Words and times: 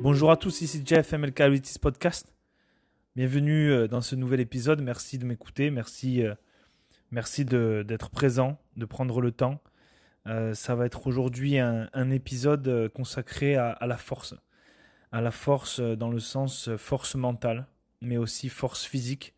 Bonjour 0.00 0.30
à 0.30 0.36
tous, 0.36 0.60
ici 0.60 0.80
Jeff 0.84 1.12
ML 1.12 1.32
Capabilities 1.32 1.80
Podcast. 1.80 2.32
Bienvenue 3.16 3.72
euh, 3.72 3.88
dans 3.88 4.00
ce 4.00 4.14
nouvel 4.14 4.38
épisode. 4.38 4.80
Merci 4.80 5.18
de 5.18 5.24
m'écouter. 5.24 5.72
Merci, 5.72 6.22
euh, 6.22 6.36
merci 7.10 7.44
d'être 7.44 8.10
présent, 8.10 8.58
de 8.76 8.84
prendre 8.84 9.20
le 9.20 9.32
temps. 9.32 9.60
Euh, 10.28 10.54
ça 10.54 10.76
va 10.76 10.86
être 10.86 11.08
aujourd'hui 11.08 11.58
un, 11.58 12.10
épisode 12.12 12.92
consacré 12.94 13.56
à, 13.56 13.76
la 13.84 13.96
force. 13.96 14.36
À 15.10 15.20
la 15.20 15.32
force 15.32 15.80
dans 15.80 16.10
le 16.10 16.20
sens 16.20 16.70
force 16.76 17.16
mentale, 17.16 17.66
mais 18.02 18.18
aussi 18.18 18.48
force 18.50 18.84
physique, 18.84 19.34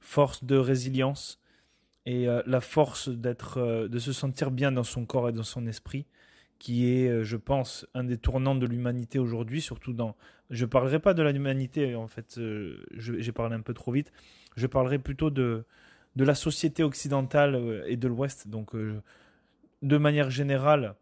force 0.00 0.44
de 0.44 0.56
résilience 0.56 1.40
et 2.04 2.26
la 2.26 2.60
force 2.60 3.08
d'être, 3.08 3.88
de 3.88 3.98
se 3.98 4.12
sentir 4.12 4.50
bien 4.50 4.70
dans 4.70 4.84
son 4.84 5.06
corps 5.06 5.30
et 5.30 5.32
dans 5.32 5.44
son 5.44 5.66
esprit 5.66 6.04
qui 6.62 6.88
est, 6.88 7.08
euh, 7.08 7.24
je 7.24 7.36
pense, 7.36 7.88
un 7.92 8.04
des 8.04 8.16
tournants 8.16 8.54
de 8.54 8.66
l'humanité 8.66 9.18
aujourd'hui, 9.18 9.60
surtout 9.60 9.92
dans... 9.92 10.14
Je 10.48 10.64
ne 10.64 10.70
parlerai 10.70 11.00
pas 11.00 11.12
de 11.12 11.20
l'humanité, 11.24 11.96
en 11.96 12.06
fait, 12.06 12.38
euh, 12.38 12.84
j'ai 12.92 13.32
parlé 13.32 13.56
un 13.56 13.62
peu 13.62 13.74
trop 13.74 13.90
vite, 13.90 14.12
je 14.54 14.68
parlerai 14.68 15.00
plutôt 15.00 15.30
de, 15.30 15.64
de 16.14 16.24
la 16.24 16.36
société 16.36 16.84
occidentale 16.84 17.56
euh, 17.56 17.84
et 17.88 17.96
de 17.96 18.06
l'Ouest, 18.06 18.46
donc 18.46 18.76
de 18.76 19.98
manière 19.98 20.30
générale, 20.30 20.94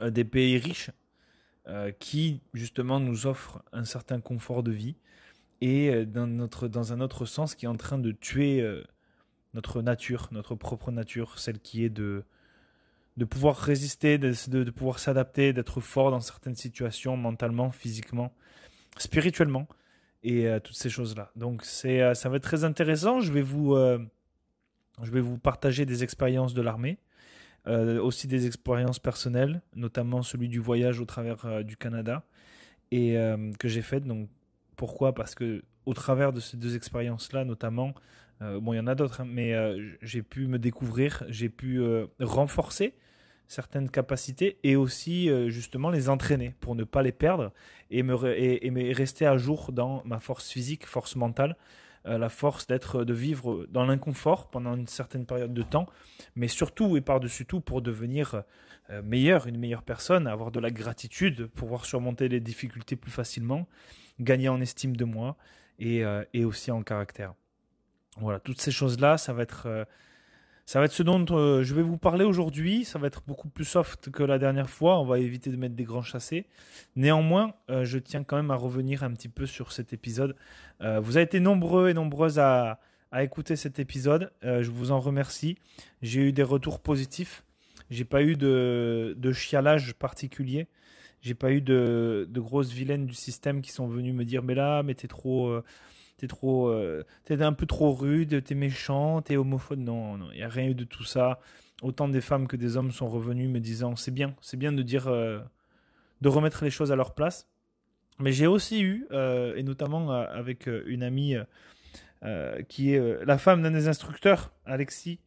des 0.00 0.24
pays 0.24 0.58
riches, 0.58 0.90
qui 2.00 2.40
justement 2.52 2.98
nous 2.98 3.28
offrent 3.28 3.62
un 3.72 3.84
certain 3.84 4.20
confort 4.20 4.64
de 4.64 4.72
vie, 4.72 4.96
et 5.60 6.04
dans, 6.04 6.26
notre, 6.26 6.66
dans 6.66 6.92
un 6.92 7.00
autre 7.00 7.26
sens 7.26 7.54
qui 7.54 7.66
est 7.66 7.68
en 7.68 7.76
train 7.76 7.98
de 7.98 8.10
tuer 8.10 8.66
notre 9.54 9.82
nature, 9.82 10.28
notre 10.32 10.56
propre 10.56 10.90
nature, 10.90 11.38
celle 11.38 11.60
qui 11.60 11.84
est 11.84 11.90
de 11.90 12.24
de 13.18 13.24
pouvoir 13.24 13.56
résister, 13.56 14.16
de, 14.16 14.70
pouvoir 14.70 15.00
s'adapter, 15.00 15.52
d'être 15.52 15.80
fort 15.80 16.12
dans 16.12 16.20
certaines 16.20 16.54
situations, 16.54 17.16
mentalement, 17.16 17.72
physiquement, 17.72 18.32
spirituellement, 18.96 19.66
et 20.22 20.46
euh, 20.46 20.60
toutes 20.60 20.76
ces 20.76 20.88
choses-là. 20.88 21.32
Donc 21.34 21.64
euh, 21.84 22.14
ça 22.14 22.28
va 22.28 22.36
être 22.36 22.44
très 22.44 22.62
intéressant. 22.62 23.20
Je 23.20 23.32
vais 23.32 23.42
vous, 23.42 23.74
euh, 23.74 23.98
je 25.02 25.10
vais 25.10 25.20
vous 25.20 25.36
partager 25.36 25.84
des 25.84 26.04
expériences 26.04 26.54
de 26.54 26.62
l'armée, 26.62 26.98
aussi 27.66 28.28
des 28.28 28.46
expériences 28.46 29.00
personnelles, 29.00 29.60
notamment 29.74 30.22
celui 30.22 30.48
du 30.48 30.60
voyage 30.60 31.00
au 31.00 31.04
travers 31.04 31.62
du 31.64 31.76
Canada, 31.76 32.22
et 32.92 33.14
que 33.58 33.68
j'ai 33.68 33.82
fait. 33.82 34.00
Donc 34.00 34.30
pourquoi? 34.76 35.14
Parce 35.14 35.34
que 35.34 35.62
au 35.84 35.92
travers 35.92 36.32
de 36.32 36.40
ces 36.40 36.56
deux 36.56 36.76
expériences-là, 36.76 37.44
notamment, 37.44 37.92
bon, 38.40 38.72
il 38.72 38.76
y 38.76 38.80
en 38.80 38.86
a 38.86 38.94
d'autres, 38.94 39.20
hein, 39.20 39.26
mais 39.28 39.54
j'ai 40.00 40.22
pu 40.22 40.46
me 40.46 40.58
découvrir, 40.58 41.24
j'ai 41.28 41.50
pu 41.50 41.82
renforcer 42.20 42.94
certaines 43.48 43.90
capacités 43.90 44.58
et 44.62 44.76
aussi 44.76 45.30
euh, 45.30 45.48
justement 45.48 45.90
les 45.90 46.10
entraîner 46.10 46.54
pour 46.60 46.76
ne 46.76 46.84
pas 46.84 47.02
les 47.02 47.12
perdre 47.12 47.50
et 47.90 48.02
me, 48.02 48.94
rester 48.94 49.26
à 49.26 49.38
jour 49.38 49.72
dans 49.72 50.02
ma 50.04 50.20
force 50.20 50.50
physique, 50.50 50.86
force 50.86 51.16
mentale, 51.16 51.56
euh, 52.06 52.18
la 52.18 52.28
force 52.28 52.66
d'être 52.66 53.04
de 53.04 53.14
vivre 53.14 53.66
dans 53.70 53.86
l'inconfort 53.86 54.50
pendant 54.50 54.76
une 54.76 54.86
certaine 54.86 55.24
période 55.24 55.54
de 55.54 55.62
temps, 55.62 55.86
mais 56.36 56.46
surtout 56.46 56.96
et 56.98 57.00
par-dessus 57.00 57.46
tout 57.46 57.60
pour 57.60 57.80
devenir 57.80 58.42
euh, 58.90 59.02
meilleur, 59.02 59.46
une 59.46 59.58
meilleure 59.58 59.82
personne, 59.82 60.26
avoir 60.26 60.50
de 60.50 60.60
la 60.60 60.70
gratitude, 60.70 61.46
pouvoir 61.46 61.86
surmonter 61.86 62.28
les 62.28 62.40
difficultés 62.40 62.96
plus 62.96 63.10
facilement, 63.10 63.66
gagner 64.20 64.50
en 64.50 64.60
estime 64.60 64.94
de 64.94 65.06
moi 65.06 65.36
et, 65.78 66.02
et 66.34 66.44
aussi 66.44 66.72
en 66.72 66.82
caractère. 66.82 67.34
Voilà, 68.16 68.40
toutes 68.40 68.60
ces 68.60 68.72
choses-là, 68.72 69.16
ça 69.16 69.32
va 69.32 69.44
être 69.44 69.86
ça 70.68 70.80
va 70.80 70.84
être 70.84 70.92
ce 70.92 71.02
dont 71.02 71.24
euh, 71.30 71.62
je 71.62 71.74
vais 71.74 71.80
vous 71.80 71.96
parler 71.96 72.26
aujourd'hui. 72.26 72.84
Ça 72.84 72.98
va 72.98 73.06
être 73.06 73.22
beaucoup 73.26 73.48
plus 73.48 73.64
soft 73.64 74.10
que 74.10 74.22
la 74.22 74.38
dernière 74.38 74.68
fois. 74.68 75.00
On 75.00 75.06
va 75.06 75.18
éviter 75.18 75.48
de 75.48 75.56
mettre 75.56 75.74
des 75.74 75.84
grands 75.84 76.02
chassés. 76.02 76.44
Néanmoins, 76.94 77.54
euh, 77.70 77.86
je 77.86 77.98
tiens 77.98 78.22
quand 78.22 78.36
même 78.36 78.50
à 78.50 78.54
revenir 78.54 79.02
un 79.02 79.10
petit 79.12 79.30
peu 79.30 79.46
sur 79.46 79.72
cet 79.72 79.94
épisode. 79.94 80.36
Euh, 80.82 81.00
vous 81.00 81.16
avez 81.16 81.24
été 81.24 81.40
nombreux 81.40 81.88
et 81.88 81.94
nombreuses 81.94 82.38
à, 82.38 82.80
écouter 83.18 83.56
cet 83.56 83.78
épisode. 83.78 84.30
je 84.42 84.70
vous 84.70 84.90
en 84.90 85.00
remercie. 85.00 85.56
J'ai 86.02 86.20
eu 86.20 86.32
des 86.32 86.42
retours 86.42 86.80
positifs. 86.80 87.44
J'ai 87.88 88.04
pas 88.04 88.22
eu 88.22 88.36
de, 88.36 89.32
chialage 89.32 89.94
particulier. 89.94 90.68
J'ai 91.22 91.34
pas 91.34 91.50
eu 91.50 91.62
de, 91.62 92.28
de, 92.28 92.40
grosses 92.40 92.72
vilaines 92.72 93.06
du 93.06 93.14
système 93.14 93.62
qui 93.62 93.72
sont 93.72 93.86
venues 93.86 94.12
me 94.12 94.26
dire 94.26 94.42
mais 94.42 94.54
là, 94.54 94.82
mais 94.82 94.94
t'es 94.94 95.08
trop 95.08 95.62
t'es 96.18 96.26
trop, 96.26 96.68
euh, 96.68 97.04
t'es 97.24 97.40
un 97.42 97.52
peu 97.54 97.64
trop 97.64 97.92
rude, 97.92 98.42
t'es 98.44 98.54
méchant, 98.54 99.22
t'es 99.22 99.36
homophobe. 99.36 99.78
Non, 99.78 100.18
non, 100.18 100.28
il 100.32 100.38
n'y 100.38 100.42
a 100.42 100.48
rien 100.48 100.68
eu 100.68 100.74
de 100.74 100.84
tout 100.84 101.04
ça. 101.04 101.40
Autant 101.80 102.08
des 102.08 102.20
femmes 102.20 102.48
que 102.48 102.56
des 102.56 102.76
hommes 102.76 102.90
sont 102.90 103.08
revenus 103.08 103.48
me 103.48 103.60
disant 103.60 103.96
c'est 103.96 104.10
bien, 104.10 104.34
c'est 104.42 104.56
bien 104.56 104.72
de 104.72 104.82
dire, 104.82 105.06
euh, 105.06 105.38
de 106.20 106.28
remettre 106.28 106.64
les 106.64 106.70
choses 106.70 106.92
à 106.92 106.96
leur 106.96 107.14
place. 107.14 107.48
Mais 108.18 108.32
j'ai 108.32 108.48
aussi 108.48 108.82
eu, 108.82 109.06
euh, 109.12 109.54
et 109.54 109.62
notamment 109.62 110.10
avec 110.10 110.68
une 110.86 111.04
amie 111.04 111.36
qui 112.68 112.92
est 112.92 113.24
la 113.24 113.38
femme 113.38 113.62
d'un 113.62 113.70
des 113.70 113.86
instructeurs, 113.86 114.52
Alexis, 114.66 115.20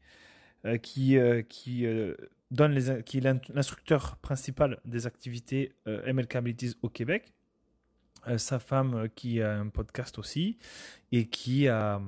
qui, 0.82 1.18
qui 1.48 1.88
donne 2.52 2.74
les, 2.74 3.02
qui 3.04 3.20
est 3.20 3.50
l'instructeur 3.54 4.18
principal 4.18 4.78
des 4.84 5.08
activités 5.08 5.72
MLK 5.86 6.36
Abilities 6.36 6.76
au 6.82 6.90
Québec. 6.90 7.34
Euh, 8.28 8.38
sa 8.38 8.60
femme 8.60 8.94
euh, 8.94 9.08
qui 9.08 9.42
a 9.42 9.58
un 9.58 9.70
podcast 9.70 10.20
aussi 10.20 10.58
et 11.12 11.28
qui 11.28 11.68
a 11.68 12.00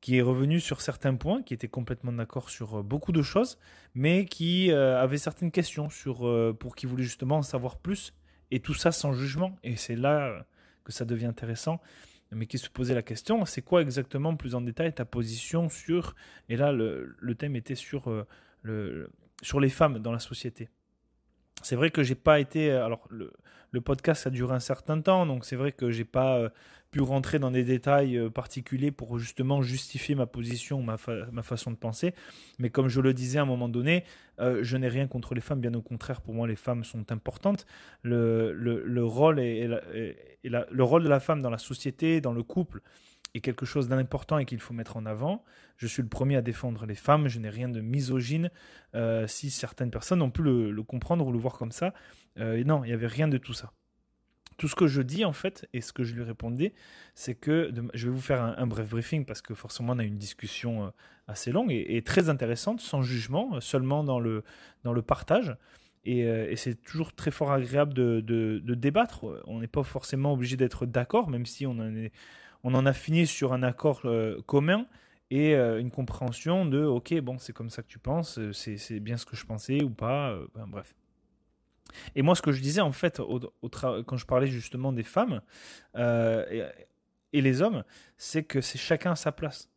qui 0.00 0.16
est 0.16 0.22
revenu 0.22 0.58
sur 0.58 0.80
certains 0.80 1.14
points, 1.14 1.44
qui 1.44 1.54
était 1.54 1.68
complètement 1.68 2.10
d'accord 2.10 2.50
sur 2.50 2.80
euh, 2.80 2.82
beaucoup 2.82 3.12
de 3.12 3.22
choses, 3.22 3.56
mais 3.94 4.24
qui 4.24 4.72
avait 4.72 5.18
certaines 5.18 5.52
questions 5.52 5.90
sur 5.90 6.28
pour 6.58 6.74
qui 6.74 6.86
voulait 6.86 7.04
justement 7.04 7.36
en 7.36 7.42
savoir 7.42 7.76
plus 7.76 8.12
et 8.50 8.58
tout 8.60 8.74
ça 8.74 8.90
sans 8.90 9.12
jugement 9.12 9.56
et 9.62 9.76
c'est 9.76 9.94
là 9.94 10.44
que 10.84 10.92
ça 10.92 11.04
devient 11.04 11.26
intéressant 11.26 11.80
mais 12.32 12.46
qui 12.46 12.56
se 12.56 12.70
posait 12.70 12.94
la 12.94 13.02
question, 13.02 13.44
c'est 13.44 13.60
quoi 13.60 13.82
exactement 13.82 14.34
plus 14.34 14.54
en 14.54 14.62
détail 14.62 14.94
ta 14.94 15.04
position 15.04 15.68
sur, 15.68 16.14
et 16.48 16.56
là 16.56 16.72
le, 16.72 17.14
le 17.18 17.34
thème 17.34 17.56
était 17.56 17.74
sur, 17.74 18.10
le, 18.62 19.10
sur 19.42 19.60
les 19.60 19.68
femmes 19.68 19.98
dans 19.98 20.12
la 20.12 20.18
société. 20.18 20.70
C'est 21.62 21.76
vrai 21.76 21.90
que 21.90 22.02
j'ai 22.02 22.14
pas 22.14 22.40
été, 22.40 22.70
alors 22.70 23.06
le, 23.10 23.32
le 23.72 23.80
podcast 23.80 24.26
a 24.26 24.30
duré 24.30 24.54
un 24.54 24.60
certain 24.60 25.00
temps, 25.00 25.26
donc 25.26 25.44
c'est 25.44 25.56
vrai 25.56 25.72
que 25.72 25.90
j'ai 25.90 26.04
pas 26.04 26.36
euh, 26.36 26.48
pu 26.90 27.00
rentrer 27.00 27.38
dans 27.38 27.50
des 27.50 27.64
détails 27.64 28.18
euh, 28.18 28.28
particuliers 28.28 28.90
pour 28.90 29.18
justement 29.18 29.62
justifier 29.62 30.14
ma 30.14 30.26
position, 30.26 30.82
ma, 30.82 30.96
ma 31.32 31.42
façon 31.42 31.70
de 31.70 31.76
penser. 31.76 32.14
Mais 32.58 32.68
comme 32.68 32.88
je 32.88 33.00
le 33.00 33.14
disais 33.14 33.38
à 33.38 33.42
un 33.42 33.46
moment 33.46 33.70
donné, 33.70 34.04
euh, 34.40 34.60
je 34.62 34.76
n'ai 34.76 34.88
rien 34.88 35.08
contre 35.08 35.34
les 35.34 35.40
femmes, 35.40 35.60
bien 35.60 35.72
au 35.72 35.80
contraire, 35.80 36.20
pour 36.20 36.34
moi 36.34 36.46
les 36.46 36.56
femmes 36.56 36.84
sont 36.84 37.10
importantes. 37.10 37.66
Le, 38.02 38.52
le, 38.52 39.04
rôle, 39.04 39.40
et, 39.40 39.66
le 40.44 40.82
rôle 40.82 41.02
de 41.02 41.08
la 41.08 41.20
femme 41.20 41.40
dans 41.40 41.50
la 41.50 41.58
société, 41.58 42.20
dans 42.20 42.34
le 42.34 42.42
couple, 42.42 42.82
est 43.34 43.40
quelque 43.40 43.66
chose 43.66 43.88
d'important 43.88 44.38
et 44.38 44.44
qu'il 44.44 44.60
faut 44.60 44.74
mettre 44.74 44.96
en 44.96 45.06
avant. 45.06 45.44
Je 45.76 45.86
suis 45.86 46.02
le 46.02 46.08
premier 46.08 46.36
à 46.36 46.42
défendre 46.42 46.86
les 46.86 46.94
femmes, 46.94 47.28
je 47.28 47.38
n'ai 47.38 47.48
rien 47.48 47.68
de 47.68 47.80
misogyne 47.80 48.50
si 49.26 49.50
certaines 49.50 49.90
personnes 49.90 50.20
ont 50.20 50.30
pu 50.30 50.42
le, 50.42 50.82
comprendre 50.82 51.26
ou 51.26 51.32
le 51.32 51.38
voir 51.38 51.54
comme 51.54 51.72
ça. 51.72 51.94
Euh, 52.38 52.62
non, 52.64 52.84
il 52.84 52.88
n'y 52.88 52.92
avait 52.92 53.06
rien 53.06 53.28
de 53.28 53.38
tout 53.38 53.52
ça. 53.52 53.72
Tout 54.58 54.68
ce 54.68 54.74
que 54.74 54.86
je 54.86 55.02
dis 55.02 55.24
en 55.24 55.32
fait, 55.32 55.66
et 55.72 55.80
ce 55.80 55.92
que 55.92 56.04
je 56.04 56.14
lui 56.14 56.22
répondais, 56.22 56.74
c'est 57.14 57.34
que 57.34 57.72
je 57.94 58.06
vais 58.06 58.12
vous 58.12 58.20
faire 58.20 58.42
un, 58.42 58.66
bref 58.66 58.88
briefing 58.88 59.24
parce 59.24 59.42
que 59.42 59.54
forcément 59.54 59.94
on 59.94 59.98
a 59.98 60.04
une 60.04 60.18
discussion 60.18 60.84
euh, 60.84 60.90
assez 61.26 61.52
longue 61.52 61.72
et, 61.72 62.02
très 62.02 62.28
intéressante, 62.28 62.80
sans 62.80 63.02
jugement, 63.02 63.54
euh, 63.54 63.60
seulement 63.60 64.04
dans 64.04 64.20
le, 64.20 64.44
dans 64.84 64.92
le 64.92 65.02
partage. 65.02 65.56
Et, 66.04 66.56
c'est 66.56 66.82
toujours 66.82 67.12
très 67.12 67.30
fort 67.30 67.52
agréable 67.52 67.94
de, 67.94 68.20
de, 68.20 68.74
débattre. 68.74 69.24
On 69.46 69.60
n'est 69.60 69.68
pas 69.68 69.84
forcément 69.84 70.32
obligé 70.32 70.56
d'être 70.56 70.84
d'accord, 70.84 71.30
même 71.30 71.46
si 71.46 71.64
on 71.64 71.78
en, 71.78 71.94
est, 71.94 72.12
on 72.64 72.74
en 72.74 72.86
a 72.86 72.92
fini 72.92 73.26
sur 73.26 73.52
un 73.52 73.62
accord 73.62 74.02
commun 74.46 74.86
et 75.30 75.54
une 75.54 75.90
compréhension 75.90 76.66
de 76.66 76.84
ok, 76.84 77.18
bon, 77.20 77.38
c'est 77.38 77.52
comme 77.52 77.70
ça 77.70 77.82
que 77.82 77.88
tu 77.88 77.98
penses, 77.98 78.38
c'est 78.52 79.00
bien 79.00 79.16
ce 79.16 79.26
que 79.26 79.36
je 79.36 79.46
pensais 79.46 79.82
ou 79.82 79.90
pas. 79.90 80.38
bref. 80.68 80.94
Et 82.14 82.22
moi, 82.22 82.34
ce 82.34 82.42
que 82.42 82.52
je 82.52 82.60
disais, 82.60 82.80
en 82.80 82.92
fait, 82.92 83.20
quand 83.20 84.16
je 84.16 84.26
parlais 84.26 84.46
justement 84.46 84.92
des 84.92 85.02
femmes 85.02 85.42
euh, 85.96 86.70
et, 87.32 87.40
les 87.40 87.62
hommes, 87.62 87.84
c'est 88.16 88.44
que 88.44 88.60
c'est 88.60 88.78
chacun 88.78 89.12
à 89.12 89.16
sa 89.16 89.32
place. 89.32 89.68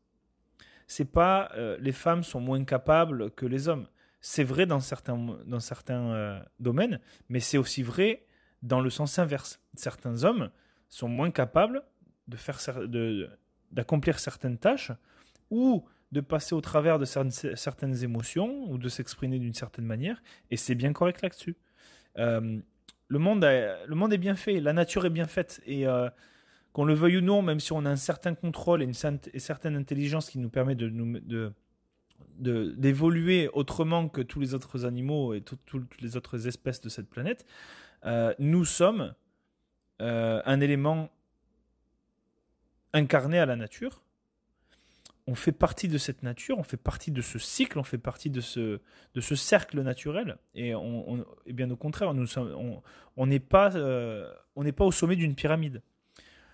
C'est 0.87 1.11
pas 1.11 1.49
euh, 1.55 1.77
les 1.79 1.91
femmes 1.91 2.23
sont 2.23 2.39
moins 2.39 2.63
capables 2.63 3.31
que 3.31 3.45
les 3.45 3.67
hommes. 3.67 3.87
C'est 4.21 4.43
vrai 4.43 4.65
dans 4.65 4.79
certains, 4.79 5.17
dans 5.45 5.59
certains 5.59 6.11
euh, 6.11 6.39
domaines, 6.59 6.99
mais 7.29 7.39
c'est 7.39 7.57
aussi 7.57 7.83
vrai 7.83 8.25
dans 8.61 8.81
le 8.81 8.89
sens 8.89 9.19
inverse. 9.19 9.61
Certains 9.75 10.23
hommes 10.23 10.49
sont 10.89 11.07
moins 11.07 11.31
capables 11.31 11.83
de 12.27 12.37
faire 12.37 12.59
d'accomplir 13.71 14.19
certaines 14.19 14.57
tâches 14.57 14.91
ou 15.49 15.85
de 16.11 16.21
passer 16.21 16.55
au 16.55 16.61
travers 16.61 16.97
de 16.99 17.05
certaines 17.05 18.03
émotions 18.03 18.71
ou 18.71 18.77
de 18.77 18.89
s'exprimer 18.89 19.39
d'une 19.39 19.53
certaine 19.53 19.85
manière, 19.85 20.21
et 20.49 20.57
c'est 20.57 20.75
bien 20.75 20.93
correct 20.93 21.21
là-dessus. 21.21 21.57
Euh, 22.17 22.59
le, 23.07 23.19
monde 23.19 23.43
le 23.43 23.95
monde 23.95 24.13
est 24.13 24.17
bien 24.17 24.35
fait, 24.35 24.59
la 24.59 24.73
nature 24.73 25.05
est 25.05 25.09
bien 25.09 25.27
faite. 25.27 25.61
Et 25.65 25.87
euh, 25.87 26.09
qu'on 26.73 26.85
le 26.85 26.93
veuille 26.93 27.17
ou 27.17 27.21
non, 27.21 27.41
même 27.41 27.59
si 27.59 27.71
on 27.71 27.85
a 27.85 27.89
un 27.89 27.95
certain 27.95 28.35
contrôle 28.35 28.81
et 28.81 28.85
une 28.85 28.93
certaine 28.93 29.75
intelligence 29.75 30.29
qui 30.29 30.39
nous 30.39 30.49
permet 30.49 30.75
de 30.75 30.89
de, 32.37 32.73
d'évoluer 32.77 33.49
autrement 33.53 34.09
que 34.09 34.21
tous 34.21 34.41
les 34.41 34.53
autres 34.53 34.85
animaux 34.85 35.33
et 35.33 35.41
toutes 35.41 36.01
les 36.01 36.17
autres 36.17 36.47
espèces 36.47 36.81
de 36.81 36.89
cette 36.89 37.09
planète, 37.09 37.45
nous 38.39 38.65
sommes 38.65 39.13
un 39.99 40.59
élément 40.59 41.09
incarné 42.95 43.39
à 43.39 43.45
la 43.45 43.55
nature. 43.55 44.01
On 45.27 45.35
fait 45.35 45.51
partie 45.51 45.87
de 45.87 45.97
cette 45.97 46.21
nature, 46.21 46.59
on 46.59 46.63
fait 46.63 46.77
partie 46.77 47.11
de 47.11 47.21
ce 47.21 47.39
cycle, 47.39 47.79
on 47.79 47.83
fait 47.83 47.97
partie 47.97 48.29
de 48.29 48.41
ce, 48.41 48.79
de 49.15 49.21
ce 49.21 49.35
cercle 49.35 49.81
naturel. 49.81 50.37
Et, 50.53 50.75
on, 50.75 51.25
bien 51.47 51.69
au 51.71 51.75
contraire, 51.75 52.13
nous 52.13 52.27
on 53.17 53.25
n'est 53.25 53.39
pas, 53.39 53.71
n'est 54.55 54.71
pas 54.71 54.85
au 54.85 54.91
sommet 54.91 55.15
d'une 55.15 55.33
pyramide. 55.33 55.81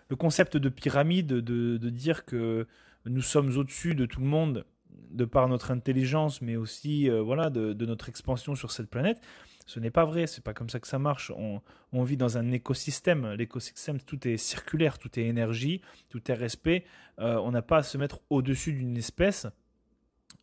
Le 0.08 0.16
concept 0.16 0.56
de 0.56 0.70
pyramide, 0.70 1.28
de, 1.28 1.78
de 1.78 1.90
dire 1.90 2.24
que 2.24 2.66
nous 3.06 3.22
sommes 3.22 3.58
au-dessus 3.58 3.94
de 3.94 4.06
tout 4.06 4.22
le 4.22 4.28
monde 4.28 4.66
de 5.12 5.26
par 5.26 5.48
notre 5.48 5.72
intelligence, 5.72 6.42
mais 6.42 6.56
aussi 6.56 7.10
euh, 7.10 7.22
voilà 7.22 7.50
de, 7.50 7.86
notre 7.86 8.10
expansion 8.10 8.56
sur 8.56 8.72
cette 8.72 8.90
planète. 8.90 9.22
Ce 9.66 9.80
n'est 9.80 9.92
pas 9.92 10.06
vrai, 10.06 10.28
c'est 10.28 10.44
pas 10.44 10.54
comme 10.54 10.70
ça 10.70 10.80
que 10.80 10.88
ça 10.88 11.00
marche. 11.00 11.32
On, 11.36 12.04
vit 12.04 12.18
dans 12.18 12.38
un 12.38 12.52
écosystème. 12.52 13.34
L'écosystème, 13.34 14.00
tout 14.00 14.28
est 14.28 14.38
circulaire, 14.38 14.98
tout 14.98 15.20
est 15.20 15.24
énergie, 15.24 15.82
tout 16.10 16.32
est 16.32 16.36
respect. 16.36 16.86
Euh, 17.20 17.38
on 17.38 17.52
n'a 17.52 17.62
pas 17.62 17.78
à 17.78 17.84
se 17.84 17.98
mettre 17.98 18.22
au-dessus 18.30 18.74
d'une 18.74 18.98
espèce 18.98 19.48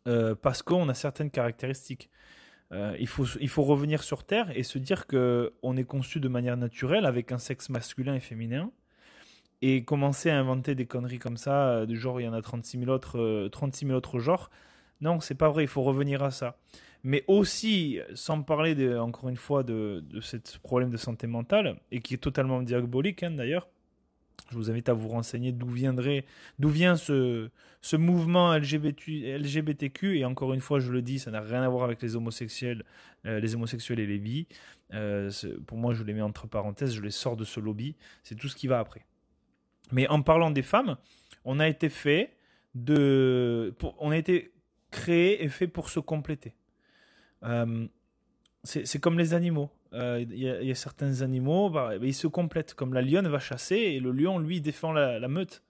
euh, 0.07 0.35
parce 0.35 0.61
qu'on 0.61 0.89
a 0.89 0.93
certaines 0.93 1.31
caractéristiques. 1.31 2.09
il, 2.71 3.07
faut, 3.07 3.25
il 3.39 3.49
faut 3.49 3.63
revenir 3.63 4.03
sur 4.03 4.23
Terre 4.23 4.55
et 4.55 4.63
se 4.63 4.77
dire 4.77 5.07
que 5.07 5.53
on 5.63 5.75
est 5.75 5.85
conçu 5.85 6.19
de 6.19 6.27
manière 6.27 6.55
naturelle 6.55 7.05
avec 7.05 7.31
un 7.31 7.39
sexe 7.39 7.69
masculin 7.69 8.15
et 8.15 8.19
féminin 8.19 8.71
et 9.61 9.83
commencer 9.83 10.29
à 10.29 10.39
inventer 10.39 10.75
des 10.75 10.85
conneries 10.85 11.19
comme 11.19 11.37
ça, 11.37 11.69
euh, 11.69 11.85
du 11.85 11.97
genre 11.97 12.21
il 12.21 12.25
y 12.25 12.27
en 12.27 12.33
a 12.33 12.41
36 12.41 12.79
000 12.79 12.91
autres, 12.91 13.49
36 13.49 13.85
euh, 13.85 13.87
000 13.89 13.97
autres 13.97 14.19
genres. 14.19 14.49
Non, 15.01 15.19
c'est 15.19 15.35
pas 15.35 15.49
vrai, 15.49 15.63
il 15.63 15.67
faut 15.67 15.81
revenir 15.81 16.23
à 16.23 16.31
ça. 16.31 16.57
Mais 17.03 17.23
aussi, 17.27 17.99
sans 18.13 18.41
parler 18.41 18.75
de, 18.75 18.97
encore 18.97 19.29
une 19.29 19.37
fois 19.37 19.63
de, 19.63 20.03
de 20.09 20.19
ce 20.19 20.37
problème 20.61 20.89
de 20.89 20.97
santé 20.97 21.27
mentale, 21.27 21.79
et 21.91 22.01
qui 22.01 22.13
est 22.13 22.17
totalement 22.17 22.61
diabolique 22.61 23.23
hein, 23.23 23.31
d'ailleurs, 23.31 23.69
je 24.51 24.55
vous 24.55 24.69
invite 24.69 24.89
à 24.89 24.93
vous 24.93 25.09
renseigner 25.09 25.51
d'où 25.51 25.69
viendrait, 25.69 26.25
d'où 26.57 26.69
vient 26.69 26.95
ce, 26.95 27.49
ce 27.81 27.95
mouvement 27.95 28.55
LGBT, 28.55 29.37
LGBTQ. 29.37 30.17
Et 30.17 30.25
encore 30.25 30.53
une 30.53 30.61
fois, 30.61 30.79
je 30.79 30.91
le 30.91 31.01
dis, 31.01 31.19
ça 31.19 31.29
n'a 31.31 31.41
rien 31.41 31.61
à 31.61 31.69
voir 31.69 31.83
avec 31.83 32.01
les 32.01 32.15
homosexuels, 32.15 32.83
euh, 33.25 33.39
les 33.39 33.55
homosexuels 33.55 33.99
et 33.99 34.07
les 34.07 34.17
bi. 34.17 34.47
pour 35.67 35.77
moi, 35.77 35.93
je 35.93 36.03
les 36.03 36.13
mets 36.13 36.21
entre 36.21 36.47
parenthèses, 36.47 36.93
je 36.93 37.01
les 37.01 37.11
sors 37.11 37.37
de 37.37 37.43
ce 37.43 37.59
lobby. 37.59 37.95
C'est 38.23 38.35
tout 38.35 38.47
ce 38.47 38.55
qui 38.55 38.67
va 38.67 38.79
après. 38.79 39.05
Mais 39.91 40.07
en 40.07 40.21
parlant 40.21 40.51
des 40.51 40.63
femmes, 40.63 40.97
on 41.45 41.59
a 41.59 41.67
été 41.67 41.89
fait 41.89 42.35
de, 42.75 43.75
on 43.99 44.11
a 44.11 44.17
été 44.17 44.51
créé 44.91 45.43
et 45.43 45.49
fait 45.49 45.67
pour 45.67 45.89
se 45.89 45.99
compléter. 45.99 46.55
Euh, 47.43 47.87
c'est 48.63 48.99
comme 48.99 49.17
les 49.17 49.33
animaux. 49.33 49.69
Euh, 49.93 50.23
il 50.29 50.37
y, 50.37 50.71
a 50.71 50.75
certains 50.75 51.21
animaux, 51.21 51.69
bah, 51.69 51.93
ils 52.01 52.13
se 52.13 52.27
complètent. 52.27 52.73
Comme 52.73 52.93
la 52.93 53.01
lionne 53.01 53.27
va 53.27 53.39
chasser 53.39 53.75
et 53.75 53.99
le 53.99 54.11
lion, 54.11 54.37
lui, 54.37 54.61
défend 54.61 54.91
la, 54.91 55.27
meute. 55.27 55.63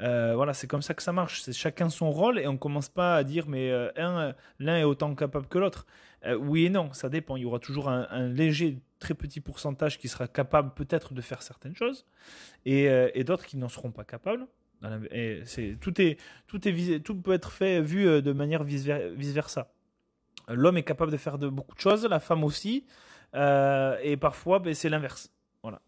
Euh, 0.00 0.34
voilà, 0.34 0.54
c'est 0.54 0.66
comme 0.66 0.82
ça 0.82 0.94
que 0.94 1.02
ça 1.02 1.12
marche. 1.12 1.42
C'est 1.42 1.52
chacun 1.52 1.90
son 1.90 2.10
rôle 2.10 2.38
et 2.38 2.46
on 2.46 2.56
commence 2.56 2.88
pas 2.88 3.16
à 3.16 3.24
dire 3.24 3.46
mais 3.46 3.70
l'un 3.96 4.76
est 4.78 4.84
autant 4.84 5.14
capable 5.14 5.46
que 5.46 5.58
l'autre. 5.58 5.86
oui 6.40 6.66
et 6.66 6.70
non, 6.70 6.92
ça 6.92 7.08
dépend. 7.08 7.36
Il 7.36 7.42
y 7.42 7.44
aura 7.44 7.58
toujours 7.58 7.88
un 7.88 8.28
léger 8.28 8.78
très 8.98 9.14
petit 9.14 9.40
pourcentage 9.40 9.98
qui 9.98 10.08
sera 10.08 10.26
capable 10.26 10.72
peut-être 10.74 11.12
de 11.12 11.20
faire 11.20 11.42
certaines 11.42 11.76
choses 11.76 12.06
et, 12.64 13.22
d'autres 13.24 13.44
qui 13.44 13.58
n'en 13.58 13.68
seront 13.68 13.92
pas 13.92 14.04
capables. 14.04 14.46
Tout, 14.80 16.00
est, 16.00 16.18
tout, 16.48 16.58
tout 16.58 17.14
peut 17.20 17.32
être 17.32 17.52
fait 17.52 17.80
vu 17.80 18.22
de 18.22 18.32
manière 18.32 18.64
vice-versa. 18.64 19.70
L'homme 20.48 20.76
est 20.76 20.82
capable 20.82 21.12
de 21.12 21.16
faire 21.16 21.38
beaucoup 21.38 21.74
de 21.74 21.80
choses, 21.80 22.04
la 22.04 22.20
femme 22.20 22.44
aussi, 22.44 22.84
euh, 23.34 23.96
et 24.02 24.16
parfois 24.16 24.58
ben, 24.58 24.74
c'est 24.74 24.88
l'inverse. 24.88 25.32
Voilà. 25.62 25.80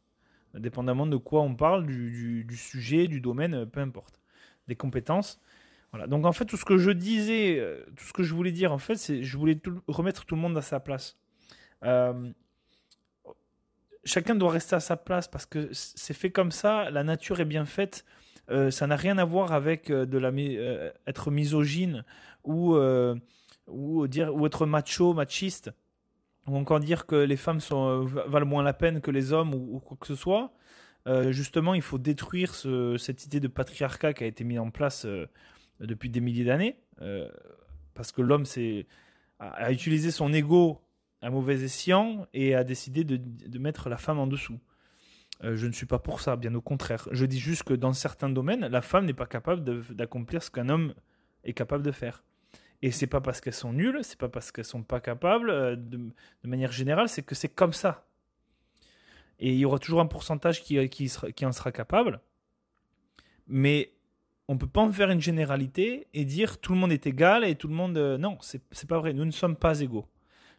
Dépendamment 0.54 1.06
de 1.06 1.16
quoi 1.16 1.42
on 1.42 1.54
parle, 1.54 1.86
du, 1.86 2.56
sujet, 2.56 3.08
du 3.08 3.20
domaine, 3.20 3.66
peu 3.66 3.80
importe. 3.80 4.20
Des 4.68 4.76
compétences. 4.76 5.40
Voilà. 5.92 6.06
Donc 6.06 6.24
en 6.24 6.32
fait, 6.32 6.44
tout 6.44 6.56
ce 6.56 6.64
que 6.64 6.78
je 6.78 6.90
disais, 6.90 7.62
tout 7.96 8.04
ce 8.04 8.12
que 8.12 8.22
je 8.22 8.34
voulais 8.34 8.52
dire, 8.52 8.72
en 8.72 8.78
fait, 8.78 8.96
c'est 8.96 9.22
je 9.22 9.36
voulais 9.36 9.60
remettre 9.88 10.24
tout 10.24 10.34
le 10.34 10.40
monde 10.40 10.56
à 10.56 10.62
sa 10.62 10.80
place. 10.80 11.18
Euh, 11.82 12.32
chacun 14.04 14.34
doit 14.34 14.50
rester 14.50 14.76
à 14.76 14.80
sa 14.80 14.96
place 14.96 15.28
parce 15.28 15.46
que 15.46 15.68
c'est 15.72 16.14
fait 16.14 16.30
comme 16.30 16.50
ça, 16.50 16.90
la 16.90 17.04
nature 17.04 17.40
est 17.40 17.44
bien 17.44 17.64
faite. 17.64 18.04
Euh, 18.50 18.70
ça 18.70 18.86
n'a 18.86 18.96
rien 18.96 19.16
à 19.18 19.24
voir 19.24 19.52
avec 19.52 19.90
euh, 19.90 20.04
de 20.04 20.18
la, 20.18 20.28
euh, 20.28 20.90
être 21.06 21.30
misogyne 21.30 22.04
ou, 22.44 22.76
ou, 23.66 24.06
dire, 24.06 24.34
ou 24.34 24.46
être 24.46 24.66
macho, 24.66 25.14
machiste, 25.14 25.72
ou 26.46 26.56
encore 26.56 26.80
dire 26.80 27.06
que 27.06 27.16
les 27.16 27.36
femmes 27.36 27.60
sont, 27.60 28.04
valent 28.04 28.46
moins 28.46 28.62
la 28.62 28.74
peine 28.74 29.00
que 29.00 29.10
les 29.10 29.32
hommes 29.32 29.54
ou, 29.54 29.80
quoi 29.80 29.96
que 29.98 30.06
ce 30.06 30.14
soit. 30.14 30.52
justement, 31.30 31.74
il 31.74 31.82
faut 31.82 31.98
détruire 31.98 32.54
cette 32.54 33.24
idée 33.24 33.40
de 33.40 33.48
patriarcat 33.48 34.12
qui 34.12 34.24
a 34.24 34.26
été 34.26 34.44
mise 34.44 34.58
en 34.58 34.70
place 34.70 35.06
depuis 35.80 36.10
des 36.10 36.20
milliers 36.20 36.44
d'années, 36.44 36.76
parce 37.94 38.12
que 38.12 38.20
l'homme 38.20 38.44
a, 39.38 39.72
utilisé 39.72 40.10
son 40.10 40.32
ego 40.32 40.84
un 41.24 41.30
mauvais 41.30 41.62
escient 41.62 42.26
et 42.34 42.54
a 42.54 42.64
décidé 42.64 43.02
de, 43.02 43.58
mettre 43.58 43.88
la 43.88 43.96
femme 43.96 44.18
en 44.18 44.26
dessous. 44.26 44.60
Euh, 45.42 45.56
je 45.56 45.66
ne 45.66 45.72
suis 45.72 45.86
pas 45.86 45.98
pour 45.98 46.20
ça, 46.20 46.36
bien 46.36 46.54
au 46.54 46.60
contraire. 46.60 47.08
Je 47.12 47.24
dis 47.24 47.40
juste 47.40 47.62
que 47.62 47.72
dans 47.72 47.94
certains 47.94 48.28
domaines, 48.28 48.66
la 48.66 48.82
femme 48.82 49.06
n'est 49.06 49.14
pas 49.14 49.26
capable 49.26 49.64
d'accomplir 49.94 50.42
ce 50.42 50.50
qu'un 50.50 50.68
homme 50.68 50.94
est 51.42 51.54
capable 51.54 51.82
de 51.82 51.92
faire. 51.92 52.22
Et 52.84 52.90
c'est 52.90 53.06
pas 53.06 53.22
parce 53.22 53.40
qu'elles 53.40 53.54
sont 53.54 53.72
nulles, 53.72 54.00
c'est 54.02 54.18
pas 54.18 54.28
parce 54.28 54.52
qu'elles 54.52 54.66
sont 54.66 54.82
pas 54.82 55.00
capables, 55.00 55.48
euh, 55.48 55.74
de, 55.74 56.12
manière 56.42 56.70
générale, 56.70 57.08
c'est 57.08 57.22
que 57.22 57.34
c'est 57.34 57.48
comme 57.48 57.72
ça. 57.72 58.06
Et 59.38 59.54
il 59.54 59.58
y 59.58 59.64
aura 59.64 59.78
toujours 59.78 60.02
un 60.02 60.06
pourcentage 60.06 60.62
qui, 60.62 60.86
qui, 60.90 61.46
en 61.46 61.52
sera 61.52 61.72
capable. 61.72 62.20
Mais 63.46 63.94
on 64.48 64.58
peut 64.58 64.66
pas 64.66 64.82
en 64.82 64.92
faire 64.92 65.10
une 65.10 65.22
généralité 65.22 66.08
et 66.12 66.26
dire 66.26 66.60
tout 66.60 66.74
le 66.74 66.78
monde 66.78 66.92
est 66.92 67.06
égal 67.06 67.46
et 67.46 67.54
tout 67.54 67.68
le 67.68 67.74
monde. 67.74 67.96
Euh, 67.96 68.18
non, 68.18 68.36
c'est 68.42 68.60
pas 68.86 68.98
vrai. 68.98 69.14
Nous 69.14 69.24
ne 69.24 69.30
sommes 69.30 69.56
pas 69.56 69.80
égaux. 69.80 70.06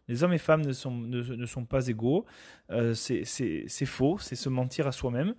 Les 0.08 0.24
hommes 0.24 0.32
et 0.32 0.38
femmes 0.38 0.62
ne 0.62 0.72
sont, 0.72 0.90
ne, 0.90 1.46
sont 1.46 1.64
pas 1.64 1.86
égaux. 1.86 2.26
Euh, 2.72 2.92
c'est 2.92 3.86
faux, 3.86 4.18
c'est 4.18 4.34
se 4.34 4.48
mentir 4.48 4.88
à 4.88 4.92
soi-même. 4.92 5.36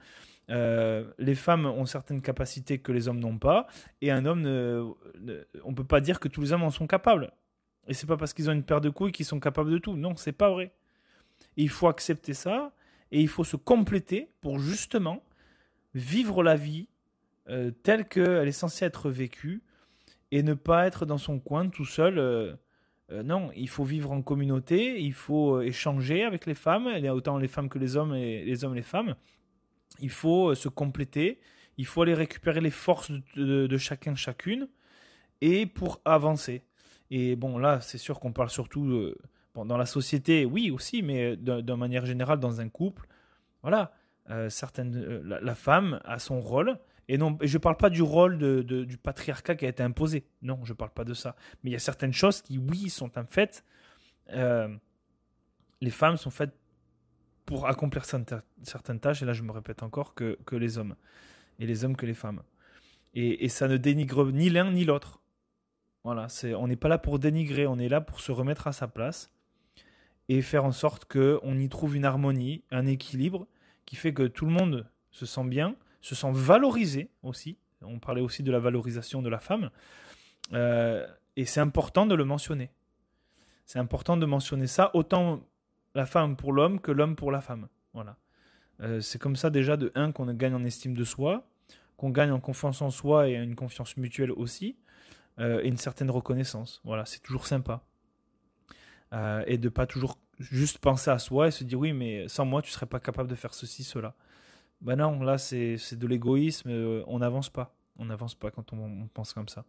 Euh, 0.50 1.12
les 1.18 1.36
femmes 1.36 1.66
ont 1.66 1.86
certaines 1.86 2.22
capacités 2.22 2.80
que 2.80 2.92
les 2.92 3.08
hommes 3.08 3.20
n'ont 3.20 3.38
pas, 3.38 3.68
et 4.02 4.12
un 4.12 4.26
homme, 4.26 4.42
ne, 4.42 4.94
on 5.64 5.74
peut 5.74 5.84
pas 5.84 6.00
dire 6.00 6.20
que 6.20 6.28
tous 6.28 6.42
les 6.42 6.54
hommes 6.54 6.64
en 6.64 6.72
sont 6.72 6.88
capables. 6.88 7.32
Et 7.88 7.94
c'est 7.94 8.08
pas 8.08 8.18
parce 8.18 8.34
qu'ils 8.34 8.50
ont 8.50 8.54
une 8.54 8.64
paire 8.64 8.82
de 8.82 8.90
couilles 8.90 9.12
qu'ils 9.12 9.26
sont 9.26 9.40
capables 9.40 9.72
de 9.72 9.78
tout. 9.78 9.96
Non, 9.96 10.16
c'est 10.16 10.32
pas 10.32 10.50
vrai. 10.50 10.72
il 11.58 11.70
faut 11.70 11.88
accepter 11.88 12.34
ça, 12.34 12.72
et 13.12 13.22
il 13.22 13.28
faut 13.28 13.44
se 13.44 13.56
compléter 13.56 14.30
pour 14.42 14.60
justement 14.60 15.24
vivre 15.94 16.44
la 16.44 16.56
vie 16.56 16.88
euh, 17.50 17.72
telle 17.84 18.08
qu'elle 18.08 18.48
est 18.48 18.52
censée 18.52 18.86
être 18.86 19.10
vécue, 19.10 19.62
et 20.32 20.44
ne 20.44 20.54
pas 20.54 20.88
être 20.88 21.06
dans 21.06 21.18
son 21.18 21.40
coin 21.40 21.70
tout 21.70 21.86
seul 21.86 22.20
euh, 22.20 23.24
non, 23.24 23.52
il 23.56 23.70
faut 23.70 23.86
vivre 23.86 24.12
en 24.12 24.22
communauté, 24.22 25.02
il 25.02 25.14
faut 25.14 25.62
échanger 25.62 26.24
avec 26.24 26.46
les 26.46 26.56
femmes, 26.56 26.88
autant 27.10 27.38
les 27.38 27.48
femmes 27.48 27.70
que 27.70 27.80
les 27.80 27.96
hommes 27.96 28.14
et 28.14 28.44
les 28.44 28.66
hommes 28.66 28.74
et 28.74 28.78
les 28.78 28.84
femmes. 28.84 29.16
Il 30.00 30.10
faut 30.10 30.50
euh, 30.50 30.56
se 30.56 30.70
compléter, 30.70 31.40
il 31.78 31.86
faut 31.86 32.02
aller 32.02 32.14
récupérer 32.14 32.62
les 32.62 32.72
forces 32.72 33.12
de, 33.36 33.78
chacun, 33.78 34.16
chacune, 34.16 34.68
et 35.42 35.66
pour 35.66 36.02
avancer. 36.06 36.64
Et 37.12 37.36
bon, 37.36 37.58
là, 37.58 37.82
c'est 37.82 37.98
sûr 37.98 38.20
qu'on 38.20 38.34
parle 38.34 38.50
surtout 38.50 39.14
dans 39.56 39.78
la 39.78 39.86
société, 39.86 40.46
oui 40.46 40.72
aussi, 40.72 41.04
mais 41.04 41.38
d'une 41.38 41.76
manière 41.76 42.06
générale 42.06 42.40
dans 42.40 42.60
un 42.62 42.70
couple. 42.70 43.08
Voilà, 43.62 43.94
certaines, 44.50 45.22
la, 45.22 45.56
femme 45.56 46.02
a 46.04 46.18
son 46.18 46.42
rôle, 46.42 46.80
et 47.08 47.18
non, 47.18 47.38
je 47.42 47.58
ne 47.58 47.62
parle 47.62 47.78
pas 47.78 47.90
du 47.90 48.02
rôle 48.02 48.38
du 48.64 48.98
patriarcat 48.98 49.56
qui 49.56 49.66
a 49.66 49.70
été 49.70 49.82
imposé. 49.84 50.26
Non, 50.42 50.60
je 50.64 50.74
ne 50.74 50.78
parle 50.78 50.92
pas 50.92 51.06
de 51.06 51.14
ça. 51.14 51.36
Mais 51.64 51.70
il 51.70 51.74
y 51.74 51.76
a 51.76 51.80
certaines 51.80 52.14
choses 52.14 52.42
qui, 52.42 52.58
oui, 52.58 52.90
sont 52.90 53.18
un 53.18 53.26
fait. 53.26 53.64
Euh, 54.32 54.76
les 55.80 55.90
femmes 55.90 56.18
sont 56.18 56.32
faites 56.32 56.54
pour 57.48 57.68
accomplir 57.68 58.06
certaines 58.06 59.00
tâches, 59.00 59.24
et 59.24 59.26
là 59.26 59.34
je 59.34 59.42
me 59.42 59.52
répète 59.52 59.82
encore, 59.82 60.14
que, 60.14 60.38
que 60.46 60.56
les 60.56 60.78
hommes. 60.78 60.96
Et 61.60 61.66
les 61.66 61.84
hommes 61.84 61.96
que 61.96 62.06
les 62.06 62.14
femmes. 62.14 62.44
Et, 63.16 63.46
et 63.46 63.50
ça 63.50 63.68
ne 63.68 63.78
dénigre 63.78 64.32
ni 64.32 64.52
l'un 64.52 64.72
ni 64.72 64.86
l'autre. 64.86 65.22
Voilà, 66.04 66.30
c'est, 66.30 66.54
on 66.54 66.68
n'est 66.68 66.76
pas 66.76 66.90
là 66.90 67.00
pour 67.00 67.18
dénigrer, 67.18 67.66
on 67.66 67.80
est 67.80 67.90
là 67.90 68.02
pour 68.02 68.20
se 68.20 68.32
remettre 68.32 68.68
à 68.68 68.74
sa 68.74 68.88
place 68.88 69.32
et 70.30 70.42
faire 70.42 70.66
en 70.66 70.72
sorte 70.72 71.06
qu'on 71.06 71.58
y 71.58 71.70
trouve 71.70 71.96
une 71.96 72.06
harmonie, 72.06 72.64
un 72.70 72.86
équilibre 72.86 73.48
qui 73.86 73.96
fait 73.96 74.14
que 74.14 74.28
tout 74.28 74.46
le 74.46 74.52
monde 74.52 74.86
se 75.10 75.26
sent 75.26 75.46
bien 75.46 75.76
se 76.02 76.16
sent 76.16 76.32
valorisé 76.32 77.10
aussi. 77.24 77.58
On 77.82 78.00
parlait 78.00 78.22
aussi 78.22 78.44
de 78.44 78.52
la 78.52 78.60
valorisation 78.60 79.22
de 79.22 79.30
la 79.30 79.40
femme. 79.40 79.72
Euh, 80.54 81.08
et 81.36 81.46
c'est 81.46 81.60
important 81.60 82.06
de 82.06 82.16
le 82.16 82.26
mentionner. 82.26 82.72
C'est 83.66 83.80
important 83.80 84.18
de 84.18 84.26
mentionner 84.26 84.68
ça, 84.68 84.92
autant 84.94 85.42
la 85.98 86.06
femme 86.06 86.38
pour 86.38 86.54
l'homme 86.54 86.80
que 86.80 86.92
l'homme 86.92 87.16
pour 87.16 87.32
la 87.32 87.42
femme. 87.42 87.68
Voilà. 87.94 88.16
Euh, 88.82 89.02
c'est 89.02 89.20
comme 89.20 89.36
ça 89.36 89.50
déjà 89.50 89.76
de 89.76 89.92
un 89.96 90.12
qu'on 90.12 90.26
gagne 90.34 90.54
en 90.54 90.64
estime 90.64 90.94
de 90.94 91.04
soi, 91.04 91.50
qu'on 91.98 92.12
gagne 92.12 92.32
en 92.32 92.40
confiance 92.40 92.82
en 92.82 92.90
soi 92.90 93.28
et 93.28 93.34
une 93.34 93.56
confiance 93.56 93.98
mutuelle 93.98 94.32
aussi, 94.32 94.78
euh, 95.40 95.62
et 95.62 95.68
une 95.68 95.78
certaine 95.78 96.10
reconnaissance. 96.10 96.82
Voilà, 96.86 97.06
c'est 97.06 97.20
toujours 97.20 97.46
sympa. 97.46 97.84
et 99.48 99.58
de 99.58 99.70
pas 99.70 99.88
toujours 99.88 100.18
juste 100.40 100.78
penser 100.78 101.10
à 101.10 101.20
soi 101.20 101.48
et 101.48 101.52
se 101.52 101.64
dire 101.64 101.80
oui, 101.80 101.94
mais 101.94 102.28
sans 102.28 102.46
moi, 102.46 102.62
tu 102.62 102.72
serais 102.72 102.86
pas 102.86 103.00
capable 103.00 103.30
de 103.30 103.36
faire 103.36 103.54
ceci, 103.54 103.84
cela. 103.84 104.16
Ben 104.82 104.96
non, 104.96 105.20
là, 105.22 105.38
c'est 105.38 105.78
de 105.94 106.08
l'égoïsme, 106.08 106.70
euh, 106.70 107.04
on 107.08 107.20
n'avance 107.20 107.50
pas. 107.50 107.74
On 108.00 108.06
n'avance 108.06 108.36
pas 108.36 108.52
quand 108.52 108.74
on, 108.74 109.08
pense 109.12 109.34
comme 109.34 109.48
ça. 109.48 109.66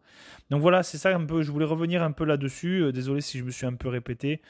Donc 0.51 0.61
voilà, 0.61 0.83
c'est 0.83 0.99
ça 0.99 1.17
un 1.17 1.25
peu. 1.25 1.43
Je 1.43 1.51
voulais 1.51 1.65
revenir 1.65 2.03
un 2.03 2.13
peu 2.13 2.25
là-dessus. 2.25 2.83
Euh, 2.83 2.93
désolé 2.93 3.23
si 3.23 3.39
je 3.39 3.45
me 3.45 3.51
suis 3.51 3.65
un 3.65 3.73
peu 3.73 3.89
répété. 3.89 4.43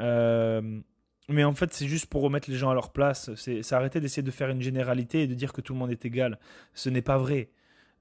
Euh, 0.00 0.80
mais 1.28 1.44
en 1.44 1.52
fait, 1.52 1.72
c'est 1.72 1.86
juste 1.86 2.06
pour 2.06 2.22
remettre 2.22 2.50
les 2.50 2.56
gens 2.56 2.70
à 2.70 2.74
leur 2.74 2.92
place. 2.92 3.30
C'est 3.36 3.72
arrêter 3.72 4.00
d'essayer 4.00 4.22
de 4.22 4.30
faire 4.30 4.50
une 4.50 4.62
généralité 4.62 5.22
et 5.22 5.26
de 5.26 5.34
dire 5.34 5.52
que 5.52 5.60
tout 5.60 5.72
le 5.72 5.78
monde 5.78 5.90
est 5.90 6.04
égal. 6.04 6.38
Ce 6.74 6.88
n'est 6.88 7.02
pas 7.02 7.18
vrai. 7.18 7.50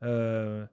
Euh, 0.03 0.65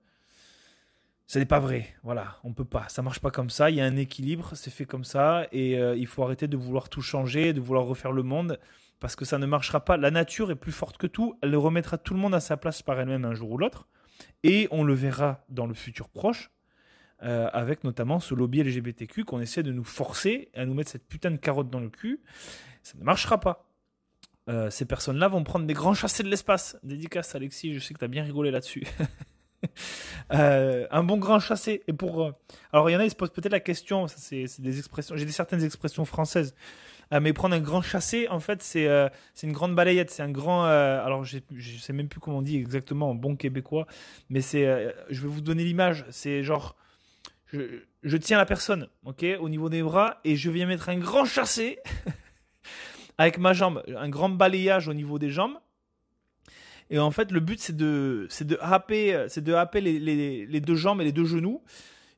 ce 1.27 1.39
n'est 1.39 1.47
pas 1.47 1.61
vrai. 1.61 1.95
Voilà, 2.03 2.39
on 2.45 2.55
peut 2.55 2.65
pas. 2.65 2.89
Ça 2.89 3.03
marche 3.03 3.21
pas 3.21 3.31
comme 3.31 3.51
ça. 3.51 3.71
Il 3.71 3.77
y 3.77 3.81
a 3.81 3.85
un 3.85 3.97
équilibre, 3.97 4.53
c'est 4.55 4.71
fait 4.71 4.87
comme 4.87 5.05
ça, 5.05 5.47
et 5.53 5.73
il 5.73 6.07
faut 6.07 6.23
arrêter 6.23 6.49
de 6.49 6.57
vouloir 6.57 6.89
tout 6.89 7.03
changer, 7.03 7.53
de 7.53 7.61
vouloir 7.61 7.85
refaire 7.85 8.13
le 8.13 8.23
monde, 8.23 8.59
parce 8.99 9.15
que 9.15 9.27
ça 9.27 9.39
ne 9.39 9.47
marchera 9.47 9.85
pas. 9.85 9.99
La 9.99 10.11
nature 10.11 10.51
est 10.51 10.57
plus 10.57 10.73
forte 10.73 10.97
que 10.97 11.07
tout. 11.07 11.39
Elle 11.43 11.55
remettra 11.55 11.99
tout 11.99 12.15
le 12.15 12.21
monde 12.21 12.35
à 12.35 12.41
sa 12.41 12.57
place 12.57 12.83
par 12.83 12.99
elle-même 12.99 13.27
un 13.27 13.35
jour 13.35 13.51
ou 13.51 13.59
l'autre. 13.59 13.87
Et 14.43 14.69
on 14.71 14.85
le 14.85 14.95
verra 14.95 15.45
dans 15.49 15.67
le 15.67 15.75
futur 15.75 16.09
proche, 16.09 16.51
euh, 17.25 17.49
avec 17.53 17.83
notamment 17.83 18.21
ce 18.21 18.33
lobby 18.33 18.63
LGBTQ 18.63 19.25
qu'on 19.25 19.41
essaie 19.41 19.65
de 19.65 19.73
nous 19.73 19.83
forcer 19.83 20.51
à 20.55 20.65
nous 20.65 20.75
mettre 20.75 20.91
cette 20.93 21.07
putain 21.09 21.33
de 21.33 21.37
carotte 21.37 21.69
dans 21.69 21.81
le 21.81 21.89
cul. 21.89 22.21
Ça 22.85 22.97
ne 22.97 23.03
marchera 23.03 23.41
pas. 23.41 23.69
Euh, 24.49 24.71
ces 24.71 24.85
personnes-là 24.85 25.27
vont 25.27 25.43
prendre 25.43 25.67
des 25.67 25.75
grands 25.75 25.95
chassés 25.95 26.23
de 26.23 26.29
l'espace. 26.29 26.79
Dédicace 26.85 27.35
Alexis, 27.35 27.75
je 27.75 27.81
sais 27.81 27.93
que 27.93 27.99
tu 27.99 28.05
as 28.05 28.09
bien 28.09 28.23
rigolé 28.23 28.51
là-dessus. 28.51 28.85
Euh, 30.33 30.87
un 30.93 31.03
bon 31.03 31.17
grand 31.17 31.41
chassé. 31.41 31.83
Et 31.89 31.93
pour, 31.93 32.33
alors 32.73 32.91
il 32.91 32.93
y 32.93 32.97
en 32.97 33.01
a, 33.01 33.05
ils 33.05 33.11
se 33.11 33.17
posent 33.17 33.33
peut-être 33.33 33.51
la 33.51 33.59
question, 33.59 34.07
c'est 34.07 34.47
des 34.61 34.79
expressions, 34.79 35.17
j'ai 35.17 35.25
des 35.25 35.33
certaines 35.33 35.65
expressions 35.65 36.05
françaises. 36.05 36.55
Mais 37.11 37.33
prendre 37.33 37.57
un 37.57 37.61
grand 37.61 37.83
chassé, 37.83 38.29
en 38.29 38.39
fait, 38.39 38.63
c'est 38.63 38.87
une 39.43 39.53
grande 39.53 39.75
balayette. 39.75 40.11
C'est 40.11 40.23
un 40.23 40.31
grand. 40.31 40.65
Alors, 40.65 41.25
je 41.25 41.41
sais 41.81 41.93
même 41.93 42.09
plus 42.09 42.21
comment 42.21 42.39
on 42.39 42.43
dit 42.43 42.57
exactement 42.57 43.11
en 43.11 43.15
bon 43.17 43.35
québécois, 43.35 43.89
mais 44.29 44.43
c'est. 44.43 44.95
je 45.11 45.23
vais 45.23 45.29
vous 45.29 45.41
donner 45.41 45.65
l'image. 45.65 46.05
C'est 46.11 46.45
genre. 46.45 46.77
Je, 47.53 48.17
tiens 48.17 48.37
la 48.37 48.47
personne, 48.47 48.89
ok, 49.05 49.25
au 49.41 49.49
niveau 49.49 49.69
des 49.69 49.83
bras, 49.83 50.21
et 50.25 50.37
je 50.37 50.51
viens 50.51 50.67
mettre 50.67 50.89
un 50.89 50.99
grand 50.99 51.25
chassé 51.25 51.79
avec 53.19 53.39
ma 53.39 53.53
jambe, 53.53 53.83
un 53.97 54.09
grand 54.09 54.29
balayage 54.29 54.89
au 54.89 54.95
niveau 54.95 55.19
des 55.19 55.31
jambes. 55.31 55.59
Et 56.91 56.99
en 56.99 57.11
fait, 57.11 57.33
le 57.33 57.41
but, 57.41 57.61
c'est 57.61 57.77
de, 57.77 58.27
c'est 58.31 58.47
de 58.47 58.59
happer, 58.61 59.27
c'est 59.29 59.43
de 59.43 59.55
happer 59.55 59.81
les, 59.81 60.61
deux 60.61 60.75
jambes 60.75 61.01
et 61.01 61.05
les 61.05 61.13
deux 61.13 61.25
genoux, 61.25 61.63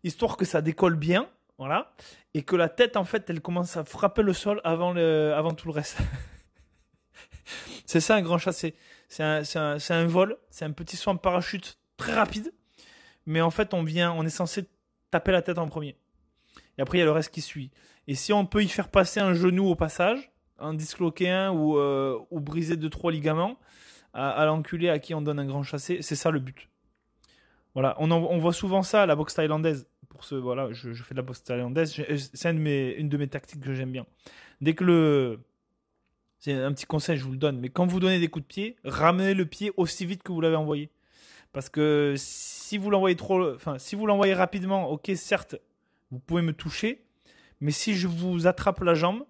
histoire 0.05 0.37
que 0.37 0.45
ça 0.45 0.63
décolle 0.63 0.97
bien, 0.97 1.29
voilà 1.59 1.93
et 2.35 2.43
que 2.43 2.57
la 2.57 2.69
tête, 2.69 2.97
en 2.97 3.05
fait, 3.05 3.29
elle 3.29 3.41
commence 3.41 3.77
à 3.77 3.85
frapper 3.85 4.23
le 4.23 4.33
sol 4.33 4.61
avant, 4.65 4.93
le, 4.93 5.33
avant 5.35 5.53
tout 5.53 5.67
le 5.67 5.73
reste. 5.73 5.99
c'est 7.87 8.01
ça 8.01 8.15
un 8.15 8.23
grand 8.23 8.39
chassé. 8.39 8.75
C'est 9.09 9.25
un, 9.25 9.43
un, 9.57 9.79
un, 9.91 10.07
vol, 10.07 10.37
c'est 10.51 10.65
un 10.65 10.71
petit 10.71 10.97
saut 10.97 11.11
en 11.11 11.17
parachute 11.17 11.79
très 11.97 12.15
rapide, 12.15 12.53
mais 13.27 13.41
en 13.41 13.51
fait, 13.51 13.75
on 13.75 13.83
vient, 13.83 14.13
on 14.13 14.25
est 14.25 14.31
censé 14.31 14.65
taper 15.11 15.33
la 15.33 15.43
tête 15.43 15.59
en 15.59 15.69
premier. 15.69 15.97
Et 16.79 16.83
après, 16.83 16.99
il 16.99 17.01
y 17.01 17.03
a 17.03 17.07
le 17.07 17.13
reste 17.13 17.33
qui 17.33 17.41
suit. 17.41 17.71
Et 18.07 18.15
si 18.15 18.33
on 18.33 18.47
peut 18.47 18.63
y 18.63 18.69
faire 18.69 18.89
passer 18.89 19.21
un 19.21 19.35
genou 19.35 19.67
au 19.69 19.75
passage, 19.75 20.31
un 20.59 20.75
disloquer 20.75 21.31
un 21.31 21.53
ou, 21.53 21.79
euh, 21.79 22.19
ou 22.31 22.41
briser 22.41 22.77
deux, 22.77 22.91
trois 22.91 23.13
ligaments, 23.13 23.59
à, 24.13 24.31
à 24.31 24.47
l'enculé 24.47 24.89
à 24.89 24.99
qui 24.99 25.15
on 25.15 25.23
donne 25.23 25.39
un 25.39 25.47
grand 25.47 25.63
chassé, 25.63 26.03
c'est 26.03 26.17
ça 26.17 26.31
le 26.31 26.41
but. 26.41 26.69
Voilà, 27.75 27.95
on, 27.99 28.11
on 28.11 28.39
voit 28.39 28.53
souvent 28.53 28.83
ça 28.83 29.03
à 29.03 29.07
la 29.07 29.15
boxe 29.15 29.35
thaïlandaise 29.35 29.87
pour 30.09 30.25
ce 30.25 30.35
voilà, 30.35 30.73
je, 30.73 30.93
fais 30.93 31.15
de 31.15 31.21
la 31.21 31.23
boxe 31.23 31.43
thaïlandaise. 31.45 31.95
C'est 32.35 32.51
une, 32.51 32.67
une 32.67 33.09
de 33.09 33.17
mes 33.17 33.29
tactiques 33.29 33.61
que 33.61 33.73
j'aime 33.73 33.93
bien. 33.93 34.07
Dès 34.61 34.75
que 34.75 34.85
le 34.85 35.41
c'est 36.41 36.55
un 36.55 36.73
petit 36.73 36.87
conseil, 36.87 37.19
je 37.19 37.25
vous 37.25 37.33
le 37.33 37.37
donne. 37.37 37.61
Mais 37.61 37.69
quand 37.69 37.87
vous 37.87 38.01
donnez 38.01 38.19
des 38.19 38.29
coups 38.29 38.45
de 38.45 38.49
pied, 38.49 38.77
ramenez 38.85 39.35
le 39.35 39.45
pied 39.45 39.73
aussi 39.77 40.07
vite 40.07 40.23
que 40.23 40.33
vous 40.33 40.41
l'avez 40.41 40.57
envoyé. 40.57 40.91
Parce 41.53 41.69
que 41.69 42.15
si 42.17 42.60
vous 42.79 42.91
l'envoyez 42.91 43.17
trop, 43.17 43.55
enfin, 43.55 43.79
si 43.79 43.97
vous 43.97 44.07
l'envoyez 44.07 44.35
rapidement, 44.35 44.91
ok, 44.91 45.11
certes, 45.15 45.57
vous 46.11 46.19
pouvez 46.19 46.43
me 46.43 46.53
toucher. 46.53 47.05
Mais 47.61 47.71
si 47.71 47.95
je 47.95 48.09
vous 48.09 48.47
attrape 48.47 48.81
la 48.81 48.95
jambe, 48.95 49.25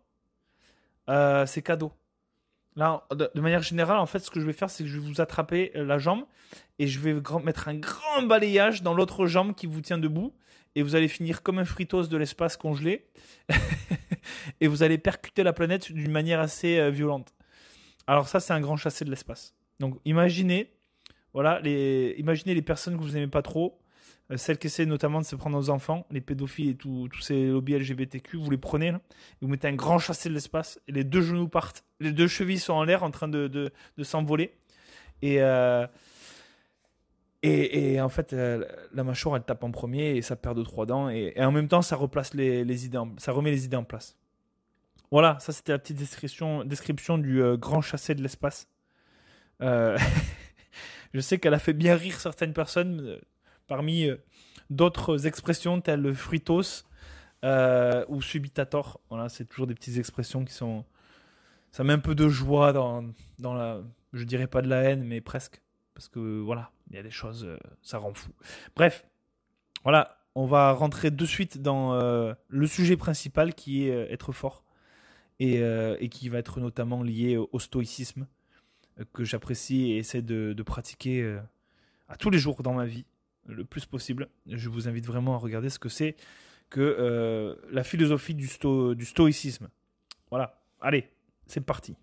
euh, 1.09 1.47
c'est 1.47 1.62
cadeau. 1.62 1.92
Là, 2.76 3.06
de, 3.11 3.40
manière 3.40 3.62
générale, 3.62 3.99
en 3.99 4.06
fait, 4.06 4.20
ce 4.20 4.30
que 4.30 4.40
je 4.40 4.47
vais 4.47 4.52
faire, 4.52 4.70
c'est 4.70 4.85
que 4.85 4.88
je 4.88 4.99
vais 4.99 5.06
vous 5.06 5.20
attraper 5.20 5.73
la 5.75 5.99
jambe 5.99 6.25
et 6.78 6.87
je 6.87 7.00
vais 7.00 7.14
mettre 7.44 7.68
un 7.68 7.75
grand 7.75 8.23
balayage 8.23 8.82
dans 8.82 8.94
l'autre 8.94 9.26
jambe 9.26 9.54
qui 9.54 9.66
vous 9.66 9.80
tient 9.80 9.99
debout 9.99 10.32
et 10.76 10.82
vous 10.82 10.94
allez 10.94 11.09
finir 11.09 11.42
comme 11.42 11.59
un 11.59 11.64
fritos 11.64 12.04
de 12.04 12.16
l'espace 12.16 12.56
congelé 12.56 13.09
et 14.61 14.68
vous 14.68 14.85
allez 14.85 14.99
percuter 14.99 15.42
la 15.42 15.52
planète 15.52 15.90
d'une 15.90 16.12
manière 16.12 16.38
assez 16.38 16.78
euh, 16.78 16.90
violente. 16.90 17.35
Alors 18.06 18.28
ça, 18.28 18.38
c'est 18.38 18.52
un 18.52 18.61
grand 18.61 18.76
chassé 18.76 19.04
de 19.04 19.11
l'espace. 19.11 19.54
Donc 19.80 19.99
imaginez, 20.04 20.73
voilà, 21.34 21.60
imaginez 22.16 22.54
les 22.54 22.62
personnes 22.62 22.96
que 22.96 23.02
vous 23.02 23.12
n'aimez 23.12 23.28
pas 23.28 23.42
trop, 23.42 23.78
euh, 24.30 24.37
celles 24.37 24.58
qui 24.58 24.68
essaient 24.68 24.87
notamment 24.87 25.20
de 25.20 25.26
se 25.26 25.34
prendre 25.37 25.58
aux 25.58 25.70
enfants, 25.70 26.06
les 26.10 26.20
pédophiles 26.20 26.70
et 26.70 26.75
tous 26.75 27.08
ces 27.20 27.46
lobbies 27.46 27.75
LGBTQ, 27.75 28.37
vous 28.37 28.50
les 28.50 28.58
prenez, 28.58 28.92
vous 29.40 29.49
mettez 29.49 29.68
un 29.68 29.75
grand 29.75 29.99
chassé 29.99 30.28
de 30.28 30.34
l'espace, 30.34 30.80
et 30.88 30.92
les 30.92 31.04
deux 31.04 31.22
genoux 31.22 31.49
partent, 31.49 31.84
les 31.99 32.12
deux 32.12 32.28
chevilles 32.28 32.58
sont 32.58 32.75
en 32.75 32.84
l'air 32.84 33.02
en 33.02 33.10
train 33.10 33.28
de, 33.28 33.72
s'envoler. 34.02 34.54
Et, 35.22 35.42
euh, 35.42 35.87
et, 37.42 38.00
en 38.00 38.08
fait, 38.08 38.32
euh, 38.32 38.64
la 38.92 39.02
mâchoire, 39.02 39.37
elle 39.37 39.42
tape 39.42 39.64
en 39.64 39.70
premier 39.70 40.16
et 40.16 40.22
ça 40.22 40.37
perd 40.37 40.56
deux, 40.56 40.62
trois 40.62 40.87
dents. 40.87 41.08
Et, 41.08 41.34
en 41.38 41.52
même 41.52 41.68
temps, 41.68 41.82
ça, 41.82 41.96
replace 41.96 42.34
les, 42.34 42.84
idées 42.84 43.00
ça 43.18 43.32
remet 43.32 43.50
les 43.50 43.64
idées 43.64 43.76
en 43.76 43.84
place. 43.84 44.16
Voilà, 45.10 45.38
ça 45.40 45.52
c'était 45.52 45.72
la 45.72 45.78
petite 45.78 45.96
description, 45.96 47.18
du 47.18 47.42
grand 47.56 47.80
chassé 47.80 48.14
de 48.14 48.22
l'espace. 48.22 48.68
je 51.14 51.21
sais 51.21 51.38
qu'elle 51.38 51.55
a 51.55 51.59
fait 51.59 51.73
bien 51.73 51.97
rire 51.97 52.21
certaines 52.21 52.52
personnes 52.52 53.19
parmi 53.67 54.09
d'autres 54.69 55.26
expressions 55.26 55.81
telles 55.81 56.14
fruitos 56.14 56.85
ou 57.43 58.23
subitator. 58.23 59.00
Voilà, 59.11 59.29
c'est 59.29 59.45
toujours 59.45 59.67
des 59.67 59.75
petites 59.75 59.99
expressions 59.99 60.45
qui 60.45 60.52
sont. 60.52 60.85
Ça 61.73 61.85
met 61.85 61.93
un 61.93 61.99
peu 61.99 62.14
de 62.14 62.29
joie 62.29 62.73
dans, 62.73 63.05
la. 63.38 63.81
Je 64.12 64.25
dirais 64.25 64.47
pas 64.47 64.62
de 64.62 64.69
la 64.69 64.83
haine, 64.83 65.05
mais 65.05 65.21
presque. 65.21 65.61
Parce 65.95 66.09
que 66.09 66.40
voilà, 66.40 66.71
il 66.90 66.97
y 66.97 66.99
a 66.99 67.02
des 67.02 67.11
choses, 67.11 67.45
euh, 67.45 67.59
ça 67.83 67.99
rend 67.99 68.12
fou. 68.14 68.31
Bref, 68.75 69.05
voilà, 69.83 70.19
on 70.35 70.47
va 70.47 70.73
rentrer 70.73 71.11
de 71.11 71.25
suite 71.25 71.62
dans 71.62 71.95
euh, 71.95 72.35
le 72.49 72.67
sujet 72.67 72.97
principal 72.97 73.55
qui 73.55 73.87
est 73.87 73.93
euh, 73.93 74.12
être 74.12 74.33
fort 74.33 74.64
et, 75.38 76.09
qui 76.11 76.29
va 76.29 76.38
être 76.38 76.61
notamment 76.61 77.02
lié 77.02 77.38
au, 77.38 77.59
stoïcisme 77.59 78.26
que 79.12 79.25
j'apprécie 79.25 79.92
et 79.92 79.99
essaie 79.99 80.23
de, 80.23 80.62
pratiquer 80.62 81.38
à 82.09 82.16
tous 82.16 82.30
les 82.30 82.38
jours 82.38 82.62
dans 82.62 82.75
ma 82.75 82.87
vie 82.87 83.04
le 83.47 83.64
plus 83.64 83.87
possible. 83.87 84.28
Je 84.47 84.69
vous 84.69 84.88
invite 84.88 85.07
vraiment 85.07 85.35
à 85.35 85.38
regarder 85.38 85.71
ce 85.71 85.78
que 85.78 85.88
c'est 85.88 86.16
que 86.69 87.57
la 87.71 87.83
philosophie 87.83 88.35
du, 88.35 88.49
du 88.95 89.04
stoïcisme. 89.04 89.69
Voilà, 90.30 90.61
allez, 90.80 91.11
c'est 91.47 91.61
parti. 91.61 91.97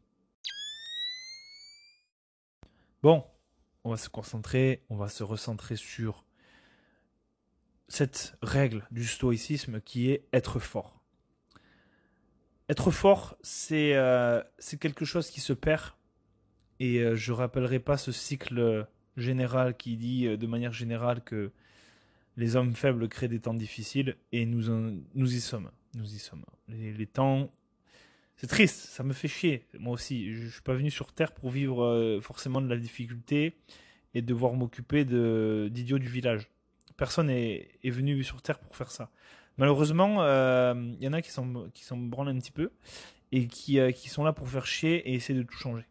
Bon, 3.03 3.23
on 3.83 3.91
va 3.91 3.97
se 3.97 4.09
concentrer, 4.09 4.83
on 4.89 4.97
va 4.97 5.07
se 5.07 5.23
recentrer 5.23 5.75
sur 5.75 6.25
cette 7.87 8.35
règle 8.41 8.85
du 8.91 9.05
stoïcisme 9.05 9.79
qui 9.81 10.11
est 10.11 10.27
être 10.33 10.59
fort. 10.59 10.99
Être 12.69 12.91
fort, 12.91 13.37
c'est 13.41 13.95
euh, 13.95 14.43
quelque 14.81 15.05
chose 15.05 15.29
qui 15.29 15.39
se 15.39 15.53
perd. 15.53 15.93
Et 16.79 16.99
euh, 16.99 17.15
je 17.15 17.31
rappellerai 17.31 17.79
pas 17.79 17.97
ce 17.97 18.11
cycle 18.11 18.87
général 19.15 19.75
qui 19.75 19.97
dit 19.97 20.27
euh, 20.27 20.37
de 20.37 20.47
manière 20.47 20.73
générale 20.73 21.23
que 21.23 21.51
les 22.35 22.55
hommes 22.55 22.75
faibles 22.75 23.07
créent 23.09 23.27
des 23.27 23.39
temps 23.39 23.53
difficiles 23.53 24.15
et 24.31 24.45
nous, 24.45 24.69
nous 25.15 25.35
y 25.35 25.41
sommes. 25.41 25.71
Nous 25.95 26.13
y 26.13 26.19
sommes. 26.19 26.45
les 26.69 27.07
temps 27.07 27.51
c'est 28.37 28.47
triste, 28.47 28.89
ça 28.89 29.03
me 29.03 29.13
fait 29.13 29.27
chier. 29.27 29.65
Moi 29.79 29.93
aussi, 29.93 30.31
je, 30.31 30.43
ne 30.43 30.49
suis 30.49 30.61
pas 30.61 30.75
venu 30.75 30.91
sur 30.91 31.11
Terre 31.11 31.31
pour 31.31 31.49
vivre 31.49 31.83
euh, 31.83 32.21
forcément 32.21 32.61
de 32.61 32.67
la 32.67 32.77
difficulté 32.77 33.53
et 34.13 34.21
devoir 34.21 34.53
m'occuper 34.53 35.05
d'idiots 35.05 35.97
du 35.97 36.07
village. 36.07 36.47
Personne 36.97 37.31
est, 37.31 37.79
venu 37.83 38.23
sur 38.23 38.43
Terre 38.43 38.59
pour 38.59 38.75
faire 38.75 38.91
ça. 38.91 39.09
Malheureusement, 39.57 40.23
il 40.23 40.27
euh, 40.27 40.93
y 40.99 41.07
en 41.07 41.13
a 41.13 41.21
qui 41.23 41.31
s'en 41.31 41.97
branlent 41.97 42.29
un 42.29 42.37
petit 42.37 42.51
peu 42.51 42.71
et 43.31 43.47
qui, 43.47 43.79
euh, 43.79 43.91
qui 43.91 44.07
sont 44.07 44.23
là 44.23 44.33
pour 44.33 44.47
faire 44.47 44.67
chier 44.67 45.09
et 45.09 45.15
essayer 45.15 45.37
de 45.37 45.43
tout 45.43 45.57
changer. 45.57 45.83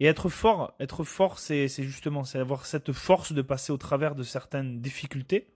Et 0.00 0.06
être 0.06 0.28
fort, 0.28 0.74
être 0.78 1.02
fort, 1.04 1.38
c'est 1.38 1.68
justement, 1.68 2.22
avoir 2.34 2.66
cette 2.66 2.92
force 2.92 3.32
de 3.32 3.42
passer 3.42 3.72
au 3.72 3.78
travers 3.78 4.14
de 4.14 4.22
certaines 4.22 4.80
difficultés 4.80 5.48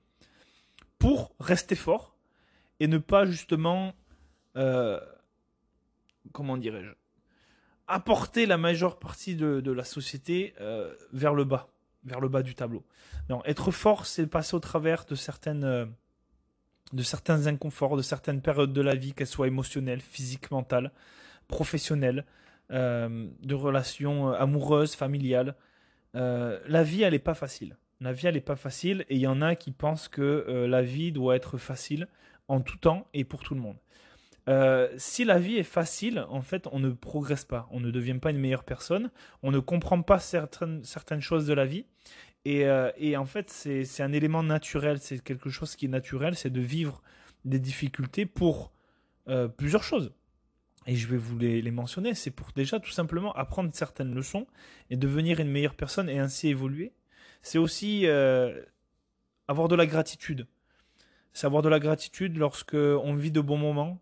pour 0.98 1.34
rester 1.38 1.76
fort 1.76 2.16
et 2.80 2.88
ne 2.88 2.98
pas 2.98 3.24
justement 3.24 3.94
comment 6.30 6.56
dirais-je, 6.56 6.90
apporter 7.88 8.46
la 8.46 8.58
majeure 8.58 8.98
partie 8.98 9.34
de, 9.34 9.72
la 9.72 9.84
société 9.84 10.54
euh, 10.60 10.94
vers 11.12 11.34
le 11.34 11.44
bas, 11.44 11.68
vers 12.04 12.20
le 12.20 12.28
bas 12.28 12.42
du 12.42 12.54
tableau. 12.54 12.84
Non, 13.28 13.42
être 13.44 13.70
fort, 13.70 14.06
c'est 14.06 14.26
passer 14.26 14.54
au 14.54 14.60
travers 14.60 15.04
de 15.04 15.14
certaines, 15.14 15.64
euh, 15.64 15.86
de 16.92 17.02
certains 17.02 17.46
inconforts, 17.46 17.96
de 17.96 18.02
certaines 18.02 18.40
périodes 18.40 18.72
de 18.72 18.80
la 18.80 18.94
vie, 18.94 19.14
qu'elles 19.14 19.26
soient 19.26 19.48
émotionnelles, 19.48 20.00
physiques, 20.00 20.50
mentales, 20.50 20.92
professionnelles, 21.48 22.20
euh, 22.20 22.41
de 22.72 23.54
relations 23.54 24.30
euh, 24.30 24.34
amoureuses, 24.34 24.94
familiales. 24.94 25.54
Euh, 26.14 26.58
la 26.66 26.82
vie, 26.82 27.02
elle 27.02 27.12
n'est 27.12 27.18
pas 27.18 27.34
facile. 27.34 27.76
La 28.00 28.12
vie, 28.12 28.26
elle 28.26 28.34
n'est 28.34 28.40
pas 28.40 28.56
facile 28.56 29.04
et 29.08 29.16
il 29.16 29.20
y 29.20 29.26
en 29.26 29.42
a 29.42 29.54
qui 29.54 29.70
pensent 29.70 30.08
que 30.08 30.66
la 30.68 30.82
vie 30.82 31.12
doit 31.12 31.36
être 31.36 31.56
facile 31.56 32.08
en 32.48 32.60
tout 32.60 32.76
temps 32.76 33.06
et 33.14 33.22
pour 33.22 33.44
tout 33.44 33.54
le 33.54 33.60
monde. 33.60 33.76
si 34.98 35.24
la 35.24 35.38
vie 35.38 35.56
est 35.56 35.62
facile, 35.62 36.26
en 36.28 36.42
fait, 36.42 36.66
on 36.72 36.80
ne 36.80 36.90
progresse 36.90 37.44
pas, 37.44 37.68
on 37.70 37.78
ne 37.78 37.92
devient 37.92 38.18
pas 38.18 38.32
une 38.32 38.38
meilleure 38.38 38.64
personne, 38.64 39.12
on 39.44 39.52
ne 39.52 39.60
comprend 39.60 40.02
pas 40.02 40.18
certaines, 40.18 40.82
certaines 40.82 41.20
choses 41.20 41.46
de 41.46 41.54
la 41.54 41.64
vie. 41.64 41.86
Et, 42.44 42.66
et 42.96 43.16
en 43.16 43.24
fait, 43.24 43.50
c'est 43.50 44.02
un 44.02 44.12
élément 44.12 44.42
naturel, 44.42 44.98
c'est 44.98 45.22
quelque 45.22 45.48
chose 45.48 45.76
qui 45.76 45.84
est 45.84 45.88
naturel, 45.88 46.34
c'est 46.34 46.50
de 46.50 46.60
vivre 46.60 47.02
des 47.44 47.60
difficultés 47.60 48.26
pour 48.26 48.72
plusieurs 49.56 49.84
choses 49.84 50.12
et 50.86 50.96
je 50.96 51.06
vais 51.06 51.16
vous 51.16 51.38
les, 51.38 51.70
mentionner, 51.70 52.14
c'est 52.14 52.30
pour 52.30 52.48
déjà 52.54 52.80
tout 52.80 52.90
simplement 52.90 53.32
apprendre 53.34 53.70
certaines 53.72 54.14
leçons 54.14 54.46
et 54.90 54.96
devenir 54.96 55.40
une 55.40 55.50
meilleure 55.50 55.74
personne 55.74 56.08
et 56.08 56.18
ainsi 56.18 56.48
évoluer. 56.48 56.92
C'est 57.42 57.58
aussi 57.58 58.06
euh, 58.06 58.62
avoir 59.48 59.68
de 59.68 59.76
la 59.76 59.86
gratitude. 59.86 60.46
C'est 61.32 61.46
avoir 61.46 61.62
de 61.62 61.68
la 61.68 61.78
gratitude 61.78 62.36
lorsque 62.36 62.74
on 62.74 63.14
vit 63.14 63.30
de 63.30 63.40
bons 63.40 63.56
moments, 63.56 64.00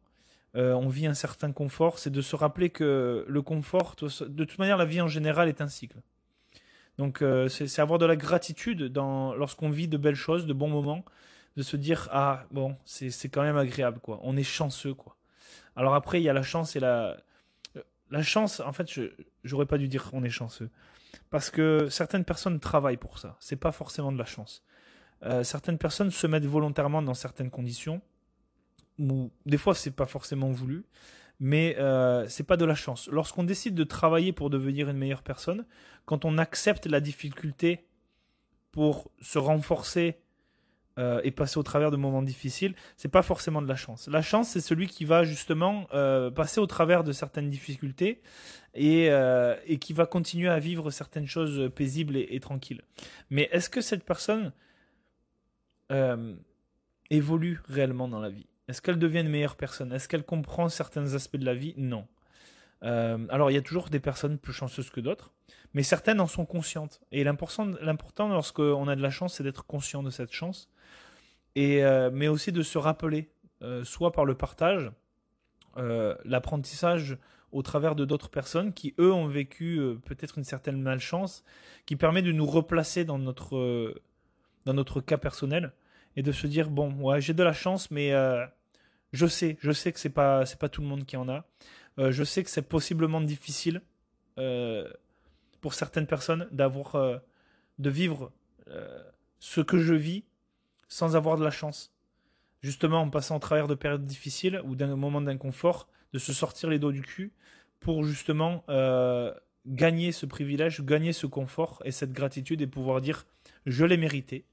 euh, 0.57 0.73
on 0.73 0.89
vit 0.89 1.07
un 1.07 1.15
certain 1.15 1.53
confort, 1.53 1.99
c'est 1.99 2.11
de 2.11 2.21
se 2.21 2.35
rappeler 2.35 2.71
que 2.71 3.25
le 3.29 3.43
confort, 3.43 3.95
de 3.97 4.45
toute 4.45 4.59
manière, 4.59 4.77
la 4.77 4.85
vie 4.85 5.01
en 5.01 5.09
général 5.09 5.49
est 5.49 5.61
un 5.61 5.69
cycle. 5.69 5.99
Donc 6.99 7.23
euh, 7.23 7.49
c'est 7.49 7.81
avoir 7.81 7.99
de 7.99 8.05
la 8.05 8.17
gratitude 8.17 8.93
lorsqu'on 8.95 9.71
vit 9.71 9.89
de 9.89 9.97
belles 9.97 10.15
choses, 10.15 10.47
de 10.47 10.53
bons 10.53 10.69
moments, 10.69 11.05
de 11.57 11.63
se 11.63 11.77
dire 11.77 12.09
ah 12.13 12.45
bon 12.51 12.77
c'est 12.85 13.29
quand 13.31 13.43
même 13.43 13.57
agréable 13.57 14.01
quoi, 14.01 14.21
on 14.23 14.37
est 14.37 14.43
chanceux 14.43 14.93
quoi. 14.93 15.17
Alors 15.77 15.95
après, 15.95 16.21
il 16.21 16.25
y 16.25 16.29
a 16.29 16.33
la 16.33 16.43
chance 16.43 16.77
et 16.77 16.81
la. 16.81 17.17
La 18.13 18.23
chance, 18.23 18.59
en 18.59 18.73
fait, 18.73 18.93
je 18.93 19.03
j'aurais 19.45 19.67
pas 19.67 19.79
dû 19.79 19.87
dire 19.87 20.11
qu'on 20.11 20.25
est 20.25 20.31
chanceux. 20.31 20.69
Parce 21.31 21.49
que 21.49 21.89
certaines 21.89 22.25
personnes 22.25 22.59
travaillent 22.59 22.97
pour 22.97 23.19
ça. 23.19 23.37
C'est 23.39 23.57
pas 23.57 23.71
forcément 23.71 24.11
de 24.11 24.19
la 24.19 24.25
chance. 24.25 24.65
Euh, 25.23 25.45
certaines 25.45 25.79
personnes 25.79 26.11
se 26.11 26.27
mettent 26.27 26.47
volontairement 26.47 27.03
dans 27.03 27.15
certaines 27.15 27.51
conditions. 27.51 28.01
Ou 28.99 29.31
des 29.47 29.59
fois, 29.59 29.77
c'est 29.77 29.93
pas 29.93 30.07
forcément 30.07 30.51
voulu. 30.51 30.85
Mais 31.39 31.77
euh, 31.79 32.29
c'est 32.29 32.45
pas 32.45 32.57
de 32.57 32.65
la 32.65 32.75
chance. 32.75 33.09
Lorsqu'on 33.11 33.45
décide 33.45 33.75
de 33.75 33.85
travailler 33.85 34.33
pour 34.33 34.51
devenir 34.51 34.91
une 34.91 34.99
meilleure 34.99 35.23
personne, 35.23 35.65
quand 36.05 36.25
on 36.25 36.37
accepte 36.37 36.87
la 36.87 37.01
difficulté 37.01 37.87
pour 38.73 39.11
se 39.21 39.39
renforcer 39.39 40.19
euh, 40.99 41.21
et 41.23 41.31
passer 41.31 41.57
au 41.57 41.63
travers 41.63 41.93
de 41.93 41.97
moments 41.97 42.21
difficiles, 42.21 42.75
c'est 42.97 43.09
pas 43.09 43.23
forcément 43.23 43.63
de 43.63 43.69
la 43.69 43.77
chance. 43.77 44.09
La 44.09 44.23
chance, 44.23 44.49
c'est 44.49 44.61
celui 44.61 44.89
qui 44.89 45.05
va 45.05 45.23
justement 45.23 45.87
euh, 45.95 46.33
passer 46.33 46.61
au 46.61 46.67
travers 46.67 47.05
de 47.05 47.13
certaines 47.13 47.49
difficultés 47.49 48.21
et, 48.75 49.09
euh, 49.11 49.55
et, 49.67 49.79
qui 49.79 49.93
va 49.93 50.07
continuer 50.07 50.49
à 50.49 50.59
vivre 50.59 50.91
certaines 50.91 51.29
choses 51.29 51.71
paisibles 51.77 52.17
et, 52.17 52.41
tranquilles. 52.41 52.83
Mais 53.31 53.49
est-ce 53.53 53.71
que 53.71 53.81
cette 53.81 54.05
personne 54.05 54.53
évolue 57.09 57.61
réellement 57.69 58.09
dans 58.09 58.21
la 58.21 58.29
vie? 58.29 58.47
Est-ce 58.67 58.83
qu'elle 58.83 58.99
devient 58.99 59.21
une 59.21 59.29
meilleure 59.29 59.57
personne? 59.57 59.93
Est-ce 59.93 60.09
qu'elle 60.09 60.25
comprend 60.25 60.69
certains 60.69 61.15
aspects 61.15 61.37
de 61.37 61.47
la 61.47 61.55
vie? 61.55 61.73
Non. 61.77 62.07
alors 62.83 63.51
il 63.51 63.55
y 63.55 63.59
a 63.59 63.63
toujours 63.63 63.91
des 63.91 64.01
personnes 64.01 64.39
plus 64.39 64.53
chanceuses 64.53 64.91
que 64.91 65.01
d'autres, 65.01 65.33
mais 65.73 65.85
certaines 65.85 66.21
en 66.21 66.27
sont 66.27 66.47
conscientes. 66.47 67.01
Et 67.13 67.23
l'important 67.23 68.29
lorsqu'on 68.29 68.89
a 68.89 68.97
de 68.97 69.03
la 69.03 69.11
chance, 69.11 69.35
c'est 69.35 69.45
d'être 69.45 69.65
conscient 69.67 70.03
de 70.03 70.11
cette 70.11 70.33
chance 70.33 70.69
euh, 71.59 72.11
mais 72.13 72.29
aussi 72.29 72.53
de 72.53 72.63
se 72.63 72.79
rappeler, 72.79 73.31
euh, 73.63 73.85
soit 73.85 74.13
par 74.13 74.25
le 74.25 74.35
partage, 74.35 74.91
euh, 75.77 76.15
l'apprentissage 76.25 77.19
au 77.53 77.63
travers 77.63 77.97
de 77.97 78.05
d'autres 78.05 78.31
personnes 78.31 78.73
qui, 78.73 78.95
eux, 78.99 79.13
ont 79.13 79.27
vécu 79.27 79.81
peut-être 80.05 80.39
une 80.39 80.45
certaine 80.45 80.81
malchance, 80.81 81.45
qui 81.85 81.97
permet 81.97 82.23
de 82.23 82.31
nous 82.31 82.47
replacer 82.47 83.05
dans 83.05 83.19
notre, 83.19 84.01
dans 84.67 84.75
notre 84.75 85.01
cas 85.01 85.19
personnel 85.19 85.73
et 86.15 86.23
de 86.23 86.31
se 86.31 86.47
dire, 86.47 86.71
bon, 86.71 87.19
j'ai 87.19 87.35
de 87.35 87.43
la 87.43 87.53
chance, 87.53 87.91
mais 87.91 88.13
je 89.13 89.27
sais, 89.27 89.57
je 89.61 89.73
sais 89.73 89.91
que 89.91 89.99
c'est 89.99 90.11
pas, 90.11 90.45
pas 90.61 90.69
tout 90.69 90.81
le 90.81 90.87
monde 90.87 91.05
qui 91.05 91.17
en 91.17 91.29
a. 91.29 91.45
je 91.99 92.23
sais 92.23 92.45
que 92.45 92.51
c'est 92.51 92.63
possiblement 92.69 93.21
difficile 93.21 93.83
pour 95.61 95.75
certaines 95.75 96.07
personnes 96.07 96.47
d'avoir, 96.53 97.21
de 97.81 97.91
vivre 97.91 98.31
ce 99.41 99.61
que 99.61 99.79
je 99.79 99.95
vis 99.95 100.23
sans 100.91 101.17
avoir 101.17 101.39
de 101.39 101.45
la 101.45 101.51
chance. 101.51 101.95
Justement, 102.63 103.01
en 103.01 103.09
passant 103.09 103.37
au 103.37 103.39
travers 103.39 103.69
de 103.69 103.75
périodes 103.75 104.05
difficiles 104.05 104.61
ou 104.65 104.75
d'un 104.75 104.95
moment 104.95 105.23
d'inconfort, 105.23 105.89
de 106.13 106.19
se 106.19 106.35
sortir 106.35 106.69
les 106.69 106.79
dos 106.79 106.93
du 106.93 107.01
cul 107.01 107.33
pour 107.79 108.05
justement 108.05 108.65
euh, 108.69 109.33
gagner 109.65 110.13
ce 110.13 110.27
privilège, 110.27 110.85
gagner 110.85 111.15
ce 111.15 111.27
confort 111.27 111.81
et 111.87 111.93
cette 111.93 112.13
gratitude 112.13 112.61
et 112.61 112.67
pouvoir 112.67 113.01
dire 113.01 113.27
je 113.65 113.85
l'ai 113.87 113.97
mérité. 113.97 114.45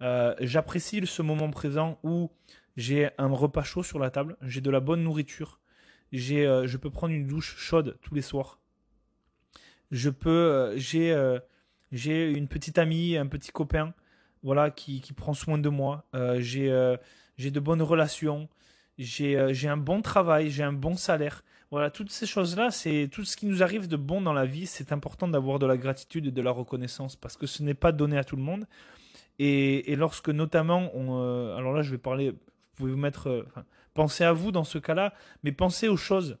Euh, 0.00 0.34
j'apprécie 0.40 1.04
ce 1.06 1.20
moment 1.20 1.50
présent 1.50 1.98
où 2.02 2.30
j'ai 2.76 3.10
un 3.18 3.28
repas 3.28 3.62
chaud 3.62 3.82
sur 3.82 3.98
la 3.98 4.10
table, 4.10 4.36
j'ai 4.40 4.62
de 4.62 4.70
la 4.70 4.80
bonne 4.80 5.02
nourriture, 5.02 5.60
j'ai, 6.12 6.46
euh, 6.46 6.66
je 6.66 6.76
peux 6.78 6.90
prendre 6.90 7.12
une 7.12 7.26
douche 7.26 7.56
chaude 7.58 7.98
tous 8.00 8.14
les 8.14 8.22
soirs. 8.22 8.60
Je 9.90 10.08
peux, 10.08 10.72
j'ai, 10.76 11.14
j'ai 11.90 12.30
une 12.30 12.48
petite 12.48 12.78
amie, 12.78 13.18
un 13.18 13.26
petit 13.26 13.50
copain 13.52 13.92
voilà, 14.42 14.70
qui, 14.70 15.00
qui 15.00 15.12
prend 15.12 15.34
soin 15.34 15.58
de 15.58 15.68
moi. 15.68 16.04
Euh, 16.14 16.40
j'ai 16.40 16.70
euh, 16.70 16.96
j'ai 17.36 17.50
de 17.50 17.60
bonnes 17.60 17.82
relations. 17.82 18.48
J'ai 18.98 19.36
euh, 19.38 19.52
j'ai 19.52 19.68
un 19.68 19.76
bon 19.76 20.02
travail. 20.02 20.50
J'ai 20.50 20.62
un 20.62 20.72
bon 20.72 20.96
salaire. 20.96 21.44
Voilà, 21.70 21.90
toutes 21.90 22.10
ces 22.10 22.26
choses-là, 22.26 22.70
c'est 22.70 23.08
tout 23.10 23.24
ce 23.24 23.34
qui 23.36 23.46
nous 23.46 23.62
arrive 23.62 23.88
de 23.88 23.96
bon 23.96 24.20
dans 24.20 24.34
la 24.34 24.44
vie. 24.44 24.66
C'est 24.66 24.92
important 24.92 25.26
d'avoir 25.26 25.58
de 25.58 25.66
la 25.66 25.78
gratitude 25.78 26.26
et 26.26 26.30
de 26.30 26.42
la 26.42 26.50
reconnaissance 26.50 27.16
parce 27.16 27.36
que 27.36 27.46
ce 27.46 27.62
n'est 27.62 27.74
pas 27.74 27.92
donné 27.92 28.18
à 28.18 28.24
tout 28.24 28.36
le 28.36 28.42
monde. 28.42 28.66
Et, 29.38 29.90
et 29.90 29.96
lorsque 29.96 30.28
notamment, 30.28 30.90
alors 31.56 31.72
là, 31.72 31.82
je 31.82 31.90
vais 31.90 31.98
parler. 31.98 32.30
Vous 32.30 32.76
pouvez 32.76 32.92
vous 32.92 32.98
mettre. 32.98 33.46
pensez 33.94 34.24
à 34.24 34.32
vous 34.32 34.52
dans 34.52 34.64
ce 34.64 34.78
cas-là, 34.78 35.14
mais 35.44 35.52
pensez 35.52 35.88
aux 35.88 35.96
choses. 35.96 36.36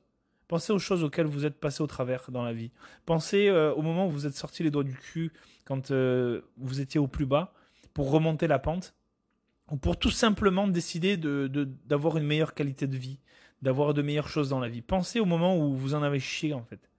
Pensez 0.48 0.72
aux 0.72 0.78
choses 0.78 1.02
auxquelles 1.02 1.26
vous 1.26 1.46
êtes 1.46 1.58
passé 1.58 1.82
au 1.82 1.86
travers 1.86 2.30
dans 2.30 2.42
la 2.42 2.52
vie. 2.52 2.70
Pensez 3.06 3.50
au 3.50 3.80
moment 3.80 4.06
où 4.06 4.10
vous 4.10 4.26
êtes 4.26 4.34
sorti 4.34 4.62
les 4.62 4.70
doigts 4.70 4.84
du 4.84 4.94
cul 4.94 5.32
quand 5.64 5.92
vous 5.92 6.80
étiez 6.80 7.00
au 7.00 7.06
plus 7.06 7.26
bas 7.26 7.54
pour 7.94 8.10
remonter 8.10 8.46
la 8.46 8.58
pente, 8.58 8.94
ou 9.70 9.76
pour 9.76 9.98
tout 9.98 10.10
simplement 10.10 10.68
décider 10.68 11.16
d'avoir 11.16 12.14
de, 12.14 12.20
une 12.20 12.26
meilleure 12.26 12.54
qualité 12.54 12.86
de 12.86 12.96
vie, 12.96 13.18
d'avoir 13.62 13.94
de 13.94 14.02
meilleures 14.02 14.28
choses 14.28 14.48
dans 14.48 14.60
la 14.60 14.68
vie. 14.68 14.82
Pensez 14.82 15.20
au 15.20 15.24
moment 15.24 15.56
où 15.58 15.74
vous 15.74 15.94
en 15.94 16.02
avez 16.02 16.20
chié 16.20 16.52
en 16.52 16.62
fait. 16.62 16.90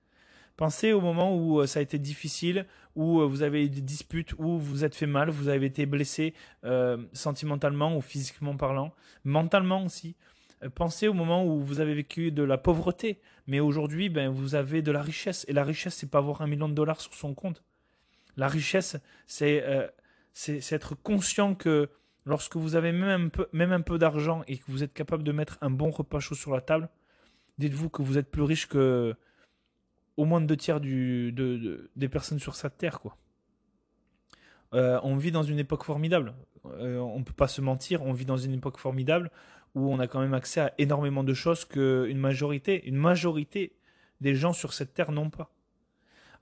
Pensez 0.55 0.93
au 0.93 1.01
moment 1.01 1.35
où 1.35 1.59
euh, 1.59 1.67
ça 1.67 1.79
a 1.79 1.81
été 1.81 1.97
difficile, 1.97 2.65
où 2.95 3.21
euh, 3.21 3.25
vous 3.25 3.41
avez 3.41 3.65
eu 3.65 3.69
des 3.69 3.81
disputes, 3.81 4.33
où 4.37 4.59
vous 4.59 4.85
êtes 4.85 4.95
fait 4.95 5.07
mal, 5.07 5.29
vous 5.29 5.49
avez 5.49 5.65
été 5.65 5.85
blessé 5.85 6.35
euh, 6.63 6.97
sentimentalement 7.11 7.97
ou 7.97 8.01
physiquement 8.01 8.55
parlant, 8.55 8.93
mentalement 9.23 9.83
aussi. 9.83 10.15
Pensez 10.75 11.07
au 11.07 11.13
moment 11.13 11.45
où 11.45 11.59
vous 11.59 11.81
avez 11.81 11.93
vécu 11.93 12.31
de 12.31 12.43
la 12.43 12.57
pauvreté, 12.57 13.19
mais 13.47 13.59
aujourd'hui, 13.59 14.09
ben, 14.09 14.29
vous 14.29 14.55
avez 14.55 14.81
de 14.81 14.91
la 14.91 15.01
richesse. 15.01 15.43
Et 15.49 15.53
la 15.53 15.63
richesse, 15.63 15.95
c'est 15.95 16.09
pas 16.09 16.19
avoir 16.19 16.41
un 16.41 16.47
million 16.47 16.69
de 16.69 16.73
dollars 16.73 17.01
sur 17.01 17.13
son 17.13 17.33
compte. 17.33 17.63
La 18.37 18.47
richesse, 18.47 18.95
c'est 19.27 19.91
c'est 20.33 20.71
être 20.71 20.95
conscient 20.95 21.55
que 21.55 21.89
lorsque 22.25 22.55
vous 22.55 22.75
avez 22.75 22.91
même 22.91 23.31
un 23.71 23.81
peu, 23.81 23.97
d'argent 23.97 24.43
et 24.47 24.57
que 24.57 24.63
vous 24.67 24.83
êtes 24.83 24.93
capable 24.93 25.23
de 25.23 25.31
mettre 25.31 25.57
un 25.61 25.69
bon 25.69 25.91
repas 25.91 26.19
chaud 26.19 26.35
sur 26.35 26.51
la 26.51 26.61
table, 26.61 26.89
dites-vous 27.57 27.89
que 27.89 28.01
vous 28.01 28.17
êtes 28.17 28.31
plus 28.31 28.41
riche 28.41 28.67
que 28.67 29.15
au 30.17 30.25
moins 30.25 30.41
deux 30.41 30.57
tiers 30.57 30.79
des 30.79 32.09
personnes 32.09 32.39
sur 32.39 32.55
cette 32.55 32.77
terre. 32.77 32.99
Quoi. 32.99 33.17
Euh, 34.73 34.99
on 35.03 35.15
vit 35.15 35.31
dans 35.31 35.43
une 35.43 35.59
époque 35.59 35.83
formidable. 35.83 36.33
Euh, 36.65 36.97
on 36.97 37.19
ne 37.19 37.23
peut 37.23 37.33
pas 37.33 37.47
se 37.47 37.61
mentir, 37.61 38.03
on 38.03 38.13
vit 38.13 38.25
dans 38.25 38.37
une 38.37 38.53
époque 38.53 38.77
formidable 38.77 39.31
où 39.75 39.91
on 39.91 39.99
a 39.99 40.07
quand 40.07 40.19
même 40.19 40.33
accès 40.33 40.61
à 40.61 40.73
énormément 40.77 41.23
de 41.23 41.33
choses 41.33 41.65
qu'une 41.65 42.17
majorité, 42.17 42.87
une 42.87 42.95
majorité 42.95 43.75
des 44.21 44.35
gens 44.35 44.53
sur 44.53 44.73
cette 44.73 44.93
terre 44.93 45.11
n'ont 45.11 45.29
pas. 45.29 45.51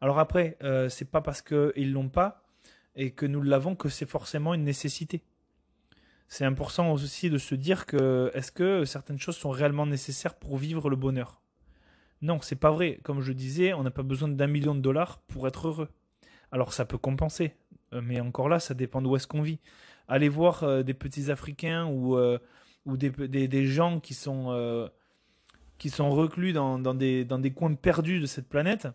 Alors 0.01 0.19
après, 0.19 0.57
euh, 0.63 0.89
c'est 0.89 1.09
pas 1.09 1.21
parce 1.21 1.41
qu'ils 1.41 1.93
l'ont 1.93 2.09
pas 2.09 2.43
et 2.95 3.11
que 3.11 3.25
nous 3.25 3.41
l'avons 3.41 3.75
que 3.75 3.89
c'est 3.89 4.09
forcément 4.09 4.53
une 4.53 4.63
nécessité. 4.63 5.23
C'est 6.27 6.45
important 6.45 6.93
aussi 6.93 7.29
de 7.29 7.37
se 7.37 7.55
dire 7.55 7.85
que 7.85 8.31
est-ce 8.33 8.51
que 8.51 8.85
certaines 8.85 9.19
choses 9.19 9.35
sont 9.35 9.49
réellement 9.49 9.85
nécessaires 9.85 10.35
pour 10.35 10.57
vivre 10.57 10.89
le 10.89 10.95
bonheur? 10.95 11.41
Non, 12.21 12.39
c'est 12.41 12.55
pas 12.55 12.71
vrai. 12.71 12.99
Comme 13.03 13.21
je 13.21 13.33
disais, 13.33 13.73
on 13.73 13.83
n'a 13.83 13.91
pas 13.91 14.03
besoin 14.03 14.29
d'un 14.29 14.47
million 14.47 14.75
de 14.75 14.79
dollars 14.79 15.19
pour 15.27 15.47
être 15.47 15.67
heureux. 15.67 15.89
Alors 16.51 16.73
ça 16.73 16.85
peut 16.85 16.97
compenser, 16.97 17.55
euh, 17.93 18.01
mais 18.03 18.19
encore 18.19 18.49
là, 18.49 18.59
ça 18.59 18.73
dépend 18.73 19.01
d'où 19.01 19.15
est-ce 19.15 19.27
qu'on 19.27 19.41
vit. 19.41 19.59
Allez 20.07 20.29
voir 20.29 20.63
euh, 20.63 20.83
des 20.83 20.93
petits 20.93 21.31
Africains 21.31 21.85
ou, 21.85 22.17
euh, 22.17 22.37
ou 22.85 22.97
des, 22.97 23.09
des, 23.09 23.65
gens 23.65 23.99
qui 23.99 24.13
sont, 24.13 24.89
qui 25.77 25.89
sont 25.89 26.11
reclus 26.11 26.53
dans, 26.53 26.79
dans, 26.79 26.93
des, 26.93 27.25
dans 27.25 27.39
des 27.39 27.51
coins 27.51 27.73
perdus 27.75 28.19
de 28.19 28.25
cette 28.25 28.49
planète 28.49 28.87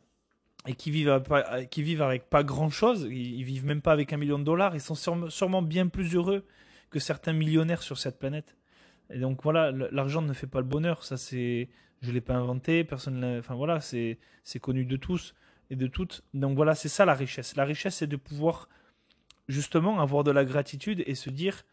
et 0.66 0.74
qui 0.74 0.90
vivent, 0.90 2.02
avec 2.02 2.28
pas 2.28 2.42
grand 2.42 2.70
chose, 2.70 3.06
ils, 3.10 3.44
vivent 3.44 3.66
même 3.66 3.82
pas 3.82 3.92
avec 3.92 4.12
un 4.12 4.16
million 4.16 4.38
de 4.38 4.44
dollars, 4.44 4.74
ils 4.74 4.80
sont 4.80 4.94
sûrement, 5.28 5.62
bien 5.62 5.88
plus 5.88 6.14
heureux 6.14 6.44
que 6.90 6.98
certains 6.98 7.32
millionnaires 7.32 7.82
sur 7.82 7.98
cette 7.98 8.18
planète. 8.18 8.56
Et 9.10 9.18
donc 9.18 9.42
voilà, 9.42 9.70
l'argent 9.70 10.22
ne 10.22 10.32
fait 10.32 10.46
pas 10.46 10.60
le 10.60 10.66
bonheur. 10.66 11.04
Ça, 11.04 11.16
c'est, 11.16 11.68
je 12.00 12.12
l'ai 12.12 12.20
pas 12.20 12.34
inventé, 12.34 12.84
personne, 12.84 13.24
enfin 13.38 13.54
voilà, 13.54 13.80
c'est 13.80 14.18
connu 14.60 14.84
de 14.84 14.96
tous 14.96 15.34
et 15.70 15.76
de 15.76 15.86
toutes. 15.86 16.22
Donc 16.34 16.56
voilà, 16.56 16.74
c'est 16.74 16.88
ça 16.88 17.04
la 17.04 17.14
richesse. 17.14 17.56
La 17.56 17.64
richesse, 17.64 17.96
c'est 17.96 18.06
de 18.06 18.16
pouvoir 18.16 18.68
justement 19.48 20.00
avoir 20.00 20.24
de 20.24 20.30
la 20.30 20.44
gratitude 20.44 21.02
et 21.06 21.14
se 21.14 21.30
dire, 21.30 21.64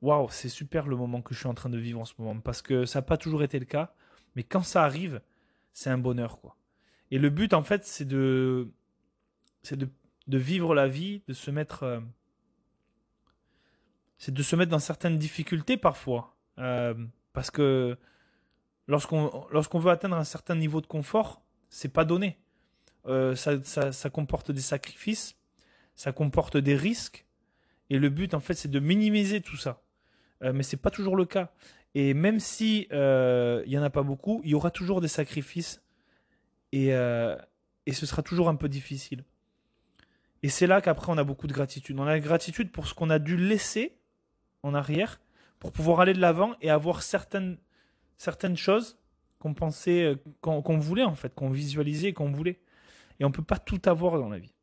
waouh, 0.00 0.28
c'est 0.30 0.48
super 0.48 0.86
le 0.86 0.96
moment 0.96 1.22
que 1.22 1.34
je 1.34 1.40
suis 1.40 1.48
en 1.48 1.54
train 1.54 1.70
de 1.70 1.78
vivre 1.78 2.00
en 2.00 2.04
ce 2.04 2.14
moment, 2.18 2.40
parce 2.40 2.62
que 2.62 2.84
ça 2.84 3.00
n'a 3.00 3.02
pas 3.02 3.16
toujours 3.16 3.42
été 3.42 3.58
le 3.58 3.64
cas, 3.64 3.94
mais 4.34 4.42
quand 4.42 4.62
ça 4.62 4.84
arrive, 4.84 5.20
c'est 5.72 5.90
un 5.90 5.98
bonheur, 5.98 6.40
quoi. 6.40 6.56
Et 7.10 7.18
le 7.18 7.30
but, 7.30 7.54
en 7.54 7.62
fait, 7.62 7.84
c'est 7.84 8.04
de, 8.04 8.68
c'est 9.62 9.78
de, 9.78 9.88
vivre 10.38 10.74
la 10.74 10.88
vie, 10.88 11.22
de 11.28 11.32
se 11.32 11.50
mettre, 11.50 11.84
euh, 11.84 12.00
c'est 14.18 14.32
de 14.32 14.42
se 14.42 14.56
mettre 14.56 14.70
dans 14.70 14.78
certaines 14.78 15.18
difficultés 15.18 15.76
parfois, 15.76 16.36
euh, 16.58 16.94
parce 17.32 17.50
que 17.50 17.96
lorsqu'on 18.86 19.46
lorsqu'on 19.50 19.78
veut 19.78 19.90
atteindre 19.90 20.16
un 20.16 20.24
certain 20.24 20.54
niveau 20.54 20.80
de 20.80 20.86
confort, 20.86 21.42
c'est 21.68 21.92
pas 21.92 22.04
donné. 22.04 22.38
Euh, 23.06 23.36
ça, 23.36 23.62
ça, 23.62 23.92
ça, 23.92 24.10
comporte 24.10 24.50
des 24.50 24.60
sacrifices, 24.60 25.36
ça 25.94 26.12
comporte 26.12 26.56
des 26.56 26.74
risques, 26.74 27.26
et 27.90 27.98
le 27.98 28.08
but 28.08 28.34
en 28.34 28.40
fait 28.40 28.54
c'est 28.54 28.70
de 28.70 28.80
minimiser 28.80 29.40
tout 29.40 29.56
ça. 29.56 29.82
Euh, 30.42 30.52
mais 30.52 30.62
c'est 30.62 30.76
pas 30.76 30.90
toujours 30.90 31.16
le 31.16 31.24
cas. 31.24 31.52
Et 31.94 32.14
même 32.14 32.40
si 32.40 32.88
il 32.90 33.72
y 33.72 33.78
en 33.78 33.82
a 33.82 33.90
pas 33.90 34.02
beaucoup, 34.02 34.40
il 34.44 34.50
y 34.50 34.54
aura 34.54 34.70
toujours 34.70 35.00
des 35.00 35.08
sacrifices, 35.08 35.82
et, 36.84 36.88
et 37.86 37.92
ce 37.92 38.06
sera 38.06 38.22
toujours 38.22 38.48
un 38.48 38.56
peu 38.56 38.68
difficile. 38.68 39.24
Et 40.42 40.48
c'est 40.48 40.66
là 40.66 40.80
qu'après 40.80 41.12
on 41.12 41.18
a 41.18 41.24
beaucoup 41.24 41.46
de 41.46 41.52
gratitude. 41.52 41.98
On 41.98 42.06
a 42.06 42.18
gratitude 42.20 42.70
pour 42.70 42.86
ce 42.86 42.94
qu'on 42.94 43.10
a 43.10 43.18
dû 43.18 43.36
laisser 43.36 43.98
en 44.62 44.74
arrière 44.74 45.20
pour 45.58 45.72
pouvoir 45.72 46.00
aller 46.00 46.12
de 46.12 46.20
l'avant 46.20 46.54
et 46.60 46.70
avoir 46.70 47.02
certaines, 47.02 47.58
certaines 48.16 48.56
choses 48.56 48.98
qu'on 49.38 49.54
pensait, 49.54 50.04
euh, 50.04 50.16
qu'on 50.40 50.78
voulait 50.78 51.04
en 51.04 51.14
fait, 51.14 51.34
qu'on 51.34 51.50
visualisait, 51.50 52.12
qu'on 52.12 52.30
voulait. 52.30 52.60
Et 53.18 53.24
on 53.24 53.28
ne 53.28 53.32
peut 53.32 53.42
pas 53.42 53.58
tout 53.58 53.80
avoir 53.86 54.18
dans 54.18 54.28
la 54.28 54.38
vie. 54.38 54.54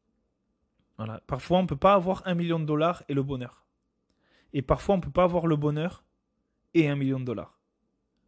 Voilà. 0.97 1.21
Parfois, 1.25 1.57
on 1.59 1.63
ne 1.63 1.67
peut 1.67 1.75
pas 1.75 1.93
avoir 1.93 2.21
un 2.25 2.35
million 2.35 2.59
de 2.59 2.65
dollars 2.65 3.03
et 3.09 3.13
le 3.13 3.23
bonheur. 3.23 3.65
Et 4.53 4.61
parfois, 4.61 4.95
on 4.95 4.97
ne 4.99 5.03
peut 5.03 5.11
pas 5.11 5.23
avoir 5.23 5.47
le 5.47 5.55
bonheur 5.55 6.03
et 6.75 6.87
un 6.87 6.95
million 6.95 7.19
de 7.19 7.25
dollars. 7.25 7.59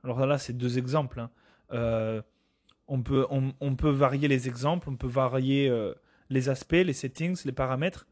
Alors 0.03 0.25
là, 0.25 0.37
c'est 0.37 0.53
deux 0.53 0.77
exemples. 0.77 1.19
Hein. 1.19 1.29
Euh, 1.71 2.21
on, 2.87 3.01
peut, 3.01 3.25
on, 3.29 3.75
peut 3.75 3.89
varier 3.89 4.27
les 4.27 4.47
exemples, 4.47 4.89
on 4.89 4.95
peut 4.95 5.07
varier 5.07 5.69
euh, 5.69 5.93
les 6.29 6.49
aspects, 6.49 6.73
les 6.73 6.93
settings, 6.93 7.43
les 7.45 7.51
paramètres. 7.51 8.07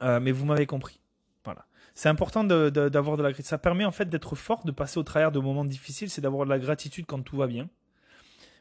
mais 0.00 0.32
vous 0.32 0.44
m'avez 0.44 0.66
compris. 0.66 1.00
Voilà 1.44 1.66
c'est 1.94 2.08
important 2.08 2.44
d'avoir 2.44 2.70
de, 2.72 3.22
de, 3.22 3.22
la 3.22 3.30
gratitude. 3.30 3.44
Ça 3.44 3.58
permet 3.58 3.84
en 3.84 3.90
fait 3.90 4.08
d'être 4.08 4.34
fort, 4.34 4.64
de 4.64 4.70
passer 4.70 4.98
au 4.98 5.02
travers 5.02 5.32
de 5.32 5.38
moments 5.38 5.64
difficiles, 5.64 6.10
c'est 6.10 6.20
d'avoir 6.20 6.44
de 6.44 6.50
la 6.50 6.58
gratitude 6.58 7.06
quand 7.06 7.22
tout 7.22 7.36
va 7.36 7.46
bien. 7.46 7.68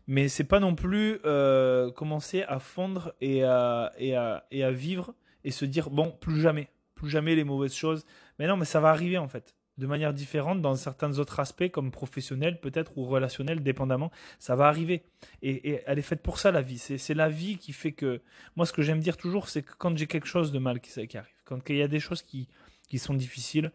Mais 0.07 0.27
c'est 0.27 0.43
pas 0.43 0.59
non 0.59 0.75
plus 0.75 1.19
euh, 1.25 1.91
commencer 1.91 2.43
à 2.43 2.59
fondre 2.59 3.13
et 3.21 3.43
à, 3.43 3.91
et, 3.97 4.15
à, 4.15 4.45
et 4.51 4.63
à 4.63 4.71
vivre 4.71 5.13
et 5.43 5.51
se 5.51 5.63
dire 5.63 5.89
bon, 5.89 6.11
plus 6.19 6.41
jamais, 6.41 6.69
plus 6.95 7.09
jamais 7.09 7.35
les 7.35 7.43
mauvaises 7.43 7.75
choses. 7.75 8.05
Mais 8.39 8.47
non, 8.47 8.57
mais 8.57 8.65
ça 8.65 8.79
va 8.79 8.89
arriver 8.89 9.17
en 9.17 9.27
fait 9.27 9.55
de 9.81 9.87
manière 9.87 10.13
différente 10.13 10.61
dans 10.61 10.75
certains 10.75 11.17
autres 11.17 11.39
aspects, 11.39 11.69
comme 11.69 11.89
professionnel 11.89 12.59
peut-être 12.61 12.95
ou 12.99 13.05
relationnel, 13.05 13.63
dépendamment. 13.63 14.11
Ça 14.37 14.55
va 14.55 14.67
arriver. 14.67 15.01
Et, 15.41 15.81
elle 15.87 15.97
est 15.97 16.03
faite 16.03 16.21
pour 16.21 16.37
ça, 16.37 16.51
la 16.51 16.61
vie. 16.61 16.77
C'est 16.77 17.15
la 17.15 17.29
vie 17.29 17.57
qui 17.57 17.73
fait 17.73 17.91
que. 17.91 18.21
Moi, 18.55 18.67
ce 18.67 18.73
que 18.73 18.83
j'aime 18.83 18.99
dire 18.99 19.17
toujours, 19.17 19.49
c'est 19.49 19.63
que 19.63 19.73
quand 19.75 19.97
j'ai 19.97 20.05
quelque 20.05 20.27
chose 20.27 20.51
de 20.51 20.59
mal 20.59 20.79
qui, 20.81 20.99
arrive, 20.99 21.33
quand 21.45 21.67
il 21.69 21.77
y 21.77 21.81
a 21.81 21.87
des 21.87 21.99
choses 21.99 22.21
qui, 22.21 22.47
qui 22.87 22.99
sont 22.99 23.15
difficiles. 23.15 23.71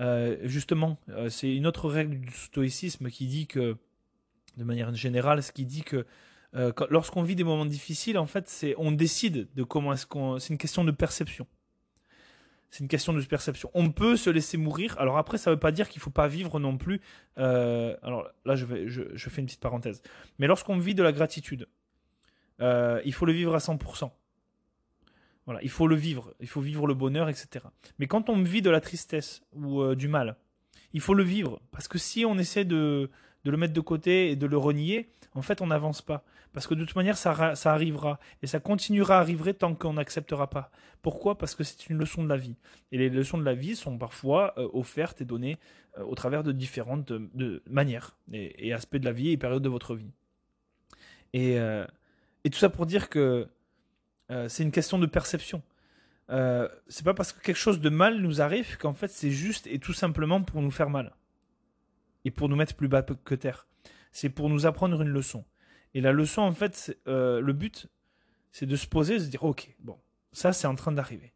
Euh, 0.00 0.38
justement, 0.42 0.98
euh, 1.10 1.28
c'est 1.28 1.54
une 1.54 1.68
autre 1.68 1.88
règle 1.88 2.18
du 2.18 2.32
stoïcisme 2.32 3.10
qui 3.10 3.28
dit 3.28 3.46
que, 3.46 3.76
de 4.56 4.64
manière 4.64 4.92
générale, 4.92 5.40
ce 5.40 5.52
qui 5.52 5.66
dit 5.66 5.84
que 5.84 6.04
euh, 6.56 6.72
lorsqu'on 6.90 7.22
vit 7.22 7.36
des 7.36 7.44
moments 7.44 7.64
difficiles, 7.64 8.18
en 8.18 8.26
fait, 8.26 8.48
c'est 8.48 8.74
on 8.76 8.90
décide 8.90 9.46
de 9.54 9.62
comment 9.62 9.92
est-ce 9.92 10.04
qu'on. 10.04 10.40
C'est 10.40 10.52
une 10.52 10.58
question 10.58 10.82
de 10.82 10.90
perception. 10.90 11.46
C'est 12.74 12.82
une 12.82 12.88
question 12.88 13.12
de 13.12 13.22
perception. 13.22 13.70
On 13.72 13.92
peut 13.92 14.16
se 14.16 14.28
laisser 14.30 14.56
mourir. 14.56 14.96
Alors 14.98 15.16
après, 15.16 15.38
ça 15.38 15.48
ne 15.48 15.54
veut 15.54 15.60
pas 15.60 15.70
dire 15.70 15.88
qu'il 15.88 16.00
ne 16.00 16.02
faut 16.02 16.10
pas 16.10 16.26
vivre 16.26 16.58
non 16.58 16.76
plus. 16.76 17.00
alors 17.36 18.28
là, 18.44 18.56
je, 18.56 18.66
fais 18.66 19.40
une 19.40 19.46
petite 19.46 19.60
parenthèse. 19.60 20.02
Mais 20.40 20.48
lorsqu'on 20.48 20.76
vit 20.76 20.96
de 20.96 21.04
la 21.04 21.12
gratitude, 21.12 21.68
il 22.58 23.12
faut 23.12 23.26
le 23.26 23.32
vivre 23.32 23.54
à 23.54 23.58
100%. 23.58 24.10
Voilà, 25.46 25.62
il 25.62 25.70
faut 25.70 25.86
le 25.86 25.94
vivre, 25.94 26.34
il 26.40 26.48
faut 26.48 26.60
vivre 26.60 26.88
le 26.88 26.94
bonheur, 26.94 27.28
etc. 27.28 27.64
Mais 28.00 28.08
quand 28.08 28.28
on 28.28 28.42
vit 28.42 28.60
de 28.60 28.70
la 28.70 28.80
tristesse 28.80 29.44
ou 29.52 29.80
euh, 29.80 29.94
du 29.94 30.08
mal, 30.08 30.34
il 30.92 31.00
faut 31.00 31.14
le 31.14 31.22
vivre. 31.22 31.60
Parce 31.70 31.86
que 31.86 31.98
si 31.98 32.24
on 32.24 32.38
essaie 32.38 32.64
de, 32.64 33.08
de 33.44 33.50
le 33.50 33.56
mettre 33.56 33.72
de 33.72 33.80
côté 33.80 34.30
et 34.30 34.36
de 34.36 34.46
le 34.46 34.56
renier, 34.56 35.08
en 35.34 35.42
fait, 35.42 35.60
on 35.60 35.66
n'avance 35.66 36.02
pas. 36.02 36.24
Parce 36.52 36.66
que 36.66 36.74
de 36.74 36.84
toute 36.84 36.94
manière, 36.94 37.16
ça, 37.16 37.54
arrivera. 37.64 38.20
Et 38.42 38.46
ça 38.46 38.60
continuera 38.60 39.18
à 39.18 39.20
arriver 39.20 39.54
tant 39.54 39.74
qu'on 39.74 39.94
n'acceptera 39.94 40.48
pas. 40.48 40.70
Pourquoi? 41.02 41.36
Parce 41.36 41.54
que 41.54 41.64
c'est 41.64 41.88
une 41.88 41.98
leçon 41.98 42.22
de 42.22 42.28
la 42.28 42.36
vie. 42.36 42.56
Et 42.92 42.98
les 42.98 43.10
leçons 43.10 43.38
de 43.38 43.44
la 43.44 43.54
vie 43.54 43.74
sont 43.74 43.98
parfois 43.98 44.54
euh, 44.56 44.68
offertes 44.72 45.20
et 45.20 45.24
données 45.24 45.58
euh, 45.98 46.04
au 46.04 46.14
travers 46.14 46.44
de 46.44 46.52
différentes 46.52 47.12
de 47.12 47.62
manières 47.68 48.16
et, 48.32 48.72
aspects 48.72 48.96
de 48.96 49.04
la 49.04 49.12
vie 49.12 49.30
et 49.30 49.36
périodes 49.36 49.62
de 49.62 49.68
votre 49.68 49.94
vie. 49.94 50.12
Et, 51.32 51.56
et 52.44 52.50
tout 52.50 52.58
ça 52.58 52.68
pour 52.68 52.86
dire 52.86 53.08
que 53.08 53.48
euh, 54.30 54.48
c'est 54.48 54.62
une 54.62 54.72
question 54.72 54.98
de 54.98 55.06
perception. 55.06 55.62
Euh, 56.30 56.68
c'est 56.88 57.04
pas 57.04 57.14
parce 57.14 57.32
que 57.32 57.40
quelque 57.42 57.58
chose 57.58 57.80
de 57.80 57.90
mal 57.90 58.20
nous 58.20 58.40
arrive 58.40 58.78
qu'en 58.78 58.94
fait 58.94 59.08
c'est 59.08 59.30
juste 59.30 59.66
et 59.66 59.78
tout 59.78 59.92
simplement 59.92 60.40
pour 60.40 60.62
nous 60.62 60.70
faire 60.70 60.88
mal 60.88 61.12
et 62.24 62.30
pour 62.30 62.48
nous 62.48 62.56
mettre 62.56 62.74
plus 62.74 62.88
bas 62.88 63.02
que 63.02 63.34
terre. 63.34 63.66
C'est 64.12 64.28
pour 64.28 64.48
nous 64.48 64.66
apprendre 64.66 65.00
une 65.02 65.08
leçon. 65.08 65.44
Et 65.94 66.00
la 66.00 66.12
leçon, 66.12 66.42
en 66.42 66.52
fait, 66.52 66.98
euh, 67.06 67.40
le 67.40 67.52
but, 67.52 67.88
c'est 68.52 68.66
de 68.66 68.76
se 68.76 68.86
poser, 68.86 69.14
de 69.14 69.24
se 69.24 69.28
dire, 69.28 69.44
ok, 69.44 69.74
bon, 69.80 69.98
ça 70.32 70.52
c'est 70.52 70.66
en 70.66 70.74
train 70.74 70.92
d'arriver. 70.92 71.32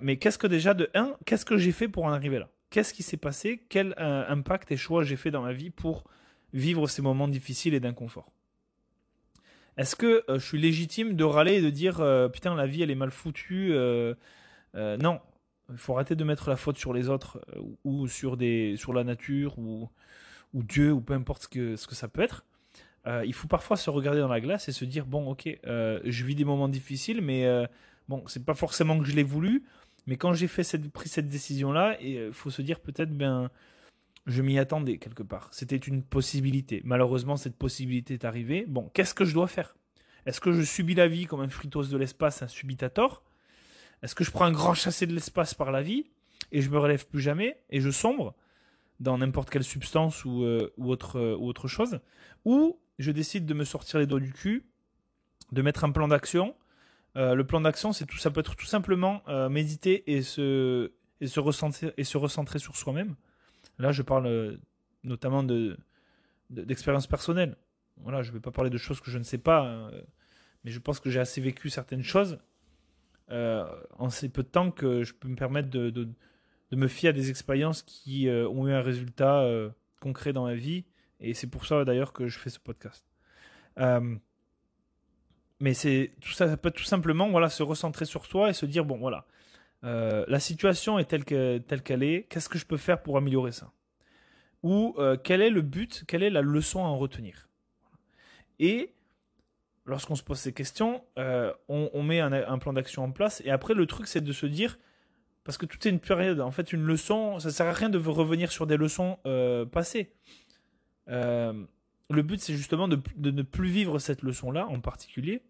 mais 0.00 0.18
qu'est-ce 0.18 0.38
que 0.38 0.46
déjà 0.46 0.74
de 0.74 0.90
un, 0.94 1.16
qu'est-ce 1.24 1.44
que 1.44 1.56
j'ai 1.56 1.72
fait 1.72 1.88
pour 1.88 2.04
en 2.04 2.12
arriver 2.12 2.38
là? 2.38 2.50
Qu'est-ce 2.70 2.92
qui 2.92 3.02
s'est 3.02 3.16
passé? 3.16 3.64
Quel 3.68 3.94
impact 3.98 4.72
et 4.72 4.76
choix 4.76 5.04
j'ai 5.04 5.16
fait 5.16 5.30
dans 5.30 5.42
ma 5.42 5.52
vie 5.52 5.70
pour 5.70 6.04
vivre 6.52 6.86
ces 6.88 7.02
moments 7.02 7.28
difficiles 7.28 7.74
et 7.74 7.80
d'inconfort? 7.80 8.30
Est-ce 9.76 9.96
que 9.96 10.24
euh, 10.28 10.38
je 10.38 10.46
suis 10.46 10.58
légitime 10.58 11.14
de 11.14 11.24
râler 11.24 11.54
et 11.54 11.60
de 11.60 11.70
dire 11.70 12.00
euh, 12.00 12.28
putain 12.28 12.54
la 12.54 12.66
vie 12.66 12.82
elle 12.82 12.90
est 12.90 12.96
mal 12.96 13.10
foutue 13.10 13.70
euh, 13.72 14.14
Non, 14.74 15.20
il 15.70 15.78
faut 15.78 15.94
arrêter 15.94 16.14
de 16.16 16.24
mettre 16.24 16.48
la 16.50 16.56
faute 16.56 16.76
sur 16.76 16.92
les 16.92 17.08
autres 17.08 17.40
ou 17.84 18.06
sur 18.06 18.36
des 18.36 18.76
sur 18.76 18.92
la 18.92 19.04
nature 19.04 19.58
ou 19.58 19.88
ou 20.52 20.62
Dieu 20.62 20.92
ou 20.92 21.00
peu 21.00 21.14
importe 21.14 21.44
ce 21.44 21.48
que 21.48 21.76
ce 21.76 21.86
que 21.86 21.94
ça 21.94 22.08
peut 22.08 22.22
être. 22.22 22.44
il 23.06 23.32
faut 23.34 23.48
parfois 23.48 23.76
se 23.76 23.90
regarder 23.90 24.20
dans 24.20 24.28
la 24.28 24.40
glace 24.40 24.68
et 24.68 24.72
se 24.72 24.84
dire 24.84 25.06
bon 25.06 25.28
ok 25.30 25.48
je 25.64 26.24
vis 26.24 26.34
des 26.34 26.44
moments 26.44 26.68
difficiles 26.68 27.20
mais 27.22 27.46
bon 28.08 28.22
c'est 28.26 28.44
pas 28.44 28.54
forcément 28.54 28.98
que 28.98 29.04
je 29.04 29.14
l'ai 29.14 29.22
voulu 29.22 29.64
mais 30.06 30.16
quand 30.16 30.34
j'ai 30.34 30.48
fait 30.48 30.64
cette 30.64 30.90
pris 30.92 31.08
cette 31.08 31.28
décision 31.28 31.72
là 31.72 31.96
il 32.00 32.32
faut 32.32 32.50
se 32.50 32.62
dire 32.62 32.80
peut-être 32.80 33.16
ben 33.16 33.50
je 34.26 34.42
m'y 34.42 34.58
attendais 34.58 34.98
quelque 34.98 35.22
part. 35.22 35.48
C'était 35.52 35.76
une 35.76 36.02
possibilité. 36.02 36.80
Malheureusement, 36.84 37.36
cette 37.36 37.56
possibilité 37.56 38.14
est 38.14 38.24
arrivée. 38.24 38.64
Bon, 38.66 38.90
qu'est-ce 38.94 39.14
que 39.14 39.24
je 39.24 39.34
dois 39.34 39.48
faire? 39.48 39.76
Est-ce 40.26 40.40
que 40.40 40.52
je 40.52 40.62
subis 40.62 40.94
la 40.94 41.08
vie 41.08 41.26
comme 41.26 41.40
un 41.40 41.48
fritos 41.48 41.84
de 41.84 41.96
l'espace, 41.96 42.42
un 42.42 42.48
subitator? 42.48 43.22
Est-ce 44.04 44.14
que 44.14 44.22
je 44.22 44.30
prends 44.30 44.44
un 44.44 44.52
grand 44.52 44.74
chassé 44.74 45.06
de 45.06 45.14
l'espace 45.14 45.54
par 45.54 45.72
la 45.72 45.80
vie 45.80 46.04
et 46.52 46.60
je 46.60 46.68
me 46.68 46.78
relève 46.78 47.06
plus 47.06 47.22
jamais 47.22 47.58
et 47.70 47.80
je 47.80 47.88
sombre 47.88 48.34
dans 49.00 49.16
n'importe 49.16 49.48
quelle 49.48 49.64
substance 49.64 50.26
ou, 50.26 50.44
euh, 50.44 50.70
euh, 50.78 51.36
autre 51.38 51.68
chose? 51.68 52.00
Ou 52.44 52.78
je 52.98 53.10
décide 53.12 53.46
de 53.46 53.54
me 53.54 53.64
sortir 53.64 53.98
les 53.98 54.06
doigts 54.06 54.20
du 54.20 54.34
cul, 54.34 54.66
de 55.52 55.62
mettre 55.62 55.84
un 55.84 55.90
plan 55.90 56.06
d'action. 56.06 56.54
Euh, 57.16 57.34
le 57.34 57.46
plan 57.46 57.62
d'action, 57.62 57.94
c'est 57.94 58.04
tout, 58.04 58.18
ça 58.18 58.30
peut 58.30 58.40
être 58.40 58.56
tout 58.56 58.66
simplement 58.66 59.22
méditer 59.48 60.12
et 60.12 60.20
se, 60.20 60.92
et 61.22 61.40
recentrer, 61.40 61.94
et 61.96 62.04
se 62.04 62.18
recentrer 62.18 62.58
sur 62.58 62.76
soi-même. 62.76 63.16
Là, 63.78 63.90
je 63.90 64.02
parle 64.02 64.58
notamment 65.02 65.42
de, 65.42 65.78
d'expérience 66.50 67.06
personnelle. 67.06 67.56
Voilà, 68.02 68.22
je 68.22 68.28
ne 68.28 68.34
vais 68.34 68.40
pas 68.40 68.50
parler 68.50 68.70
de 68.70 68.76
choses 68.76 69.00
que 69.00 69.10
je 69.10 69.16
ne 69.16 69.24
sais 69.24 69.38
pas, 69.38 69.62
hein, 69.62 69.90
mais 70.62 70.72
je 70.72 70.78
pense 70.78 71.00
que 71.00 71.08
j'ai 71.08 71.20
assez 71.20 71.40
vécu 71.40 71.70
certaines 71.70 72.02
choses 72.02 72.38
euh, 73.30 73.64
en 73.98 74.10
si 74.10 74.28
peu 74.28 74.42
de 74.42 74.48
temps 74.48 74.70
que 74.70 75.02
je 75.02 75.14
peux 75.14 75.28
me 75.28 75.36
permettre 75.36 75.68
de, 75.70 76.08
me 76.72 76.88
fier 76.88 77.10
à 77.10 77.12
des 77.12 77.30
expériences 77.30 77.82
qui 77.82 78.28
euh, 78.28 78.48
ont 78.48 78.66
eu 78.66 78.72
un 78.72 78.82
résultat 78.82 79.48
concret 80.00 80.32
dans 80.32 80.44
ma 80.44 80.54
vie. 80.54 80.84
Et 81.20 81.34
c'est 81.34 81.46
pour 81.46 81.66
ça 81.66 81.84
d'ailleurs 81.84 82.12
que 82.12 82.26
je 82.28 82.38
fais 82.38 82.50
ce 82.50 82.58
podcast. 82.58 83.04
mais 85.60 85.74
c'est 85.74 86.12
tout 86.20 86.32
ça, 86.32 86.56
peut 86.56 86.70
tout 86.70 86.84
simplement 86.84 87.30
voilà, 87.30 87.48
se 87.48 87.62
recentrer 87.62 88.04
sur 88.04 88.26
soi 88.26 88.50
et 88.50 88.52
se 88.52 88.66
dire 88.66 88.84
bon 88.84 88.98
voilà, 88.98 89.26
euh, 89.84 90.24
la 90.28 90.40
situation 90.40 90.98
est 90.98 91.04
telle 91.04 91.24
qu'elle 91.24 92.02
est, 92.02 92.26
qu'est-ce 92.28 92.48
que 92.48 92.58
je 92.58 92.66
peux 92.66 92.76
faire 92.76 93.02
pour 93.02 93.18
améliorer 93.18 93.52
ça? 93.52 93.72
Ou 94.62 94.94
euh, 94.98 95.16
quel 95.22 95.42
est 95.42 95.50
le 95.50 95.60
but, 95.60 96.04
quelle 96.08 96.22
est 96.22 96.30
la 96.30 96.40
leçon 96.40 96.82
à 96.84 96.88
en 96.88 96.96
retenir? 96.96 97.48
Et 98.58 98.93
lorsqu'on 99.86 100.14
se 100.14 100.22
pose 100.22 100.38
ces 100.38 100.52
questions, 100.52 101.02
euh, 101.18 101.52
on, 101.68 102.02
met 102.02 102.20
un, 102.20 102.58
plan 102.58 102.72
d'action 102.72 103.04
en 103.04 103.10
place, 103.10 103.42
et 103.44 103.50
après 103.50 103.74
le 103.74 103.86
truc 103.86 104.06
c'est 104.06 104.22
de 104.22 104.32
se 104.32 104.46
dire, 104.46 104.78
parce 105.44 105.58
que 105.58 105.66
tout 105.66 105.86
est 105.86 105.90
une 105.90 106.00
période. 106.00 106.40
En 106.40 106.50
fait, 106.50 106.72
une 106.72 106.84
leçon, 106.84 107.38
ça 107.38 107.50
sert 107.50 107.66
à 107.66 107.72
rien 107.72 107.90
de 107.90 107.98
revenir 107.98 108.50
sur 108.50 108.66
des 108.66 108.78
leçons 108.78 109.18
euh, 109.26 109.66
passées. 109.66 110.10
Euh, 111.08 111.52
le 112.08 112.22
but, 112.22 112.40
c'est 112.40 112.54
justement 112.54 112.88
de, 112.88 112.98
ne 113.18 113.42
plus 113.42 113.68
vivre 113.68 113.98
cette 113.98 114.22
leçon-là 114.22 114.66
en 114.66 114.80
particulier 114.80 115.42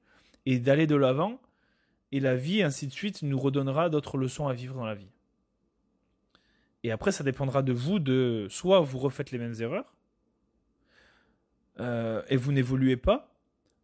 et 0.46 0.58
d'aller 0.58 0.88
de 0.88 0.96
l'avant. 0.96 1.40
Et 2.10 2.18
la 2.18 2.34
vie, 2.34 2.62
ainsi 2.62 2.88
de 2.88 2.92
suite, 2.92 3.22
nous 3.22 3.38
redonnera 3.38 3.88
d'autres 3.88 4.18
leçons 4.18 4.48
à 4.48 4.52
vivre 4.52 4.74
dans 4.74 4.84
la 4.84 4.96
vie. 4.96 5.10
Et 6.82 6.90
après, 6.90 7.12
ça 7.12 7.22
dépendra 7.22 7.62
de 7.62 7.72
vous 7.72 8.00
de 8.00 8.48
soit 8.50 8.80
vous 8.80 8.98
refaites 8.98 9.30
les 9.30 9.38
mêmes 9.38 9.54
erreurs 9.60 9.94
et 12.28 12.36
vous 12.36 12.52
n'évoluez 12.52 12.96
pas, 12.96 13.33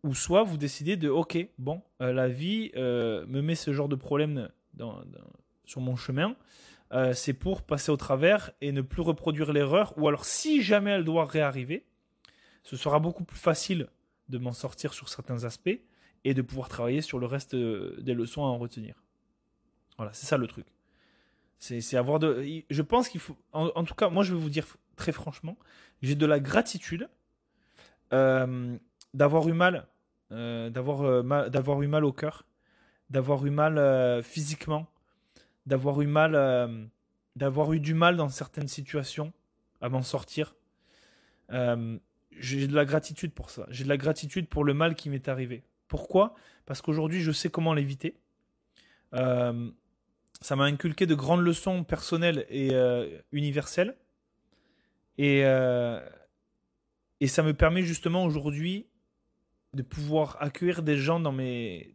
ou 0.03 0.15
soit 0.15 0.43
vous 0.43 0.57
décidez 0.57 0.97
de 0.97 1.09
ok, 1.09 1.39
bon, 1.59 1.83
la 2.01 2.29
vie 2.29 2.71
me 2.77 3.41
met 3.41 3.55
ce 3.55 3.73
genre 3.73 3.89
de 3.89 3.97
problème 3.97 4.49
sur 5.65 5.81
mon 5.81 5.97
chemin, 5.97 6.37
euh, 6.93 7.13
c'est 7.13 7.35
pour 7.35 7.63
passer 7.63 7.93
au 7.93 7.97
travers 7.97 8.51
et 8.61 8.73
ne 8.73 8.83
plus 8.83 9.03
reproduire 9.03 9.53
l'erreur. 9.53 9.95
Ou 9.97 10.09
alors, 10.09 10.25
si 10.25 10.63
jamais 10.63 10.91
elle 10.91 11.05
doit 11.05 11.25
réarriver, 11.25 11.87
ce 12.63 12.77
sera 12.77 12.99
beaucoup 12.99 13.25
plus 13.25 13.39
facile 13.39 13.89
de 14.29 14.39
m'en 14.39 14.53
sortir 14.53 14.93
sur 14.93 15.09
certains 15.09 15.45
aspects 15.45 15.81
et 16.25 16.35
de 16.35 16.43
pouvoir 16.43 16.69
travailler 16.69 17.01
sur 17.01 17.19
le 17.19 17.27
reste 17.27 17.55
euh, 17.55 17.97
des 18.01 18.15
leçons 18.15 18.43
à 18.43 18.47
en 18.47 18.59
retenir. 18.59 19.03
Voilà, 19.97 20.13
c'est 20.13 20.27
ça 20.27 20.37
le 20.37 20.47
truc. 20.47 20.67
C'est 21.59 21.97
avoir 21.97 22.19
de. 22.19 22.43
Je 22.71 22.83
pense 22.83 23.11
qu'il 23.11 23.21
faut. 23.21 23.37
En, 23.53 23.85
tout 23.85 23.95
cas, 23.95 24.09
moi, 24.09 24.25
je 24.25 24.35
vais 24.35 24.41
vous 24.41 24.49
dire 24.49 24.67
très 24.97 25.13
franchement, 25.13 25.59
j'ai 26.01 26.15
de 26.15 26.25
la 26.25 26.41
gratitude 26.41 27.07
euh, 28.15 28.79
d'avoir 29.14 29.49
eu 29.49 29.53
mal, 29.53 29.87
d'avoir 30.31 31.25
d'avoir 31.51 31.83
eu 31.83 31.87
mal 31.87 32.05
au 32.05 32.12
cœur, 32.12 32.44
d'avoir 33.11 33.44
eu 33.46 33.51
mal 33.51 34.23
physiquement, 34.23 34.87
d'avoir 35.66 36.01
eu 36.01 36.07
mal, 36.07 36.35
euh, 36.35 36.85
d'avoir 37.37 37.73
eu 37.73 37.81
du 37.81 37.94
mal 37.94 38.16
dans 38.16 38.29
certaines 38.29 38.68
situations 38.68 39.33
à 39.81 39.88
m'en 39.88 40.03
sortir. 40.03 40.55
Euh, 41.53 41.99
j'ai 42.33 42.66
de 42.66 42.75
la 42.75 42.85
gratitude 42.85 43.33
pour 43.33 43.51
ça. 43.51 43.66
J'ai 43.70 43.85
de 43.85 43.88
la 43.88 43.96
gratitude 43.96 44.49
pour 44.49 44.64
le 44.64 44.75
mal 44.75 44.94
qui 44.94 45.11
m'est 45.11 45.29
arrivé. 45.29 45.62
Pourquoi? 45.88 46.35
Parce 46.66 46.83
qu'aujourd'hui, 46.83 47.20
je 47.23 47.33
sais 47.33 47.51
comment 47.51 47.75
l'éviter. 47.75 48.16
Euh, 49.14 49.70
ça 50.40 50.57
m'a 50.57 50.64
inculqué 50.64 51.07
de 51.07 51.14
grandes 51.14 51.42
leçons 51.42 51.85
personnelles 51.85 52.46
et 52.49 52.73
universelles. 53.33 53.96
Et, 55.18 55.40
et 57.20 57.27
ça 57.27 57.42
me 57.42 57.53
permet 57.53 57.83
justement 57.83 58.25
aujourd'hui 58.25 58.87
de 59.74 59.83
pouvoir 59.83 60.37
accueillir 60.40 60.83
des 60.83 60.96
gens 60.96 61.20
dans 61.20 61.33
mes, 61.33 61.94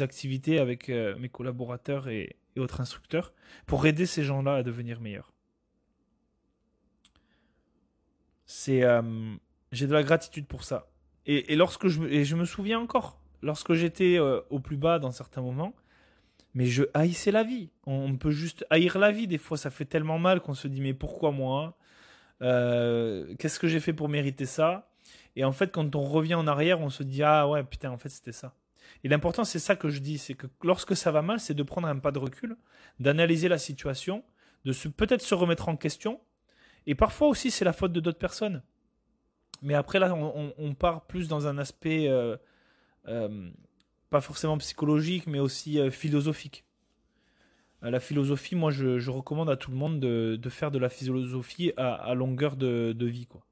activités 0.00 0.58
avec 0.58 0.88
mes 0.88 1.28
collaborateurs 1.28 2.08
et, 2.08 2.36
autres 2.58 2.80
instructeurs 2.80 3.32
pour 3.66 3.86
aider 3.86 4.04
ces 4.04 4.24
gens-là 4.24 4.56
à 4.56 4.62
devenir 4.62 5.00
meilleurs. 5.00 5.32
C'est, 8.44 8.82
euh, 8.82 9.34
j'ai 9.72 9.86
de 9.86 9.94
la 9.94 10.02
gratitude 10.02 10.46
pour 10.46 10.64
ça. 10.64 10.90
Et, 11.24 11.56
lorsque 11.56 11.88
je, 11.88 12.34
me 12.34 12.44
souviens 12.44 12.80
encore, 12.80 13.18
lorsque 13.40 13.72
j'étais 13.72 14.18
euh, 14.18 14.40
au 14.50 14.58
plus 14.58 14.76
bas 14.76 14.98
dans 14.98 15.12
certains 15.12 15.40
moments, 15.40 15.72
mais 16.52 16.66
je 16.66 16.84
haïssais 16.92 17.30
la 17.30 17.44
vie. 17.44 17.70
On, 17.86 18.16
peut 18.16 18.30
juste 18.30 18.66
haïr 18.68 18.98
la 18.98 19.10
vie. 19.10 19.26
Des 19.26 19.38
fois, 19.38 19.56
ça 19.56 19.70
fait 19.70 19.86
tellement 19.86 20.18
mal 20.18 20.40
qu'on 20.40 20.54
se 20.54 20.68
dit 20.68 20.82
mais 20.82 20.92
pourquoi 20.92 21.30
moi? 21.30 21.78
Euh, 22.42 23.34
Qu'est-ce 23.38 23.58
que 23.58 23.68
j'ai 23.68 23.80
fait 23.80 23.92
pour 23.94 24.08
mériter 24.08 24.44
ça? 24.44 24.91
Et 25.36 25.44
en 25.44 25.52
fait, 25.52 25.72
quand 25.72 25.94
on 25.96 26.02
revient 26.02 26.34
en 26.34 26.46
arrière, 26.46 26.80
on 26.80 26.90
se 26.90 27.02
dit 27.02 27.22
ah 27.22 27.48
ouais 27.48 27.64
putain 27.64 27.90
en 27.90 27.98
fait 27.98 28.08
c'était 28.08 28.32
ça. 28.32 28.54
Et 29.04 29.08
l'important, 29.08 29.44
c'est 29.44 29.58
ça 29.58 29.76
que 29.76 29.88
je 29.88 30.00
dis, 30.00 30.18
c'est 30.18 30.34
que 30.34 30.46
lorsque 30.62 30.96
ça 30.96 31.10
va 31.10 31.22
mal, 31.22 31.40
c'est 31.40 31.54
de 31.54 31.62
prendre 31.62 31.88
un 31.88 31.98
pas 31.98 32.12
de 32.12 32.18
recul, 32.18 32.56
d'analyser 33.00 33.48
la 33.48 33.58
situation, 33.58 34.22
de 34.64 34.72
peut-être 34.90 35.22
se 35.22 35.34
remettre 35.34 35.68
en 35.68 35.76
question. 35.76 36.20
Et 36.86 36.94
parfois 36.94 37.28
aussi, 37.28 37.50
c'est 37.50 37.64
la 37.64 37.72
faute 37.72 37.92
de 37.92 38.00
d'autres 38.00 38.18
personnes. 38.18 38.62
Mais 39.60 39.74
après, 39.74 39.98
là, 39.98 40.12
on, 40.14 40.74
part 40.74 41.06
plus 41.06 41.28
dans 41.28 41.46
un 41.46 41.58
aspect, 41.58 42.08
euh, 42.08 42.36
euh, 43.06 43.50
pas 44.10 44.20
forcément 44.20 44.58
psychologique, 44.58 45.26
mais 45.26 45.38
aussi 45.38 45.78
euh, 45.78 45.90
philosophique. 45.90 46.64
la 47.80 48.00
philosophie, 48.00 48.56
moi, 48.56 48.72
je, 48.72 49.10
recommande 49.10 49.50
à 49.50 49.56
tout 49.56 49.70
le 49.70 49.76
monde 49.76 50.00
de, 50.00 50.48
faire 50.48 50.72
de 50.72 50.78
la 50.78 50.88
philosophie 50.88 51.72
à, 51.76 52.12
longueur 52.14 52.56
de, 52.56 52.92
de 52.96 53.06
vie, 53.06 53.26
quoi 53.26 53.44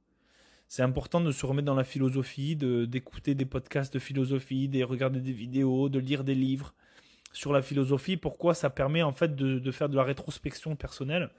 c'est 0.71 0.85
important 0.85 1.21
de 1.21 1.33
se 1.33 1.45
remettre 1.45 1.67
dans 1.67 1.75
la 1.75 1.83
philosophie, 1.83 2.55
d'écouter 2.55 3.35
des 3.35 3.45
podcasts 3.45 3.93
de 3.93 3.99
philosophie, 3.99 4.69
de 4.69 4.85
regarder 4.85 5.21
des 5.21 5.33
vidéos, 5.33 5.89
de 5.89 5.99
lire 5.99 6.23
des 6.23 6.37
livres 6.37 6.75
sur 7.33 7.53
la 7.53 7.61
philosophie. 7.61 8.17
Pourquoi 8.17 8.55
ça 8.55 8.71
permet 8.71 9.03
en 9.03 9.11
fait 9.11 9.35
de, 9.35 9.71
faire 9.73 9.89
de 9.89 9.97
la 9.97 10.05
rétrospection 10.05 10.77
personnelle 10.77 11.31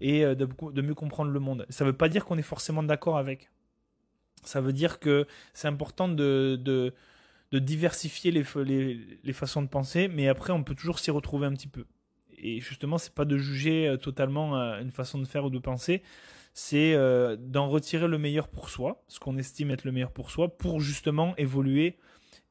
et 0.00 0.24
euh, 0.24 0.36
de, 0.36 0.82
mieux 0.82 0.94
comprendre 0.94 1.32
le 1.32 1.40
monde. 1.40 1.66
Ça 1.68 1.84
ne 1.84 1.90
veut 1.90 1.96
pas 1.96 2.08
dire 2.08 2.24
qu'on 2.24 2.38
est 2.38 2.42
forcément 2.42 2.84
d'accord 2.84 3.18
avec. 3.18 3.50
Ça 4.44 4.60
veut 4.60 4.72
dire 4.72 5.00
que 5.00 5.26
c'est 5.52 5.66
important 5.66 6.06
de, 6.06 6.94
diversifier 7.52 8.30
les, 8.30 8.44
les, 9.24 9.32
façons 9.32 9.62
de 9.62 9.68
penser, 9.68 10.06
mais 10.06 10.28
après 10.28 10.52
on 10.52 10.62
peut 10.62 10.76
toujours 10.76 11.00
s'y 11.00 11.10
retrouver 11.10 11.48
un 11.48 11.54
petit 11.54 11.66
peu. 11.66 11.86
Et 12.38 12.60
justement, 12.60 12.98
c'est 12.98 13.14
pas 13.14 13.24
de 13.24 13.36
juger 13.36 13.88
euh, 13.88 13.96
totalement 13.96 14.56
euh, 14.56 14.80
une 14.80 14.92
façon 14.92 15.18
de 15.18 15.24
faire 15.24 15.44
ou 15.44 15.50
de 15.50 15.58
penser, 15.58 16.04
c'est 16.58 16.94
euh, 16.94 17.36
d'en 17.38 17.68
retirer 17.68 18.08
le 18.08 18.16
meilleur 18.16 18.48
pour 18.48 18.70
soi, 18.70 19.04
ce 19.08 19.20
qu'on 19.20 19.36
estime 19.36 19.70
être 19.70 19.84
le 19.84 19.92
meilleur 19.92 20.10
pour 20.10 20.30
soi, 20.30 20.56
pour 20.56 20.80
justement 20.80 21.36
évoluer 21.36 21.98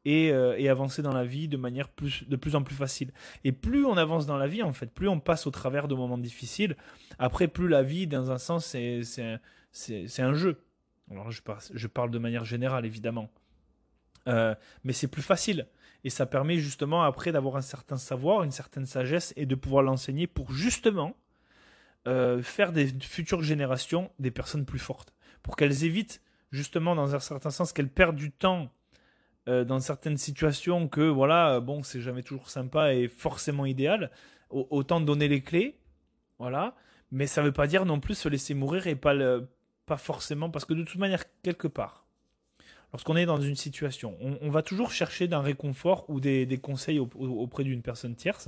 et, 0.06 0.32
euh, 0.32 0.70
avancer 0.70 1.02
dans 1.02 1.12
la 1.12 1.26
vie 1.26 1.48
de 1.48 1.58
manière 1.58 1.90
plus, 1.90 2.24
de 2.30 2.36
plus 2.36 2.56
en 2.56 2.62
plus 2.62 2.76
facile. 2.76 3.12
Et 3.44 3.52
plus 3.52 3.84
on 3.84 3.98
avance 3.98 4.28
dans 4.28 4.38
la 4.38 4.48
vie, 4.48 4.62
en 4.62 4.74
fait, 4.74 4.94
plus 4.94 5.08
on 5.08 5.20
passe 5.20 5.48
au 5.48 5.52
travers 5.52 5.88
de 5.88 5.96
moments 5.96 6.20
difficiles, 6.20 6.78
après, 7.18 7.48
plus 7.48 7.68
la 7.68 7.82
vie, 7.82 8.06
dans 8.06 8.30
un 8.30 8.38
sens, 8.38 8.68
c'est 8.68 10.20
un 10.20 10.34
jeu. 10.36 10.62
Alors 11.10 11.32
je, 11.32 11.42
parle, 11.42 11.62
je 11.74 11.88
parle 11.88 12.12
de 12.12 12.20
manière 12.20 12.46
générale, 12.46 12.86
évidemment. 12.86 13.32
Euh, 14.28 14.54
mais 14.84 14.94
c'est 14.94 15.08
plus 15.08 15.24
facile. 15.24 15.68
Et 16.04 16.12
ça 16.12 16.28
permet 16.28 16.60
justement 16.60 17.02
après 17.02 17.32
d'avoir 17.32 17.56
un 17.56 17.62
certain 17.62 17.98
savoir, 17.98 18.44
une 18.44 18.52
certaine 18.52 18.86
sagesse 18.86 19.34
et 19.36 19.48
de 19.48 19.56
pouvoir 19.56 19.82
l'enseigner 19.82 20.28
pour 20.28 20.52
justement 20.52 21.16
euh, 22.08 22.42
faire 22.42 22.72
des 22.72 22.88
futures 23.02 23.44
générations 23.44 24.12
des 24.20 24.32
personnes 24.32 24.66
plus 24.66 24.80
fortes, 24.80 25.14
pour 25.44 25.56
qu'elles 25.56 25.84
évitent 25.84 26.22
justement 26.52 26.96
dans 26.96 27.16
un 27.16 27.20
certain 27.20 27.50
sens 27.50 27.74
qu'elles 27.74 27.90
perdent 27.90 28.16
du 28.16 28.32
temps 28.32 28.72
euh, 29.48 29.64
dans 29.64 29.80
certaines 29.80 30.18
situations 30.18 30.88
que 30.88 31.02
voilà 31.02 31.60
bon 31.60 31.84
c'est 31.84 32.02
jamais 32.02 32.24
toujours 32.24 32.50
sympa 32.50 32.94
et 32.94 33.08
forcément 33.08 33.66
idéal. 33.66 34.12
Autant 34.52 35.02
donner 35.02 35.28
les 35.28 35.42
clés, 35.42 35.80
voilà, 36.38 36.76
mais 37.12 37.26
ça 37.28 37.42
ne 37.42 37.48
veut 37.48 37.54
pas 37.54 37.68
dire 37.68 37.86
non 37.86 38.00
plus 38.00 38.16
se 38.16 38.30
laisser 38.30 38.54
mourir 38.54 38.88
et 38.88 38.96
pas 38.96 39.16
pas 39.86 39.98
forcément 39.98 40.50
parce 40.50 40.66
que 40.66 40.74
de 40.74 40.84
toute 40.84 41.00
manière 41.00 41.24
quelque 41.42 41.68
part 41.68 42.06
lorsqu'on 42.96 43.18
est 43.18 43.26
dans 43.26 43.42
une 43.42 43.58
situation, 43.58 44.16
on, 44.22 44.50
va 44.50 44.62
toujours 44.62 44.92
chercher 44.92 45.28
d'un 45.28 45.42
réconfort 45.42 46.10
ou 46.10 46.22
des, 46.22 46.46
des 46.46 46.58
conseils 46.60 46.98
auprès 46.98 47.66
d'une 47.66 47.82
personne 47.82 48.16
tierce, 48.16 48.48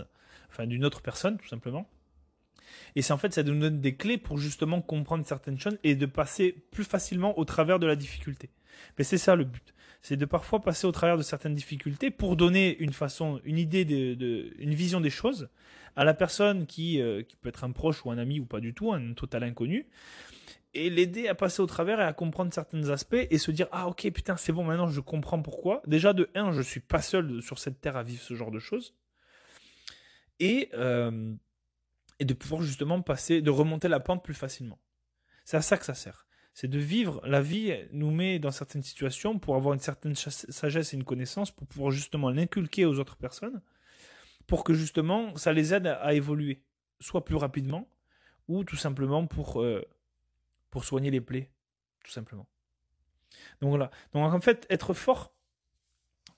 enfin 0.50 0.66
d'une 0.66 0.86
autre 0.86 1.02
personne 1.02 1.38
tout 1.38 1.50
simplement. 1.50 1.86
Et 2.96 3.02
c'est 3.02 3.14
en 3.14 3.18
fait, 3.18 3.34
ça 3.34 3.44
nous 3.44 3.60
donne 3.60 3.82
des 3.82 3.96
clés 3.96 4.18
pour 4.18 4.38
justement 4.38 4.82
comprendre 4.82 5.26
certaines 5.26 5.60
choses 5.60 5.78
et 5.84 5.96
de 5.96 6.06
passer 6.06 6.56
plus 6.72 6.84
facilement 6.84 7.38
au 7.38 7.46
travers 7.46 7.80
de 7.80 7.88
la 7.88 7.96
difficulté. 7.96 8.50
Mais 8.98 9.04
c'est 9.04 9.18
ça 9.18 9.36
le 9.36 9.44
but. 9.44 9.74
C'est 10.02 10.18
de 10.18 10.26
parfois 10.26 10.62
passer 10.62 10.86
au 10.88 10.92
travers 10.92 11.18
de 11.18 11.24
certaines 11.24 11.56
difficultés 11.56 12.12
pour 12.12 12.36
donner 12.36 12.78
une 12.80 12.94
façon, 12.94 13.42
une 13.44 13.58
idée, 13.58 13.84
de, 13.86 14.54
une 14.60 14.74
vision 14.74 15.02
des 15.02 15.10
choses 15.10 15.50
à 15.96 16.04
la 16.04 16.14
personne 16.14 16.68
qui, 16.68 17.02
euh, 17.02 17.24
qui 17.24 17.36
peut 17.36 17.50
être 17.50 17.64
un 17.64 17.72
proche 17.72 18.06
ou 18.06 18.12
un 18.12 18.18
ami 18.18 18.40
ou 18.40 18.46
pas 18.46 18.60
du 18.60 18.74
tout, 18.74 18.94
un 18.94 19.14
total 19.14 19.44
inconnu, 19.44 19.88
et 20.74 20.90
l'aider 20.92 21.28
à 21.28 21.34
passer 21.36 21.62
au 21.62 21.66
travers 21.66 22.00
et 22.00 22.04
à 22.04 22.14
comprendre 22.14 22.54
certains 22.54 22.90
aspects 22.90 23.16
et 23.16 23.38
se 23.38 23.50
dire 23.52 23.68
ah 23.72 23.88
ok 23.88 24.12
putain 24.12 24.38
c'est 24.38 24.52
bon 24.52 24.64
maintenant 24.64 24.90
je 24.90 25.02
comprends 25.02 25.42
pourquoi. 25.42 25.82
Déjà 25.88 26.14
de 26.14 26.30
un 26.36 26.52
je 26.52 26.62
suis 26.62 26.80
pas 26.80 27.02
seul 27.02 27.42
sur 27.42 27.58
cette 27.58 27.82
terre 27.82 27.98
à 27.98 28.04
vivre 28.04 28.22
ce 28.22 28.36
genre 28.36 28.52
de 28.52 28.60
choses 28.60 28.94
et 30.40 30.70
euh, 30.74 31.34
et 32.20 32.26
de 32.26 32.34
pouvoir 32.34 32.62
justement 32.62 33.02
passer, 33.02 33.42
de 33.42 33.52
remonter 33.52 33.88
la 33.88 34.00
pente 34.00 34.24
plus 34.24 34.34
facilement. 34.34 34.80
C'est 35.46 35.58
à 35.58 35.62
ça 35.62 35.78
que 35.78 35.86
ça 35.86 35.94
sert. 35.94 36.28
C'est 36.54 36.68
de 36.68 36.80
vivre, 36.80 37.22
la 37.24 37.40
vie 37.40 37.74
nous 37.92 38.10
met 38.10 38.40
dans 38.40 38.52
certaines 38.52 38.82
situations 38.82 39.38
pour 39.38 39.56
avoir 39.56 39.76
une 39.76 39.80
certaine 39.80 40.16
sagesse 40.16 40.94
et 40.94 40.98
une 40.98 41.04
connaissance, 41.04 41.52
pour 41.52 41.68
pouvoir 41.68 41.92
justement 41.92 42.32
l'inculquer 42.32 42.86
aux 42.86 43.00
autres 43.00 43.16
personnes, 43.16 43.62
pour 44.48 44.64
que 44.64 44.74
justement 44.74 45.36
ça 45.36 45.54
les 45.54 45.76
aide 45.76 45.86
à, 45.86 46.16
évoluer, 46.16 46.64
soit 47.00 47.24
plus 47.26 47.36
rapidement, 47.36 47.88
ou 48.48 48.64
tout 48.64 48.76
simplement 48.76 49.28
pour, 49.28 49.62
euh, 49.62 49.88
pour 50.72 50.84
soigner 50.84 51.12
les 51.12 51.22
plaies, 51.22 51.52
tout 52.04 52.12
simplement. 52.12 52.48
Donc 53.62 53.70
voilà. 53.70 53.92
Donc 54.14 54.34
en 54.34 54.42
fait, 54.42 54.66
être 54.72 54.96
fort, 54.96 55.36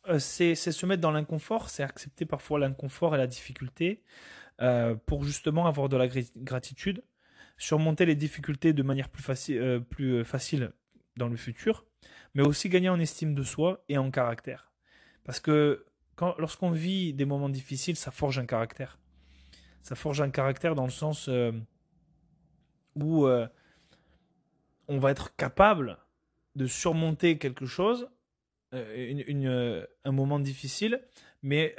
euh, 0.08 0.20
c'est 0.20 0.56
se 0.56 0.86
mettre 0.86 1.02
dans 1.02 1.12
l'inconfort, 1.12 1.70
c'est 1.70 1.84
accepter 1.84 2.26
parfois 2.26 2.60
l'inconfort 2.60 3.16
et 3.16 3.18
la 3.18 3.28
difficulté, 3.28 4.04
euh, 4.62 4.96
pour 5.06 5.24
justement 5.24 5.68
avoir 5.68 5.88
de 5.88 5.96
la 5.96 6.08
gratitude, 6.36 7.02
surmonter 7.58 8.06
les 8.06 8.16
difficultés 8.16 8.74
de 8.74 8.84
manière 8.84 9.08
plus, 9.08 9.52
euh, 9.52 9.80
euh, 10.02 10.24
facile 10.26 10.74
dans 11.16 11.30
le 11.30 11.38
futur, 11.38 11.86
mais 12.34 12.44
aussi 12.44 12.68
gagner 12.68 12.90
en 12.90 13.00
estime 13.00 13.36
de 13.36 13.44
soi 13.44 13.84
et 13.88 13.98
en 13.98 14.12
caractère. 14.12 14.74
Parce 15.24 15.40
que 15.40 15.86
lorsqu'on 16.38 16.72
vit 16.72 17.14
des 17.14 17.24
moments 17.24 17.48
difficiles, 17.48 17.96
ça 17.96 18.12
forge 18.12 18.38
un 18.38 18.46
caractère. 18.46 19.00
Ça 19.82 19.96
forge 19.96 20.20
un 20.20 20.30
caractère 20.30 20.76
dans 20.76 20.84
le 20.84 20.92
sens 20.92 21.30
où 22.96 23.28
on 24.88 25.00
va 25.00 25.12
être 25.12 25.36
capable 25.38 25.98
de 26.56 26.68
surmonter 26.68 27.38
quelque 27.38 27.66
chose, 27.66 28.10
un 28.74 30.12
moment 30.12 30.40
difficile, 30.40 31.02
mais 31.42 31.76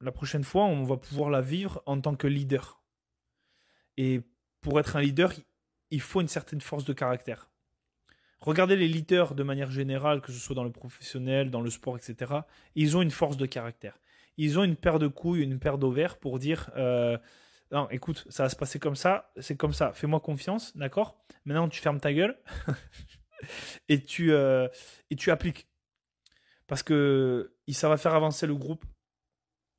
la 0.00 0.12
prochaine 0.12 0.44
fois, 0.44 0.64
on 0.64 0.84
va 0.84 0.96
pouvoir 0.96 1.30
la 1.30 1.40
vivre 1.40 1.82
en 1.86 2.00
tant 2.00 2.14
que 2.14 2.26
leader. 2.26 2.82
Et 3.96 4.22
pour 4.60 4.80
être 4.80 4.96
un 4.96 5.00
leader, 5.00 5.32
il 5.90 6.00
faut 6.00 6.20
une 6.20 6.28
certaine 6.28 6.60
force 6.60 6.84
de 6.84 6.92
caractère. 6.92 7.50
Regardez 8.40 8.76
les 8.76 8.88
leaders 8.88 9.34
de 9.34 9.42
manière 9.42 9.70
générale, 9.70 10.22
que 10.22 10.32
ce 10.32 10.38
soit 10.38 10.54
dans 10.54 10.64
le 10.64 10.72
professionnel, 10.72 11.50
dans 11.50 11.60
le 11.60 11.68
sport, 11.68 11.98
etc. 11.98 12.32
Ils 12.74 12.96
ont 12.96 13.02
une 13.02 13.10
force 13.10 13.36
de 13.36 13.44
caractère. 13.44 13.98
Ils 14.38 14.58
ont 14.58 14.64
une 14.64 14.76
paire 14.76 14.98
de 14.98 15.08
couilles, 15.08 15.42
une 15.42 15.58
paire 15.58 15.76
d'ovaires 15.76 16.16
pour 16.16 16.38
dire 16.38 16.70
euh, 16.76 17.18
écoute, 17.90 18.26
ça 18.30 18.44
va 18.44 18.48
se 18.48 18.56
passer 18.56 18.78
comme 18.78 18.96
ça, 18.96 19.30
c'est 19.38 19.56
comme 19.56 19.74
ça. 19.74 19.92
Fais-moi 19.92 20.20
confiance, 20.20 20.74
d'accord? 20.76 21.22
Maintenant, 21.44 21.68
tu 21.68 21.80
fermes 21.80 22.00
ta 22.00 22.14
gueule 22.14 22.38
et 23.88 24.02
tu 24.02 24.32
euh, 24.32 24.68
et 25.10 25.16
tu 25.16 25.30
appliques 25.30 25.68
parce 26.66 26.82
que 26.82 27.54
ça 27.70 27.88
va 27.88 27.96
faire 27.96 28.14
avancer 28.14 28.46
le 28.46 28.54
groupe, 28.54 28.84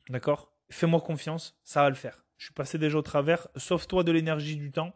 d'accord? 0.10 0.52
Fais-moi 0.70 1.02
confiance, 1.02 1.60
ça 1.64 1.84
va 1.84 1.90
le 1.90 1.96
faire. 1.96 2.24
Je 2.38 2.46
suis 2.46 2.54
passé 2.54 2.78
déjà 2.78 2.98
au 2.98 3.02
travers. 3.02 3.48
Sauve-toi 3.56 4.04
de 4.04 4.12
l'énergie 4.12 4.56
du 4.56 4.72
temps. 4.72 4.94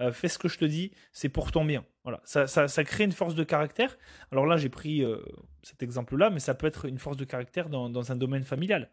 Euh, 0.00 0.12
fais 0.12 0.28
ce 0.28 0.38
que 0.38 0.48
je 0.48 0.58
te 0.58 0.64
dis, 0.64 0.92
c'est 1.12 1.28
pour 1.28 1.52
ton 1.52 1.64
bien. 1.64 1.84
Voilà, 2.04 2.20
ça, 2.24 2.46
ça, 2.46 2.84
crée 2.84 3.04
une 3.04 3.12
force 3.12 3.34
de 3.34 3.44
caractère. 3.44 3.96
Alors 4.30 4.46
là, 4.46 4.56
j'ai 4.56 4.68
pris 4.68 5.02
euh, 5.02 5.18
cet 5.62 5.82
exemple-là, 5.82 6.30
mais 6.30 6.40
ça 6.40 6.54
peut 6.54 6.66
être 6.66 6.84
une 6.84 6.98
force 6.98 7.16
de 7.16 7.24
caractère 7.24 7.68
dans, 7.68 8.12
un 8.12 8.16
domaine 8.16 8.44
familial. 8.44 8.90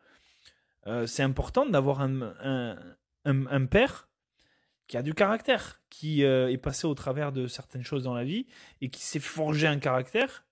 Euh, 0.88 1.06
c'est 1.06 1.24
important 1.24 1.66
d'avoir 1.66 2.02
un, 2.02 2.78
un, 3.26 3.66
père 3.66 4.10
qui 4.88 4.98
a 4.98 5.02
du 5.02 5.14
caractère, 5.14 5.82
qui 5.90 6.24
est 6.24 6.58
passé 6.58 6.88
au 6.88 6.94
travers 6.94 7.32
de 7.32 7.48
certaines 7.48 7.84
choses 7.84 8.04
dans 8.04 8.14
la 8.14 8.24
vie 8.24 8.48
et 8.82 8.90
qui 8.90 9.04
s'est 9.04 9.20
forgé 9.20 9.68
un 9.68 9.80
caractère 9.80 10.46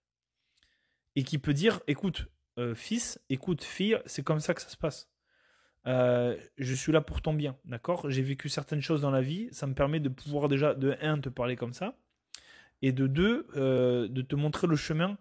et 1.15 1.24
qui 1.24 1.38
peut 1.38 1.54
dire, 1.54 1.82
écoute, 1.88 2.28
fils, 2.76 3.20
écoute, 3.30 3.64
fille, 3.64 4.00
c'est 4.06 4.24
comme 4.24 4.40
ça 4.40 4.54
que 4.54 4.62
ça 4.62 4.70
se 4.70 4.78
passe. 4.78 5.12
Euh, 5.88 6.38
je 6.58 6.74
suis 6.76 6.92
là 6.92 7.02
pour 7.02 7.22
ton 7.22 7.34
bien, 7.34 7.58
d'accord? 7.66 8.10
J'ai 8.10 8.22
vécu 8.22 8.50
certaines 8.50 8.82
choses 8.82 9.02
dans 9.02 9.12
la 9.12 9.22
vie, 9.22 9.50
ça 9.52 9.68
me 9.68 9.74
permet 9.74 10.00
de 10.00 10.10
pouvoir 10.10 10.48
déjà, 10.48 10.76
de 10.76 10.96
un, 11.02 11.20
te 11.20 11.30
parler 11.30 11.56
comme 11.56 11.74
ça, 11.74 11.96
et 12.82 12.92
de 12.92 13.08
deux, 13.08 13.48
euh, 13.56 14.08
de 14.08 14.22
te 14.22 14.36
montrer 14.36 14.68
le 14.68 14.76
chemin 14.76 15.18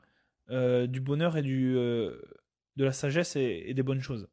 euh, 0.51 0.87
du 0.87 1.01
bonheur 1.01 1.37
et 1.37 1.43
du, 1.43 1.75
de 1.75 2.85
la 2.85 2.93
sagesse 2.93 3.37
et, 3.37 3.73
des 3.73 3.83
bonnes 3.83 4.03
choses. 4.03 4.29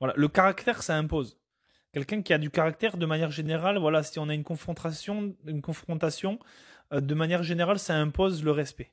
Voilà, 0.00 0.14
le 0.16 0.28
caractère, 0.28 0.82
ça 0.82 0.96
impose. 0.96 1.38
Quelqu'un 1.92 2.22
qui 2.22 2.32
a 2.32 2.38
du 2.38 2.50
caractère, 2.50 2.96
de 2.96 3.06
manière 3.06 3.30
générale, 3.30 3.78
voilà, 3.78 4.02
si 4.02 4.18
on 4.18 4.28
a 4.28 4.34
une 4.34 4.44
confrontation, 4.44 5.36
une 5.46 5.62
confrontation, 5.62 6.38
de 6.92 7.14
manière 7.14 7.42
générale, 7.42 7.78
ça 7.78 7.96
impose 7.96 8.44
le 8.44 8.50
respect. 8.50 8.92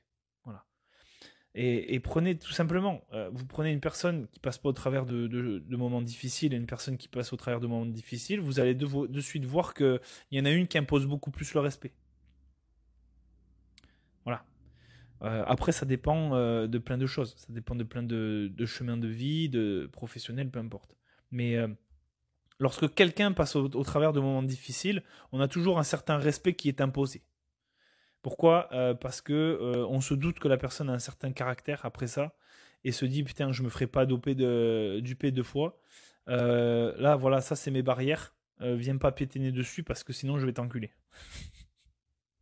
Et, 1.53 1.99
prenez 1.99 2.37
tout 2.37 2.53
simplement, 2.53 3.03
euh, 3.11 3.29
vous 3.33 3.45
prenez 3.45 3.71
une 3.71 3.81
personne 3.81 4.27
qui 4.29 4.39
passe 4.39 4.57
pas 4.57 4.69
au 4.69 4.73
travers 4.73 5.05
de, 5.05 5.61
moments 5.75 6.01
difficiles 6.01 6.53
et 6.53 6.55
une 6.55 6.65
personne 6.65 6.97
qui 6.97 7.09
passe 7.09 7.33
au 7.33 7.35
travers 7.35 7.59
de 7.59 7.67
moments 7.67 7.85
difficiles, 7.85 8.39
vous 8.39 8.61
allez 8.61 8.73
de, 8.73 9.21
suite 9.21 9.43
voir 9.43 9.73
qu'il 9.73 9.99
y 10.31 10.39
en 10.39 10.45
a 10.45 10.51
une 10.51 10.67
qui 10.67 10.77
impose 10.77 11.05
beaucoup 11.05 11.29
plus 11.29 11.53
le 11.53 11.59
respect. 11.59 11.91
Voilà. 14.23 14.45
Euh, 15.23 15.43
après, 15.45 15.73
ça 15.73 15.85
dépend 15.85 16.35
euh, 16.35 16.67
de 16.67 16.77
plein 16.77 16.97
de 16.97 17.05
choses. 17.05 17.35
Ça 17.35 17.47
dépend 17.49 17.75
de 17.75 17.83
plein 17.83 18.03
de, 18.03 18.65
chemins 18.65 18.97
de 18.97 19.09
vie, 19.09 19.49
de 19.49 19.89
professionnels, 19.91 20.49
peu 20.49 20.59
importe. 20.59 20.95
Mais 21.31 21.57
lorsque 22.59 22.93
quelqu'un 22.93 23.33
passe 23.33 23.57
au, 23.57 23.67
travers 23.83 24.13
de 24.13 24.21
moments 24.21 24.43
difficiles, 24.43 25.03
on 25.33 25.41
a 25.41 25.49
toujours 25.49 25.79
un 25.79 25.83
certain 25.83 26.17
respect 26.17 26.53
qui 26.53 26.69
est 26.69 26.79
imposé. 26.79 27.23
Pourquoi? 28.21 28.69
Euh, 28.71 28.93
Parce 28.93 29.21
que 29.21 29.33
euh, 29.33 29.85
on 29.87 30.01
se 30.01 30.13
doute 30.13 30.39
que 30.39 30.47
la 30.47 30.57
personne 30.57 30.89
a 30.89 30.93
un 30.93 30.99
certain 30.99 31.31
caractère 31.31 31.85
après 31.85 32.07
ça 32.07 32.35
et 32.83 32.91
se 32.91 33.05
dit 33.05 33.23
putain 33.23 33.51
je 33.51 33.63
me 33.63 33.69
ferai 33.69 33.87
pas 33.87 34.05
doper 34.05 34.35
de 34.35 34.99
duper 35.01 35.31
deux 35.31 35.43
fois. 35.43 35.79
Euh, 36.29 36.93
là 36.97 37.15
voilà 37.15 37.41
ça 37.41 37.55
c'est 37.55 37.71
mes 37.71 37.81
barrières. 37.81 38.35
viens 38.59 38.97
pas 38.97 39.11
piétiner 39.11 39.51
dessus 39.51 39.83
parce 39.83 40.03
que 40.03 40.13
sinon 40.13 40.39
je 40.39 40.45
vais 40.45 40.53
t'enculer. 40.53 40.91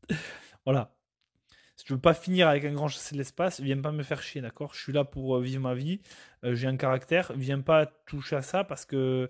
voilà. 0.65 0.95
Si 1.75 1.85
tu 1.85 1.93
veux 1.93 1.99
pas 1.99 2.13
finir 2.13 2.49
avec 2.49 2.65
un 2.65 2.73
grand 2.73 2.89
chassé 2.89 3.15
de 3.15 3.19
l'espace, 3.19 3.61
viens 3.61 3.81
pas 3.81 3.93
me 3.93 4.03
faire 4.03 4.21
chier, 4.21 4.41
d'accord? 4.41 4.73
Je 4.73 4.81
suis 4.81 4.91
là 4.91 5.05
pour 5.05 5.39
vivre 5.39 5.61
ma 5.61 5.75
vie. 5.75 6.01
j'ai 6.43 6.67
un 6.67 6.75
caractère. 6.75 7.31
Viens 7.35 7.61
pas 7.61 7.85
toucher 7.85 8.35
à 8.35 8.41
ça 8.41 8.65
parce 8.65 8.85
que 8.85 9.29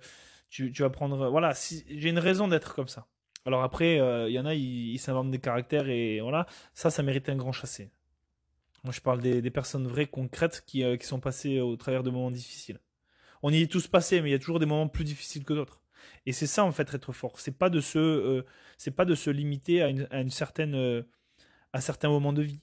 tu, 0.50 0.72
vas 0.72 0.90
prendre. 0.90 1.30
Voilà, 1.30 1.54
si, 1.54 1.86
j'ai 1.90 2.10
une 2.10 2.20
raison 2.20 2.48
d'être 2.48 2.74
comme 2.74 2.88
ça. 2.88 3.08
Alors 3.50 3.64
après, 3.64 3.96
il 3.96 4.00
euh, 4.00 4.30
y 4.30 4.38
en 4.38 4.46
a, 4.46 4.54
ils 4.54 5.00
s'inventent 5.00 5.32
des 5.32 5.40
caractères 5.40 5.90
et 5.90 6.20
voilà, 6.22 6.46
ça, 6.76 6.92
ça 6.92 7.02
mérite 7.02 7.30
un 7.30 7.36
grand 7.36 7.52
chassé. 7.52 7.90
Moi, 8.84 8.94
je 8.94 9.02
parle 9.02 9.22
des, 9.22 9.50
personnes 9.50 9.88
vraies, 9.88 10.06
concrètes, 10.06 10.64
euh, 10.76 10.98
qui, 10.98 11.08
sont 11.08 11.20
passées 11.20 11.60
au 11.60 11.76
travers 11.76 12.04
de 12.04 12.12
moments 12.12 12.30
difficiles. 12.30 12.80
On 13.42 13.52
y 13.52 13.64
est 13.64 13.72
tous 13.72 13.88
passés, 13.88 14.22
mais 14.22 14.30
il 14.30 14.34
y 14.34 14.36
a 14.36 14.40
toujours 14.40 14.60
des 14.60 14.68
moments 14.68 14.88
plus 14.88 15.04
difficiles 15.04 15.46
que 15.46 15.54
d'autres. 15.54 15.82
Et 16.28 16.32
c'est 16.32 16.46
ça, 16.46 16.64
en 16.64 16.72
fait, 16.72 16.94
être 16.94 17.12
fort. 17.12 17.40
C'est 17.40 17.58
pas 17.58 17.72
de 17.72 17.82
se, 17.82 17.98
euh, 17.98 18.44
pas 18.96 19.06
de 19.06 19.16
se 19.16 19.32
limiter 19.32 19.82
à 19.82 19.90
une, 19.90 20.08
à 20.12 21.82
certains 21.82 22.10
moments 22.10 22.34
de 22.34 22.44
vie. 22.44 22.62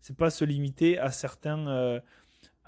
C'est 0.00 0.16
pas 0.16 0.30
se 0.30 0.44
limiter 0.44 0.98
à 0.98 1.12
certains, 1.12 2.00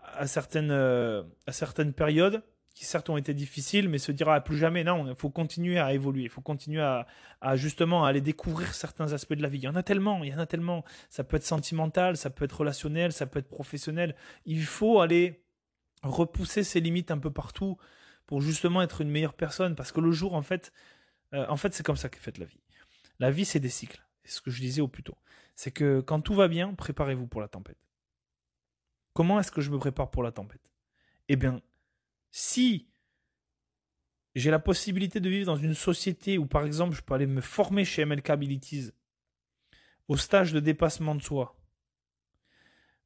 à 0.04 0.26
certaines, 0.28 0.70
à 0.70 1.52
certaines 1.52 1.92
périodes 1.92 2.44
qui 2.78 2.84
certes 2.84 3.10
ont 3.10 3.16
été 3.16 3.34
difficiles, 3.34 3.88
mais 3.88 3.98
se 3.98 4.12
dira 4.12 4.36
ah, 4.36 4.40
plus 4.40 4.56
jamais. 4.56 4.84
Non, 4.84 5.08
il 5.08 5.16
faut 5.16 5.30
continuer 5.30 5.80
à 5.80 5.92
évoluer, 5.94 6.22
il 6.22 6.28
faut 6.28 6.40
continuer 6.40 6.80
à, 6.80 7.56
justement 7.56 8.04
aller 8.04 8.20
découvrir 8.20 8.72
certains 8.72 9.12
aspects 9.12 9.34
de 9.34 9.42
la 9.42 9.48
vie. 9.48 9.58
Il 9.58 9.64
y 9.64 9.68
en 9.68 9.74
a 9.74 9.82
tellement, 9.82 10.22
il 10.22 10.30
y 10.30 10.34
en 10.34 10.38
a 10.38 10.46
tellement. 10.46 10.84
Ça 11.08 11.24
peut 11.24 11.38
être 11.38 11.44
sentimental, 11.44 12.16
ça 12.16 12.30
peut 12.30 12.44
être 12.44 12.60
relationnel, 12.60 13.12
ça 13.12 13.26
peut 13.26 13.40
être 13.40 13.48
professionnel. 13.48 14.14
Il 14.46 14.62
faut 14.62 15.00
aller 15.00 15.42
repousser 16.04 16.62
ses 16.62 16.78
limites 16.78 17.10
un 17.10 17.18
peu 17.18 17.32
partout 17.32 17.78
pour 18.26 18.42
justement 18.42 18.80
être 18.80 19.00
une 19.00 19.10
meilleure 19.10 19.34
personne. 19.34 19.74
Parce 19.74 19.90
que 19.90 20.00
le 20.00 20.12
jour, 20.12 20.34
en 20.34 20.42
fait, 20.42 20.72
euh, 21.34 21.46
en 21.48 21.56
fait, 21.56 21.74
c'est 21.74 21.82
comme 21.84 21.96
ça 21.96 22.08
qu'est 22.08 22.20
faite 22.20 22.38
la 22.38 22.46
vie. 22.46 22.60
La 23.18 23.32
vie, 23.32 23.44
c'est 23.44 23.58
des 23.58 23.70
cycles. 23.70 24.06
C'est 24.22 24.36
ce 24.36 24.40
que 24.40 24.52
je 24.52 24.60
disais 24.60 24.82
au 24.82 24.88
plus 24.88 25.02
tôt. 25.02 25.18
C'est 25.56 25.72
que 25.72 26.00
quand 26.00 26.20
tout 26.20 26.34
va 26.34 26.46
bien, 26.46 26.74
préparez-vous 26.74 27.26
pour 27.26 27.40
la 27.40 27.48
tempête. 27.48 27.88
Comment 29.14 29.40
est-ce 29.40 29.50
que 29.50 29.62
je 29.62 29.72
me 29.72 29.78
prépare 29.78 30.12
pour 30.12 30.22
la 30.22 30.30
tempête? 30.30 30.62
Eh 31.26 31.34
bien, 31.34 31.60
si 32.30 32.88
j'ai 34.34 34.50
la 34.50 34.58
possibilité 34.58 35.20
de 35.20 35.28
vivre 35.28 35.46
dans 35.46 35.56
une 35.56 35.74
société 35.74 36.38
où, 36.38 36.46
par 36.46 36.64
exemple, 36.64 36.94
je 36.94 37.02
peux 37.02 37.14
aller 37.14 37.26
me 37.26 37.40
former 37.40 37.84
chez 37.84 38.04
MLK 38.04 38.30
Abilities 38.30 38.90
au 40.06 40.16
stage 40.16 40.52
de 40.52 40.60
dépassement 40.60 41.14
de 41.14 41.22
soi 41.22 41.56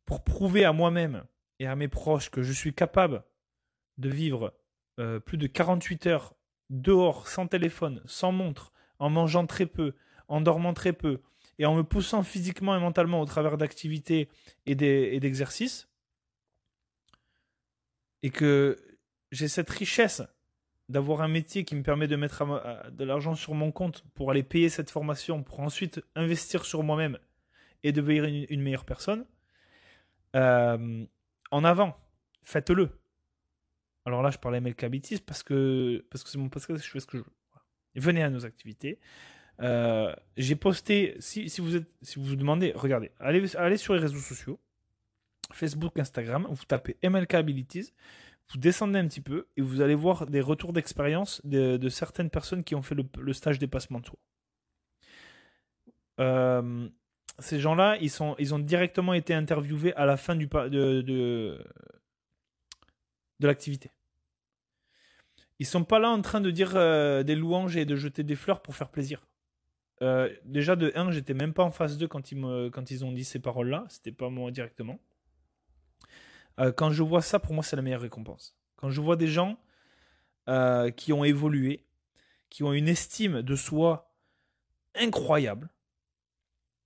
pour 0.04 0.24
prouver 0.24 0.64
à 0.64 0.72
moi-même 0.72 1.24
et 1.58 1.66
à 1.66 1.76
mes 1.76 1.88
proches 1.88 2.30
que 2.30 2.42
je 2.42 2.52
suis 2.52 2.74
capable 2.74 3.24
de 3.98 4.08
vivre 4.08 4.54
euh, 4.98 5.20
plus 5.20 5.38
de 5.38 5.46
48 5.46 6.06
heures 6.06 6.34
dehors, 6.70 7.28
sans 7.28 7.46
téléphone, 7.46 8.02
sans 8.04 8.32
montre, 8.32 8.72
en 8.98 9.10
mangeant 9.10 9.46
très 9.46 9.66
peu, 9.66 9.94
en 10.28 10.40
dormant 10.40 10.74
très 10.74 10.92
peu, 10.92 11.20
et 11.58 11.66
en 11.66 11.74
me 11.74 11.82
poussant 11.82 12.22
physiquement 12.22 12.76
et 12.76 12.80
mentalement 12.80 13.20
au 13.20 13.26
travers 13.26 13.58
d'activités 13.58 14.28
et 14.66 14.74
d'exercices, 14.74 15.88
et 18.22 18.30
que 18.30 18.76
j'ai 19.32 19.48
cette 19.48 19.70
richesse 19.70 20.22
d'avoir 20.88 21.22
un 21.22 21.28
métier 21.28 21.64
qui 21.64 21.74
me 21.74 21.82
permet 21.82 22.06
de 22.06 22.16
mettre 22.16 22.44
de 22.90 23.04
l'argent 23.04 23.34
sur 23.34 23.54
mon 23.54 23.72
compte 23.72 24.04
pour 24.14 24.30
aller 24.30 24.42
payer 24.42 24.68
cette 24.68 24.90
formation, 24.90 25.42
pour 25.42 25.60
ensuite 25.60 26.04
investir 26.14 26.64
sur 26.64 26.82
moi-même 26.82 27.18
et 27.82 27.92
devenir 27.92 28.24
une, 28.24 28.62
meilleure 28.62 28.84
personne, 28.84 29.24
euh, 30.36 31.04
en 31.50 31.64
avant, 31.64 31.96
faites-le. 32.42 32.90
Alors 34.04 34.22
là, 34.22 34.30
je 34.30 34.38
parlais 34.38 34.60
MLK 34.60 34.84
Habitis 34.84 35.18
parce 35.18 35.42
que 35.42 36.04
parce 36.10 36.22
que 36.24 36.30
c'est 36.30 36.38
mon 36.38 36.48
podcast, 36.48 36.84
je 36.84 36.90
fais 36.90 37.00
ce 37.00 37.06
que 37.06 37.18
je 37.18 37.22
veux. 37.22 37.32
Venez 37.94 38.22
à 38.22 38.30
nos 38.30 38.44
activités. 38.44 38.98
Euh, 39.60 40.14
j'ai 40.36 40.56
posté, 40.56 41.16
si, 41.20 41.48
si, 41.48 41.60
vous 41.60 41.76
êtes, 41.76 41.88
si 42.02 42.18
vous 42.18 42.24
vous 42.24 42.36
demandez, 42.36 42.72
regardez, 42.74 43.12
allez, 43.20 43.56
allez 43.56 43.76
sur 43.76 43.94
les 43.94 44.00
réseaux 44.00 44.18
sociaux, 44.18 44.58
Facebook, 45.52 45.98
Instagram, 45.98 46.46
vous 46.50 46.64
tapez 46.64 46.96
MLK 47.02 47.34
Abilities 47.34 47.92
vous 48.50 48.58
descendez 48.58 48.98
un 48.98 49.08
petit 49.08 49.20
peu 49.20 49.46
et 49.56 49.62
vous 49.62 49.80
allez 49.80 49.94
voir 49.94 50.26
des 50.26 50.40
retours 50.40 50.72
d'expérience 50.72 51.40
de, 51.44 51.88
certaines 51.88 52.30
personnes 52.30 52.64
qui 52.64 52.74
ont 52.74 52.82
fait 52.82 52.94
le, 52.94 53.32
stage 53.32 53.58
dépassement 53.58 54.00
de 54.00 54.06
soi. 54.06 54.18
Euh, 56.20 56.88
ces 57.38 57.58
gens-là, 57.60 57.96
ils, 58.00 58.22
ont 58.54 58.58
directement 58.58 59.14
été 59.14 59.32
interviewés 59.34 59.94
à 59.94 60.04
la 60.04 60.16
fin 60.16 60.36
de, 60.36 61.58
l'activité. 63.40 63.90
Ils 65.58 65.66
sont 65.66 65.84
pas 65.84 65.98
là 65.98 66.10
en 66.10 66.20
train 66.20 66.40
de 66.40 66.50
dire 66.50 66.76
euh, 66.76 67.22
des 67.22 67.36
louanges 67.36 67.76
et 67.76 67.84
de 67.84 67.96
jeter 67.96 68.22
des 68.22 68.36
fleurs 68.36 68.60
pour 68.60 68.76
faire 68.76 68.90
plaisir. 68.90 69.26
Euh, 70.02 70.28
déjà 70.44 70.76
de 70.76 70.92
1, 70.94 71.12
j'étais 71.12 71.34
même 71.34 71.54
pas 71.54 71.62
en 71.62 71.70
phase 71.70 71.96
2 71.96 72.08
quand 72.08 72.32
ils, 72.32 72.70
quand 72.72 72.90
ils 72.90 73.04
ont 73.04 73.12
dit 73.12 73.24
ces 73.24 73.38
paroles-là, 73.38 73.86
c'était 73.88 74.12
pas 74.12 74.28
moi 74.28 74.50
directement. 74.50 74.98
Euh, 76.60 76.72
quand 76.72 76.90
je 76.90 77.02
vois 77.02 77.22
ça, 77.22 77.38
pour 77.38 77.54
moi, 77.54 77.62
c'est 77.62 77.76
la 77.76 77.82
meilleure 77.82 78.00
récompense. 78.00 78.56
Quand 78.76 78.90
je 78.90 79.00
vois 79.00 79.16
des 79.16 79.28
gens 79.28 79.58
euh, 80.48 80.90
qui 80.90 81.12
ont 81.12 81.24
évolué, 81.24 81.86
qui 82.50 82.62
ont 82.64 82.72
une 82.72 82.88
estime 82.88 83.42
de 83.42 83.56
soi 83.56 84.14
incroyable, 84.94 85.70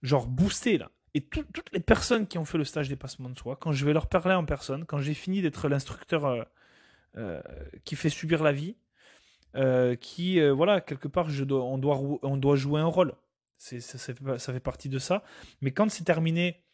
genre 0.02 0.26
boosté 0.26 0.78
là. 0.78 0.90
Et 1.14 1.22
toutes 1.22 1.72
les 1.72 1.80
personnes 1.80 2.26
qui 2.26 2.36
ont 2.36 2.44
fait 2.44 2.58
le 2.58 2.64
stage 2.64 2.90
dépassement 2.90 3.30
de 3.30 3.38
soi, 3.38 3.56
quand 3.56 3.72
je 3.72 3.86
vais 3.86 3.94
leur 3.94 4.06
parler 4.06 4.34
en 4.34 4.44
personne, 4.44 4.84
quand 4.84 4.98
j'ai 4.98 5.14
fini 5.14 5.40
d'être 5.40 5.66
l'instructeur 5.66 6.46
euh, 7.16 7.40
qui 7.84 7.96
fait 7.96 8.10
subir 8.10 8.42
la 8.42 8.52
vie, 8.52 8.76
qui, 9.98 10.46
voilà, 10.50 10.82
quelque 10.82 11.08
part, 11.08 11.28
on, 11.50 11.78
doit, 11.78 12.56
jouer 12.56 12.82
un 12.82 12.86
rôle. 12.86 13.14
Ça 13.56 14.52
fait 14.52 14.60
partie 14.60 14.90
de 14.90 14.98
ça. 14.98 15.24
Mais 15.62 15.70
quand 15.70 15.90
c'est 15.90 16.04
terminé, 16.04 16.65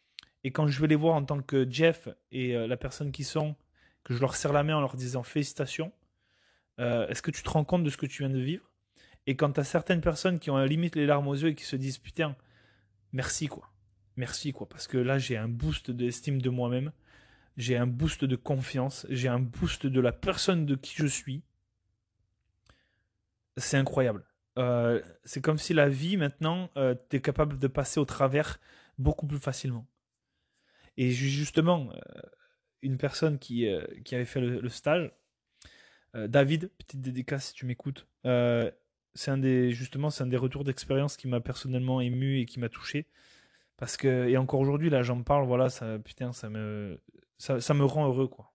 et 0.43 0.51
quand 0.51 0.67
je 0.67 0.79
vais 0.81 0.87
les 0.87 0.95
voir 0.95 1.15
en 1.15 1.23
tant 1.23 1.41
que 1.41 1.69
Jeff 1.69 2.09
et 2.31 2.53
la 2.53 2.77
personne 2.77 3.11
qui 3.11 3.23
sont, 3.23 3.55
que 4.03 4.13
je 4.13 4.19
leur 4.19 4.35
serre 4.35 4.53
la 4.53 4.63
main 4.63 4.75
en 4.75 4.81
leur 4.81 4.95
disant 4.95 5.23
félicitations, 5.23 5.91
est-ce 6.77 7.21
que 7.21 7.31
tu 7.31 7.43
te 7.43 7.49
rends 7.49 7.63
compte 7.63 7.83
de 7.83 7.89
ce 7.89 7.97
que 7.97 8.05
tu 8.05 8.23
viens 8.23 8.29
de 8.29 8.39
vivre? 8.39 8.69
Et 9.25 9.37
quand 9.37 9.53
tu 9.53 9.59
as 9.61 9.63
certaines 9.63 10.01
personnes 10.01 10.39
qui 10.39 10.49
ont 10.49 10.57
à 10.57 10.65
limite 10.65 10.95
les 10.95 11.05
larmes 11.05 11.27
aux 11.27 11.35
yeux 11.35 11.49
et 11.49 11.55
qui 11.55 11.63
se 11.63 11.77
disent 11.77 11.97
putain, 11.97 12.35
merci 13.13 13.47
quoi 13.47 13.73
merci 14.15 14.51
quoi, 14.53 14.67
parce 14.67 14.87
que 14.87 14.97
là 14.97 15.17
j'ai 15.17 15.37
un 15.37 15.47
boost 15.47 15.91
d'estime 15.91 16.41
de 16.41 16.49
moi-même, 16.49 16.91
j'ai 17.57 17.77
un 17.77 17.87
boost 17.87 18.25
de 18.25 18.35
confiance, 18.35 19.05
j'ai 19.09 19.27
un 19.27 19.39
boost 19.39 19.85
de 19.85 20.01
la 20.01 20.11
personne 20.11 20.65
de 20.65 20.75
qui 20.75 20.95
je 20.97 21.07
suis. 21.07 21.43
C'est 23.57 23.77
incroyable. 23.77 24.25
Euh, 24.57 25.01
c'est 25.23 25.41
comme 25.41 25.59
si 25.59 25.73
la 25.73 25.89
vie 25.89 26.17
maintenant, 26.17 26.69
euh, 26.77 26.95
tu 27.09 27.17
es 27.17 27.21
capable 27.21 27.59
de 27.59 27.67
passer 27.67 27.99
au 27.99 28.05
travers 28.05 28.59
beaucoup 28.97 29.27
plus 29.27 29.39
facilement. 29.39 29.85
Et 30.97 31.11
justement, 31.11 31.89
euh, 31.91 32.21
une 32.81 32.97
personne 32.97 33.39
qui, 33.39 33.67
qui 34.05 34.15
avait 34.15 34.25
fait 34.25 34.41
le, 34.41 34.69
stage, 34.69 35.11
David, 36.13 36.69
petite 36.77 37.01
dédicace 37.01 37.47
si 37.47 37.53
tu 37.53 37.65
m'écoutes, 37.65 38.07
c'est 38.23 39.31
un 39.31 39.37
des 39.37 39.71
justement 39.71 40.09
c'est 40.09 40.23
un 40.23 40.27
des 40.27 40.37
retours 40.37 40.63
d'expérience 40.63 41.17
qui 41.17 41.27
m'a 41.27 41.39
personnellement 41.39 42.01
ému 42.01 42.39
et 42.39 42.45
qui 42.45 42.59
m'a 42.59 42.69
touché 42.69 43.07
parce 43.77 43.97
que, 43.97 44.27
et 44.29 44.37
encore 44.37 44.59
aujourd'hui, 44.59 44.89
là, 44.89 45.03
j'en 45.03 45.23
parle, 45.23 45.45
voilà, 45.45 45.69
ça, 45.69 45.99
putain, 45.99 46.31
ça 46.31 46.49
me, 46.49 47.01
ça 47.37 47.73
me 47.73 47.83
rend 47.83 48.07
heureux, 48.07 48.27
quoi. 48.27 48.53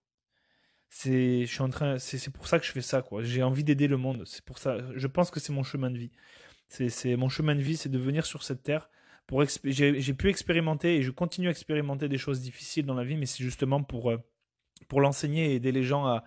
C'est, 0.91 1.45
je 1.45 1.53
suis 1.53 1.63
en 1.63 1.69
train, 1.69 1.99
c'est 1.99 2.31
pour 2.33 2.49
ça 2.49 2.59
que 2.59 2.65
je 2.65 2.73
fais 2.73 2.81
ça, 2.81 3.03
quoi. 3.03 3.23
J'ai 3.23 3.43
envie 3.43 3.65
d'aider 3.65 3.89
le 3.89 3.99
monde. 3.99 4.25
C'est 4.27 4.45
pour 4.45 4.59
ça, 4.59 4.79
je 4.95 5.07
pense 5.07 5.31
que 5.31 5.41
c'est 5.41 5.53
mon 5.53 5.63
chemin 5.63 5.91
de 5.91 5.99
vie. 5.99 6.13
C'est 6.69 7.17
mon 7.17 7.29
chemin 7.29 7.55
de 7.55 7.61
vie, 7.61 7.77
c'est 7.77 7.89
de 7.91 7.99
venir 7.99 8.27
sur 8.27 8.43
cette 8.43 8.63
terre 8.63 8.89
pour 9.29 9.45
j'ai 9.63 10.15
pu 10.15 10.31
expérimenter 10.31 10.97
et 10.97 11.03
je 11.03 11.11
continue 11.11 11.49
à 11.49 11.51
expérimenter 11.51 12.09
des 12.09 12.17
choses 12.17 12.41
difficiles 12.41 12.87
dans 12.87 12.95
la 12.95 13.05
vie, 13.05 13.19
mais 13.19 13.27
c'est 13.27 13.45
justement 13.45 13.83
pour, 13.83 14.11
euh, 14.11 14.17
pour 14.89 15.03
l'enseigner 15.03 15.53
et 15.53 15.57
aider 15.57 15.71
les 15.71 15.83
gens 15.83 16.07
à, 16.07 16.25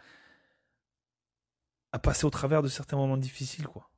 à 1.92 1.98
passer 1.98 2.26
au 2.26 2.30
travers 2.30 2.62
de 2.62 2.68
certains 2.68 2.98
moments 2.98 3.18
difficiles, 3.18 3.68
quoi. 3.68 3.90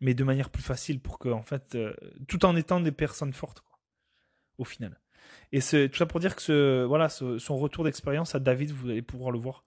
Mais 0.00 0.14
de 0.14 0.22
manière 0.22 0.48
plus 0.50 0.62
facile 0.62 1.00
pour 1.00 1.18
que, 1.18 1.28
en 1.28 1.42
fait, 1.42 1.74
euh, 1.74 1.92
tout 2.28 2.46
en 2.46 2.54
étant 2.54 2.78
des 2.78 2.92
personnes 2.92 3.32
fortes, 3.32 3.64
au 4.58 4.64
final. 4.64 5.00
Et 5.50 5.60
c'est 5.60 5.88
tout 5.88 5.96
ça 5.96 6.06
pour 6.06 6.20
dire 6.20 6.36
que 6.36 6.42
ce, 6.42 6.84
voilà, 6.84 7.08
son 7.08 7.56
retour 7.56 7.82
d'expérience 7.82 8.32
à 8.36 8.38
David, 8.38 8.70
vous 8.70 8.90
allez 8.90 9.02
pouvoir 9.02 9.32
le 9.32 9.40
voir 9.40 9.64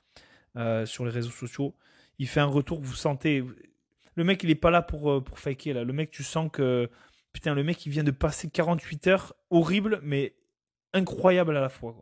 euh, 0.55 0.85
sur 0.85 1.03
les 1.03 1.11
réseaux 1.11 1.31
sociaux. 1.31 1.75
Il 2.17 2.29
fait 2.29 2.39
un 2.39 2.45
retour, 2.45 2.79
vous 2.79 2.93
sentez. 2.93 3.43
Le 4.15 4.23
mec, 4.23 4.41
il 4.43 4.49
est 4.49 4.55
pas 4.55 4.71
là 4.71 4.81
pour, 4.81 5.21
pour 5.21 5.37
faker. 5.37 5.73
Là. 5.73 5.83
Le 5.83 5.91
mec, 5.91 6.11
tu 6.11 6.23
sens 6.23 6.49
que. 6.49 6.89
Putain, 7.33 7.53
le 7.53 7.63
mec, 7.63 7.85
il 7.85 7.91
vient 7.91 8.03
de 8.03 8.11
passer 8.11 8.49
48 8.49 9.07
heures 9.07 9.35
horribles, 9.49 9.99
mais 10.03 10.35
incroyables 10.93 11.55
à 11.55 11.61
la 11.61 11.69
fois. 11.69 11.95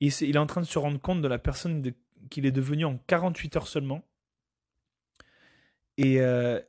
Il 0.00 0.08
est 0.08 0.38
en 0.38 0.46
train 0.46 0.62
de 0.62 0.66
se 0.66 0.78
rendre 0.78 0.98
compte 1.00 1.20
de 1.20 1.28
la 1.28 1.38
personne 1.38 1.92
qu'il 2.30 2.46
est 2.46 2.52
devenu 2.52 2.84
en 2.84 2.96
48 2.96 3.56
heures 3.56 3.68
seulement. 3.68 4.02
Et, 5.98 6.20
euh, 6.20 6.60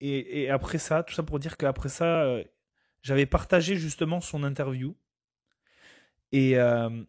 et, 0.00 0.50
après 0.50 0.78
ça, 0.78 1.02
tout 1.02 1.14
ça 1.14 1.22
pour 1.22 1.38
dire 1.38 1.56
qu'après 1.56 1.88
ça, 1.88 2.26
j'avais 3.02 3.26
partagé 3.26 3.76
justement 3.76 4.20
son 4.20 4.44
interview. 4.44 4.94
Et 6.32 6.58
euh, 6.58 7.02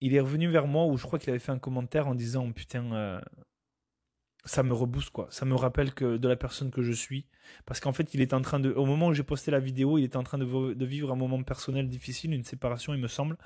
il 0.00 0.14
est 0.14 0.20
revenu 0.20 0.48
vers 0.48 0.66
moi 0.66 0.86
où 0.86 0.96
je 0.96 1.04
crois 1.04 1.18
qu'il 1.18 1.30
avait 1.30 1.38
fait 1.38 1.52
un 1.52 1.58
commentaire 1.58 2.08
en 2.08 2.14
disant 2.14 2.50
Putain, 2.52 2.92
euh, 2.92 3.20
ça 4.48 4.62
me 4.62 4.72
rebooste 4.72 5.10
quoi. 5.10 5.28
Ça 5.30 5.44
me 5.44 5.54
rappelle 5.54 5.92
que 5.92 6.16
de 6.16 6.28
la 6.28 6.36
personne 6.36 6.70
que 6.70 6.82
je 6.82 6.92
suis. 6.92 7.26
Parce 7.66 7.80
qu'en 7.80 7.92
fait, 7.92 8.14
il 8.14 8.20
est 8.20 8.32
en 8.32 8.40
train 8.40 8.58
de. 8.58 8.72
Au 8.72 8.86
moment 8.86 9.08
où 9.08 9.14
j'ai 9.14 9.22
posté 9.22 9.50
la 9.50 9.60
vidéo, 9.60 9.98
il 9.98 10.04
était 10.04 10.16
en 10.16 10.22
train 10.22 10.38
de, 10.38 10.84
vivre 10.84 11.12
un 11.12 11.16
moment 11.16 11.42
personnel 11.42 11.88
difficile, 11.88 12.32
une 12.32 12.44
séparation, 12.44 12.94
il 12.94 13.00
me 13.00 13.08
semble. 13.08 13.36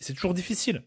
Et 0.00 0.04
c'est 0.04 0.12
toujours 0.12 0.34
difficile. 0.34 0.82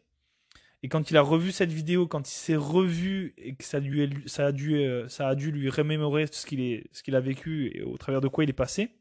Et 0.84 0.90
quand 0.90 1.10
il 1.10 1.18
a 1.18 1.22
revu 1.22 1.54
cette 1.54 1.72
vidéo, 1.72 2.08
quand 2.08 2.30
il 2.30 2.34
s'est 2.34 2.58
revu 2.58 3.34
et 3.38 3.56
que 3.56 3.64
ça, 3.64 3.80
lui, 3.80 4.10
ça, 4.26 4.48
a 4.48 4.52
dû, 4.52 4.76
euh, 4.76 5.08
ça 5.08 5.30
a 5.30 5.36
dû 5.36 5.50
lui 5.50 5.70
remémorer 5.70 6.28
ce 6.28 6.46
qu'il 6.46 6.84
qu'il 7.04 7.16
a 7.16 7.22
vécu 7.22 7.72
et 7.74 7.84
au 7.84 7.98
travers 7.98 8.20
de 8.20 8.28
quoi 8.28 8.44
il 8.44 8.50
est 8.50 8.54
passé, 8.54 8.92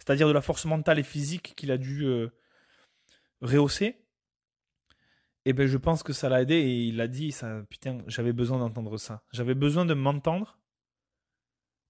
c'est-à-dire 0.00 0.26
de 0.26 0.32
la 0.32 0.40
force 0.40 0.64
mentale 0.64 0.98
et 0.98 1.04
physique 1.04 1.54
qu'il 1.54 1.70
a 1.70 1.78
dû 1.78 2.04
euh, 2.04 2.30
rehausser, 3.42 4.01
eh 5.44 5.52
ben 5.52 5.66
je 5.66 5.76
pense 5.76 6.02
que 6.02 6.12
ça 6.12 6.28
l'a 6.28 6.42
aidé 6.42 6.54
et 6.54 6.82
il 6.84 7.00
a 7.00 7.08
dit 7.08 7.32
ça 7.32 7.62
putain 7.68 7.98
j'avais 8.06 8.32
besoin 8.32 8.58
d'entendre 8.58 8.96
ça 8.96 9.24
j'avais 9.32 9.54
besoin 9.54 9.84
de 9.84 9.94
m'entendre 9.94 10.58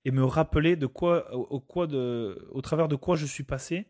et 0.04 0.10
me 0.10 0.24
rappeler 0.24 0.76
de 0.76 0.86
quoi 0.86 1.32
au, 1.34 1.60
quoi 1.60 1.86
de 1.86 2.48
au 2.50 2.60
travers 2.62 2.88
de 2.88 2.96
quoi 2.96 3.16
je 3.16 3.26
suis 3.26 3.44
passé 3.44 3.88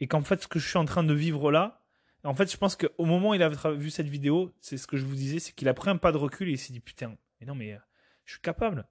et 0.00 0.06
qu'en 0.06 0.22
fait 0.22 0.42
ce 0.42 0.48
que 0.48 0.58
je 0.58 0.68
suis 0.68 0.78
en 0.78 0.84
train 0.84 1.04
de 1.04 1.14
vivre 1.14 1.50
là 1.50 1.84
en 2.24 2.34
fait 2.34 2.50
je 2.50 2.56
pense 2.56 2.76
qu'au 2.76 3.04
moment 3.04 3.30
où 3.30 3.34
il 3.34 3.42
avait 3.42 3.76
vu 3.76 3.90
cette 3.90 4.08
vidéo 4.08 4.52
c'est 4.60 4.76
ce 4.76 4.86
que 4.86 4.96
je 4.96 5.04
vous 5.04 5.14
disais 5.14 5.38
c'est 5.38 5.52
qu'il 5.52 5.68
a 5.68 5.74
pris 5.74 5.90
un 5.90 5.96
pas 5.96 6.12
de 6.12 6.18
recul 6.18 6.48
et 6.48 6.52
il 6.52 6.58
s'est 6.58 6.72
dit 6.72 6.80
putain 6.80 7.16
mais 7.40 7.46
non 7.46 7.54
mais 7.54 7.72
euh, 7.72 7.78
je 8.24 8.34
suis 8.34 8.42
capable 8.42 8.86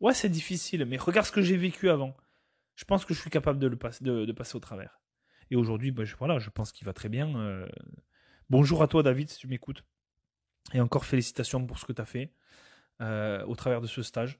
ouais 0.00 0.14
c'est 0.14 0.28
difficile 0.28 0.84
mais 0.86 0.96
regarde 0.96 1.26
ce 1.26 1.32
que 1.32 1.42
j'ai 1.42 1.56
vécu 1.56 1.90
avant 1.90 2.16
je 2.76 2.84
pense 2.84 3.04
que 3.04 3.14
je 3.14 3.20
suis 3.20 3.30
capable 3.30 3.58
de, 3.58 3.66
le 3.66 3.76
passer, 3.76 4.04
de, 4.04 4.32
passer 4.32 4.54
au 4.56 4.60
travers. 4.60 5.00
Et 5.50 5.56
aujourd'hui, 5.56 5.90
bah, 5.90 6.04
je, 6.04 6.14
voilà, 6.16 6.38
je 6.38 6.50
pense 6.50 6.72
qu'il 6.72 6.84
va 6.84 6.92
très 6.92 7.08
bien. 7.08 7.34
Euh. 7.36 7.66
Bonjour 8.50 8.82
à 8.82 8.88
toi, 8.88 9.02
David, 9.02 9.30
si 9.30 9.38
tu 9.38 9.48
m'écoutes. 9.48 9.84
Et 10.72 10.80
encore 10.80 11.04
félicitations 11.04 11.64
pour 11.66 11.78
ce 11.78 11.84
que 11.84 11.92
tu 11.92 12.02
as 12.02 12.06
fait 12.06 12.32
euh, 13.00 13.44
au 13.46 13.54
travers 13.54 13.80
de 13.80 13.86
ce 13.86 14.02
stage. 14.02 14.38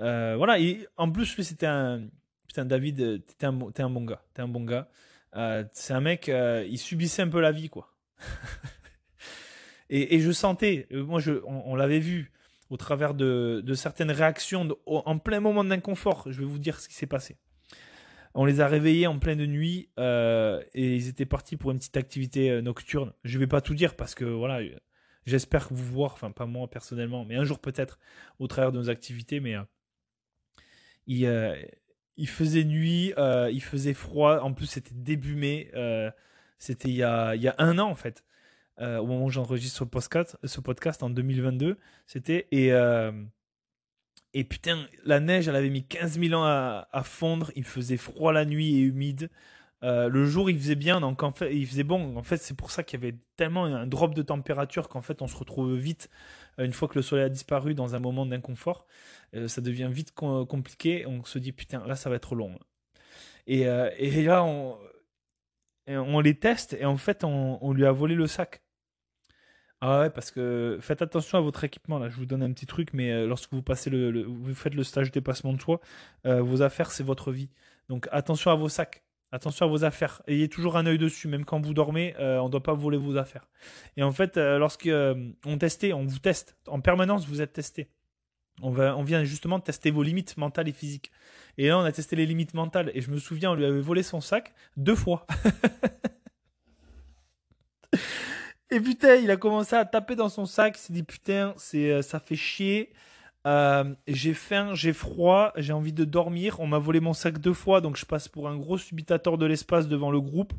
Euh, 0.00 0.34
voilà, 0.36 0.58
et 0.58 0.86
en 0.96 1.10
plus, 1.10 1.26
c'était 1.42 1.66
un. 1.66 2.08
Putain, 2.48 2.64
David, 2.64 3.24
t'es 3.38 3.46
un, 3.46 3.58
un 3.78 3.90
bon 3.90 4.04
gars. 4.04 4.22
T'es 4.34 4.42
un 4.42 4.48
bon 4.48 4.64
gars. 4.64 4.88
c'est 5.72 5.94
un 5.94 6.00
mec, 6.00 6.28
il 6.28 6.78
subissait 6.78 7.22
un 7.22 7.28
peu 7.28 7.40
la 7.40 7.52
vie, 7.52 7.68
quoi. 7.68 7.94
et, 9.90 10.20
je 10.20 10.30
sentais, 10.32 10.86
moi, 10.90 11.20
je, 11.20 11.32
on 11.44 11.74
l'avait 11.74 12.00
vu 12.00 12.32
au 12.70 12.76
travers 12.76 13.14
de 13.14 13.74
certaines 13.74 14.10
réactions 14.10 14.68
en 14.86 15.18
plein 15.18 15.40
moment 15.40 15.64
d'inconfort. 15.64 16.24
Je 16.30 16.40
vais 16.40 16.46
vous 16.46 16.58
dire 16.58 16.80
ce 16.80 16.88
qui 16.88 16.94
s'est 16.94 17.06
passé. 17.06 17.38
On 18.36 18.44
les 18.44 18.60
a 18.60 18.66
réveillés 18.66 19.06
en 19.06 19.20
pleine 19.20 19.46
nuit 19.46 19.90
euh, 19.98 20.60
et 20.74 20.96
ils 20.96 21.08
étaient 21.08 21.24
partis 21.24 21.56
pour 21.56 21.70
une 21.70 21.78
petite 21.78 21.96
activité 21.96 22.50
euh, 22.50 22.62
nocturne. 22.62 23.12
Je 23.22 23.36
ne 23.36 23.40
vais 23.40 23.46
pas 23.46 23.60
tout 23.60 23.74
dire 23.74 23.94
parce 23.94 24.16
que 24.16 24.24
voilà, 24.24 24.58
j'espère 25.24 25.68
vous 25.70 25.94
voir, 25.94 26.14
enfin 26.14 26.32
pas 26.32 26.46
moi 26.46 26.68
personnellement, 26.68 27.24
mais 27.24 27.36
un 27.36 27.44
jour 27.44 27.60
peut-être 27.60 28.00
au 28.40 28.48
travers 28.48 28.72
de 28.72 28.78
nos 28.78 28.90
activités. 28.90 29.38
Mais 29.38 29.54
euh, 29.54 29.62
il, 32.16 32.28
faisait 32.28 32.64
nuit, 32.64 33.12
il 33.16 33.62
faisait 33.62 33.94
froid. 33.94 34.40
En 34.40 34.52
plus, 34.52 34.66
c'était 34.66 34.94
début 34.94 35.36
mai. 35.36 35.70
c'était 36.58 36.88
il 36.88 36.96
y, 36.96 37.04
a, 37.04 37.36
il 37.36 37.42
y 37.42 37.48
a 37.48 37.54
un 37.58 37.78
an 37.78 37.88
en 37.88 37.94
fait. 37.94 38.24
au 38.80 39.06
moment 39.06 39.26
où 39.26 39.30
j'enregistre 39.30 39.78
ce 39.78 39.84
podcast, 39.84 40.36
ce 40.42 40.60
podcast 40.60 41.04
en 41.04 41.10
2022, 41.10 41.78
c'était 42.08 42.48
et 42.50 42.72
et 44.34 44.42
putain, 44.42 44.88
la 45.04 45.20
neige, 45.20 45.46
elle 45.46 45.54
avait 45.54 45.70
mis 45.70 45.84
15 45.84 46.18
000 46.18 46.34
ans 46.34 46.44
à, 46.44 47.02
fondre. 47.04 47.52
Il 47.54 47.64
faisait 47.64 47.96
froid 47.96 48.32
la 48.32 48.44
nuit 48.44 48.78
et 48.78 48.80
humide. 48.80 49.30
Euh, 49.84 50.08
le 50.08 50.26
jour, 50.26 50.50
il 50.50 50.58
faisait 50.58 50.74
bien, 50.74 51.00
donc 51.00 51.22
en 51.22 51.30
fait, 51.32 51.54
il 51.54 51.66
faisait 51.66 51.84
bon. 51.84 52.16
En 52.16 52.22
fait, 52.24 52.38
c'est 52.38 52.56
pour 52.56 52.72
ça 52.72 52.82
qu'il 52.82 53.00
y 53.00 53.04
avait 53.04 53.16
tellement 53.36 53.64
un 53.64 53.86
drop 53.86 54.12
de 54.12 54.22
température 54.22 54.88
qu'en 54.88 55.02
fait, 55.02 55.22
on 55.22 55.28
se 55.28 55.36
retrouve 55.36 55.74
vite, 55.74 56.10
euh, 56.58 56.64
une 56.64 56.72
fois 56.72 56.88
que 56.88 56.96
le 56.96 57.02
soleil 57.02 57.24
a 57.26 57.28
disparu, 57.28 57.74
dans 57.74 57.94
un 57.94 58.00
moment 58.00 58.26
d'inconfort. 58.26 58.86
Euh, 59.36 59.46
ça 59.46 59.60
devient 59.60 59.88
vite 59.90 60.12
compliqué. 60.14 61.06
On 61.06 61.24
se 61.24 61.38
dit, 61.38 61.52
putain, 61.52 61.86
là, 61.86 61.94
ça 61.94 62.10
va 62.10 62.16
être 62.16 62.34
long. 62.34 62.58
Et, 63.46 63.62
et 63.98 64.22
là, 64.24 64.42
on, 64.42 64.78
on, 65.86 66.20
les 66.20 66.34
teste 66.34 66.72
et 66.80 66.86
en 66.86 66.96
fait, 66.96 67.24
on, 67.24 67.58
on 67.62 67.72
lui 67.72 67.86
a 67.86 67.92
volé 67.92 68.14
le 68.14 68.26
sac. 68.26 68.63
Ah 69.86 70.00
ouais, 70.00 70.08
parce 70.08 70.30
que 70.30 70.78
faites 70.80 71.02
attention 71.02 71.36
à 71.36 71.42
votre 71.42 71.62
équipement. 71.62 71.98
Là, 71.98 72.08
je 72.08 72.16
vous 72.16 72.24
donne 72.24 72.42
un 72.42 72.50
petit 72.52 72.64
truc, 72.64 72.94
mais 72.94 73.10
euh, 73.12 73.26
lorsque 73.26 73.52
vous 73.52 73.60
passez 73.60 73.90
le, 73.90 74.22
vous 74.22 74.54
faites 74.54 74.74
le 74.74 74.82
stage 74.82 75.10
dépassement 75.10 75.52
de 75.52 75.60
soi, 75.60 75.78
euh, 76.24 76.40
vos 76.40 76.62
affaires 76.62 76.90
c'est 76.90 77.02
votre 77.02 77.32
vie. 77.32 77.50
Donc 77.90 78.08
attention 78.10 78.50
à 78.50 78.54
vos 78.54 78.70
sacs, 78.70 79.02
attention 79.30 79.66
à 79.66 79.68
vos 79.68 79.84
affaires. 79.84 80.22
Ayez 80.26 80.48
toujours 80.48 80.78
un 80.78 80.86
œil 80.86 80.96
dessus, 80.96 81.28
même 81.28 81.44
quand 81.44 81.60
vous 81.60 81.74
dormez, 81.74 82.14
euh, 82.18 82.38
on 82.38 82.46
ne 82.46 82.50
doit 82.50 82.62
pas 82.62 82.72
voler 82.72 82.96
vos 82.96 83.18
affaires. 83.18 83.46
Et 83.98 84.02
en 84.02 84.10
fait, 84.10 84.38
lorsqu'on 84.38 85.58
testait, 85.58 85.92
on 85.92 86.06
vous 86.06 86.18
teste 86.18 86.56
en 86.66 86.80
permanence, 86.80 87.26
vous 87.26 87.42
êtes 87.42 87.52
testé. 87.52 87.90
On, 88.62 88.74
on 88.78 89.02
vient 89.02 89.22
justement 89.24 89.60
tester 89.60 89.90
vos 89.90 90.02
limites 90.02 90.38
mentales 90.38 90.68
et 90.68 90.72
physiques. 90.72 91.12
Et 91.58 91.68
là, 91.68 91.78
on 91.78 91.84
a 91.84 91.92
testé 91.92 92.16
les 92.16 92.24
limites 92.24 92.54
mentales. 92.54 92.90
Et 92.94 93.02
je 93.02 93.10
me 93.10 93.18
souviens, 93.18 93.50
on 93.50 93.54
lui 93.54 93.66
avait 93.66 93.82
volé 93.82 94.02
son 94.02 94.22
sac 94.22 94.54
deux 94.78 94.96
fois. 94.96 95.26
Et 98.74 98.80
putain, 98.80 99.14
il 99.14 99.30
a 99.30 99.36
commencé 99.36 99.76
à 99.76 99.84
taper 99.84 100.16
dans 100.16 100.28
son 100.28 100.46
sac. 100.46 100.76
Il 100.76 100.80
s'est 100.80 100.92
dit 100.92 101.04
putain, 101.04 101.54
c'est, 101.56 101.92
euh, 101.92 102.02
ça 102.02 102.18
fait 102.18 102.34
chier. 102.34 102.92
Euh, 103.46 103.94
j'ai 104.08 104.34
faim, 104.34 104.74
j'ai 104.74 104.92
froid, 104.92 105.52
j'ai 105.54 105.72
envie 105.72 105.92
de 105.92 106.04
dormir. 106.04 106.58
On 106.58 106.66
m'a 106.66 106.78
volé 106.78 106.98
mon 106.98 107.12
sac 107.12 107.38
deux 107.38 107.52
fois, 107.52 107.80
donc 107.80 107.96
je 107.96 108.04
passe 108.04 108.26
pour 108.26 108.48
un 108.48 108.56
gros 108.56 108.76
subitateur 108.76 109.38
de 109.38 109.46
l'espace 109.46 109.86
devant 109.86 110.10
le 110.10 110.20
groupe. 110.20 110.52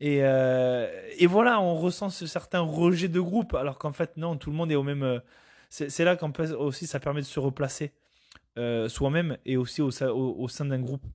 Et, 0.00 0.24
euh, 0.24 0.88
voilà, 1.28 1.60
on 1.60 1.76
ressent 1.76 2.10
ce 2.10 2.26
certain 2.26 2.58
rejet 2.62 3.06
de 3.06 3.20
groupe, 3.20 3.54
alors 3.54 3.78
qu'en 3.78 3.92
fait, 3.92 4.16
non, 4.16 4.36
tout 4.36 4.50
le 4.50 4.56
monde 4.56 4.72
est 4.72 4.76
au 4.76 4.82
même. 4.82 5.22
C'est 5.70 6.04
là 6.04 6.16
qu'en 6.16 6.32
aussi 6.58 6.88
ça 6.88 6.98
permet 6.98 7.20
de 7.20 7.26
se 7.26 7.38
replacer 7.38 7.92
soi-même 8.88 9.38
et 9.46 9.56
aussi 9.56 9.82
au, 9.82 9.92
sein 9.92 10.64
d'un 10.64 10.80
groupe. 10.80 11.06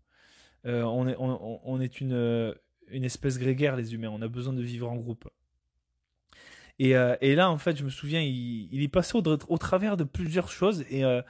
on 0.64 1.82
est, 1.82 2.00
une 2.00 3.04
espèce 3.04 3.38
grégaire, 3.38 3.76
les 3.76 3.94
humains. 3.94 4.12
On 4.14 4.22
a 4.22 4.30
besoin 4.30 4.54
de 4.54 4.62
vivre 4.62 4.90
en 4.90 4.96
groupe. 4.96 5.28
Euh, 6.82 7.16
et, 7.22 7.36
là, 7.36 7.50
en 7.50 7.58
fait, 7.58 7.78
je 7.78 7.84
me 7.84 7.90
souviens, 7.90 8.22
il, 8.22 8.84
est 8.84 8.88
passé 8.88 9.14
au, 9.16 9.58
travers 9.58 9.98
de 9.98 10.04
plusieurs 10.04 10.50
choses. 10.50 10.84
Et, 10.90 11.04
euh, 11.04 11.22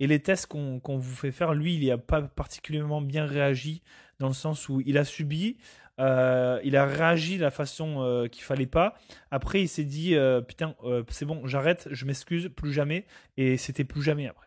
les 0.00 0.20
tests 0.20 0.46
qu'on 0.46 0.80
vous 0.84 1.14
fait 1.14 1.32
faire, 1.32 1.54
lui, 1.54 1.74
il 1.74 1.80
n'y 1.80 1.90
a 1.90 1.98
pas 1.98 2.22
particulièrement 2.22 3.00
bien 3.00 3.24
réagi, 3.24 3.82
dans 4.18 4.28
le 4.28 4.34
sens 4.34 4.68
où 4.68 4.82
il 4.84 4.98
a 4.98 5.04
subi, 5.04 5.56
euh, 5.98 6.60
il 6.64 6.76
a 6.76 6.84
réagi 6.84 7.38
de 7.38 7.42
la 7.42 7.50
façon 7.50 8.28
qu'il 8.30 8.42
fallait 8.42 8.66
pas. 8.66 8.94
Après, 9.30 9.62
il 9.62 9.68
s'est 9.68 9.84
dit, 9.84 10.14
putain, 10.46 10.74
c'est 11.08 11.24
bon, 11.24 11.46
j'arrête, 11.46 11.88
je 11.90 12.04
m'excuse, 12.04 12.50
plus 12.54 12.72
jamais. 12.72 13.06
Et 13.38 13.56
c'était 13.56 13.84
plus 13.84 14.02
jamais 14.02 14.28
après. 14.28 14.45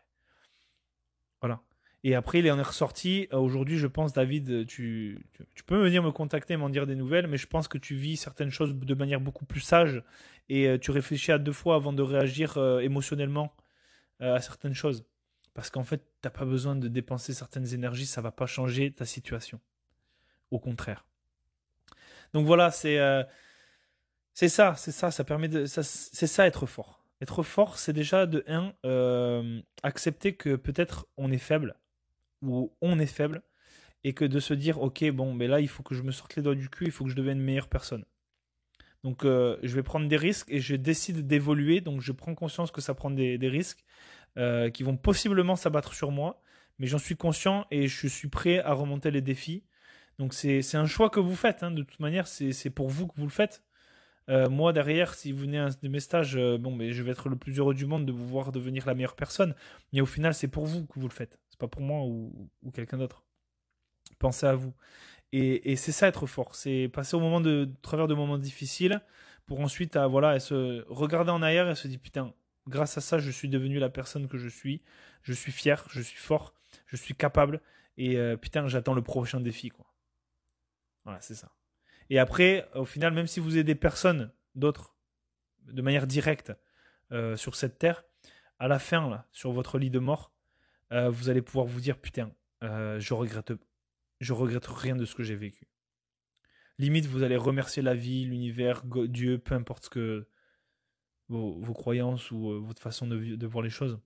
Et 2.03 2.15
après, 2.15 2.39
il 2.39 2.49
en 2.49 2.57
est 2.57 2.63
ressorti. 2.63 3.27
Aujourd'hui, 3.31 3.77
je 3.77 3.87
pense, 3.87 4.13
David, 4.13 4.65
tu, 4.67 5.19
tu, 5.53 5.63
peux 5.63 5.77
venir 5.77 6.01
me 6.01 6.11
contacter, 6.11 6.55
m'en 6.55 6.69
dire 6.69 6.87
des 6.87 6.95
nouvelles, 6.95 7.27
mais 7.27 7.37
je 7.37 7.47
pense 7.47 7.67
que 7.67 7.77
tu 7.77 7.95
vis 7.95 8.15
certaines 8.15 8.51
choses 8.51 8.73
de 8.73 8.93
manière 8.93 9.19
beaucoup 9.19 9.45
plus 9.45 9.59
sage 9.59 10.01
et 10.47 10.67
euh, 10.67 10.77
tu 10.77 10.91
réfléchis 10.91 11.31
à 11.33 11.37
deux 11.37 11.51
fois 11.51 11.75
avant 11.75 11.91
de 11.91 12.01
réagir 12.01 12.57
euh, 12.57 12.79
émotionnellement 12.79 13.53
euh, 14.21 14.35
à 14.35 14.41
certaines 14.41 14.73
choses. 14.73 15.05
Parce 15.53 15.69
qu'en 15.69 15.83
fait, 15.83 15.97
tu 15.97 16.05
n'as 16.23 16.29
pas 16.29 16.45
besoin 16.45 16.75
de 16.75 16.87
dépenser 16.87 17.33
certaines 17.33 17.73
énergies, 17.73 18.05
ça 18.05 18.21
va 18.21 18.31
pas 18.31 18.45
changer 18.45 18.91
ta 18.91 19.05
situation. 19.05 19.59
Au 20.51 20.59
contraire. 20.59 21.05
Donc 22.33 22.45
voilà, 22.45 22.71
c'est 22.71 22.97
ça, 24.33 24.75
c'est 24.77 24.91
ça, 24.91 25.11
ça 25.11 25.23
permet 25.25 25.49
de, 25.49 25.65
c'est 25.65 26.27
ça 26.27 26.47
être 26.47 26.65
fort. 26.65 27.03
Être 27.21 27.43
fort, 27.43 27.77
c'est 27.77 27.91
déjà 27.91 28.25
de 28.25 28.45
un 28.47 28.73
accepter 29.83 30.33
que 30.33 30.55
peut-être 30.55 31.07
on 31.17 31.31
est 31.31 31.37
faible 31.37 31.75
ou 32.41 32.73
on 32.81 32.99
est 32.99 33.05
faible 33.05 33.41
et 34.03 34.13
que 34.13 34.25
de 34.25 34.39
se 34.39 34.53
dire 34.53 34.81
ok 34.81 35.09
bon 35.11 35.33
mais 35.33 35.47
là 35.47 35.59
il 35.59 35.67
faut 35.67 35.83
que 35.83 35.93
je 35.93 36.03
me 36.03 36.11
sorte 36.11 36.35
les 36.35 36.41
doigts 36.41 36.55
du 36.55 36.69
cul, 36.69 36.85
il 36.85 36.91
faut 36.91 37.03
que 37.03 37.11
je 37.11 37.15
devienne 37.15 37.37
une 37.39 37.43
meilleure 37.43 37.67
personne. 37.67 38.05
Donc 39.03 39.23
euh, 39.23 39.57
je 39.63 39.73
vais 39.75 39.83
prendre 39.83 40.07
des 40.07 40.17
risques 40.17 40.47
et 40.49 40.59
je 40.59 40.75
décide 40.75 41.25
d'évoluer. 41.27 41.81
Donc 41.81 42.01
je 42.01 42.11
prends 42.11 42.35
conscience 42.35 42.71
que 42.71 42.81
ça 42.81 42.93
prend 42.93 43.11
des, 43.11 43.37
risques 43.43 43.83
euh, 44.37 44.69
qui 44.69 44.83
vont 44.83 44.97
possiblement 44.97 45.55
s'abattre 45.55 45.93
sur 45.93 46.11
moi. 46.11 46.41
Mais 46.79 46.87
j'en 46.87 46.97
suis 46.97 47.15
conscient 47.15 47.65
et 47.71 47.87
je 47.87 48.07
suis 48.07 48.29
prêt 48.29 48.59
à 48.59 48.73
remonter 48.73 49.11
les 49.11 49.21
défis. 49.21 49.63
Donc 50.17 50.33
c'est 50.33 50.75
un 50.75 50.85
choix 50.85 51.09
que 51.09 51.19
vous 51.19 51.35
faites. 51.35 51.63
Hein. 51.63 51.71
De 51.71 51.83
toute 51.83 51.99
manière, 51.99 52.27
c'est 52.27 52.69
pour 52.69 52.89
vous 52.89 53.07
que 53.07 53.15
vous 53.17 53.25
le 53.25 53.31
faites. 53.31 53.63
Euh, 54.29 54.47
moi 54.49 54.73
derrière, 54.73 55.15
si 55.15 55.31
vous 55.31 55.39
venez 55.41 55.65
de 55.81 55.89
mes 55.89 55.99
stages, 55.99 56.37
bon, 56.59 56.75
mais 56.75 56.93
je 56.93 57.03
vais 57.03 57.11
être 57.11 57.29
le 57.29 57.35
plus 57.35 57.57
heureux 57.57 57.73
du 57.73 57.85
monde 57.85 58.05
de 58.05 58.11
vous 58.11 58.27
voir 58.27 58.51
devenir 58.51 58.85
la 58.85 58.93
meilleure 58.95 59.15
personne. 59.15 59.55
Mais 59.93 60.01
au 60.01 60.05
final, 60.05 60.33
c'est 60.33 60.47
pour 60.47 60.65
vous 60.65 60.85
que 60.85 60.99
vous 60.99 61.07
le 61.07 61.13
faites. 61.13 61.39
Pas 61.59 61.67
pour 61.67 61.81
moi 61.81 62.05
ou, 62.05 62.49
quelqu'un 62.73 62.97
d'autre. 62.97 63.23
Pensez 64.17 64.47
à 64.47 64.55
vous. 64.55 64.73
Et, 65.31 65.75
c'est 65.75 65.91
ça 65.91 66.07
être 66.07 66.25
fort, 66.25 66.55
c'est 66.55 66.89
passer 66.91 67.15
au 67.15 67.19
moment 67.19 67.39
de, 67.39 67.69
travers 67.83 68.07
de 68.07 68.15
moments 68.15 68.39
difficiles 68.39 68.99
pour 69.45 69.59
ensuite 69.59 69.95
à, 69.95 70.07
voilà, 70.07 70.39
se 70.39 70.83
regarder 70.87 71.29
en 71.29 71.43
arrière 71.43 71.69
et 71.69 71.75
se 71.75 71.87
dire 71.87 71.99
putain, 71.99 72.33
grâce 72.67 72.97
à 72.97 73.01
ça, 73.01 73.19
je 73.19 73.29
suis 73.29 73.47
devenu 73.47 73.77
la 73.77 73.89
personne 73.89 74.27
que 74.27 74.39
je 74.39 74.47
suis. 74.47 74.81
Je 75.21 75.33
suis 75.33 75.51
fier, 75.51 75.85
je 75.91 76.01
suis 76.01 76.17
fort, 76.17 76.55
je 76.87 76.95
suis 76.95 77.13
capable 77.13 77.61
et 77.97 78.17
euh, 78.17 78.37
putain, 78.37 78.67
j'attends 78.67 78.95
le 78.95 79.03
prochain 79.03 79.39
défi 79.39 79.69
quoi. 79.69 79.85
Voilà, 81.03 81.21
c'est 81.21 81.35
ça. 81.35 81.51
Et 82.09 82.17
après, 82.17 82.67
au 82.73 82.85
final, 82.85 83.13
même 83.13 83.27
si 83.27 83.39
vous 83.39 83.53
avez 83.53 83.63
des 83.63 83.75
personnes 83.75 84.31
d'autres 84.55 84.95
de 85.67 85.81
manière 85.81 86.07
directe 86.07 86.53
euh, 87.11 87.35
sur 87.35 87.55
cette 87.55 87.77
terre, 87.77 88.03
à 88.57 88.67
la 88.67 88.79
fin 88.79 89.09
là, 89.09 89.27
sur 89.31 89.51
votre 89.51 89.77
lit 89.77 89.91
de 89.91 89.99
mort, 89.99 90.31
euh, 90.91 91.09
vous 91.09 91.29
allez 91.29 91.41
pouvoir 91.41 91.65
vous 91.65 91.81
dire 91.81 91.97
putain, 91.97 92.31
je 92.61 93.13
regrette 93.13 93.53
je 94.19 94.33
regrette 94.33 94.67
rien 94.67 94.95
de 94.95 95.05
ce 95.05 95.15
que 95.15 95.23
j'ai 95.23 95.35
vécu. 95.35 95.65
Limite, 96.77 97.05
vous 97.05 97.23
allez 97.23 97.37
remercier 97.37 97.81
la 97.81 97.95
vie, 97.95 98.25
l'univers, 98.25 98.83
Dieu, 98.85 99.37
peu 99.37 99.55
importe 99.55 99.89
que 99.89 100.27
vos, 101.29 101.73
croyances 101.73 102.31
ou 102.31 102.51
euh, 102.51 102.59
votre 102.59 102.81
façon 102.81 103.07
de, 103.07 103.45
voir 103.45 103.63
les 103.63 103.69
choses. 103.69 103.99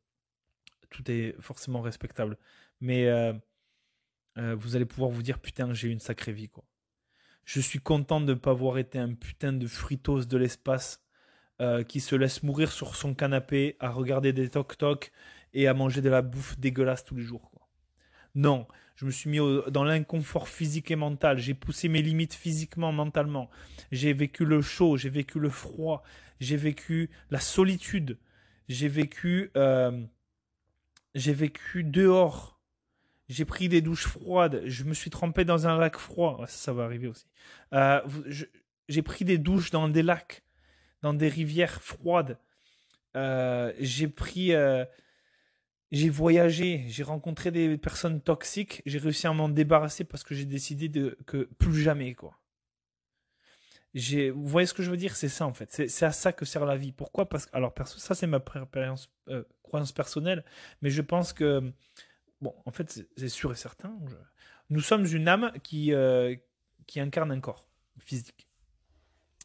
Tout 0.89 1.09
est 1.09 1.35
forcément 1.39 1.81
respectable. 1.81 2.37
Mais 2.81 3.07
euh, 3.07 3.33
euh, 4.37 4.55
vous 4.55 4.75
allez 4.75 4.85
pouvoir 4.85 5.09
vous 5.09 5.23
dire 5.23 5.39
putain, 5.39 5.73
j'ai 5.73 5.87
eu 5.87 5.91
une 5.91 5.99
sacrée 5.99 6.33
vie 6.33 6.49
quoi. 6.49 6.65
Je 7.45 7.59
suis 7.59 7.79
content 7.79 8.21
de 8.21 8.33
ne 8.33 8.39
pas 8.39 8.51
avoir 8.51 8.77
été 8.77 8.99
un 8.99 9.13
putain 9.13 9.53
de 9.53 9.67
fritos 9.67 10.25
de 10.25 10.37
l'espace 10.37 10.99
qui 11.87 12.01
se 12.01 12.15
laisse 12.15 12.43
mourir 12.43 12.73
sur 12.73 12.93
son 12.93 13.13
canapé 13.13 13.77
à 13.79 13.89
regarder 13.89 14.33
des 14.33 14.49
toc-toc 14.49 15.13
et 15.53 15.67
à 15.67 15.73
manger 15.73 16.01
de 16.01 16.09
la 16.09 16.21
bouffe 16.21 16.57
dégueulasse 16.59 17.05
tous 17.05 17.15
les 17.15 17.23
jours. 17.23 17.49
Quoi. 17.51 17.67
Non, 18.35 18.67
je 18.95 19.05
me 19.05 19.11
suis 19.11 19.29
mis 19.29 19.39
dans 19.69 19.83
l'inconfort 19.83 20.47
physique 20.47 20.91
et 20.91 20.95
mental. 20.95 21.37
J'ai 21.37 21.53
poussé 21.53 21.87
mes 21.87 22.01
limites 22.01 22.33
physiquement, 22.33 22.91
mentalement. 22.91 23.49
J'ai 23.91 24.13
vécu 24.13 24.45
le 24.45 24.61
chaud, 24.61 24.97
j'ai 24.97 25.09
vécu 25.09 25.39
le 25.39 25.49
froid, 25.49 26.03
j'ai 26.39 26.57
vécu 26.57 27.09
la 27.29 27.39
solitude, 27.39 28.17
j'ai 28.69 28.87
vécu, 28.87 29.51
euh, 29.57 30.03
j'ai 31.15 31.33
vécu 31.33 31.83
dehors. 31.83 32.59
J'ai 33.29 33.45
pris 33.45 33.69
des 33.69 33.81
douches 33.81 34.07
froides. 34.07 34.61
Je 34.65 34.83
me 34.83 34.93
suis 34.93 35.09
trempé 35.09 35.45
dans 35.45 35.67
un 35.67 35.77
lac 35.77 35.97
froid. 35.97 36.43
ça, 36.47 36.73
va 36.73 36.83
arriver 36.83 37.07
aussi. 37.07 37.25
Euh, 37.73 38.01
j'ai 38.89 39.01
pris 39.01 39.25
des 39.25 39.37
douches 39.37 39.71
dans 39.71 39.87
des 39.87 40.03
lacs, 40.03 40.43
dans 41.01 41.13
des 41.13 41.29
rivières 41.29 41.81
froides. 41.81 42.37
Euh, 43.15 43.71
j'ai 43.79 44.07
pris 44.07 44.51
j'ai 45.93 46.09
voyagé, 46.09 46.85
j'ai 46.87 47.03
rencontré 47.03 47.51
des 47.51 47.77
personnes 47.77 48.19
toxiques, 48.19 48.81
j'ai 48.87 48.97
réussi 48.97 49.27
à 49.27 49.33
m'en 49.33 49.47
débarrasser 49.47 50.03
parce 50.03 50.23
que 50.23 50.33
j'ai 50.33 50.45
décidé 50.45 50.89
de 50.89 51.17
que 51.27 51.47
plus 51.59 51.79
jamais 51.79 52.15
quoi. 52.15 52.39
Vous 53.93 54.47
voyez 54.47 54.65
ce 54.65 54.73
que 54.73 54.81
je 54.81 54.89
veux 54.89 54.97
dire, 54.97 55.15
c'est 55.15 55.29
ça 55.29 55.45
en 55.45 55.53
fait, 55.53 55.71
c'est 55.87 56.05
à 56.05 56.11
ça 56.11 56.33
que 56.33 56.45
sert 56.45 56.65
la 56.65 56.77
vie. 56.77 56.91
Pourquoi? 56.91 57.29
Parce 57.29 57.45
que 57.45 57.55
alors 57.55 57.75
perso, 57.75 57.99
ça 57.99 58.15
c'est 58.15 58.25
ma 58.25 58.43
euh, 59.29 59.43
croyance 59.61 59.91
personnelle, 59.91 60.43
mais 60.81 60.89
je 60.89 61.03
pense 61.03 61.31
que 61.31 61.71
bon, 62.41 62.55
en 62.65 62.71
fait 62.71 63.05
c'est 63.15 63.29
sûr 63.29 63.51
et 63.51 63.55
certain, 63.55 63.95
nous 64.71 64.81
sommes 64.81 65.05
une 65.05 65.27
âme 65.27 65.51
qui 65.61 65.93
euh, 65.93 66.35
qui 66.87 67.01
incarne 67.01 67.31
un 67.31 67.39
corps 67.39 67.67
physique. 67.99 68.47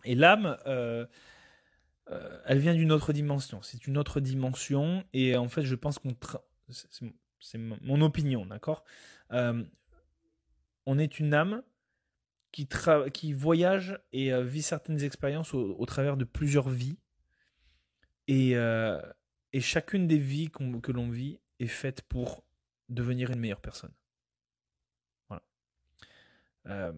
Et 0.07 0.15
l'âme, 0.15 0.57
euh, 0.67 1.05
euh, 2.11 2.41
elle 2.47 2.59
vient 2.59 2.75
d'une 2.75 2.93
autre 2.93 3.13
dimension. 3.13 3.63
C'est 3.63 3.87
une 3.87 3.99
autre 3.99 4.21
dimension. 4.21 5.05
Et 5.13 5.37
en 5.37 5.49
fait, 5.49 5.63
je 5.63 5.75
pense 5.75 5.99
qu'on. 5.99 6.15
C'est 7.41 7.59
mon 7.59 8.01
opinion, 8.01 8.47
d'accord? 8.47 8.85
Euh, 9.33 9.65
On 10.87 10.99
est 10.99 11.19
une 11.21 11.35
âme 11.35 11.63
qui, 12.51 12.69
qui 13.13 13.33
voyage 13.33 14.01
et 14.13 14.33
euh, 14.33 14.43
vit 14.43 14.63
certaines 14.63 15.03
expériences 15.03 15.55
au, 15.55 15.87
travers 15.87 16.17
de 16.17 16.25
plusieurs 16.25 16.69
vies. 16.69 16.99
Et, 18.27 18.53
et 18.53 19.61
chacune 19.61 20.07
des 20.07 20.19
vies 20.19 20.51
que 20.51 20.93
l'on 20.93 21.09
vit 21.09 21.41
est 21.61 21.67
faite 21.67 22.03
pour 22.03 22.45
devenir 22.91 23.31
une 23.31 23.39
meilleure 23.39 23.63
personne. 23.63 23.93
Voilà. 25.29 26.93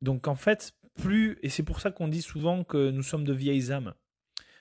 donc 0.00 0.28
en 0.28 0.36
fait, 0.36 0.72
et 1.42 1.48
c'est 1.48 1.62
pour 1.62 1.80
ça 1.80 1.90
qu'on 1.90 2.08
dit 2.08 2.22
souvent 2.22 2.64
que 2.64 2.90
nous 2.90 3.02
sommes 3.02 3.24
de 3.24 3.32
vieilles 3.32 3.72
âmes. 3.72 3.94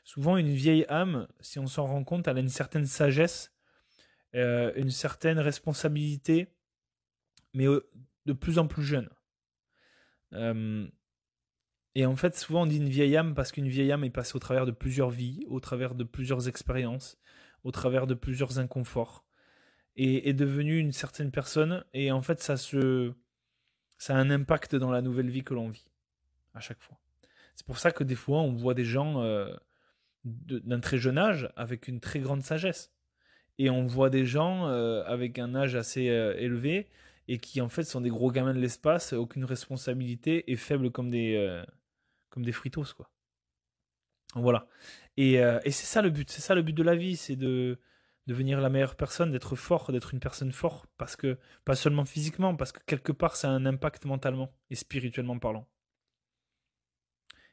Souvent, 0.03 0.37
une 0.37 0.53
vieille 0.53 0.85
âme, 0.89 1.27
si 1.39 1.59
on 1.59 1.67
s'en 1.67 1.85
rend 1.85 2.03
compte, 2.03 2.27
elle 2.27 2.37
a 2.37 2.41
une 2.41 2.49
certaine 2.49 2.85
sagesse, 2.85 3.53
euh, 4.35 4.71
une 4.75 4.91
certaine 4.91 5.39
responsabilité, 5.39 6.47
mais 7.53 7.65
de 8.25 8.33
plus 8.33 8.59
en 8.59 8.67
plus 8.67 8.83
jeune. 8.83 9.09
Euh, 10.33 10.87
et 11.95 12.05
en 12.05 12.15
fait, 12.15 12.37
souvent 12.37 12.63
on 12.63 12.65
dit 12.67 12.77
une 12.77 12.89
vieille 12.89 13.17
âme 13.17 13.33
parce 13.33 13.51
qu'une 13.51 13.67
vieille 13.67 13.91
âme 13.91 14.03
est 14.03 14.11
passée 14.11 14.35
au 14.35 14.39
travers 14.39 14.65
de 14.65 14.71
plusieurs 14.71 15.09
vies, 15.09 15.43
au 15.47 15.59
travers 15.59 15.95
de 15.95 16.03
plusieurs 16.03 16.47
expériences, 16.47 17.17
au 17.63 17.71
travers 17.71 18.07
de 18.07 18.13
plusieurs 18.13 18.59
inconforts, 18.59 19.25
et 19.95 20.29
est 20.29 20.33
devenue 20.33 20.77
une 20.77 20.91
certaine 20.91 21.31
personne. 21.31 21.83
Et 21.93 22.11
en 22.11 22.21
fait, 22.21 22.41
ça 22.41 22.55
a 22.55 24.15
un 24.15 24.29
impact 24.29 24.75
dans 24.75 24.91
la 24.91 25.01
nouvelle 25.01 25.29
vie 25.29 25.43
que 25.43 25.53
l'on 25.53 25.69
vit 25.69 25.88
à 26.59 26.61
chaque 26.61 26.81
fois. 26.81 26.97
C'est 27.55 27.65
pour 27.65 27.79
ça 27.79 27.91
que 27.91 28.03
des 28.03 28.15
fois, 28.15 28.39
on 28.39 28.53
voit 28.53 28.73
des 28.73 28.85
gens 28.85 29.21
euh, 29.21 29.51
d'un 30.23 30.79
très 30.79 30.97
jeune 30.97 31.17
âge 31.17 31.49
avec 31.55 31.87
une 31.87 31.99
très 31.99 32.19
grande 32.19 32.43
sagesse. 32.43 32.93
Et 33.57 33.69
on 33.69 33.85
voit 33.85 34.09
des 34.09 34.25
gens 34.25 34.67
euh, 34.67 35.03
avec 35.05 35.39
un 35.39 35.55
âge 35.55 35.75
assez 35.75 36.09
euh, 36.09 36.37
élevé 36.37 36.87
et 37.27 37.39
qui 37.39 37.59
en 37.59 37.69
fait 37.69 37.83
sont 37.83 38.01
des 38.01 38.09
gros 38.09 38.31
gamins 38.31 38.53
de 38.53 38.59
l'espace, 38.59 39.13
aucune 39.13 39.43
responsabilité 39.43 40.51
et 40.51 40.55
faibles 40.55 40.91
comme 40.91 41.09
des, 41.09 41.63
comme 42.29 42.43
des 42.43 42.51
fritos 42.51 42.93
quoi. 42.95 43.11
Voilà. 44.33 44.67
Et, 45.15 45.33
et 45.33 45.71
c'est 45.71 45.85
ça 45.85 46.01
le 46.01 46.09
but, 46.09 46.27
c'est 46.31 46.41
ça 46.41 46.55
le 46.55 46.63
but 46.63 46.73
de 46.73 46.81
la 46.81 46.95
vie, 46.95 47.17
c'est 47.17 47.35
de, 47.35 47.77
devenir 48.29 48.61
la 48.61 48.69
meilleure 48.69 48.95
personne, 48.95 49.31
d'être 49.31 49.55
fort, 49.55 49.91
d'être 49.91 50.13
une 50.13 50.19
personne 50.19 50.51
forte, 50.51 50.87
parce 50.97 51.15
que, 51.15 51.37
pas 51.65 51.75
seulement 51.75 52.05
physiquement, 52.05 52.55
parce 52.55 52.71
que 52.71 52.79
quelque 52.85 53.11
part, 53.11 53.35
ça 53.35 53.49
a 53.49 53.51
un 53.51 53.65
impact 53.65 54.05
mentalement 54.05 54.53
et 54.69 54.75
spirituellement 54.75 55.39
parlant. 55.39 55.67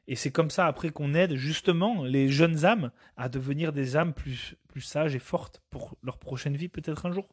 Et 0.07 0.15
c'est 0.15 0.31
comme 0.31 0.49
ça 0.49 0.67
après 0.67 0.89
qu'on 0.89 1.13
aide 1.13 1.35
justement 1.35 2.03
les 2.03 2.29
jeunes 2.29 2.65
âmes 2.65 2.91
à 3.17 3.27
devenir 3.27 3.73
des 3.73 3.97
âmes 3.97 4.13
plus, 4.13 4.55
plus 4.69 4.81
sages 4.81 5.15
et 5.15 5.19
fortes 5.19 5.61
pour 5.69 5.97
leur 6.01 6.17
prochaine 6.17 6.55
vie 6.55 6.69
peut-être 6.69 7.05
un 7.05 7.11
jour. 7.11 7.27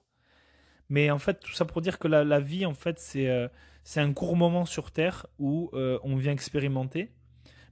Mais 0.88 1.10
en 1.10 1.18
fait, 1.18 1.40
tout 1.40 1.52
ça 1.52 1.64
pour 1.64 1.80
dire 1.80 1.98
que 1.98 2.08
la, 2.08 2.40
vie, 2.40 2.66
en 2.66 2.74
fait, 2.74 2.98
c'est 2.98 3.28
euh, 3.28 3.48
un 3.96 4.12
court 4.12 4.36
moment 4.36 4.66
sur 4.66 4.90
Terre 4.90 5.26
où 5.38 5.70
euh, 5.72 5.98
on 6.02 6.16
vient 6.16 6.32
expérimenter, 6.32 7.12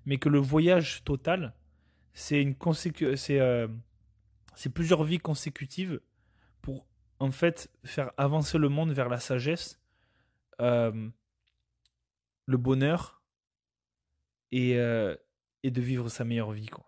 mais 0.07 0.18
que 0.18 0.28
le 0.28 0.38
voyage 0.38 1.05
total, 1.05 1.55
c'est 2.14 2.46
euh, 3.30 3.68
plusieurs 4.72 5.05
vies 5.05 5.18
consécutives 5.18 6.00
pour 6.62 6.86
en 7.18 7.30
fait 7.30 7.70
faire 7.84 8.12
avancer 8.16 8.59
le 8.59 8.68
monde 8.68 8.92
vers 8.92 9.09
la 9.09 9.18
sagesse, 9.18 9.80
le 10.59 11.12
bonheur 12.46 13.21
et, 14.53 14.74
de 14.74 15.80
vivre 15.80 16.09
sa 16.09 16.24
meilleure 16.24 16.53
vie 16.53 16.66
quoi. 16.66 16.86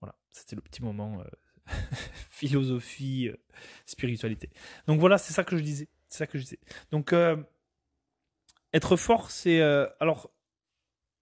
Voilà, 0.00 0.16
c'était 0.30 0.56
le 0.56 0.62
petit 0.62 0.82
moment 0.82 1.22
philosophie, 2.30 3.30
spiritualité. 3.86 4.50
Donc 4.86 5.00
voilà, 5.00 5.18
c'est 5.18 5.32
ça 5.32 5.44
que 5.44 5.56
je 5.56 5.62
disais. 5.62 5.88
C'est 6.08 6.18
ça 6.18 6.26
que 6.26 6.38
je 6.38 6.44
disais. 6.44 6.58
Donc 6.90 7.14
être 8.72 8.96
fort, 8.96 9.30
c'est 9.30 9.60
alors 10.00 10.32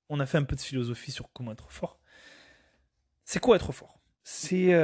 on 0.09 0.21
a 0.21 0.27
fait 0.27 0.39
un 0.39 0.45
peu 0.45 0.57
de 0.57 0.61
philosophie 0.61 1.13
sur 1.13 1.33
comment 1.33 1.53
être 1.53 1.71
fort. 1.71 2.01
C'est 3.25 3.41
quoi 3.41 3.57
être 3.57 3.73
fort? 3.73 4.01
C'est 4.23 4.75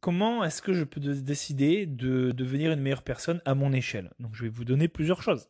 comment 0.00 0.44
est-ce 0.44 0.62
que 0.62 0.72
je 0.72 0.84
peux 0.84 1.00
décider 1.00 1.86
de 1.86 2.30
devenir 2.30 2.72
une 2.72 2.80
meilleure 2.80 3.02
personne 3.02 3.40
à 3.44 3.54
mon 3.54 3.72
échelle? 3.72 4.12
Donc 4.18 4.34
je 4.34 4.44
vais 4.44 4.48
vous 4.48 4.64
donner 4.64 4.88
plusieurs 4.88 5.22
choses. 5.22 5.48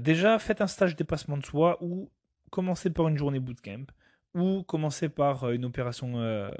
Déjà, 0.00 0.38
faites 0.38 0.60
un 0.60 0.66
stage 0.66 0.96
dépassement 0.96 1.36
de 1.36 1.44
soi 1.44 1.78
ou 1.80 2.10
commencez 2.50 2.90
par 2.90 3.08
une 3.08 3.16
journée 3.18 3.40
bootcamp 3.40 3.86
ou 4.34 4.62
commencez 4.62 5.08
par 5.08 5.50
une 5.50 5.64
opération 5.64 6.50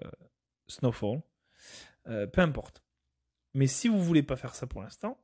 Snowfall. 0.69 1.23
Euh, 2.09 2.27
peu 2.27 2.41
importe. 2.41 2.83
Mais 3.55 3.67
si 3.67 3.89
vous 3.89 4.03
voulez 4.03 4.23
pas 4.23 4.37
faire 4.37 4.55
ça 4.55 4.67
pour 4.67 4.83
l'instant, 4.83 5.19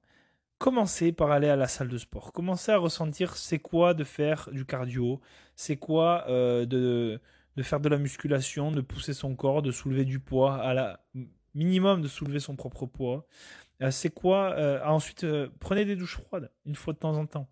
commencez 0.59 1.13
par 1.13 1.31
aller 1.31 1.49
à 1.49 1.57
la 1.57 1.69
salle 1.69 1.89
de 1.89 1.99
sport. 1.99 2.33
Commencez 2.33 2.73
à 2.73 2.79
ressentir 2.79 3.37
c'est 3.37 3.59
quoi 3.59 3.95
de 3.95 4.05
faire 4.05 4.49
du 4.53 4.65
cardio, 4.65 5.21
c'est 5.57 5.77
quoi 5.77 6.25
euh, 6.29 6.67
de, 6.67 7.21
faire 7.63 7.81
de 7.81 7.89
la 7.89 7.99
musculation, 7.99 8.71
de 8.71 8.81
pousser 8.81 9.15
son 9.15 9.35
corps, 9.35 9.63
de 9.63 9.71
soulever 9.71 10.05
du 10.05 10.21
poids, 10.21 10.57
à 10.57 10.75
la 10.75 11.05
minimum 11.55 12.03
de 12.03 12.09
soulever 12.09 12.41
son 12.41 12.57
propre 12.57 12.87
poids. 12.87 13.27
Euh, 13.83 13.91
c'est 13.91 14.11
quoi 14.11 14.57
Ensuite, 14.85 15.27
prenez 15.61 15.85
des 15.85 15.97
douches 15.97 16.19
froides 16.19 16.51
une 16.67 16.75
fois 16.75 16.93
de 16.93 16.99
temps 16.99 17.17
en 17.17 17.27
temps. 17.27 17.49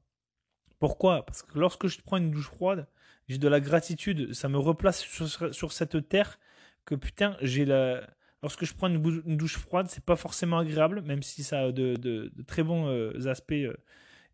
Pourquoi? 0.83 1.25
Parce 1.25 1.45
que 1.45 1.61
lorsque 1.61 1.87
je 1.87 2.01
prends 2.01 2.17
une 2.17 2.33
douche 2.33 2.49
froide, 2.49 2.89
j'ai 3.29 3.39
de 3.39 3.47
la 3.47 3.61
gratitude, 3.61 4.33
ça 4.35 4.49
me 4.49 4.59
replace 4.59 4.99
sur, 4.99 5.73
cette 5.73 6.09
terre 6.09 6.41
que 6.85 6.97
putain, 6.97 7.37
j'ai 7.41 7.65
la 7.65 8.05
lorsque 8.43 8.65
je 8.65 8.75
prends 8.75 8.89
une, 8.89 9.37
douche 9.37 9.59
froide, 9.59 9.87
c'est 9.89 10.05
pas 10.05 10.17
forcément 10.17 10.59
agréable, 10.59 11.03
même 11.03 11.23
si 11.23 11.45
ça 11.45 11.61
a 11.61 11.71
de, 11.71 12.33
très 12.49 12.65
bons 12.65 12.89
euh, 12.89 13.29
aspects 13.29 13.53
euh, 13.53 13.77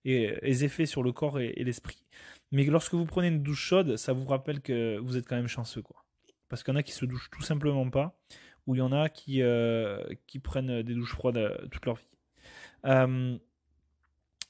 et, 0.06 0.64
effets 0.64 0.86
sur 0.86 1.02
le 1.02 1.12
corps 1.12 1.38
et, 1.38 1.52
l'esprit. 1.64 2.02
Mais 2.50 2.64
lorsque 2.64 2.94
vous 2.94 3.04
prenez 3.04 3.28
une 3.28 3.42
douche 3.42 3.60
chaude, 3.60 3.98
ça 3.98 4.14
vous 4.14 4.24
rappelle 4.24 4.62
que 4.62 4.96
vous 4.96 5.18
êtes 5.18 5.28
quand 5.28 5.36
même 5.36 5.48
chanceux, 5.48 5.82
quoi. 5.82 6.06
Parce 6.48 6.62
qu'il 6.62 6.72
y 6.72 6.76
en 6.78 6.80
a 6.80 6.82
qui 6.82 6.92
se 6.92 7.04
douchent 7.04 7.28
tout 7.30 7.42
simplement 7.42 7.90
pas, 7.90 8.18
ou 8.66 8.74
il 8.74 8.78
y 8.78 8.80
en 8.80 8.92
a 8.92 9.10
qui, 9.10 9.42
euh, 9.42 10.02
qui 10.26 10.38
prennent 10.38 10.80
des 10.80 10.94
douches 10.94 11.12
froides 11.12 11.68
toute 11.70 11.84
leur 11.84 11.96
vie. 11.96 13.38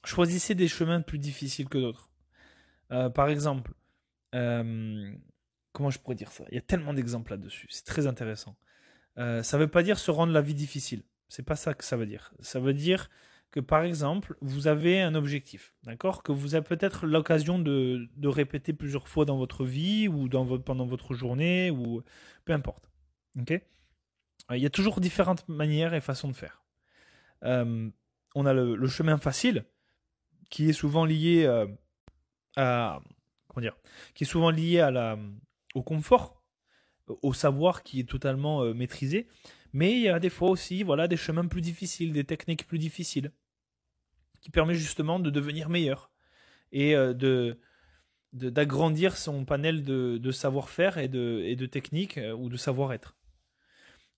Choisissez 0.09 0.55
des 0.55 0.69
chemins 0.69 1.01
plus 1.01 1.19
difficiles 1.19 1.69
que 1.69 1.79
d'autres. 1.79 2.11
par 3.15 3.29
exemple, 3.29 3.73
comment 4.33 5.91
je 5.91 5.99
pourrais 5.99 6.17
dire 6.17 6.33
ça? 6.33 6.45
Il 6.51 6.55
y 6.55 6.59
a 6.59 6.63
tellement 6.63 6.95
d'exemples 6.95 7.31
là-dessus, 7.33 7.67
c'est 7.71 7.85
très 7.85 8.07
intéressant. 8.07 8.57
Euh, 9.19 9.43
ça 9.43 9.57
ne 9.57 9.63
veut 9.63 9.69
pas 9.69 9.83
dire 9.83 9.99
se 9.99 10.11
rendre 10.11 10.33
la 10.33 10.41
vie 10.41 10.55
difficile. 10.55 11.03
C'est 11.29 11.43
pas 11.43 11.57
ça 11.57 11.75
que 11.75 11.85
ça 11.85 11.97
veut 11.97 12.07
dire. 12.07 12.33
Ça 12.41 12.61
veut 12.61 12.73
dire 12.73 13.11
que 13.51 13.61
par 13.61 13.83
exemple, 13.83 14.37
vous 14.41 14.67
avez 14.67 15.01
un 15.01 15.15
objectif, 15.15 15.75
d'accord? 15.83 16.23
Que 16.23 16.33
vous 16.33 16.55
avez 16.55 16.65
peut-être 16.65 17.07
l'occasion 17.07 17.59
de, 17.59 18.09
répéter 18.25 18.73
plusieurs 18.73 19.09
fois 19.09 19.25
dans 19.25 19.37
votre 19.37 19.65
vie 19.65 20.09
ou 20.09 20.29
pendant 20.61 20.87
votre 20.87 21.15
journée 21.15 21.71
ou 21.71 22.03
peu 22.45 22.53
importe. 22.53 22.91
Ok? 23.39 23.53
Euh, 23.53 24.57
Il 24.57 24.63
y 24.63 24.67
a 24.67 24.71
toujours 24.71 25.01
différentes 25.01 25.49
manières 25.49 25.95
et 25.95 26.01
façons 26.01 26.29
de 26.29 26.35
faire. 26.35 26.63
Euh, 27.45 27.91
on 28.35 28.47
a 28.47 28.53
le, 28.53 28.87
chemin 28.87 29.17
facile 29.19 29.65
qui 30.51 30.69
est 30.69 30.73
souvent 30.73 31.05
lié 31.05 31.47
à 32.57 33.01
comment 33.49 33.63
dire 33.63 33.77
Qui 34.15 34.25
est 34.25 34.27
souvent 34.27 34.51
lié 34.51 34.81
à 34.81 34.91
la, 34.91 35.19
au 35.75 35.83
confort 35.83 36.39
au 37.23 37.33
savoir 37.33 37.83
qui 37.83 38.01
est 38.01 38.09
totalement 38.09 38.63
euh, 38.63 38.75
maîtrisé. 38.75 39.29
Mais 39.73 39.93
il 39.93 40.01
y 40.01 40.09
a 40.09 40.19
des 40.19 40.31
fois 40.31 40.51
aussi 40.51 40.83
voilà, 40.83 41.09
des 41.09 41.17
chemins 41.17 41.47
plus 41.47 41.61
difficiles, 41.61 42.13
des 42.13 42.25
techniques 42.25 42.67
plus 42.67 42.79
difficiles, 42.79 43.33
qui 44.41 44.51
permettent 44.51 44.77
justement 44.77 45.19
de 45.19 45.31
devenir 45.31 45.69
meilleur 45.69 46.11
et 46.73 46.95
euh, 46.95 47.13
de 47.15 47.59
d'agrandir 48.35 49.17
son 49.17 49.47
panel 49.47 49.83
de, 49.83 50.31
savoir-faire 50.31 50.99
et 50.99 51.09
de, 51.09 51.41
et 51.47 51.57
de 51.57 51.65
techniques 51.65 52.19
euh, 52.19 52.35
ou 52.35 52.51
de 52.51 52.59
savoir-être. 52.59 53.17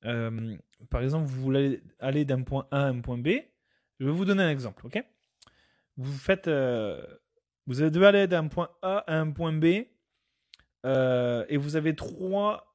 par 0.02 1.02
exemple, 1.02 1.26
vous 1.28 1.40
voulez 1.40 1.80
aller 2.00 2.24
d'un 2.24 2.42
point 2.42 2.66
A 2.72 2.86
à 2.86 2.88
un 2.88 3.00
point 3.00 3.18
B. 3.18 3.28
Je 4.00 4.06
vais 4.06 4.10
vous 4.10 4.24
donner 4.24 4.42
un 4.42 4.50
exemple, 4.50 4.84
ok? 4.84 5.00
Vous 6.00 6.16
faites, 6.16 6.48
vous 6.48 7.74
devez 7.74 8.06
aller 8.06 8.26
d'un 8.26 8.48
point 8.48 8.70
A 8.82 9.04
à 9.06 9.18
un 9.18 9.30
point 9.30 9.52
B 9.52 9.64
et 10.84 11.56
vous 11.56 11.76
avez 11.76 11.94
trois 11.94 12.70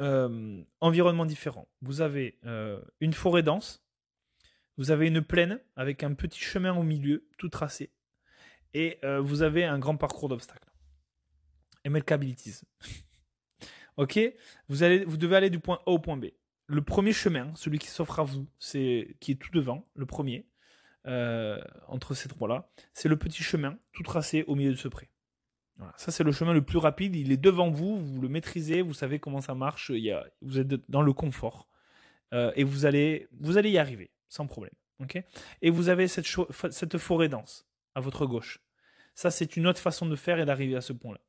euh, 0.00 0.62
environnements 0.80 1.26
différents. 1.26 1.68
Vous 1.82 2.00
avez 2.00 2.38
euh, 2.46 2.80
une 3.00 3.12
forêt 3.12 3.42
dense, 3.42 3.84
vous 4.78 4.90
avez 4.90 5.08
une 5.08 5.20
plaine 5.20 5.60
avec 5.76 6.02
un 6.02 6.14
petit 6.14 6.40
chemin 6.40 6.74
au 6.74 6.82
milieu, 6.82 7.28
tout 7.36 7.50
tracé, 7.50 7.90
et 8.72 8.98
euh, 9.04 9.20
vous 9.20 9.42
avez 9.42 9.64
un 9.64 9.78
grand 9.78 9.98
parcours 9.98 10.30
d'obstacles. 10.30 10.70
Abilities. 11.84 12.62
ok? 13.98 14.18
Vous, 14.68 14.82
allez, 14.82 15.04
vous 15.04 15.18
devez 15.18 15.36
aller 15.36 15.50
du 15.50 15.60
point 15.60 15.80
A 15.84 15.90
au 15.90 15.98
point 15.98 16.16
B. 16.16 16.26
Le 16.66 16.80
premier 16.80 17.12
chemin, 17.12 17.52
celui 17.54 17.78
qui 17.78 17.88
s'offre 17.88 18.20
à 18.20 18.24
vous, 18.24 18.46
c'est 18.58 19.16
qui 19.20 19.32
est 19.32 19.36
tout 19.36 19.52
devant, 19.52 19.86
le 19.94 20.06
premier, 20.06 20.46
entre 21.06 22.14
ces 22.14 22.28
trois-là, 22.28 22.68
c'est 22.92 23.08
le 23.08 23.18
petit 23.18 23.42
chemin 23.42 23.78
tout 23.92 24.02
tracé 24.02 24.44
au 24.46 24.54
milieu 24.54 24.70
de 24.70 24.76
ce 24.76 24.88
pré. 24.88 25.10
Ça, 25.96 26.12
c'est 26.12 26.24
le 26.24 26.32
chemin 26.32 26.52
le 26.52 26.62
plus 26.62 26.78
rapide. 26.78 27.16
Il 27.16 27.32
est 27.32 27.36
devant 27.36 27.70
vous, 27.70 27.98
vous 27.98 28.20
le 28.20 28.28
maîtrisez, 28.28 28.82
vous 28.82 28.94
savez 28.94 29.18
comment 29.18 29.40
ça 29.40 29.54
marche. 29.54 29.90
Vous 30.42 30.58
êtes 30.58 30.90
dans 30.90 31.02
le 31.02 31.12
confort. 31.12 31.68
Euh, 32.32 32.52
et 32.54 32.64
vous 32.64 32.86
allez, 32.86 33.28
vous 33.40 33.56
allez 33.56 33.70
y 33.70 33.78
arriver, 33.78 34.10
sans 34.28 34.46
problème. 34.46 34.72
ok? 35.00 35.22
Et 35.62 35.70
vous 35.70 35.88
avez 35.88 36.06
cette, 36.06 36.26
cette 36.70 36.98
forêt 36.98 37.28
dense 37.28 37.66
à 37.94 38.00
votre 38.00 38.26
gauche. 38.26 38.60
Ça, 39.14 39.30
c'est 39.30 39.56
une 39.56 39.66
autre 39.66 39.80
façon 39.80 40.06
de 40.06 40.14
faire 40.16 40.38
et 40.38 40.44
d'arriver 40.44 40.76
à 40.76 40.80
ce 40.80 40.92
point-là. 40.92 41.20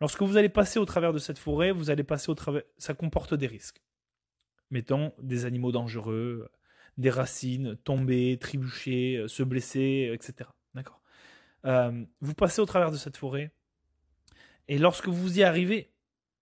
Lorsque 0.00 0.22
vous 0.22 0.36
allez 0.36 0.48
passer 0.48 0.80
au 0.80 0.84
travers 0.84 1.12
de 1.12 1.18
cette 1.18 1.38
forêt, 1.38 1.70
vous 1.70 1.90
allez 1.90 2.02
passer 2.02 2.30
au 2.30 2.34
travers. 2.34 2.62
Ça 2.76 2.92
comporte 2.94 3.34
des 3.34 3.46
risques. 3.46 3.80
Mettons 4.70 5.12
des 5.22 5.44
animaux 5.44 5.70
dangereux, 5.70 6.50
des 6.98 7.10
racines, 7.10 7.76
tomber, 7.84 8.38
trébucher, 8.38 9.24
se 9.26 9.42
blesser, 9.42 10.10
etc. 10.12 10.50
D'accord? 10.74 11.00
Euh, 11.64 12.04
Vous 12.20 12.34
passez 12.34 12.60
au 12.60 12.66
travers 12.66 12.90
de 12.90 12.96
cette 12.96 13.16
forêt 13.16 13.52
et 14.68 14.78
lorsque 14.78 15.08
vous 15.08 15.38
y 15.38 15.42
arrivez, 15.42 15.92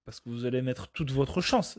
parce 0.04 0.20
que 0.20 0.28
vous 0.28 0.44
allez 0.44 0.62
mettre 0.62 0.88
toute 0.88 1.10
votre 1.10 1.40
chance, 1.40 1.78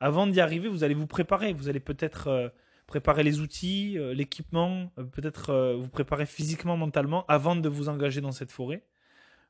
avant 0.00 0.26
d'y 0.26 0.40
arriver, 0.40 0.68
vous 0.68 0.84
allez 0.84 0.94
vous 0.94 1.06
préparer. 1.06 1.52
Vous 1.52 1.68
allez 1.68 1.80
peut-être 1.80 2.28
euh, 2.28 2.48
préparer 2.86 3.22
les 3.22 3.40
outils, 3.40 3.98
euh, 3.98 4.12
l'équipement, 4.12 4.92
euh, 4.98 5.04
peut-être 5.04 5.74
vous 5.78 5.88
préparer 5.88 6.26
physiquement, 6.26 6.76
mentalement, 6.76 7.24
avant 7.26 7.56
de 7.56 7.68
vous 7.68 7.88
engager 7.88 8.20
dans 8.20 8.32
cette 8.32 8.50
forêt 8.50 8.84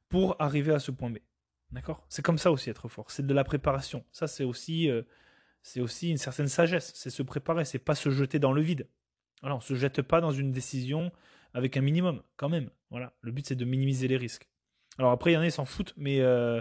pour 0.09 0.37
arriver 0.39 0.73
à 0.73 0.79
ce 0.79 0.91
point 0.91 1.11
B. 1.11 1.19
D'accord? 1.73 2.05
C'est 2.09 2.23
comme 2.23 2.39
ça 2.39 2.53
aussi 2.53 2.71
être 2.71 2.89
fort. 2.89 3.11
C'est 3.11 3.27
de 3.27 3.35
la 3.35 3.43
préparation. 3.43 4.05
Ça, 4.13 4.27
c'est 4.27 4.45
aussi, 4.45 4.89
c'est 5.65 5.81
aussi 5.81 6.11
une 6.11 6.19
certaine 6.19 6.47
sagesse. 6.47 6.93
C'est 6.95 7.09
se 7.09 7.23
préparer. 7.23 7.65
C'est 7.65 7.79
pas 7.79 7.95
se 7.95 8.11
jeter 8.11 8.39
dans 8.39 8.53
le 8.53 8.61
vide. 8.61 8.87
Voilà, 9.41 9.57
on 9.57 9.61
se 9.61 9.75
jette 9.75 10.03
pas 10.03 10.21
dans 10.21 10.31
une 10.31 10.53
décision 10.53 11.11
avec 11.55 11.79
un 11.79 11.81
minimum, 11.81 12.23
quand 12.37 12.51
même. 12.51 12.69
Voilà. 12.91 13.15
Le 13.23 13.33
but, 13.33 13.47
c'est 13.47 13.57
de 13.57 13.65
minimiser 13.65 14.07
les 14.07 14.19
risques. 14.19 14.47
Alors 14.99 15.11
après, 15.11 15.33
il 15.33 15.35
y 15.35 15.37
en 15.39 15.41
a, 15.41 15.47
ils 15.47 15.53
s'en 15.53 15.65
foutent, 15.65 15.95
mais 15.97 16.21
euh, 16.21 16.61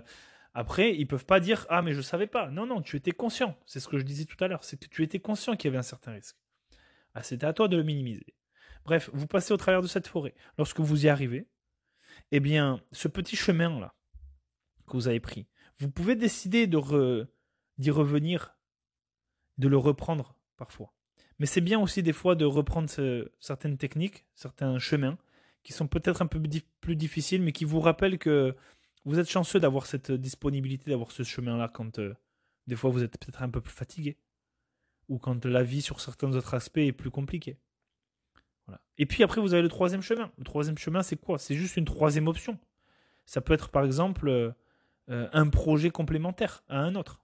après, 0.54 0.95
ils 0.95 1.06
peuvent 1.06 1.26
pas 1.26 1.41
dire 1.41 1.66
Ah, 1.70 1.82
mais 1.82 1.93
je 1.93 1.99
savais 1.99 2.28
pas. 2.28 2.49
Non, 2.49 2.66
non, 2.66 2.82
tu 2.82 2.95
étais 2.95 3.12
conscient. 3.12 3.58
C'est 3.66 3.82
ce 3.82 3.89
que 3.89 3.97
je 3.97 4.06
disais 4.06 4.24
tout 4.24 4.41
à 4.41 4.47
l'heure. 4.47 4.64
C'est 4.64 4.80
que 4.80 4.88
tu 4.88 5.04
étais 5.04 5.20
conscient 5.20 5.58
qu'il 5.58 5.68
y 5.68 5.70
avait 5.70 5.80
un 5.80 5.84
certain 5.84 6.14
risque. 6.14 6.38
Ah, 7.14 7.24
c'était 7.24 7.45
à 7.45 7.51
toi 7.51 7.68
de 7.68 7.76
le 7.76 7.84
minimiser. 7.84 8.36
Bref, 8.86 9.10
vous 9.12 9.28
passez 9.28 9.54
au 9.54 9.58
travers 9.58 9.82
de 9.82 9.88
cette 9.88 10.08
forêt. 10.08 10.34
Lorsque 10.58 10.80
vous 10.80 11.06
y 11.06 11.10
arrivez, 11.10 11.49
eh 12.32 12.39
bien, 12.39 12.82
ce 12.93 13.10
petit 13.10 13.36
chemin-là 13.36 13.95
que 14.88 14.93
vous 14.93 15.10
avez 15.10 15.20
pris, 15.20 15.45
vous 15.80 15.91
pouvez 15.91 16.16
décider 16.16 16.68
de 16.68 17.28
d'y 17.78 17.91
revenir 17.91 18.56
de 19.58 19.68
le 19.68 19.78
reprendre 19.78 20.36
parfois. 20.58 20.93
Mais 21.39 21.45
c'est 21.45 21.62
bien 21.62 21.80
aussi 21.80 22.04
des 22.04 22.14
fois 22.14 22.36
de 22.36 22.45
reprendre 22.45 22.89
certaines 23.39 23.78
techniques, 23.78 24.26
certains 24.36 24.80
chemins 24.80 25.18
qui 25.64 25.74
sont 25.74 25.88
peut-être 25.88 26.22
un 26.22 26.28
peu 26.28 26.41
plus 26.82 26.95
difficiles, 26.95 27.41
mais 27.41 27.54
qui 27.54 27.66
vous 27.66 27.80
rappellent 27.80 28.20
que 28.20 28.56
vous 29.06 29.20
êtes 29.20 29.30
chanceux 29.30 29.60
d'avoir 29.60 29.86
cette 29.86 30.12
disponibilité, 30.12 30.91
d'avoir 30.91 31.12
ce 31.12 31.24
chemin-là 31.24 31.70
quand 31.70 31.99
euh, 31.99 32.14
des 32.68 32.76
fois 32.76 32.89
vous 32.89 33.04
êtes 33.04 33.18
peut-être 33.18 33.41
un 33.41 33.49
peu 33.49 33.62
plus 33.62 33.74
fatigué 33.74 34.18
ou 35.10 35.18
quand 35.18 35.45
la 35.45 35.64
vie 35.64 35.82
sur 35.82 35.99
certains 35.99 36.34
autres 36.34 36.54
aspects 36.54 36.78
est 36.78 36.93
plus 36.93 37.12
compliquée. 37.12 37.58
Et 38.97 39.06
puis 39.06 39.24
après, 39.24 39.41
vous 39.41 39.54
avez 39.54 39.64
le 39.64 39.70
troisième 39.70 40.01
chemin. 40.01 40.32
Le 40.38 40.43
troisième 40.43 40.78
chemin, 40.78 41.04
c'est 41.04 41.18
quoi? 41.18 41.38
C'est 41.38 41.56
juste 41.56 41.78
une 41.78 41.86
troisième 41.86 42.28
option. 42.28 42.58
Ça 43.26 43.41
peut 43.41 43.54
être 43.54 43.70
par 43.70 43.84
exemple 43.84 44.28
euh, 44.30 44.51
euh, 45.10 45.28
un 45.34 45.49
projet 45.49 45.89
complémentaire 45.89 46.64
à 46.70 46.80
un 46.80 46.95
autre. 46.95 47.22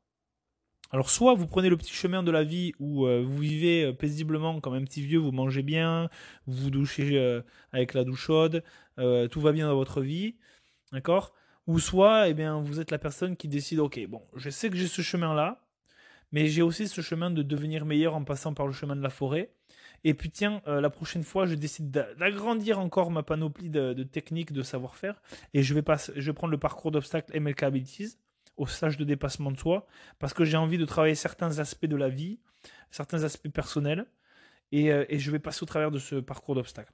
Alors 0.91 1.09
soit 1.09 1.35
vous 1.35 1.47
prenez 1.47 1.69
le 1.69 1.77
petit 1.77 1.93
chemin 1.93 2.23
de 2.23 2.31
la 2.31 2.43
vie 2.43 2.73
où 2.79 3.05
euh, 3.05 3.23
vous 3.23 3.37
vivez 3.37 3.93
paisiblement 3.93 4.59
comme 4.59 4.73
un 4.73 4.83
petit 4.83 5.01
vieux, 5.01 5.19
vous 5.19 5.31
mangez 5.31 5.61
bien, 5.61 6.09
vous 6.47 6.63
vous 6.63 6.71
douchez 6.71 7.41
avec 7.71 7.93
la 7.93 8.03
douche 8.03 8.21
chaude, 8.21 8.63
tout 8.97 9.41
va 9.41 9.51
bien 9.51 9.67
dans 9.67 9.75
votre 9.75 10.01
vie, 10.01 10.35
d'accord? 10.91 11.33
Ou 11.69 11.77
soit 11.77 12.29
eh 12.29 12.33
bien, 12.33 12.59
vous 12.59 12.79
êtes 12.79 12.89
la 12.89 12.97
personne 12.97 13.37
qui 13.37 13.47
décide, 13.47 13.77
ok, 13.77 14.03
bon, 14.07 14.23
je 14.35 14.49
sais 14.49 14.71
que 14.71 14.75
j'ai 14.75 14.87
ce 14.87 15.03
chemin-là, 15.03 15.61
mais 16.31 16.47
j'ai 16.47 16.63
aussi 16.63 16.87
ce 16.87 17.01
chemin 17.01 17.29
de 17.29 17.43
devenir 17.43 17.85
meilleur 17.85 18.15
en 18.15 18.23
passant 18.23 18.55
par 18.55 18.65
le 18.65 18.73
chemin 18.73 18.95
de 18.95 19.01
la 19.01 19.11
forêt. 19.11 19.53
Et 20.03 20.15
puis 20.15 20.31
tiens, 20.31 20.61
euh, 20.67 20.81
la 20.81 20.89
prochaine 20.89 21.23
fois, 21.23 21.45
je 21.45 21.55
décide 21.55 21.91
d'agrandir 21.91 22.79
encore 22.79 23.11
ma 23.11 23.21
panoplie 23.21 23.69
de, 23.69 24.01
techniques, 24.03 24.51
de 24.51 24.63
savoir-faire, 24.63 25.21
et 25.53 25.61
je 25.61 25.73
vais, 25.73 25.83
je 26.15 26.21
vais 26.21 26.33
prendre 26.33 26.51
le 26.51 26.57
parcours 26.57 26.89
d'obstacles 26.91 27.39
MLK 27.39 27.63
Abilities 27.63 28.17
au 28.59 28.67
stage 28.67 28.97
de 28.97 29.05
dépassement 29.05 29.51
de 29.51 29.57
soi, 29.57 29.87
parce 30.19 30.33
que 30.33 30.43
j'ai 30.43 30.57
envie 30.57 30.77
de 30.77 30.85
travailler 30.85 31.15
certains 31.15 31.59
aspects 31.59 31.85
de 31.85 31.95
la 31.95 32.09
vie, 32.09 32.39
certains 32.91 33.23
aspects 33.23 33.49
personnels, 33.49 34.05
et, 34.71 34.91
euh, 34.91 35.05
je 35.09 35.31
vais 35.31 35.39
passer 35.39 35.63
au 35.63 35.65
travers 35.65 35.91
de 35.91 35.97
ce 35.97 36.15
parcours 36.15 36.55
d'obstacles. 36.55 36.93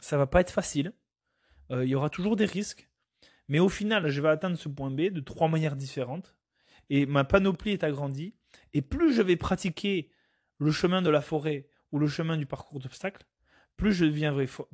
Ça 0.00 0.16
va 0.16 0.26
pas 0.26 0.40
être 0.40 0.50
facile, 0.50 0.94
euh, 1.70 1.84
il 1.84 1.90
y 1.90 1.94
aura 1.94 2.08
toujours 2.08 2.36
des 2.36 2.46
risques, 2.46 2.88
mais 3.48 3.58
au 3.58 3.68
final, 3.68 4.08
je 4.08 4.20
vais 4.22 4.30
atteindre 4.30 4.56
ce 4.56 4.68
point 4.68 4.90
B 4.90 5.02
de 5.10 5.20
trois 5.20 5.48
manières 5.48 5.76
différentes, 5.76 6.34
et 6.88 7.04
ma 7.04 7.24
panoplie 7.24 7.72
est 7.72 7.84
agrandie, 7.84 8.34
et 8.72 8.80
plus 8.80 9.12
je 9.12 9.20
vais 9.20 9.36
pratiquer 9.36 10.10
le 10.58 10.72
chemin 10.72 11.02
de 11.02 11.10
la 11.10 11.20
forêt 11.20 11.68
ou 11.92 11.98
le 11.98 12.08
chemin 12.08 12.38
du 12.38 12.46
parcours 12.46 12.80
d'obstacles, 12.80 13.26
plus 13.76 13.90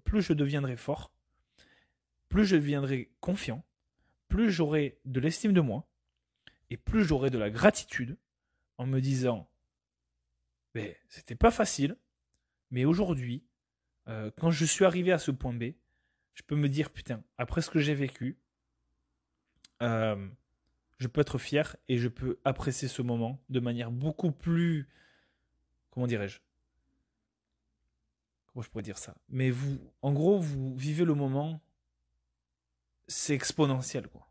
plus 0.05 0.23
je 0.23 0.33
deviendrai 0.33 0.77
fort, 0.77 1.13
plus 2.29 2.45
je 2.45 2.57
deviendrai 2.57 3.13
confiant, 3.21 3.65
plus 4.29 4.51
j'aurai 4.51 4.99
de 5.05 5.21
l'estime 5.21 5.53
de 5.53 5.61
moi, 5.61 5.89
et 6.71 6.77
plus 6.77 7.05
j'aurai 7.05 7.31
de 7.31 7.39
la 7.39 7.51
gratitude 7.51 8.17
en 8.79 8.87
me 8.87 9.01
disant 9.01 9.49
ben, 10.75 10.95
c'était 11.09 11.37
pas 11.37 11.51
facile, 11.51 11.97
mais 12.71 12.85
aujourd'hui, 12.85 13.45
euh, 14.09 14.31
quand 14.37 14.51
je 14.51 14.65
suis 14.65 14.85
arrivé 14.85 15.13
à 15.13 15.19
ce 15.19 15.31
point 15.31 15.55
B, 15.55 15.73
je 16.35 16.43
peux 16.43 16.57
me 16.57 16.69
dire 16.69 16.91
putain, 16.91 17.23
après 17.39 17.63
ce 17.63 17.71
que 17.71 17.79
j'ai 17.79 17.95
vécu, 17.95 18.39
euh, 19.83 20.29
je 20.99 21.09
peux 21.09 21.21
être 21.21 21.39
fier 21.39 21.77
et 21.89 21.99
je 21.99 22.09
peux 22.09 22.39
apprécier 22.45 22.89
ce 22.89 23.03
moment 23.03 23.43
de 23.49 23.61
manière 23.61 23.91
beaucoup 23.91 24.33
plus 24.33 24.89
comment 25.91 26.07
dirais-je 26.07 26.41
Comment 28.47 28.63
je 28.63 28.71
pourrais 28.71 28.83
dire 28.83 28.97
ça? 28.97 29.15
Mais 29.29 29.51
vous, 29.51 29.79
en 30.01 30.13
gros, 30.15 30.39
vous 30.39 30.75
vivez 30.77 31.05
le 31.05 31.15
moment, 31.15 31.61
c'est 33.09 33.35
exponentiel, 33.35 34.09
quoi. 34.09 34.29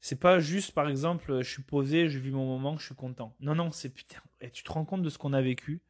C'est 0.00 0.20
pas 0.20 0.38
juste, 0.38 0.72
par 0.72 0.88
exemple, 0.88 1.42
je 1.42 1.50
suis 1.50 1.62
posé, 1.62 2.08
je 2.08 2.18
vis 2.18 2.30
mon 2.30 2.46
moment, 2.46 2.76
je 2.78 2.86
suis 2.86 2.94
content. 2.94 3.34
Non, 3.40 3.54
non, 3.54 3.72
c'est 3.72 3.88
putain. 3.88 4.22
Et 4.40 4.50
tu 4.50 4.62
te 4.62 4.70
rends 4.70 4.84
compte 4.84 5.02
de 5.02 5.10
ce 5.10 5.18
qu'on 5.18 5.32
a 5.32 5.42
vécu, 5.42 5.82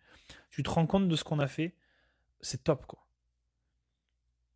tu 0.50 0.62
te 0.62 0.70
rends 0.70 0.86
compte 0.86 1.08
de 1.08 1.16
ce 1.16 1.24
qu'on 1.24 1.38
a 1.38 1.46
fait, 1.46 1.74
c'est 2.40 2.64
top, 2.64 2.86
quoi. 2.86 3.06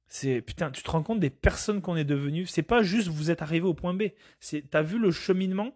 C'est 0.09 0.43
putain, 0.43 0.71
tu 0.71 0.83
te 0.83 0.91
rends 0.91 1.03
compte 1.03 1.21
des 1.21 1.31
personnes 1.31 1.81
qu'on 1.81 1.97
est 1.97 2.05
devenues. 2.05 2.47
C'est 2.47 2.63
pas 2.63 2.83
juste 2.83 3.09
vous 3.09 3.31
êtes 3.31 3.41
arrivé 3.41 3.67
au 3.67 3.73
point 3.73 3.95
B. 3.95 4.05
C'est 4.41 4.69
t'as 4.69 4.83
vu 4.83 4.99
le 4.99 5.11
cheminement 5.11 5.75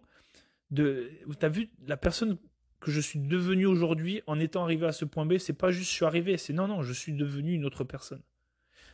de, 0.69 1.11
t'as 1.39 1.49
vu 1.49 1.71
la 1.87 1.97
personne 1.97 2.37
que 2.79 2.91
je 2.91 3.01
suis 3.01 3.19
devenu 3.19 3.65
aujourd'hui 3.65 4.21
en 4.27 4.39
étant 4.39 4.63
arrivé 4.63 4.85
à 4.85 4.91
ce 4.91 5.05
point 5.05 5.25
B, 5.25 5.37
c'est 5.39 5.53
pas 5.53 5.71
juste 5.71 5.89
je 5.89 5.95
suis 5.95 6.05
arrivé, 6.05 6.37
c'est 6.37 6.53
non, 6.53 6.67
non, 6.67 6.83
je 6.83 6.93
suis 6.93 7.13
devenu 7.13 7.53
une 7.53 7.65
autre 7.65 7.83
personne. 7.83 8.21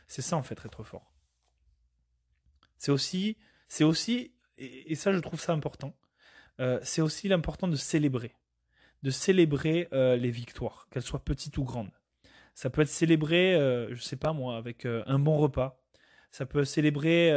C'est 0.08 0.22
ça 0.22 0.36
en 0.36 0.42
fait 0.42 0.58
être 0.64 0.82
fort. 0.82 1.13
C'est 2.84 2.92
aussi, 2.92 3.38
c'est 3.66 3.82
aussi, 3.82 4.34
et, 4.58 4.94
ça 4.94 5.10
je 5.10 5.18
trouve 5.18 5.40
ça 5.40 5.54
important, 5.54 5.96
euh, 6.60 6.78
c'est 6.82 7.00
aussi 7.00 7.28
l'important 7.28 7.66
de 7.66 7.76
célébrer, 7.76 8.36
de 9.02 9.08
célébrer 9.08 9.88
euh, 9.94 10.16
les 10.16 10.30
victoires, 10.30 10.86
qu'elles 10.90 11.02
soient 11.02 11.24
petites 11.24 11.56
ou 11.56 11.64
grandes. 11.64 11.94
Ça 12.52 12.68
peut 12.68 12.82
être 12.82 12.90
célébré, 12.90 13.54
euh, 13.54 13.94
je 13.94 14.02
sais 14.02 14.16
pas 14.16 14.34
moi, 14.34 14.58
avec 14.58 14.84
un 14.84 15.18
bon 15.18 15.38
repas. 15.38 15.82
Ça 16.30 16.44
peut 16.44 16.66
célébrer 16.66 17.32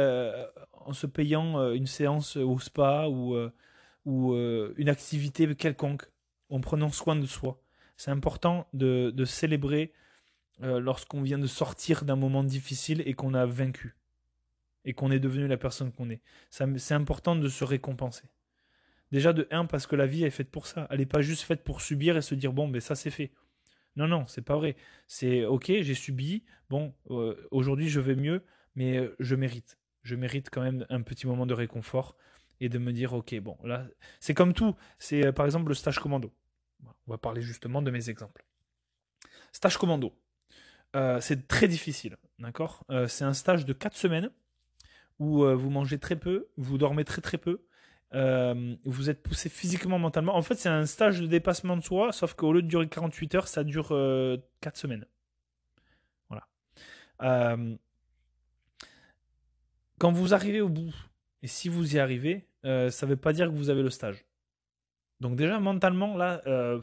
en 0.72 0.92
se 0.92 1.06
payant 1.06 1.72
une 1.72 1.86
séance 1.86 2.36
au 2.36 2.58
spa 2.58 3.06
ou, 3.08 3.34
une 4.04 4.88
activité 4.90 5.54
quelconque 5.54 6.10
en 6.50 6.60
prenant 6.60 6.90
soin 6.90 7.16
de 7.16 7.24
soi. 7.24 7.58
C'est 7.96 8.10
important 8.10 8.68
de, 8.74 9.24
célébrer 9.24 9.94
euh, 10.62 10.78
lorsqu'on 10.78 11.22
vient 11.22 11.38
de 11.38 11.46
sortir 11.46 12.04
d'un 12.04 12.16
moment 12.16 12.44
difficile 12.44 13.02
et 13.06 13.14
qu'on 13.14 13.32
a 13.32 13.46
vaincu. 13.46 13.97
Et 14.84 14.94
qu'on 14.94 15.10
est 15.10 15.20
devenu 15.20 15.46
la 15.46 15.56
personne 15.56 15.92
qu'on 15.92 16.08
est. 16.10 16.22
C'est 16.50 16.94
important 16.94 17.36
de 17.36 17.48
se 17.48 17.64
récompenser. 17.64 18.30
Déjà 19.10 19.32
de 19.32 19.48
un, 19.50 19.64
parce 19.64 19.86
que 19.86 19.96
la 19.96 20.06
vie 20.06 20.24
est 20.24 20.30
faite 20.30 20.50
pour 20.50 20.66
ça. 20.66 20.86
Elle 20.90 20.98
n'est 20.98 21.06
pas 21.06 21.22
juste 21.22 21.42
faite 21.42 21.64
pour 21.64 21.80
subir 21.80 22.16
et 22.16 22.22
se 22.22 22.34
dire 22.34 22.52
bon, 22.52 22.68
ben 22.68 22.80
ça 22.80 22.94
c'est 22.94 23.10
fait. 23.10 23.32
Non, 23.96 24.06
non, 24.06 24.26
c'est 24.26 24.42
pas 24.42 24.56
vrai. 24.56 24.76
C'est 25.06 25.44
ok, 25.44 25.66
j'ai 25.80 25.94
subi. 25.94 26.44
Bon, 26.68 26.94
euh, 27.10 27.34
aujourd'hui 27.50 27.88
je 27.88 28.00
vais 28.00 28.14
mieux, 28.14 28.44
mais 28.74 28.98
euh, 28.98 29.16
je 29.18 29.34
mérite. 29.34 29.78
Je 30.02 30.14
mérite 30.14 30.50
quand 30.50 30.62
même 30.62 30.86
un 30.90 31.02
petit 31.02 31.26
moment 31.26 31.46
de 31.46 31.54
réconfort 31.54 32.16
et 32.60 32.68
de 32.68 32.78
me 32.78 32.92
dire 32.92 33.12
ok 33.12 33.38
bon 33.38 33.56
là 33.62 33.86
c'est 34.18 34.34
comme 34.34 34.52
tout 34.52 34.74
c'est 34.98 35.26
euh, 35.26 35.32
par 35.32 35.46
exemple 35.46 35.68
le 35.68 35.74
stage 35.74 36.00
commando 36.00 36.34
on 37.06 37.12
va 37.12 37.16
parler 37.16 37.40
justement 37.40 37.82
de 37.82 37.92
mes 37.92 38.10
exemples 38.10 38.44
stage 39.52 39.76
commando 39.76 40.12
c'est 41.20 41.46
très 41.46 41.68
difficile 41.68 42.16
d'accord? 42.40 42.84
C'est 43.06 43.22
un 43.22 43.32
stage 43.32 43.64
de 43.64 43.72
4 43.72 43.96
semaines 43.96 44.30
où 45.18 45.44
vous 45.44 45.70
mangez 45.70 45.98
très 45.98 46.16
peu 46.16 46.48
vous 46.56 46.78
dormez 46.78 47.04
très 47.04 47.20
très 47.20 47.38
peu 47.38 47.62
vous 48.12 49.10
êtes 49.10 49.22
poussé 49.22 49.48
physiquement 49.48 49.98
mentalement 49.98 50.36
en 50.36 50.42
fait 50.42 50.54
c'est 50.54 50.68
un 50.68 50.86
stage 50.86 51.20
de 51.20 51.26
dépassement 51.26 51.76
de 51.76 51.82
soi 51.82 52.12
sauf 52.12 52.34
qu'au 52.34 52.52
lieu 52.52 52.62
de 52.62 52.68
durer 52.68 52.88
48 52.88 53.34
heures 53.34 53.48
ça 53.48 53.64
dure 53.64 53.88
4 54.60 54.76
semaines 54.76 55.06
voilà 56.28 56.46
quand 59.98 60.12
vous 60.12 60.34
arrivez 60.34 60.60
au 60.60 60.68
bout 60.68 60.94
et 61.42 61.46
si 61.46 61.68
vous 61.68 61.96
y 61.96 61.98
arrivez, 61.98 62.48
euh, 62.64 62.90
ça 62.90 63.06
ne 63.06 63.10
veut 63.10 63.16
pas 63.16 63.32
dire 63.32 63.46
que 63.46 63.54
vous 63.54 63.70
avez 63.70 63.82
le 63.82 63.90
stage. 63.90 64.24
Donc 65.20 65.36
déjà, 65.36 65.58
mentalement, 65.60 66.16
là, 66.16 66.42
euh, 66.46 66.80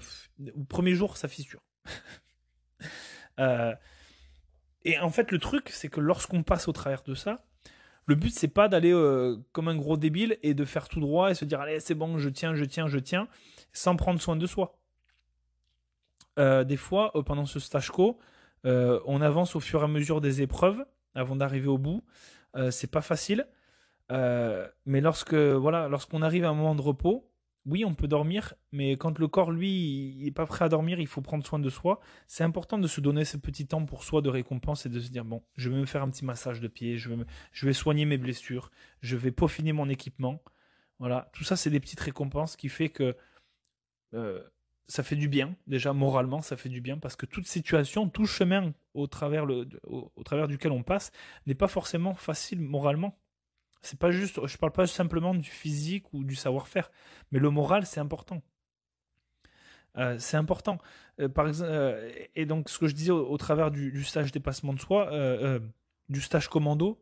au 0.55 0.63
premier 0.63 0.93
jour, 0.93 1.17
ça 1.17 1.27
fissure. 1.27 1.61
euh, 3.39 3.73
et 4.83 4.99
en 4.99 5.09
fait, 5.09 5.31
le 5.31 5.39
truc, 5.39 5.69
c'est 5.69 5.89
que 5.89 5.99
lorsqu'on 5.99 6.43
passe 6.43 6.67
au 6.67 6.71
travers 6.71 7.03
de 7.03 7.15
ça, 7.15 7.45
le 8.05 8.15
but, 8.15 8.33
c'est 8.33 8.47
pas 8.47 8.67
d'aller 8.67 8.93
euh, 8.93 9.37
comme 9.51 9.67
un 9.67 9.75
gros 9.75 9.97
débile 9.97 10.37
et 10.43 10.53
de 10.53 10.65
faire 10.65 10.87
tout 10.87 10.99
droit 10.99 11.31
et 11.31 11.35
se 11.35 11.45
dire, 11.45 11.59
allez, 11.59 11.79
c'est 11.79 11.95
bon, 11.95 12.17
je 12.19 12.29
tiens, 12.29 12.55
je 12.55 12.65
tiens, 12.65 12.87
je 12.87 12.99
tiens, 12.99 13.27
sans 13.73 13.95
prendre 13.95 14.21
soin 14.21 14.35
de 14.35 14.47
soi. 14.47 14.77
des 16.37 16.77
fois, 16.77 17.11
pendant 17.25 17.45
ce 17.45 17.59
stage 17.59 17.89
co, 17.89 18.19
on 18.63 19.21
avance 19.21 19.55
au 19.55 19.59
fur 19.59 19.81
et 19.81 19.85
à 19.85 19.87
mesure 19.87 20.21
des 20.21 20.41
épreuves 20.41 20.85
avant 21.13 21.35
d'arriver 21.35 21.67
au 21.67 21.77
bout. 21.77 22.03
c'est 22.71 22.91
pas 22.91 23.01
facile. 23.01 23.47
Euh, 24.11 24.67
mais 24.85 25.01
lorsque 25.01 25.33
voilà, 25.33 25.87
lorsqu'on 25.87 26.21
arrive 26.21 26.45
à 26.45 26.49
un 26.49 26.53
moment 26.53 26.75
de 26.75 26.81
repos, 26.81 27.29
oui, 27.65 27.83
on 27.83 27.95
peut 27.95 28.07
dormir, 28.07 28.53
mais 28.71 28.95
quand 28.95 29.17
le 29.17 29.27
corps, 29.27 29.51
lui, 29.51 30.15
il 30.19 30.27
est 30.27 30.31
pas 30.31 30.45
prêt 30.45 30.65
à 30.65 30.69
dormir, 30.69 30.99
il 30.99 31.07
faut 31.07 31.21
prendre 31.21 31.45
soin 31.45 31.57
de 31.57 31.69
soi. 31.69 31.99
C'est 32.27 32.43
important 32.43 32.77
de 32.77 32.87
se 32.87 33.01
donner 33.01 33.25
ce 33.25 33.37
petit 33.37 33.65
temps 33.65 33.85
pour 33.85 34.03
soi 34.03 34.21
de 34.21 34.29
récompense 34.29 34.85
et 34.85 34.89
de 34.89 34.99
se 34.99 35.09
dire 35.09 35.25
bon, 35.25 35.41
je 35.55 35.69
vais 35.69 35.77
me 35.77 35.85
faire 35.85 36.03
un 36.03 36.09
petit 36.09 36.25
massage 36.25 36.61
de 36.61 36.67
pied, 36.67 36.97
je 36.97 37.09
vais, 37.09 37.25
je 37.51 37.65
vais 37.65 37.73
soigner 37.73 38.05
mes 38.05 38.17
blessures, 38.19 38.69
je 39.01 39.17
vais 39.17 39.31
peaufiner 39.31 39.73
mon 39.73 39.89
équipement. 39.89 40.43
Voilà, 40.99 41.29
tout 41.33 41.43
ça, 41.43 41.55
c'est 41.55 41.71
des 41.71 41.79
petites 41.79 41.99
récompenses 41.99 42.55
qui 42.55 42.69
fait 42.69 42.89
que 42.89 43.17
euh, 44.13 44.43
ça 44.87 45.01
fait 45.03 45.15
du 45.15 45.27
bien. 45.27 45.55
Déjà, 45.65 45.91
moralement, 45.91 46.41
ça 46.41 46.57
fait 46.57 46.69
du 46.69 46.81
bien 46.81 46.99
parce 46.99 47.15
que 47.15 47.25
toute 47.25 47.47
situation, 47.47 48.09
tout 48.09 48.27
chemin 48.27 48.73
au 48.93 49.07
travers, 49.07 49.45
le, 49.45 49.67
au 49.87 50.23
travers 50.23 50.47
duquel 50.47 50.71
on 50.71 50.83
passe 50.83 51.11
n'est 51.47 51.55
pas 51.55 51.67
forcément 51.67 52.13
facile 52.13 52.61
moralement. 52.61 53.17
C'est 53.85 53.99
pas 53.99 54.11
juste, 54.11 54.45
je 54.45 54.57
parle 54.57 54.71
pas 54.71 54.87
simplement 54.87 55.33
du 55.33 55.49
physique 55.49 56.13
ou 56.13 56.23
du 56.23 56.35
savoir-faire, 56.35 56.91
mais 57.31 57.39
le 57.39 57.49
moral, 57.49 57.85
c'est 57.85 57.99
important. 57.99 58.41
Euh, 59.97 60.17
c'est 60.19 60.37
important. 60.37 60.79
Euh, 61.19 61.29
par 61.29 61.47
exemple, 61.47 61.69
euh, 61.71 62.11
et 62.35 62.45
donc, 62.45 62.69
ce 62.69 62.79
que 62.79 62.87
je 62.87 62.95
disais 62.95 63.11
au, 63.11 63.37
travers 63.37 63.71
du, 63.71 64.03
stage 64.03 64.31
dépassement 64.31 64.73
de 64.73 64.79
soi, 64.79 65.11
du 66.09 66.21
stage 66.21 66.49
commando 66.49 66.99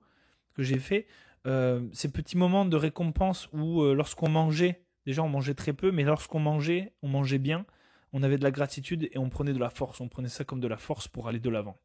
que 0.53 0.63
j'ai 0.63 0.79
fait, 0.79 1.07
ces 1.45 2.11
petits 2.11 2.37
moments 2.37 2.65
de 2.65 2.75
récompense 2.75 3.49
où, 3.53 3.83
lorsqu'on 3.83 4.29
mangeait 4.29 4.83
Déjà, 5.05 5.21
on 5.23 5.29
mangeait 5.29 5.53
très 5.53 5.73
peu, 5.73 5.91
mais 5.91 6.03
lorsqu'on 6.03 6.39
mangeait, 6.39 6.93
on 7.01 7.07
mangeait 7.07 7.37
bien, 7.37 7.65
on 8.13 8.23
avait 8.23 8.37
de 8.37 8.43
la 8.43 8.51
gratitude 8.51 9.09
et 9.11 9.17
on 9.17 9.29
prenait 9.29 9.53
de 9.53 9.59
la 9.59 9.69
force. 9.69 9.99
On 9.99 10.07
prenait 10.07 10.29
ça 10.29 10.45
comme 10.45 10.59
de 10.59 10.67
la 10.67 10.77
force 10.77 11.07
pour 11.07 11.27
aller 11.27 11.39
de 11.39 11.49
l'avant. 11.49 11.77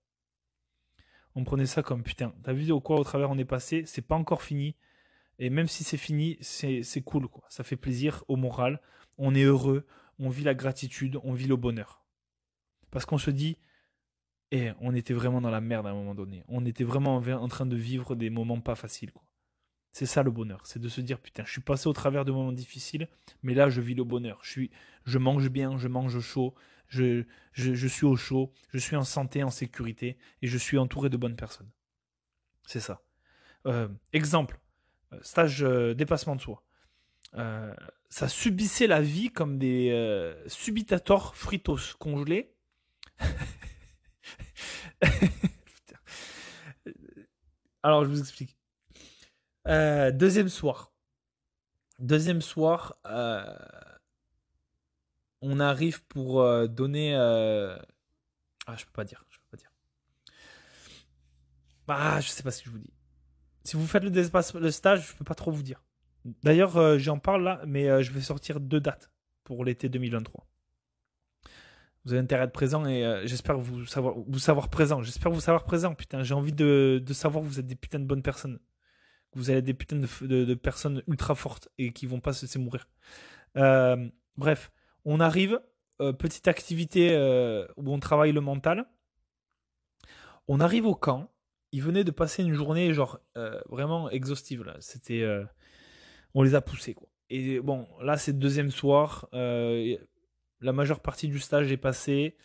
On 1.34 1.44
prenait 1.44 1.66
ça 1.66 1.82
comme 1.82 2.02
putain, 2.02 2.32
t'as 2.42 2.52
vu 2.52 2.70
au 2.72 2.80
quoi 2.80 2.98
au 2.98 3.04
travers 3.04 3.30
on 3.30 3.38
est 3.38 3.44
passé? 3.44 3.84
C'est 3.86 4.02
pas 4.02 4.16
encore 4.16 4.42
fini. 4.42 4.76
Et 5.38 5.50
même 5.50 5.68
si 5.68 5.84
c'est 5.84 5.96
fini, 5.96 6.36
c'est 6.40 7.02
cool, 7.04 7.28
quoi. 7.28 7.44
Ça 7.48 7.64
fait 7.64 7.76
plaisir 7.76 8.24
au 8.28 8.36
moral. 8.36 8.80
On 9.18 9.34
est 9.34 9.42
heureux, 9.42 9.86
on 10.18 10.30
vit 10.30 10.44
la 10.44 10.54
gratitude, 10.54 11.18
on 11.22 11.32
vit 11.32 11.46
le 11.46 11.56
bonheur. 11.56 12.04
Parce 12.90 13.04
qu'on 13.04 13.18
se 13.18 13.30
dit, 13.30 13.56
eh, 14.50 14.72
on 14.80 14.94
était 14.94 15.14
vraiment 15.14 15.40
dans 15.40 15.50
la 15.50 15.60
merde 15.60 15.86
à 15.86 15.90
un 15.90 15.94
moment 15.94 16.14
donné. 16.14 16.42
On 16.48 16.64
était 16.64 16.84
vraiment 16.84 17.16
en 17.16 17.48
train 17.48 17.66
de 17.66 17.76
vivre 17.76 18.14
des 18.14 18.30
moments 18.30 18.60
pas 18.60 18.74
faciles, 18.74 19.12
quoi. 19.12 19.24
C'est 19.92 20.06
ça 20.06 20.22
le 20.22 20.30
bonheur, 20.30 20.64
c'est 20.64 20.78
de 20.78 20.88
se 20.88 21.00
dire 21.00 21.18
putain, 21.18 21.44
je 21.44 21.50
suis 21.50 21.60
passé 21.60 21.88
au 21.88 21.92
travers 21.92 22.24
de 22.24 22.30
moments 22.30 22.52
difficiles, 22.52 23.08
mais 23.42 23.54
là 23.54 23.68
je 23.68 23.80
vis 23.80 23.94
le 23.94 24.04
bonheur. 24.04 24.38
Je 24.42 24.50
suis, 24.50 24.70
je 25.06 25.18
mange 25.18 25.48
bien, 25.48 25.76
je 25.78 25.88
mange 25.88 26.20
chaud, 26.20 26.54
je, 26.88 27.24
je, 27.52 27.88
suis 27.88 28.06
au 28.06 28.14
chaud, 28.14 28.52
je 28.72 28.78
suis 28.78 28.96
en 28.96 29.02
santé, 29.02 29.42
en 29.42 29.50
sécurité, 29.50 30.16
et 30.42 30.46
je 30.46 30.58
suis 30.58 30.78
entouré 30.78 31.08
de 31.08 31.16
bonnes 31.16 31.36
personnes. 31.36 31.70
C'est 32.66 32.80
ça. 32.80 33.02
Euh, 33.66 33.88
exemple, 34.12 34.60
stage 35.22 35.62
euh, 35.62 35.94
dépassement 35.94 36.36
de 36.36 36.40
soi. 36.40 36.62
ça 38.08 38.28
subissait 38.28 38.86
la 38.86 39.00
vie 39.00 39.30
comme 39.30 39.58
des 39.58 40.34
subitators 40.46 41.34
fritos 41.36 41.94
congelés. 41.98 42.54
Alors 47.82 48.04
je 48.04 48.10
vous 48.10 48.20
explique. 48.20 48.56
Euh, 49.66 50.10
deuxième 50.10 50.48
soir. 50.48 50.92
Deuxième 51.98 52.40
soir, 52.42 52.96
euh, 53.06 53.44
on 55.40 55.60
arrive 55.60 56.04
pour 56.04 56.40
euh, 56.40 56.66
donner. 56.66 57.14
Ah, 57.14 58.76
je 58.76 58.84
peux 58.84 58.92
pas 58.92 59.04
dire. 59.04 59.24
Je 59.30 59.38
peux 59.38 59.46
pas 59.50 59.56
dire. 59.56 59.70
Ah, 61.88 62.20
je 62.20 62.28
sais 62.28 62.42
pas 62.42 62.50
ce 62.50 62.62
que 62.62 62.66
je 62.66 62.70
vous 62.70 62.78
dis. 62.78 62.92
Si 63.68 63.76
vous 63.76 63.86
faites 63.86 64.02
le, 64.02 64.70
stage, 64.70 65.08
je 65.08 65.14
peux 65.14 65.24
pas 65.24 65.34
trop 65.34 65.50
vous 65.50 65.62
dire. 65.62 65.84
D'ailleurs, 66.42 66.98
j'en 66.98 67.18
parle 67.18 67.44
là, 67.44 67.60
mais 67.66 68.02
je 68.02 68.12
vais 68.12 68.20
sortir 68.20 68.60
deux 68.60 68.80
dates 68.80 69.10
pour 69.44 69.64
l'été 69.64 69.88
2023. 69.88 70.46
Vous 72.04 72.12
avez 72.14 72.22
intérêt 72.22 72.42
à 72.42 72.44
être 72.46 72.52
présent 72.52 72.86
et 72.86 73.22
j'espère 73.26 73.58
vous 73.58 73.84
savoir, 73.84 74.68
présent. 74.70 75.02
J'espère 75.02 75.30
vous 75.30 75.40
savoir 75.40 75.64
présent. 75.64 75.94
Putain, 75.94 76.22
j'ai 76.22 76.32
envie 76.32 76.54
de, 76.54 77.02
savoir 77.12 77.44
que 77.44 77.48
vous 77.48 77.60
êtes 77.60 77.66
des 77.66 77.74
putains 77.74 78.00
de 78.00 78.06
bonnes 78.06 78.22
personnes 78.22 78.58
vous 79.34 79.50
avez 79.50 79.62
des 79.62 79.74
putains 79.74 79.96
de, 79.98 80.54
personnes 80.54 81.02
ultra 81.06 81.34
fortes 81.34 81.68
et 81.78 81.92
qui 81.92 82.06
vont 82.06 82.20
pas 82.20 82.32
se 82.32 82.46
laisser 82.46 82.58
mourir. 82.58 82.88
Euh, 83.56 84.08
bref, 84.36 84.72
on 85.04 85.20
arrive, 85.20 85.60
euh, 86.00 86.12
petite 86.12 86.48
activité 86.48 87.10
euh, 87.12 87.66
où 87.76 87.92
on 87.92 87.98
travaille 87.98 88.32
le 88.32 88.40
mental. 88.40 88.86
On 90.48 90.60
arrive 90.60 90.86
au 90.86 90.94
camp. 90.94 91.30
Ils 91.72 91.82
venaient 91.82 92.04
de 92.04 92.10
passer 92.10 92.42
une 92.42 92.54
journée 92.54 92.92
genre 92.94 93.20
vraiment 93.68 94.10
exhaustive 94.10 94.64
là. 94.64 94.76
C'était, 94.80 95.26
on 96.34 96.42
les 96.42 96.54
a 96.54 96.60
poussés 96.60 96.94
quoi. 96.94 97.08
Et 97.30 97.60
bon, 97.60 97.86
là 98.00 98.16
c'est 98.16 98.32
le 98.32 98.38
deuxième 98.38 98.70
soir. 98.70 99.28
la 99.32 100.72
majeure 100.72 101.00
partie 101.00 101.28
du 101.28 101.38
stage 101.38 101.70
est 101.70 101.76
passée. 101.76 102.36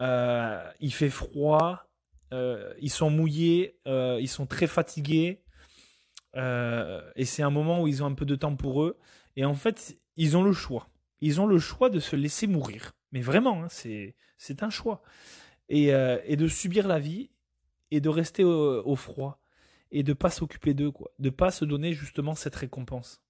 il 0.00 0.92
fait 0.92 1.10
froid. 1.10 1.88
ils 2.32 2.90
sont 2.90 3.10
mouillés. 3.10 3.78
ils 3.86 4.28
sont 4.28 4.46
très 4.46 4.66
fatigués. 4.66 5.42
Euh, 6.36 7.00
et 7.16 7.24
c'est 7.24 7.42
un 7.42 7.50
moment 7.50 7.82
où 7.82 7.88
ils 7.88 8.02
ont 8.02 8.06
un 8.06 8.14
peu 8.14 8.24
de 8.24 8.36
temps 8.36 8.56
pour 8.56 8.82
eux. 8.82 8.98
Et 9.36 9.44
en 9.44 9.54
fait, 9.54 9.98
ils 10.16 10.36
ont 10.36 10.42
le 10.42 10.52
choix. 10.52 10.88
Ils 11.20 11.40
ont 11.40 11.46
le 11.46 11.58
choix 11.58 11.90
de 11.90 12.00
se 12.00 12.16
laisser 12.16 12.46
mourir. 12.46 12.92
Mais 13.12 13.20
vraiment, 13.20 13.64
hein, 13.64 13.68
c'est, 13.68 14.14
un 14.62 14.70
choix. 14.70 15.02
Et, 15.68 15.92
euh, 15.92 16.18
et, 16.24 16.36
de 16.36 16.46
subir 16.46 16.86
la 16.86 16.98
vie 16.98 17.30
et 17.90 18.00
de 18.00 18.08
rester 18.08 18.44
au, 18.44 18.96
froid 18.96 19.40
et 19.90 20.02
de 20.02 20.12
pas 20.12 20.30
s'occuper 20.30 20.74
d'eux, 20.74 20.90
quoi. 20.90 21.10
De 21.18 21.30
pas 21.30 21.50
se 21.50 21.64
donner 21.64 21.94
justement 21.94 22.34
cette 22.34 22.56
récompense. 22.56 23.22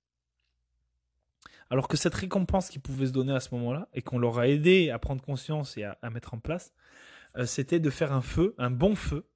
Alors 1.71 1.87
que 1.87 1.97
cette 1.97 2.15
récompense 2.15 2.71
qu'ils 2.71 2.81
pouvaient 2.81 3.07
se 3.07 3.13
donner 3.13 3.33
à 3.33 3.41
ce 3.41 3.55
moment-là 3.55 3.89
et 3.93 4.03
qu'on 4.03 4.19
leur 4.19 4.39
a 4.39 4.49
aidé 4.49 4.91
à 4.91 4.99
prendre 4.99 5.23
conscience 5.23 5.77
et 5.77 5.85
à, 5.85 6.11
mettre 6.11 6.35
en 6.35 6.39
place, 6.39 6.73
euh, 7.37 7.47
c'était 7.47 7.79
de 7.79 7.91
faire 7.91 8.13
un 8.13 8.23
feu, 8.23 8.55
un 8.59 8.71
bon 8.71 8.95
feu, 8.95 9.27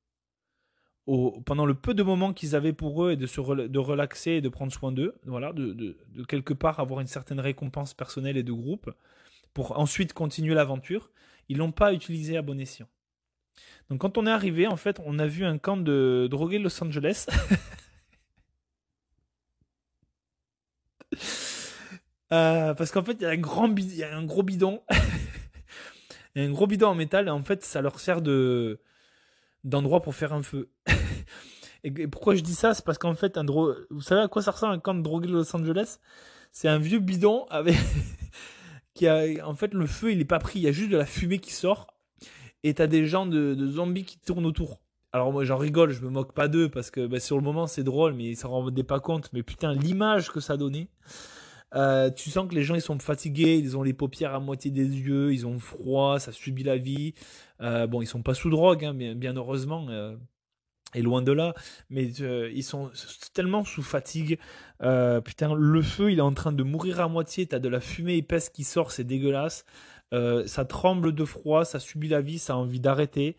pendant 1.45 1.67
le 1.67 1.75
peu 1.75 1.95
de 1.95 2.03
moments 2.03 2.33
qu'ils 2.33 2.55
avaient 2.55 2.73
pour 2.73 3.05
eux 3.05 3.13
et 3.13 3.17
de 3.17 3.27
se 3.27 3.41
de 3.41 3.79
relaxer 3.79 4.33
et 4.33 4.41
de 4.41 4.49
prendre 4.49 4.73
soin 4.73 4.93
d'eux, 4.93 5.15
voilà, 5.25 5.53
de, 5.53 5.73
de, 5.73 6.25
quelque 6.25 6.55
part 6.55 6.79
avoir 6.79 7.01
une 7.01 7.09
certaine 7.09 7.41
récompense 7.41 7.93
personnelle 7.93 8.37
et 8.37 8.45
de 8.45 8.53
groupe, 8.53 8.91
pour 9.53 9.79
ensuite 9.79 10.13
continuer 10.13 10.55
l'aventure, 10.55 11.11
ils 11.49 11.59
l'ont 11.59 11.73
pas 11.73 11.93
utilisé 11.93 12.37
à 12.37 12.43
bon 12.43 12.59
escient. 12.59 12.89
Donc 13.91 14.01
quand 14.01 14.19
on 14.19 14.27
est 14.27 14.31
arrivé, 14.31 14.67
en 14.67 14.77
fait, 14.77 15.01
on 15.05 15.19
a 15.19 15.27
vu 15.27 15.45
un 15.45 15.59
camp 15.59 15.77
de 15.77 16.27
drogués 16.31 16.59
de 16.59 16.65
Los 16.65 16.83
Angeles. 16.83 17.27
Euh, 22.33 22.73
parce 22.73 22.91
qu'en 22.91 23.05
fait, 23.05 23.19
il 23.21 23.25
y 23.25 23.27
a 23.27 23.31
un 23.31 24.19
un 24.19 24.25
gros 24.25 24.43
bidon. 24.43 24.83
un 26.37 26.51
gros 26.51 26.67
bidon 26.67 26.89
en 26.89 26.95
métal 26.95 27.27
et 27.27 27.31
en 27.31 27.43
fait, 27.45 27.63
ça 27.63 27.83
leur 27.83 28.01
sert 28.01 28.23
de 28.23 28.81
d'endroit 29.65 30.01
pour 30.01 30.15
faire 30.15 30.33
un 30.33 30.43
feu. 30.43 30.71
et 31.85 31.91
pourquoi 32.09 32.35
je 32.35 32.41
dis 32.41 32.55
ça? 32.55 32.73
C'est 32.73 32.87
parce 32.87 32.97
qu'en 32.97 33.15
fait, 33.15 33.39
vous 33.91 34.01
savez 34.01 34.23
à 34.23 34.29
quoi 34.29 34.41
ça 34.41 34.53
ressemble 34.53 34.73
un 34.73 34.79
camp 34.79 34.95
de 34.95 35.03
drogués 35.03 35.29
de 35.29 35.35
Los 35.35 35.55
Angeles? 35.55 35.99
C'est 36.53 36.69
un 36.69 36.79
vieux 36.79 37.01
bidon 37.01 37.45
avec. 37.51 37.77
qui 38.95 39.07
a. 39.09 39.47
En 39.47 39.55
fait, 39.55 39.75
le 39.75 39.87
feu, 39.87 40.13
il 40.13 40.21
est 40.21 40.25
pas 40.25 40.39
pris, 40.39 40.59
il 40.59 40.63
y 40.63 40.69
a 40.69 40.73
juste 40.73 40.91
de 40.91 40.97
la 40.97 41.07
fumée 41.07 41.39
qui 41.39 41.53
sort. 41.53 41.92
Et 42.65 42.75
t'as 42.75 42.87
des 42.87 43.07
gens 43.07 43.27
de, 43.27 43.57
zombies 43.67 44.05
qui 44.05 44.19
tournent 44.19 44.47
autour. 44.47 44.81
Alors 45.13 45.33
moi 45.33 45.45
j'en 45.45 45.59
rigole, 45.59 45.91
je 45.91 46.01
me 46.03 46.09
moque 46.09 46.33
pas 46.33 46.49
d'eux 46.49 46.71
parce 46.71 46.91
que 46.91 47.07
bah, 47.07 47.21
sur 47.21 47.37
le 47.37 47.43
moment 47.43 47.67
c'est 47.67 47.83
drôle, 47.83 48.15
mais 48.15 48.25
ils 48.25 48.37
s'en 48.37 48.49
rendaient 48.49 48.83
pas 48.83 49.01
compte. 49.01 49.31
Mais 49.33 49.43
putain, 49.43 49.75
l'image 49.75 50.31
que 50.31 50.41
ça 50.41 50.57
donnait. 50.57 50.89
Euh, 51.75 52.11
tu 52.11 52.31
sens 52.31 52.49
que 52.49 52.55
les 52.55 52.63
gens 52.63 52.75
ils 52.75 52.83
sont 52.83 52.99
fatigués, 52.99 53.57
ils 53.57 53.77
ont 53.77 53.83
les 53.83 53.95
paupières 53.95 54.35
à 54.35 54.41
moitié 54.41 54.71
des 54.71 54.85
yeux, 54.85 55.33
ils 55.33 55.47
ont 55.47 55.59
froid, 55.59 56.19
ça 56.19 56.33
subit 56.33 56.65
la 56.65 56.77
vie. 56.77 57.15
Euh, 57.61 57.87
bon, 57.87 58.03
ils 58.03 58.07
sont 58.07 58.23
pas 58.23 58.35
sous 58.35 58.51
drogue, 58.51 58.85
hein, 58.85 58.95
bien, 58.95 59.37
heureusement, 59.37 59.87
euh, 59.89 60.15
et 60.95 61.01
loin 61.01 61.23
de 61.23 61.33
là, 61.33 61.55
mais 61.89 62.05
ils 62.07 62.63
sont 62.63 62.91
tellement 63.33 63.65
sous 63.65 63.83
fatigue. 63.83 64.39
putain, 65.25 65.55
le 65.55 65.83
feu 65.83 66.13
il 66.13 66.19
est 66.19 66.23
en 66.23 66.35
train 66.35 66.53
de 66.53 66.63
mourir 66.63 67.01
à 67.01 67.09
moitié, 67.09 67.47
t'as 67.47 67.59
de 67.59 67.69
la 67.69 67.81
fumée 67.81 68.17
épaisse 68.17 68.51
qui 68.51 68.65
sort, 68.65 68.93
c'est 68.93 69.05
dégueulasse. 69.05 69.65
Ça 70.47 70.65
tremble 70.65 71.15
de 71.15 71.25
froid, 71.25 71.65
ça 71.65 71.81
subit 71.81 72.09
la 72.09 72.21
vie, 72.21 72.39
ça 72.39 72.55
a 72.55 72.57
envie 72.57 72.81
d'arrêter. 72.81 73.37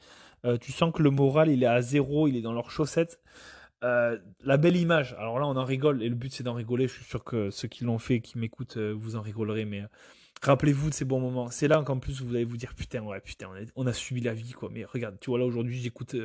tu 0.62 0.72
sens 0.72 0.92
que 0.94 1.04
le 1.04 1.12
moral 1.12 1.50
il 1.50 1.64
est 1.64 1.68
à 1.68 1.82
zéro, 1.82 2.28
il 2.28 2.36
est 2.36 2.42
dans 2.42 2.54
leurs 2.54 2.72
chaussettes. 2.72 3.20
Euh, 3.84 4.18
la 4.44 4.58
belle 4.58 4.78
image. 4.78 5.14
Alors 5.20 5.40
là, 5.40 5.48
on 5.48 5.58
en 5.58 5.66
rigole 5.66 6.02
et 6.04 6.10
le 6.10 6.16
but 6.16 6.34
c'est 6.34 6.44
d'en 6.44 6.54
rigoler. 6.54 6.88
Je 6.88 6.94
suis 6.94 7.04
sûr 7.04 7.24
que 7.24 7.50
ceux 7.50 7.68
qui 7.68 7.84
l'ont 7.84 8.00
fait, 8.00 8.22
qui 8.22 8.38
m'écoutent, 8.38 8.78
euh, 8.78 8.94
vous 8.98 9.16
en 9.18 9.22
rigolerez. 9.22 9.66
Mais 9.66 9.82
euh, 9.82 9.88
rappelez-vous 10.42 10.90
de 10.90 10.94
ces 10.94 11.06
bons 11.06 11.20
moments. 11.20 11.50
C'est 11.50 11.68
là 11.68 11.82
qu'en 11.84 12.00
plus 12.00 12.22
vous 12.22 12.34
allez 12.34 12.46
vous 12.46 12.58
dire 12.58 12.76
putain, 12.76 13.04
ouais, 13.04 13.20
putain, 13.20 13.50
on 13.76 13.86
a, 13.86 13.94
subi 13.94 14.22
la 14.22 14.34
vie 14.34 14.52
quoi. 14.52 14.70
Mais 14.72 14.86
regarde, 14.86 15.18
tu 15.20 15.30
vois 15.30 15.40
là 15.40 15.46
aujourd'hui, 15.46 15.80
j'écoute 15.82 16.16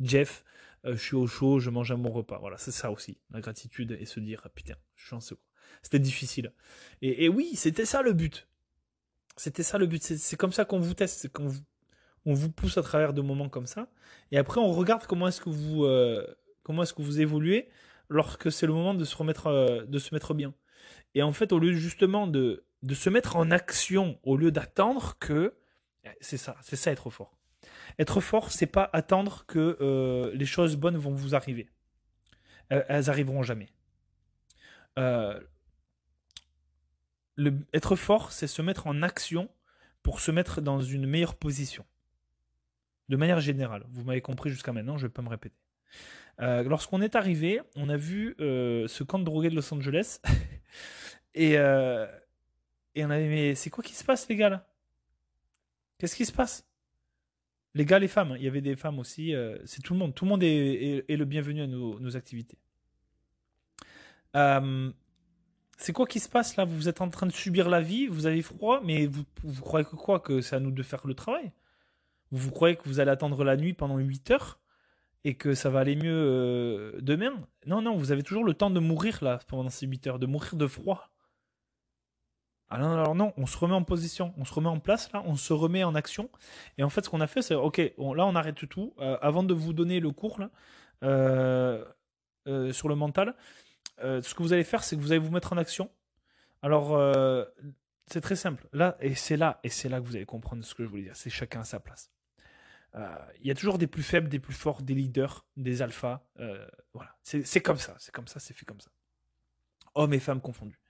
Jeff. 0.00 0.42
je 0.84 0.96
suis 0.96 1.16
au 1.16 1.26
chaud, 1.26 1.60
je 1.60 1.68
mange 1.68 1.92
un 1.92 1.98
bon 1.98 2.10
repas. 2.10 2.38
Voilà, 2.38 2.56
c'est 2.56 2.72
ça 2.72 2.90
aussi, 2.90 3.18
la 3.30 3.40
gratitude 3.40 3.96
et 4.00 4.06
se 4.06 4.18
dire 4.18 4.48
putain, 4.54 4.74
je 4.96 5.02
suis 5.02 5.10
chanceux. 5.10 5.38
C'était 5.82 5.98
difficile. 5.98 6.52
Et, 7.02 7.28
oui, 7.28 7.50
c'était 7.56 7.84
ça 7.84 8.02
le 8.02 8.12
but. 8.12 8.48
C'était 9.36 9.62
ça 9.62 9.78
le 9.78 9.86
but. 9.86 10.02
C'est 10.02 10.36
comme 10.36 10.52
ça 10.52 10.64
qu'on 10.64 10.80
vous 10.80 10.94
teste. 10.94 11.28
Qu'on 11.28 11.48
vous, 12.24 12.50
pousse 12.50 12.78
à 12.78 12.82
travers 12.82 13.12
de 13.12 13.22
moments 13.22 13.48
comme 13.48 13.66
ça. 13.66 13.88
Et 14.30 14.38
après, 14.38 14.60
on 14.60 14.72
regarde 14.72 15.06
comment 15.06 15.28
est-ce 15.28 15.40
que 15.40 15.50
vous 15.50 15.86
Comment 16.62 16.84
est-ce 16.84 16.94
que 16.94 17.02
vous 17.02 17.20
évoluez 17.20 17.68
lorsque 18.08 18.52
c'est 18.52 18.66
le 18.66 18.72
moment 18.72 18.94
de 18.94 19.04
se 19.04 19.16
remettre, 19.16 19.48
euh, 19.48 19.84
de 19.86 19.98
se 19.98 20.14
mettre 20.14 20.34
bien. 20.34 20.54
Et 21.14 21.22
en 21.22 21.32
fait, 21.32 21.52
au 21.52 21.58
lieu 21.58 21.72
justement 21.72 22.26
de, 22.26 22.64
de 22.82 22.94
se 22.94 23.10
mettre 23.10 23.36
en 23.36 23.50
action, 23.50 24.18
au 24.22 24.36
lieu 24.36 24.52
d'attendre 24.52 25.16
que, 25.18 25.54
c'est 26.20 26.36
ça, 26.36 26.56
c'est 26.62 26.76
ça 26.76 26.90
être 26.90 27.10
fort. 27.10 27.36
Être 27.98 28.20
fort, 28.20 28.50
c'est 28.50 28.66
pas 28.66 28.88
attendre 28.92 29.44
que 29.46 29.78
euh, 29.80 30.30
les 30.34 30.46
choses 30.46 30.76
bonnes 30.76 30.96
vont 30.96 31.14
vous 31.14 31.34
arriver. 31.34 31.68
elles 32.68 33.10
arriveront 33.10 33.42
jamais. 33.42 33.68
Euh, 37.46 37.52
être 37.72 37.96
fort, 37.96 38.32
c'est 38.32 38.46
se 38.46 38.62
mettre 38.62 38.86
en 38.86 39.02
action 39.02 39.48
pour 40.02 40.20
se 40.20 40.30
mettre 40.30 40.60
dans 40.60 40.80
une 40.80 41.06
meilleure 41.06 41.36
position. 41.36 41.84
De 43.08 43.16
manière 43.16 43.40
générale. 43.40 43.84
Vous 43.90 44.04
m'avez 44.04 44.20
compris 44.20 44.50
jusqu'à 44.50 44.72
maintenant, 44.72 44.96
je 44.96 45.04
ne 45.04 45.08
vais 45.08 45.12
pas 45.12 45.22
me 45.22 45.28
répéter. 45.28 45.56
Euh, 46.40 46.62
lorsqu'on 46.62 47.02
est 47.02 47.14
arrivé, 47.14 47.60
on 47.76 47.88
a 47.88 47.96
vu 47.96 48.34
euh, 48.40 48.88
ce 48.88 49.04
camp 49.04 49.18
de 49.18 49.24
drogués 49.24 49.50
de 49.50 49.54
Los 49.54 49.72
Angeles. 49.72 50.20
et, 51.34 51.58
euh, 51.58 52.06
et 52.94 53.04
on 53.04 53.10
avait 53.10 53.28
mais 53.28 53.54
c'est 53.54 53.70
quoi 53.70 53.84
qui 53.84 53.94
se 53.94 54.04
passe 54.04 54.28
les 54.28 54.36
gars 54.36 54.66
Qu'est-ce 55.98 56.16
qui 56.16 56.26
se 56.26 56.32
passe? 56.32 56.66
Les 57.74 57.86
gars, 57.86 57.98
les 57.98 58.08
femmes, 58.08 58.34
il 58.36 58.42
y 58.42 58.48
avait 58.48 58.60
des 58.60 58.76
femmes 58.76 58.98
aussi, 58.98 59.34
c'est 59.64 59.80
tout 59.82 59.94
le 59.94 59.98
monde. 59.98 60.14
Tout 60.14 60.26
le 60.26 60.30
monde 60.30 60.42
est, 60.42 61.04
le 61.08 61.24
bienvenu 61.24 61.62
à 61.62 61.66
nos, 61.66 61.98
nos 62.00 62.16
activités. 62.16 62.58
C'est 65.82 65.92
quoi 65.92 66.06
qui 66.06 66.20
se 66.20 66.28
passe 66.28 66.56
là? 66.56 66.64
Vous 66.64 66.88
êtes 66.88 67.00
en 67.00 67.08
train 67.10 67.26
de 67.26 67.32
subir 67.32 67.68
la 67.68 67.80
vie, 67.80 68.06
vous 68.06 68.26
avez 68.26 68.40
froid, 68.42 68.80
mais 68.84 69.06
vous, 69.06 69.24
croyez 69.60 69.84
que 69.84 69.96
quoi? 69.96 70.20
Que 70.20 70.40
c'est 70.40 70.54
à 70.54 70.60
nous 70.60 70.70
de 70.70 70.82
faire 70.82 71.06
le 71.06 71.14
travail? 71.14 71.50
Vous 72.30 72.52
croyez 72.52 72.76
que 72.76 72.84
vous 72.84 73.00
allez 73.00 73.10
attendre 73.10 73.42
la 73.42 73.56
nuit 73.56 73.74
pendant 73.74 73.98
8 73.98 74.30
heures 74.30 74.60
et 75.24 75.34
que 75.34 75.54
ça 75.54 75.70
va 75.70 75.80
aller 75.80 75.96
mieux 75.96 76.14
euh, 76.14 76.98
demain? 77.00 77.32
Non, 77.66 77.82
non, 77.82 77.96
vous 77.96 78.12
avez 78.12 78.22
toujours 78.22 78.44
le 78.44 78.54
temps 78.54 78.70
de 78.70 78.78
mourir 78.78 79.18
là 79.22 79.40
pendant 79.48 79.70
ces 79.70 79.86
8 79.86 80.06
heures, 80.06 80.18
de 80.20 80.26
mourir 80.26 80.54
de 80.54 80.68
froid. 80.68 81.10
Alors, 82.70 82.92
ah 82.92 83.00
alors 83.00 83.14
non, 83.16 83.32
on 83.36 83.46
se 83.46 83.58
remet 83.58 83.74
en 83.74 83.82
position, 83.82 84.32
on 84.38 84.44
se 84.44 84.54
remet 84.54 84.68
en 84.68 84.78
place 84.78 85.12
là, 85.12 85.22
on 85.26 85.34
se 85.34 85.52
remet 85.52 85.82
en 85.82 85.96
action. 85.96 86.30
Et 86.78 86.84
en 86.84 86.90
fait, 86.90 87.04
ce 87.04 87.10
qu'on 87.10 87.20
a 87.20 87.26
fait, 87.26 87.42
c'est 87.42 87.56
ok, 87.56 87.78
là 87.78 88.24
on 88.24 88.36
arrête 88.36 88.68
tout. 88.68 88.94
Euh, 89.00 89.18
avant 89.20 89.42
de 89.42 89.52
vous 89.52 89.72
donner 89.72 89.98
le 89.98 90.12
cours 90.12 90.38
euh, 91.02 91.84
sur 92.72 92.88
le 92.88 92.94
mental, 92.94 93.34
ce 94.02 94.34
que 94.34 94.42
vous 94.42 94.52
allez 94.52 94.64
faire, 94.64 94.84
c'est 94.84 94.96
que 94.96 95.00
vous 95.00 95.12
allez 95.12 95.18
vous 95.20 95.30
mettre 95.30 95.52
en 95.52 95.56
action. 95.56 95.90
Alors, 96.62 96.98
c'est 98.06 98.20
très 98.20 98.36
simple. 98.36 98.68
Là, 98.72 98.96
et 99.00 99.14
c'est 99.14 99.36
là, 99.36 99.60
et 99.62 99.68
c'est 99.68 99.88
là 99.88 100.00
que 100.00 100.06
vous 100.06 100.16
allez 100.16 100.26
comprendre 100.26 100.64
ce 100.64 100.74
que 100.74 100.84
je 100.84 100.88
voulais 100.88 101.04
dire. 101.04 101.16
C'est 101.16 101.30
chacun 101.30 101.60
à 101.60 101.64
sa 101.64 101.80
place. 101.80 102.10
Euh, 102.94 103.16
il 103.40 103.46
y 103.46 103.50
a 103.50 103.54
toujours 103.54 103.78
des 103.78 103.86
plus 103.86 104.02
faibles, 104.02 104.28
des 104.28 104.38
plus 104.38 104.54
forts, 104.54 104.82
des 104.82 104.94
leaders, 104.94 105.46
des 105.56 105.82
alphas. 105.82 106.26
Euh, 106.38 106.66
voilà, 106.92 107.16
c'est 107.22 107.60
comme 107.62 107.78
ça, 107.78 107.96
c'est 107.98 108.12
comme 108.12 108.28
ça, 108.28 108.38
c'est 108.38 108.54
fait 108.54 108.66
comme 108.66 108.80
ça. 108.80 108.90
Hommes 109.94 110.12
et 110.12 110.20
femmes 110.20 110.40
confondus. 110.40 110.80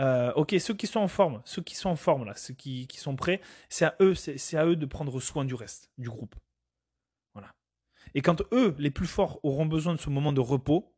Euh, 0.00 0.32
ok, 0.34 0.54
ceux 0.58 0.74
qui 0.74 0.86
sont 0.86 1.00
en 1.00 1.08
forme, 1.08 1.42
ceux 1.44 1.62
qui 1.62 1.74
sont 1.74 1.90
en 1.90 1.96
forme 1.96 2.24
là, 2.24 2.34
ceux 2.34 2.54
qui, 2.54 2.86
qui 2.86 2.98
sont 2.98 3.16
prêts, 3.16 3.40
c'est 3.68 3.84
à 3.84 3.96
eux, 4.00 4.14
c'est 4.14 4.56
à 4.56 4.64
eux 4.64 4.76
de 4.76 4.86
prendre 4.86 5.20
soin 5.20 5.44
du 5.44 5.54
reste 5.54 5.90
du 5.98 6.08
groupe. 6.08 6.34
Voilà. 7.34 7.54
Et 8.14 8.22
quand 8.22 8.42
eux, 8.52 8.74
les 8.78 8.90
plus 8.90 9.06
forts, 9.06 9.40
auront 9.42 9.66
besoin 9.66 9.94
de 9.94 10.00
ce 10.00 10.10
moment 10.10 10.32
de 10.32 10.40
repos, 10.40 10.94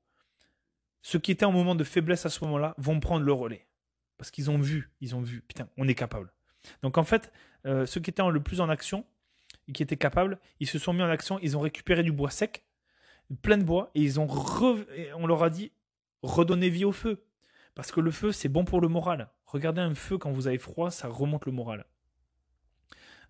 ceux 1.05 1.19
qui 1.21 1.31
étaient 1.31 1.45
en 1.45 1.53
moment 1.53 1.75
de 1.75 1.85
faiblesse 1.85 2.27
à 2.27 2.31
ce 2.31 2.43
moment-là 2.45 2.75
vont 2.79 2.99
prendre 2.99 3.25
le 3.25 3.33
relais 3.33 3.69
parce 4.17 4.31
qu'ils 4.31 4.51
ont 4.51 4.59
vu, 4.59 4.91
ils 5.01 5.15
ont 5.15 5.21
vu, 5.21 5.43
putain, 5.43 5.69
on 5.77 5.87
est 5.87 5.95
capable. 5.95 6.33
Donc 6.83 6.97
en 6.99 7.05
fait, 7.05 7.31
ceux 7.65 8.01
qui 8.01 8.09
étaient 8.09 8.23
le 8.23 8.43
plus 8.43 8.61
en 8.61 8.71
action, 8.71 9.05
qui 9.73 9.83
étaient 9.83 9.97
capables, 9.97 10.39
ils 10.61 10.67
se 10.67 10.79
sont 10.79 10.93
mis 10.93 11.03
en 11.03 11.09
action, 11.09 11.39
ils 11.43 11.57
ont 11.57 11.61
récupéré 11.61 12.03
du 12.03 12.13
bois 12.13 12.31
sec, 12.31 12.65
plein 13.43 13.59
de 13.59 13.65
bois, 13.65 13.91
et 13.95 14.01
ils 14.01 14.21
ont 14.21 14.27
on 15.17 15.27
leur 15.27 15.43
a 15.43 15.51
dit 15.51 15.73
redonnez 16.23 16.71
vie 16.71 16.85
au 16.85 16.93
feu. 16.93 17.25
Parce 17.75 17.91
que 17.91 18.01
le 18.01 18.11
feu, 18.11 18.33
c'est 18.33 18.49
bon 18.49 18.65
pour 18.65 18.81
le 18.81 18.89
moral. 18.89 19.31
Regardez 19.47 19.81
un 19.81 19.95
feu 19.95 20.17
quand 20.17 20.31
vous 20.31 20.47
avez 20.47 20.59
froid, 20.59 20.91
ça 20.91 21.09
remonte 21.09 21.45
le 21.45 21.53
moral. 21.53 21.87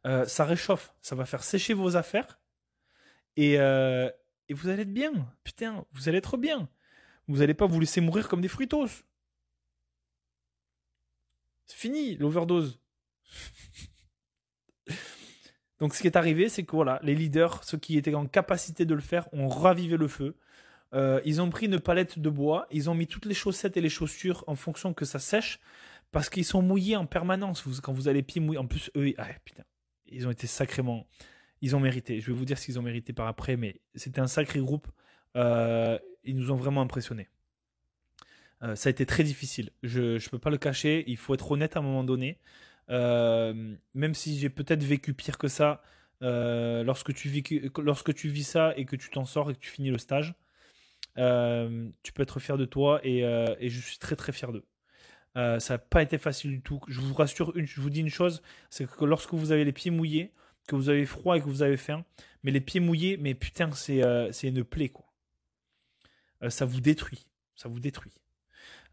Euh, 0.07 0.27
ça 0.27 0.45
réchauffe, 0.45 0.93
ça 1.01 1.14
va 1.14 1.25
faire 1.25 1.43
sécher 1.43 1.72
vos 1.72 1.97
affaires, 1.97 2.39
et, 3.37 3.59
euh, 3.59 4.11
et 4.49 4.55
vous 4.55 4.68
allez 4.68 4.83
être 4.83 4.93
bien. 4.93 5.12
Putain, 5.45 5.85
vous 5.93 6.09
allez 6.09 6.18
être 6.18 6.37
bien. 6.37 6.68
Vous 7.29 7.39
n'allez 7.39 7.55
pas 7.55 7.66
vous 7.66 7.81
laisser 7.81 8.01
mourir 8.01 8.29
comme 8.29 8.41
des 8.41 8.49
fruitos. 8.49 8.89
C'est 11.66 11.77
fini, 11.77 12.16
l'overdose. 12.16 12.81
Donc 15.79 15.95
ce 15.95 16.01
qui 16.01 16.07
est 16.07 16.16
arrivé, 16.16 16.49
c'est 16.49 16.64
que 16.64 16.72
voilà, 16.77 17.01
les 17.03 17.14
leaders, 17.14 17.64
ceux 17.64 17.79
qui 17.79 17.97
étaient 17.97 18.14
en 18.14 18.27
capacité 18.27 18.85
de 18.85 18.95
le 18.95 19.01
faire, 19.01 19.29
ont 19.33 19.49
ravivé 19.49 19.97
le 19.97 20.09
feu. 20.09 20.37
Euh, 20.93 21.20
ils 21.25 21.41
ont 21.43 21.51
pris 21.51 21.66
une 21.66 21.81
palette 21.81 22.18
de 22.18 22.31
bois, 22.31 22.66
ils 22.70 22.89
ont 22.89 22.95
mis 22.95 23.07
toutes 23.07 23.27
les 23.27 23.35
chaussettes 23.35 23.77
et 23.77 23.81
les 23.81 23.89
chaussures 23.89 24.45
en 24.47 24.55
fonction 24.55 24.95
que 24.95 25.05
ça 25.05 25.18
sèche, 25.18 25.59
parce 26.12 26.31
qu'ils 26.31 26.45
sont 26.45 26.62
mouillés 26.62 26.97
en 26.97 27.07
permanence. 27.07 27.64
quand 27.83 27.93
vous 27.93 28.09
les 28.09 28.22
pieds 28.22 28.41
mouillés, 28.41 28.59
en 28.59 28.66
plus 28.66 28.91
eux, 28.97 29.12
ah, 29.18 29.27
ils 30.07 30.27
ont 30.29 30.31
été 30.31 30.47
sacrément, 30.47 31.09
ils 31.61 31.75
ont 31.75 31.81
mérité. 31.81 32.20
Je 32.20 32.31
vais 32.31 32.39
vous 32.39 32.45
dire 32.45 32.59
ce 32.59 32.66
qu'ils 32.66 32.79
ont 32.79 32.83
mérité 32.83 33.12
par 33.12 33.27
après, 33.27 33.57
mais 33.57 33.81
c'était 33.97 34.20
un 34.20 34.29
sacré 34.29 34.61
groupe. 34.61 34.87
Euh, 35.37 35.99
ils 36.25 36.37
nous 36.37 36.51
ont 36.51 36.57
vraiment 36.57 36.81
impressionnés. 36.81 37.29
Euh, 38.64 38.77
ça 38.77 38.89
a 38.89 38.91
été 38.91 39.07
très 39.07 39.25
difficile. 39.25 39.70
Je 39.83 40.14
ne 40.14 40.31
peux 40.31 40.39
pas 40.39 40.51
le 40.51 40.59
cacher. 40.59 41.05
Il 41.07 41.16
faut 41.16 41.35
être 41.35 41.51
honnête 41.51 41.77
à 41.77 41.81
un 41.81 41.83
moment 41.83 42.05
donné. 42.05 42.39
Euh, 42.91 43.75
même 43.95 44.14
si 44.14 44.39
j'ai 44.39 44.51
peut-être 44.51 44.83
vécu 44.83 45.14
pire 45.14 45.39
que 45.39 45.49
ça, 45.49 45.83
euh, 46.22 46.83
lorsque, 46.85 47.12
tu 47.14 47.29
vis, 47.29 47.43
lorsque 47.79 48.14
tu 48.14 48.29
vis 48.29 48.45
ça 48.45 48.75
et 48.77 48.85
que 48.85 48.97
tu 48.97 49.11
t'en 49.11 49.25
sors 49.25 49.51
et 49.51 49.55
que 49.55 49.59
tu 49.59 49.70
finis 49.70 49.91
le 49.91 49.99
stage, 49.99 50.35
tu 51.16 52.12
peux 52.12 52.22
être 52.22 52.41
fier 52.41 52.57
de 52.57 52.64
toi 52.64 53.01
et, 53.05 53.20
je 53.61 53.81
suis 53.81 53.99
très 53.99 54.16
très 54.16 54.33
fier 54.33 54.53
d'eux. 54.53 54.64
ça 55.35 55.75
n'a 55.75 55.79
pas 55.79 56.03
été 56.03 56.18
facile 56.18 56.51
du 56.53 56.61
tout. 56.62 56.81
Je 56.89 57.01
vous 57.01 57.14
rassure, 57.14 57.53
je 57.57 57.81
vous 57.81 57.91
dis 57.91 58.01
une 58.01 58.09
chose, 58.11 58.43
c'est 58.70 58.89
que 58.91 59.05
lorsque 59.05 59.35
vous 59.35 59.53
avez 59.53 59.64
les 59.64 59.72
pieds 59.72 59.91
mouillés, 59.91 60.33
que 60.68 60.77
vous 60.77 60.89
avez 60.89 61.05
froid 61.07 61.37
et 61.37 61.41
que 61.41 61.47
vous 61.47 61.62
avez 61.62 61.77
faim, 61.77 62.05
mais 62.43 62.51
les 62.51 62.61
pieds 62.61 62.81
mouillés, 62.81 63.16
mais 63.18 63.35
putain, 63.35 63.70
c'est 63.72 64.03
c'est 64.33 64.49
une 64.49 64.64
plaie 64.64 64.89
quoi. 64.89 65.13
Ça 66.51 66.64
vous 66.64 66.80
détruit, 66.80 67.26
ça 67.55 67.68
vous 67.68 67.80
détruit. 67.80 68.12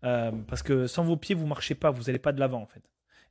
parce 0.02 0.64
que 0.64 0.88
sans 0.88 1.04
vos 1.04 1.18
pieds, 1.18 1.36
vous 1.36 1.48
marchez 1.48 1.76
pas, 1.76 1.92
vous 1.92 2.04
n'allez 2.04 2.20
pas 2.20 2.32
de 2.32 2.40
l'avant 2.40 2.62
en 2.62 2.68
fait. 2.68 2.84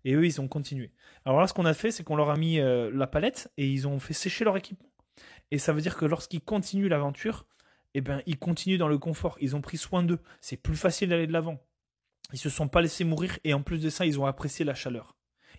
Et 0.04 0.14
eux, 0.14 0.24
ils 0.24 0.40
ont 0.40 0.48
continué. 0.48 0.92
Alors 1.24 1.40
là, 1.40 1.46
ce 1.46 1.54
qu'on 1.54 1.66
a 1.66 1.74
fait, 1.74 1.90
c'est 1.90 2.04
qu'on 2.04 2.16
leur 2.16 2.30
a 2.30 2.36
mis 2.36 2.58
euh, 2.58 2.90
la 2.94 3.06
palette 3.06 3.50
et 3.56 3.68
ils 3.68 3.86
ont 3.86 3.98
fait 3.98 4.14
sécher 4.14 4.44
leur 4.44 4.56
équipement. 4.56 4.88
Et 5.50 5.58
ça 5.58 5.72
veut 5.72 5.80
dire 5.80 5.96
que 5.96 6.04
lorsqu'ils 6.04 6.40
continuent 6.40 6.88
l'aventure, 6.88 7.46
eh 7.94 8.00
ben, 8.00 8.22
ils 8.26 8.38
continuent 8.38 8.78
dans 8.78 8.88
le 8.88 8.98
confort. 8.98 9.36
Ils 9.40 9.56
ont 9.56 9.60
pris 9.60 9.76
soin 9.76 10.02
d'eux. 10.02 10.20
C'est 10.40 10.56
plus 10.56 10.76
facile 10.76 11.10
d'aller 11.10 11.26
de 11.26 11.32
l'avant. 11.32 11.58
Ils 12.32 12.38
se 12.38 12.48
sont 12.48 12.68
pas 12.68 12.80
laissés 12.80 13.04
mourir 13.04 13.38
et 13.44 13.52
en 13.52 13.62
plus 13.62 13.82
de 13.82 13.90
ça, 13.90 14.06
ils 14.06 14.18
ont 14.20 14.26
apprécié 14.26 14.64
la 14.64 14.74
chaleur. 14.74 15.16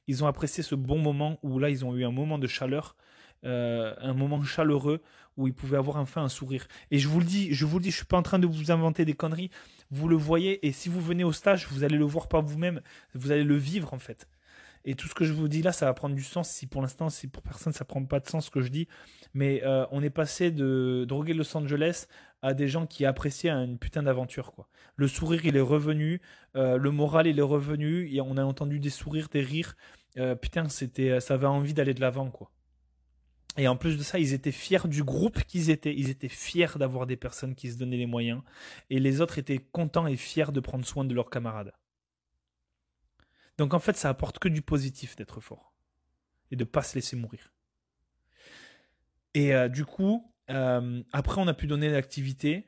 Ils 0.07 0.23
ont 0.23 0.27
apprécié 0.27 0.63
ce 0.63 0.75
bon 0.75 0.97
moment 0.97 1.37
où 1.43 1.59
là, 1.59 1.69
ils 1.69 1.85
ont 1.85 1.95
eu 1.95 2.05
un 2.05 2.11
moment 2.11 2.39
de 2.39 2.47
chaleur, 2.47 2.95
euh, 3.43 3.93
un 3.99 4.13
moment 4.13 4.43
chaleureux 4.43 5.01
où 5.37 5.47
ils 5.47 5.53
pouvaient 5.53 5.77
avoir 5.77 5.97
enfin 5.97 6.23
un 6.23 6.29
sourire. 6.29 6.67
Et 6.91 6.99
je 6.99 7.07
vous 7.07 7.19
le 7.19 7.25
dis, 7.25 7.53
je 7.53 7.65
vous 7.65 7.77
le 7.79 7.83
dis, 7.83 7.91
je 7.91 7.97
suis 7.97 8.05
pas 8.05 8.17
en 8.17 8.21
train 8.21 8.39
de 8.39 8.47
vous 8.47 8.71
inventer 8.71 9.05
des 9.05 9.13
conneries. 9.13 9.49
Vous 9.89 10.07
le 10.07 10.15
voyez 10.15 10.65
et 10.67 10.71
si 10.71 10.89
vous 10.89 11.01
venez 11.01 11.23
au 11.23 11.31
stage, 11.31 11.67
vous 11.71 11.83
allez 11.83 11.97
le 11.97 12.05
voir 12.05 12.27
par 12.27 12.41
vous-même. 12.41 12.81
Vous 13.15 13.31
allez 13.31 13.43
le 13.43 13.55
vivre 13.55 13.93
en 13.93 13.99
fait. 13.99 14.27
Et 14.83 14.95
tout 14.95 15.07
ce 15.07 15.13
que 15.13 15.25
je 15.25 15.33
vous 15.33 15.47
dis 15.47 15.61
là, 15.61 15.71
ça 15.71 15.85
va 15.85 15.93
prendre 15.93 16.15
du 16.15 16.23
sens. 16.23 16.49
Si 16.49 16.67
pour 16.67 16.81
l'instant, 16.81 17.09
si 17.09 17.27
pour 17.27 17.43
personne, 17.43 17.73
ça 17.73 17.85
prend 17.85 18.03
pas 18.03 18.19
de 18.19 18.27
sens 18.27 18.47
ce 18.47 18.51
que 18.51 18.61
je 18.61 18.69
dis. 18.69 18.87
Mais 19.33 19.61
euh, 19.63 19.85
on 19.91 20.01
est 20.01 20.09
passé 20.09 20.51
de 20.51 21.05
droguer 21.07 21.33
Los 21.33 21.55
Angeles 21.55 22.07
à 22.41 22.53
des 22.53 22.67
gens 22.67 22.87
qui 22.87 23.05
appréciaient 23.05 23.51
une 23.51 23.77
putain 23.77 24.03
d'aventure. 24.03 24.51
quoi. 24.51 24.67
Le 24.95 25.07
sourire, 25.07 25.45
il 25.45 25.55
est 25.55 25.61
revenu. 25.61 26.21
Euh, 26.55 26.77
le 26.77 26.91
moral, 26.91 27.27
il 27.27 27.37
est 27.37 27.43
revenu. 27.43 28.11
Et 28.11 28.21
on 28.21 28.37
a 28.37 28.43
entendu 28.43 28.79
des 28.79 28.89
sourires, 28.89 29.29
des 29.31 29.41
rires. 29.41 29.75
Putain, 30.41 30.67
c'était, 30.67 31.21
ça 31.21 31.35
avait 31.35 31.45
envie 31.47 31.73
d'aller 31.73 31.93
de 31.93 32.01
l'avant. 32.01 32.29
quoi. 32.31 32.51
Et 33.57 33.67
en 33.67 33.75
plus 33.75 33.97
de 33.97 34.03
ça, 34.03 34.17
ils 34.17 34.33
étaient 34.33 34.51
fiers 34.51 34.87
du 34.87 35.03
groupe 35.03 35.43
qu'ils 35.43 35.69
étaient. 35.69 35.93
Ils 35.93 36.09
étaient 36.09 36.29
fiers 36.29 36.77
d'avoir 36.77 37.05
des 37.05 37.17
personnes 37.17 37.53
qui 37.53 37.69
se 37.69 37.77
donnaient 37.77 37.97
les 37.97 38.05
moyens. 38.05 38.41
Et 38.89 38.99
les 38.99 39.19
autres 39.19 39.37
étaient 39.37 39.59
contents 39.59 40.07
et 40.07 40.15
fiers 40.15 40.51
de 40.51 40.59
prendre 40.59 40.85
soin 40.85 41.03
de 41.03 41.13
leurs 41.13 41.29
camarades. 41.29 41.73
Donc 43.57 43.73
en 43.73 43.79
fait, 43.79 43.97
ça 43.97 44.09
apporte 44.09 44.39
que 44.39 44.47
du 44.47 44.61
positif 44.61 45.15
d'être 45.15 45.41
fort 45.41 45.73
et 46.49 46.55
de 46.55 46.63
pas 46.63 46.81
se 46.81 46.95
laisser 46.95 47.15
mourir. 47.15 47.53
Et 49.33 49.53
euh, 49.53 49.67
du 49.67 49.85
coup, 49.85 50.33
euh, 50.49 51.03
après, 51.11 51.41
on 51.41 51.47
a 51.47 51.53
pu 51.53 51.67
donner 51.67 51.89
l'activité. 51.89 52.67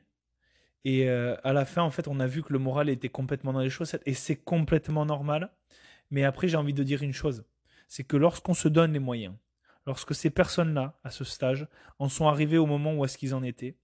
Et 0.84 1.08
euh, 1.08 1.36
à 1.44 1.52
la 1.52 1.64
fin, 1.64 1.82
en 1.82 1.90
fait, 1.90 2.08
on 2.08 2.20
a 2.20 2.26
vu 2.26 2.42
que 2.42 2.52
le 2.52 2.58
moral 2.58 2.88
était 2.90 3.08
complètement 3.08 3.52
dans 3.52 3.60
les 3.60 3.70
chaussettes. 3.70 4.02
Et 4.06 4.14
c'est 4.14 4.36
complètement 4.36 5.06
normal. 5.06 5.50
Mais 6.10 6.24
après, 6.24 6.48
j'ai 6.48 6.56
envie 6.56 6.74
de 6.74 6.82
dire 6.82 7.02
une 7.02 7.14
chose. 7.14 7.44
C'est 7.88 8.04
que 8.04 8.16
lorsqu'on 8.16 8.54
se 8.54 8.68
donne 8.68 8.92
les 8.92 8.98
moyens, 8.98 9.34
lorsque 9.86 10.14
ces 10.14 10.30
personnes-là, 10.30 10.98
à 11.04 11.10
ce 11.10 11.24
stage, 11.24 11.66
en 11.98 12.08
sont 12.08 12.28
arrivées 12.28 12.58
au 12.58 12.66
moment 12.66 12.94
où 12.94 13.04
est-ce 13.04 13.18
qu'ils 13.18 13.34
en 13.34 13.42
étaient, 13.42 13.76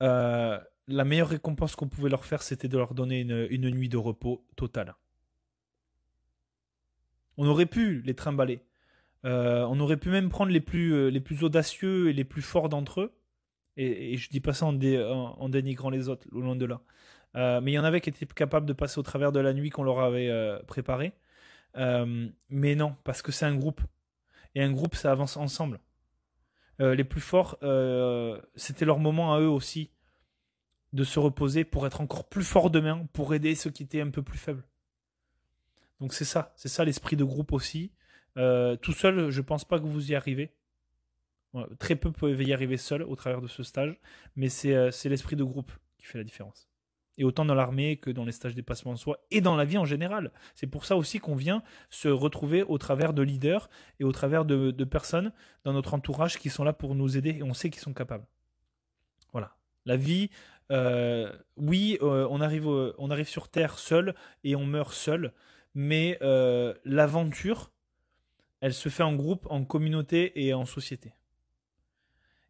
la 0.00 1.04
meilleure 1.04 1.28
récompense 1.28 1.76
qu'on 1.76 1.88
pouvait 1.88 2.08
leur 2.08 2.24
faire, 2.24 2.42
c'était 2.42 2.68
de 2.68 2.78
leur 2.78 2.94
donner 2.94 3.20
une 3.20 3.70
nuit 3.70 3.88
de 3.88 3.96
repos 3.96 4.44
totale. 4.56 4.94
On 7.36 7.46
aurait 7.46 7.66
pu 7.66 8.02
les 8.02 8.14
trimballer. 8.14 8.60
Euh, 9.24 9.64
on 9.70 9.78
aurait 9.80 9.96
pu 9.96 10.10
même 10.10 10.28
prendre 10.28 10.52
les 10.52 10.60
plus, 10.60 10.92
euh, 10.92 11.08
les 11.08 11.20
plus 11.20 11.44
audacieux 11.44 12.08
et 12.08 12.12
les 12.12 12.24
plus 12.24 12.42
forts 12.42 12.68
d'entre 12.68 13.00
eux. 13.02 13.12
Et, 13.76 14.16
je 14.16 14.28
dis 14.28 14.40
pas 14.40 14.52
ça 14.52 14.66
en, 14.66 14.72
dénigrant 14.72 15.90
les 15.90 16.08
autres, 16.08 16.26
au 16.32 16.40
loin 16.40 16.56
de 16.56 16.64
là. 16.66 16.80
Euh, 17.36 17.60
mais 17.60 17.70
il 17.70 17.74
y 17.74 17.78
en 17.78 17.84
avait 17.84 18.00
qui 18.00 18.10
étaient 18.10 18.26
capables 18.26 18.66
de 18.66 18.72
passer 18.72 18.98
au 18.98 19.04
travers 19.04 19.30
de 19.30 19.38
la 19.38 19.52
nuit 19.52 19.70
qu'on 19.70 19.84
leur 19.84 20.00
avait 20.00 20.58
préparée. 20.66 21.12
mais 21.76 22.74
non, 22.74 22.96
parce 23.04 23.22
que 23.22 23.30
c'est 23.30 23.46
un 23.46 23.54
groupe. 23.54 23.80
Et 24.58 24.62
un 24.62 24.72
groupe, 24.72 24.96
ça 24.96 25.12
avance 25.12 25.36
ensemble. 25.36 25.78
les 26.80 27.04
plus 27.04 27.20
forts, 27.20 27.58
c'était 28.56 28.84
leur 28.84 28.98
moment 28.98 29.32
à 29.32 29.40
eux 29.40 29.48
aussi 29.48 29.90
de 30.92 31.04
se 31.04 31.18
reposer 31.18 31.64
pour 31.64 31.86
être 31.86 32.00
encore 32.00 32.28
plus 32.28 32.44
forts 32.44 32.70
demain, 32.70 33.06
pour 33.12 33.34
aider 33.34 33.54
ceux 33.54 33.70
qui 33.70 33.82
étaient 33.84 34.00
un 34.00 34.10
peu 34.10 34.22
plus 34.22 34.38
faibles. 34.38 34.64
Donc 36.00 36.14
c'est 36.14 36.24
ça, 36.24 36.52
c'est 36.56 36.68
ça 36.68 36.84
l'esprit 36.84 37.16
de 37.16 37.24
groupe 37.24 37.52
aussi. 37.52 37.92
Euh, 38.36 38.76
tout 38.76 38.92
seul, 38.92 39.30
je 39.30 39.40
pense 39.40 39.64
pas 39.64 39.78
que 39.78 39.84
vous 39.84 40.10
y 40.10 40.14
arrivez. 40.14 40.54
très 41.78 41.96
peu 41.96 42.12
peuvent 42.12 42.42
y 42.42 42.52
arriver 42.52 42.76
seul 42.76 43.02
au 43.02 43.16
travers 43.16 43.40
de 43.40 43.48
ce 43.48 43.62
stage, 43.62 43.98
mais 44.36 44.48
euh, 44.66 44.90
c'est 44.90 45.08
l'esprit 45.08 45.36
de 45.36 45.44
groupe 45.44 45.72
qui 45.98 46.06
fait 46.06 46.18
la 46.18 46.24
différence. 46.24 46.67
Et 47.18 47.24
autant 47.24 47.44
dans 47.44 47.54
l'armée 47.54 47.96
que 47.96 48.10
dans 48.10 48.24
les 48.24 48.32
stages 48.32 48.54
dépassement 48.54 48.94
de 48.94 48.98
soi 48.98 49.20
et 49.30 49.40
dans 49.40 49.56
la 49.56 49.64
vie 49.64 49.76
en 49.76 49.84
général. 49.84 50.32
C'est 50.54 50.66
pour 50.66 50.84
ça 50.86 50.96
aussi 50.96 51.18
qu'on 51.18 51.34
vient 51.34 51.62
se 51.90 52.08
retrouver 52.08 52.62
au 52.62 52.78
travers 52.78 53.12
de 53.12 53.22
leaders 53.22 53.68
et 54.00 54.04
au 54.04 54.12
travers 54.12 54.44
de, 54.44 54.84
personnes 54.84 55.32
dans 55.64 55.72
notre 55.72 55.94
entourage 55.94 56.38
qui 56.38 56.48
sont 56.48 56.64
là 56.64 56.72
pour 56.72 56.94
nous 56.94 57.16
aider 57.16 57.30
et 57.30 57.42
on 57.42 57.52
sait 57.54 57.70
qu'ils 57.70 57.82
sont 57.82 57.92
capables. 57.92 58.26
Voilà. 59.32 59.56
La 59.84 59.96
vie, 59.96 60.30
oui, 61.56 61.98
on, 62.00 62.40
arrive, 62.40 62.66
on 62.66 63.10
arrive 63.10 63.28
sur 63.28 63.48
Terre 63.48 63.78
seul 63.78 64.14
et 64.44 64.56
on 64.56 64.64
meurt 64.64 64.94
seul, 64.94 65.32
mais 65.74 66.18
l'aventure, 66.84 67.70
elle 68.60 68.74
se 68.74 68.88
fait 68.88 69.02
en 69.02 69.14
groupe, 69.14 69.46
en 69.50 69.64
communauté 69.64 70.32
et 70.46 70.54
en 70.54 70.64
société. 70.64 71.12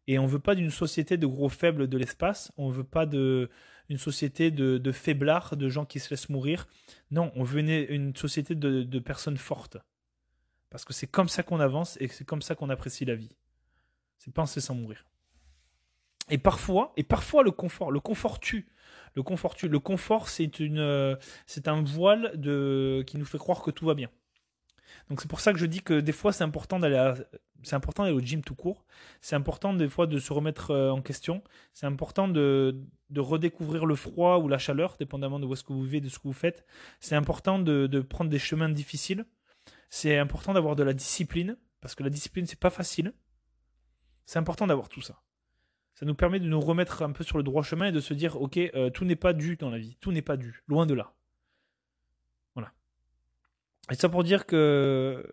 Et 0.09 0.19
on 0.19 0.27
veut 0.27 0.39
pas 0.39 0.55
d'une 0.55 0.71
société 0.71 1.19
de 1.19 1.27
gros 1.27 1.51
faibles 1.51 1.87
de 1.87 1.99
l'espace, 1.99 2.51
on 2.57 2.71
veut 2.71 2.83
pas 2.83 3.05
de 3.05 3.51
une 3.91 3.99
société 3.99 4.51
de, 4.51 4.79
de, 4.79 4.93
faiblards, 4.93 5.57
de 5.57 5.69
gens 5.69 5.85
qui 5.85 6.01
se 6.01 6.11
laissent 6.11 6.29
mourir. 6.29 6.67
Non, 7.11 7.31
on 7.37 7.43
veut 7.43 7.61
une, 7.61 8.15
société 8.17 8.55
de, 8.55 8.99
personnes 8.99 9.37
fortes. 9.37 9.79
Parce 10.71 10.85
que 10.85 10.93
c'est 10.93 11.07
comme 11.07 11.29
ça 11.29 11.43
qu'on 11.43 11.61
avance 11.61 11.97
et 12.01 12.09
c'est 12.09 12.27
comme 12.27 12.43
ça 12.43 12.55
qu'on 12.55 12.69
apprécie 12.69 13.05
la 13.05 13.15
vie. 13.15 13.35
C'est 14.19 14.33
penser 14.33 14.61
sans 14.61 14.75
mourir. 14.75 15.07
Et 16.31 16.37
parfois, 16.37 16.93
et 16.97 17.03
parfois 17.03 17.43
le 17.43 17.51
confort, 17.51 17.91
le 17.91 18.01
confort 18.01 18.41
tue. 18.41 18.67
Le 19.15 19.23
confort 19.23 19.55
tue. 19.55 19.69
Le 19.69 19.79
confort, 19.79 20.29
c'est 20.29 20.61
une, 20.61 21.17
c'est 21.47 21.69
un 21.69 21.83
voile 21.83 22.33
de, 22.35 23.03
qui 23.07 23.17
nous 23.17 23.25
fait 23.25 23.39
croire 23.39 23.63
que 23.63 23.71
tout 23.71 23.87
va 23.87 23.95
bien. 23.95 24.11
Donc 25.09 25.21
c'est 25.21 25.29
pour 25.29 25.41
ça 25.41 25.53
que 25.53 25.59
je 25.59 25.67
dis 25.67 25.83
que 25.83 26.01
des 26.01 26.13
fois 26.13 26.33
c'est 26.33 26.45
important 26.45 26.79
d'aller 26.79 27.15
c'est 27.63 27.77
important 27.77 28.05
d'aller 28.05 28.15
au 28.15 28.21
gym 28.21 28.43
tout 28.43 28.55
court. 28.55 28.85
C'est 29.21 29.37
important 29.37 29.75
des 29.75 29.89
fois 29.89 30.07
de 30.07 30.19
se 30.19 30.33
remettre 30.33 30.71
euh, 30.71 30.91
en 30.91 31.03
question. 31.03 31.43
C'est 31.73 31.87
important 31.87 32.29
de, 32.29 32.81
de, 33.11 33.21
redécouvrir 33.21 33.87
le 33.87 33.95
froid 33.95 34.39
ou 34.39 34.49
la 34.49 34.59
chaleur, 34.59 34.97
dépendamment 34.99 35.41
de 35.41 35.47
où 35.47 35.53
est-ce 35.53 35.65
que 35.65 35.73
vous 35.73 35.83
vivez, 35.83 36.01
de 36.01 36.09
ce 36.09 36.19
que 36.19 36.29
vous 36.29 36.33
faites. 36.33 36.65
C'est 37.01 37.17
important 37.17 37.59
de, 37.59 37.87
de, 37.87 38.01
prendre 38.01 38.31
des 38.31 38.39
chemins 38.39 38.69
difficiles. 38.69 39.25
C'est 39.91 40.19
important 40.19 40.53
d'avoir 40.53 40.77
de 40.77 40.83
la 40.83 40.93
discipline, 40.93 41.57
parce 41.81 41.95
que 41.95 42.03
la 42.03 42.11
discipline, 42.11 42.47
c'est 42.47 42.59
pas 42.59 42.71
facile. 42.71 43.13
C'est 44.27 44.39
important 44.39 44.67
d'avoir 44.67 44.89
tout 44.89 45.01
ça. 45.01 45.23
Ça 45.95 46.07
nous 46.07 46.15
permet 46.15 46.39
de 46.39 46.47
nous 46.47 46.61
remettre 46.61 47.03
un 47.03 47.11
peu 47.11 47.25
sur 47.25 47.39
le 47.39 47.43
droit 47.43 47.63
chemin 47.63 47.87
et 47.87 47.93
de 47.93 48.01
se 48.01 48.15
dire, 48.15 48.41
ok, 48.41 48.57
euh, 48.59 48.91
tout 48.91 49.05
n'est 49.05 49.17
pas 49.17 49.33
dû 49.33 49.57
dans 49.57 49.71
la 49.71 49.79
vie. 49.79 49.97
Tout 50.01 50.13
n'est 50.13 50.23
pas 50.23 50.37
dû. 50.37 50.63
Loin 50.69 50.87
de 50.87 50.95
là. 50.95 51.13
Et 53.91 53.95
ça 53.95 54.09
pour 54.09 54.25
dire 54.25 54.47
que 54.47 55.25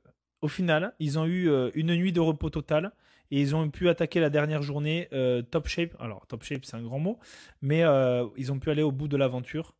au 0.45 0.47
final, 0.47 0.93
ils 0.99 1.17
ont 1.17 1.25
eu 1.25 1.49
euh, 1.49 1.71
une 1.73 1.95
nuit 1.95 2.11
de 2.11 2.19
repos 2.19 2.51
total 2.51 2.91
et 3.31 3.41
ils 3.41 3.55
ont 3.55 3.67
pu 3.71 3.89
attaquer 3.89 4.19
la 4.19 4.29
dernière 4.29 4.61
journée 4.61 5.07
euh, 5.11 5.41
top 5.41 5.67
shape. 5.67 5.95
Alors 5.99 6.27
top 6.27 6.43
shape 6.43 6.65
c'est 6.65 6.75
un 6.75 6.83
grand 6.83 6.99
mot, 6.99 7.17
mais 7.63 7.83
euh, 7.83 8.27
ils 8.37 8.51
ont 8.51 8.59
pu 8.59 8.69
aller 8.69 8.83
au 8.83 8.91
bout 8.91 9.07
de 9.07 9.17
l'aventure 9.17 9.75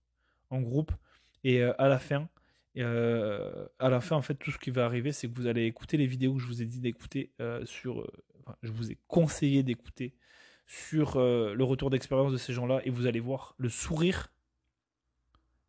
en 0.50 0.62
groupe 0.62 0.92
et 1.44 1.62
à 1.62 1.88
la 1.88 2.00
fin. 2.00 2.28
À 2.78 3.90
la 3.90 4.02
fin, 4.02 4.16
en 4.16 4.22
fait, 4.24 4.34
tout 4.34 4.52
ce 4.52 4.58
qui 4.58 4.72
va 4.72 4.86
arriver, 4.86 5.12
c'est 5.12 5.30
que 5.30 5.36
vous 5.36 5.46
allez 5.46 5.66
écouter 5.66 5.96
les 5.96 6.08
vidéos 6.08 6.34
que 6.34 6.42
je 6.42 6.48
vous 6.48 6.62
ai 6.64 6.66
dit 6.66 6.80
d'écouter 6.80 7.32
sur. 7.66 8.12
je 8.64 8.72
vous 8.72 8.92
ai 8.92 8.98
conseillé 9.08 9.62
d'écouter 9.62 10.16
sur 10.66 11.20
le 11.20 11.64
retour 11.64 11.92
d'expérience 11.92 12.32
de 12.32 12.38
ces 12.38 12.54
gens-là 12.54 12.82
et 12.84 12.90
vous 12.90 13.06
allez 13.06 13.20
voir 13.20 13.54
le 13.58 13.70
sourire 13.70 14.34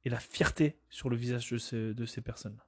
et 0.05 0.09
la 0.09 0.19
fierté 0.19 0.79
sur 0.89 1.11
le 1.11 1.17
visage 1.17 1.51
de 1.51 1.93
de 1.93 2.07
ces 2.07 2.23
personnes. 2.23 2.59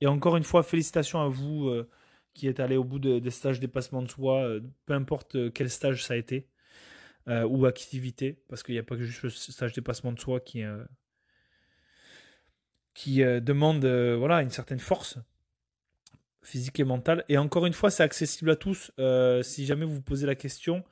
Et 0.00 0.06
encore 0.06 0.36
une 0.36 0.44
fois, 0.44 0.62
félicitations 0.62 1.20
à 1.20 1.28
vous 1.28 1.68
euh, 1.68 1.88
qui 2.34 2.48
êtes 2.48 2.60
allé 2.60 2.76
au 2.76 2.84
bout 2.84 2.98
des 2.98 3.30
stages 3.30 3.60
dépassement 3.60 4.02
de 4.02 4.08
soi, 4.08 4.44
euh, 4.44 4.60
peu 4.84 4.92
importe 4.92 5.36
euh, 5.36 5.50
quel 5.50 5.70
stage 5.70 6.04
ça 6.04 6.14
a 6.14 6.16
été, 6.16 6.48
ou 7.28 7.66
activité, 7.66 8.40
parce 8.48 8.62
qu'il 8.62 8.76
n'y 8.76 8.78
a 8.78 8.84
pas 8.84 8.94
que 8.94 9.02
juste 9.02 9.22
le 9.22 9.30
stage 9.30 9.72
dépassement 9.72 10.12
de 10.12 10.20
soi 10.20 10.38
qui, 10.38 10.62
qui 12.94 13.16
demande 13.16 13.84
voilà, 13.84 14.42
une 14.42 14.50
certaine 14.50 14.78
force 14.78 15.18
physique 16.40 16.78
et 16.78 16.84
mentale. 16.84 17.24
Et 17.28 17.36
encore 17.36 17.66
une 17.66 17.72
fois, 17.72 17.90
c'est 17.90 18.04
accessible 18.04 18.50
à 18.50 18.54
tous. 18.54 18.92
si 19.42 19.66
jamais 19.66 19.84
vous 19.84 19.94
vous 19.94 20.02
posez 20.02 20.24
la 20.24 20.36
question, 20.36 20.84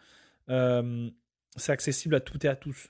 c'est 0.48 1.70
accessible 1.70 2.16
à 2.16 2.20
toutes 2.20 2.44
et 2.46 2.48
à 2.48 2.56
tous. 2.56 2.88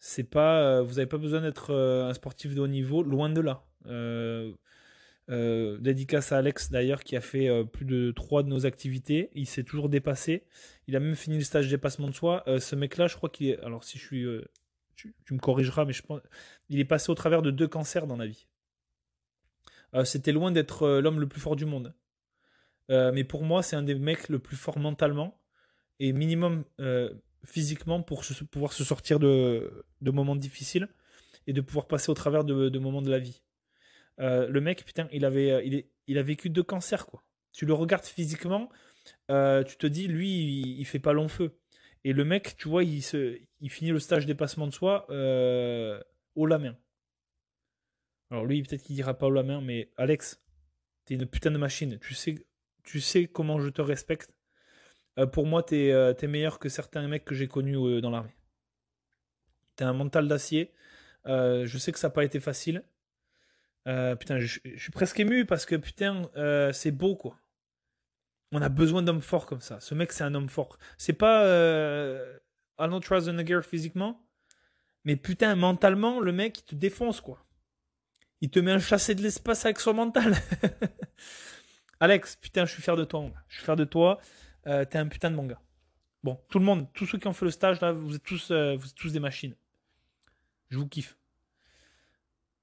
C'est 0.00 0.24
pas, 0.24 0.82
vous 0.82 0.94
n'avez 0.94 1.06
pas 1.06 1.18
besoin 1.18 1.40
d'être 1.40 1.72
un 1.72 2.14
sportif 2.14 2.52
de 2.56 2.60
haut 2.60 2.66
niveau, 2.66 3.04
loin 3.04 3.30
de 3.30 3.40
là. 3.40 3.64
Euh, 3.86 4.52
euh, 5.30 5.78
dédicace 5.78 6.32
à 6.32 6.38
Alex 6.38 6.70
d'ailleurs 6.70 7.04
qui 7.04 7.16
a 7.16 7.20
fait 7.20 7.48
euh, 7.48 7.62
plus 7.62 7.84
de 7.84 8.10
3 8.10 8.42
de 8.42 8.48
nos 8.48 8.66
activités. 8.66 9.30
Il 9.34 9.46
s'est 9.46 9.62
toujours 9.62 9.88
dépassé. 9.88 10.44
Il 10.88 10.96
a 10.96 11.00
même 11.00 11.14
fini 11.14 11.38
le 11.38 11.44
stage 11.44 11.68
dépassement 11.68 12.08
de 12.08 12.14
soi. 12.14 12.44
ce 12.58 12.76
mec-là, 12.76 13.06
je 13.06 13.16
crois 13.16 13.28
qu'il 13.28 13.48
est. 13.48 13.60
Alors 13.60 13.84
si 13.84 13.98
je 13.98 14.04
suis. 14.04 14.26
Tu, 14.94 15.14
me 15.30 15.38
corrigeras, 15.38 15.84
mais 15.84 15.92
je 15.92 16.02
pense. 16.02 16.20
Il 16.68 16.78
est 16.78 16.84
passé 16.84 17.10
au 17.10 17.14
travers 17.14 17.42
de 17.42 17.50
deux 17.50 17.68
cancers 17.68 18.06
dans 18.06 18.16
la 18.16 18.26
vie. 18.26 18.46
C'était 20.04 20.32
loin 20.32 20.52
d'être 20.52 20.88
l'homme 21.00 21.20
le 21.20 21.28
plus 21.28 21.40
fort 21.40 21.56
du 21.56 21.66
monde. 21.66 21.94
mais 22.88 23.24
pour 23.24 23.42
moi, 23.44 23.62
c'est 23.62 23.76
un 23.76 23.82
des 23.82 23.94
mecs 23.94 24.28
le 24.28 24.38
plus 24.38 24.56
fort 24.56 24.78
mentalement 24.78 25.40
et 25.98 26.12
minimum 26.12 26.64
physiquement 27.44 28.02
pour 28.02 28.22
pouvoir 28.50 28.72
se 28.72 28.84
sortir 28.84 29.18
de, 29.18 29.84
moments 30.00 30.36
difficiles 30.36 30.88
et 31.48 31.52
de 31.52 31.60
pouvoir 31.60 31.88
passer 31.88 32.10
au 32.10 32.14
travers 32.14 32.44
de 32.44 32.78
moments 32.78 33.02
de 33.02 33.10
la 33.10 33.18
vie. 33.18 33.42
Euh, 34.20 34.48
le 34.48 34.60
mec, 34.60 34.84
putain, 34.84 35.08
il 35.12 35.24
avait, 35.24 35.50
euh, 35.50 35.62
il, 35.62 35.74
est, 35.74 35.90
il 36.06 36.18
a 36.18 36.22
vécu 36.22 36.50
deux 36.50 36.62
cancers, 36.62 37.06
quoi. 37.06 37.22
Tu 37.52 37.66
le 37.66 37.74
regardes 37.74 38.04
physiquement, 38.04 38.70
euh, 39.30 39.62
tu 39.62 39.76
te 39.76 39.86
dis, 39.86 40.08
lui, 40.08 40.78
il, 40.78 40.84
fait 40.84 40.98
pas 40.98 41.12
long 41.12 41.28
feu. 41.28 41.58
Et 42.04 42.12
le 42.12 42.24
mec, 42.24 42.56
tu 42.56 42.68
vois, 42.68 42.82
il, 42.82 43.02
se, 43.02 43.38
il 43.60 43.70
finit 43.70 43.90
le 43.90 44.00
stage 44.00 44.26
dépassement 44.26 44.66
de 44.66 44.72
soi 44.72 45.06
haut 46.34 46.46
la 46.46 46.58
main. 46.58 46.76
Alors 48.30 48.46
lui, 48.46 48.62
peut-être 48.62 48.82
qu'il 48.82 48.96
dira 48.96 49.12
pas 49.18 49.26
haut 49.26 49.32
la 49.32 49.42
main, 49.42 49.60
mais 49.60 49.90
Alex, 49.98 50.42
t'es 51.04 51.14
une 51.14 51.26
putain 51.26 51.50
de 51.50 51.58
machine. 51.58 51.98
Tu 51.98 52.14
sais, 52.14 52.46
tu 52.84 53.00
sais 53.00 53.26
comment 53.26 53.60
je 53.60 53.68
te 53.68 53.82
respecte. 53.82 54.32
pour 55.32 55.46
moi, 55.46 55.62
t'es 55.62 55.88
es 55.88 56.26
meilleur 56.26 56.58
que 56.58 56.70
certains 56.70 57.06
mecs 57.06 57.26
que 57.26 57.34
j'ai 57.34 57.48
connus 57.48 58.00
dans 58.00 58.10
l'armée. 58.10 58.34
T'as 59.76 59.88
un 59.88 59.92
mental 59.92 60.26
d'acier. 60.26 60.72
je 61.26 61.78
sais 61.78 61.92
que 61.92 61.98
ça 61.98 62.08
n'a 62.08 62.12
pas 62.12 62.24
été 62.24 62.40
facile. 62.40 62.82
Euh, 63.88 64.14
putain, 64.14 64.38
je, 64.38 64.60
suis 64.76 64.92
presque 64.92 65.18
ému 65.18 65.44
parce 65.44 65.66
que 65.66 65.74
putain, 65.74 66.30
euh, 66.36 66.72
c'est 66.72 66.92
beau 66.92 67.16
quoi. 67.16 67.36
On 68.52 68.60
a 68.60 68.68
besoin 68.68 69.02
d'hommes 69.02 69.22
forts 69.22 69.46
comme 69.46 69.60
ça. 69.60 69.80
Ce 69.80 69.94
mec, 69.94 70.12
c'est 70.12 70.24
un 70.24 70.34
homme 70.34 70.48
fort. 70.48 70.78
C'est 70.98 71.14
pas 71.14 71.44
euh, 71.44 72.38
Arnold 72.78 73.02
Schwarzenegger 73.02 73.60
physiquement, 73.62 74.24
mais 75.04 75.16
putain, 75.16 75.54
mentalement, 75.56 76.20
le 76.20 76.32
mec, 76.32 76.60
il 76.60 76.64
te 76.64 76.74
défonce 76.74 77.20
quoi. 77.20 77.44
Il 78.40 78.50
te 78.50 78.58
met 78.58 78.72
un 78.72 78.78
chassé 78.78 79.14
de 79.14 79.22
l'espace 79.22 79.64
avec 79.64 79.80
son 79.80 79.94
mental. 79.94 80.34
Alex, 82.00 82.36
putain, 82.36 82.66
je 82.66 82.72
suis 82.72 82.82
fier 82.82 82.96
de 82.96 83.04
toi. 83.04 83.30
Je 83.48 83.56
suis 83.56 83.64
fier 83.64 83.76
de 83.76 83.84
toi. 83.84 84.20
Euh, 84.66 84.84
T'es 84.84 84.98
un 84.98 85.06
putain 85.06 85.30
de 85.30 85.36
mon 85.36 85.46
gars. 85.46 85.60
Bon, 86.22 86.40
tout 86.50 86.58
le 86.58 86.64
monde, 86.64 86.92
tous 86.92 87.06
ceux 87.06 87.18
qui 87.18 87.26
ont 87.26 87.32
fait 87.32 87.44
le 87.44 87.50
stage 87.50 87.80
là, 87.80 87.92
vous 87.92 88.14
êtes 88.14 88.22
tous, 88.22 88.50
vous 88.50 88.86
êtes 88.86 88.94
tous 88.94 89.12
des 89.12 89.20
machines. 89.20 89.56
Je 90.70 90.78
vous 90.78 90.86
kiffe. 90.86 91.16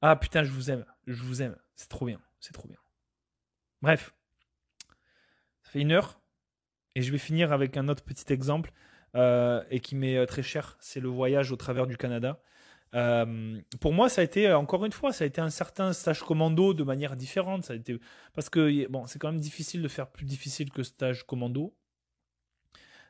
Ah 0.02 0.16
putain, 0.16 0.44
je 0.44 0.52
vous 0.52 0.72
aime. 0.72 0.86
Je 1.10 1.23
vous 1.23 1.41
aime. 1.41 1.57
C'est 1.76 1.90
trop 1.90 2.06
bien. 2.06 2.22
C'est 2.40 2.53
trop 2.53 2.68
bien. 2.68 2.77
Bref. 3.81 4.14
Ça 5.64 5.72
fait 5.72 5.81
une 5.81 5.91
heure. 5.91 6.22
Et 6.94 7.02
je 7.02 7.11
vais 7.11 7.18
finir 7.18 7.52
avec 7.52 7.77
un 7.77 7.88
autre 7.88 8.03
petit 8.03 8.31
exemple. 8.31 8.72
Euh, 9.15 9.64
et 9.72 9.80
qui 9.80 9.95
m'est 9.95 10.18
euh, 10.18 10.27
très 10.27 10.44
cher. 10.44 10.77
C'est 10.80 10.99
le 10.99 11.10
voyage 11.10 11.52
au 11.52 11.56
travers 11.56 11.88
du 11.88 11.98
Canada. 11.98 12.40
Euh, 12.94 13.60
pour 13.81 13.91
moi, 13.91 14.07
ça 14.07 14.22
a 14.22 14.23
été, 14.23 14.52
encore 14.53 14.86
une 14.86 14.91
fois, 14.91 15.11
ça 15.11 15.23
a 15.23 15.27
été 15.27 15.41
un 15.41 15.49
certain 15.49 15.94
stage 15.94 16.22
commando 16.22 16.76
de 16.76 16.84
manière 16.84 17.15
différente. 17.15 17.72
Parce 18.36 18.49
que 18.49 18.88
c'est 19.07 19.18
quand 19.18 19.31
même 19.31 19.41
difficile 19.41 19.81
de 19.81 19.88
faire 19.88 20.11
plus 20.11 20.26
difficile 20.26 20.72
que 20.72 20.84
stage 20.84 21.26
commando 21.26 21.76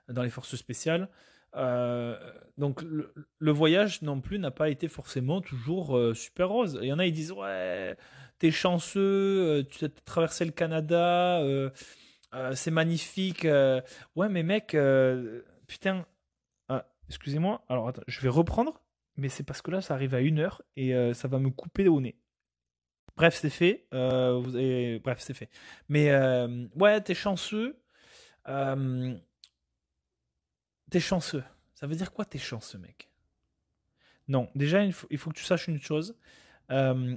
dans 0.08 0.24
les 0.24 0.30
forces 0.30 0.56
spéciales. 0.56 1.10
Euh, 1.56 2.18
donc 2.58 2.82
le, 2.84 3.52
voyage 3.52 4.02
non 4.02 4.22
plus 4.22 4.38
n'a 4.38 4.52
pas 4.52 4.70
été 4.70 4.88
forcément 4.88 5.42
toujours 5.42 5.98
euh, 5.98 6.14
super 6.14 6.50
rose. 6.50 6.80
Il 6.82 6.88
y 6.88 6.94
en 6.94 7.00
a 7.00 7.06
ils 7.06 7.14
disent 7.14 7.32
ouais 7.32 7.96
t'es 8.38 8.52
chanceux, 8.52 9.00
euh, 9.00 9.64
tu 9.64 9.84
as 9.86 9.90
traversé 9.90 10.46
le 10.46 10.52
Canada, 10.52 11.42
c'est 12.54 12.72
magnifique. 12.72 13.46
ouais 14.16 14.30
mais 14.30 14.44
mec 14.44 14.78
putain 15.68 16.06
excusez-moi 17.08 17.64
alors 17.70 17.88
attends 17.88 18.04
je 18.08 18.22
vais 18.22 18.30
reprendre 18.30 18.84
mais 19.18 19.30
c'est 19.30 19.44
parce 19.44 19.64
que 19.64 19.72
là 19.72 19.82
ça 19.82 19.96
arrive 19.96 20.14
à 20.14 20.22
une 20.22 20.38
heure 20.40 20.62
et 20.76 20.94
ça 21.14 21.28
va 21.28 21.40
me 21.40 21.50
couper 21.50 21.88
au 21.88 22.00
nez. 22.02 22.16
Bref 23.18 23.36
c'est 23.36 23.50
fait 23.50 23.88
bref 23.92 25.20
c'est 25.20 25.34
fait 25.34 25.50
mais 25.90 26.12
ouais 26.76 27.02
t'es 27.02 27.16
chanceux. 27.16 27.76
T'es 30.90 31.00
chanceux. 31.00 31.44
Ça 31.74 31.88
veut 31.88 31.96
dire 31.96 32.12
quoi 32.12 32.26
t'es 32.26 32.40
chanceux, 32.40 32.78
mec? 32.78 33.10
Non, 34.28 34.50
déjà, 34.56 34.84
il 34.84 34.94
faut, 34.94 35.08
que 35.08 35.36
tu 35.36 35.44
saches 35.44 35.68
une 35.68 35.82
chose. 35.82 36.16
Euh, 36.72 37.16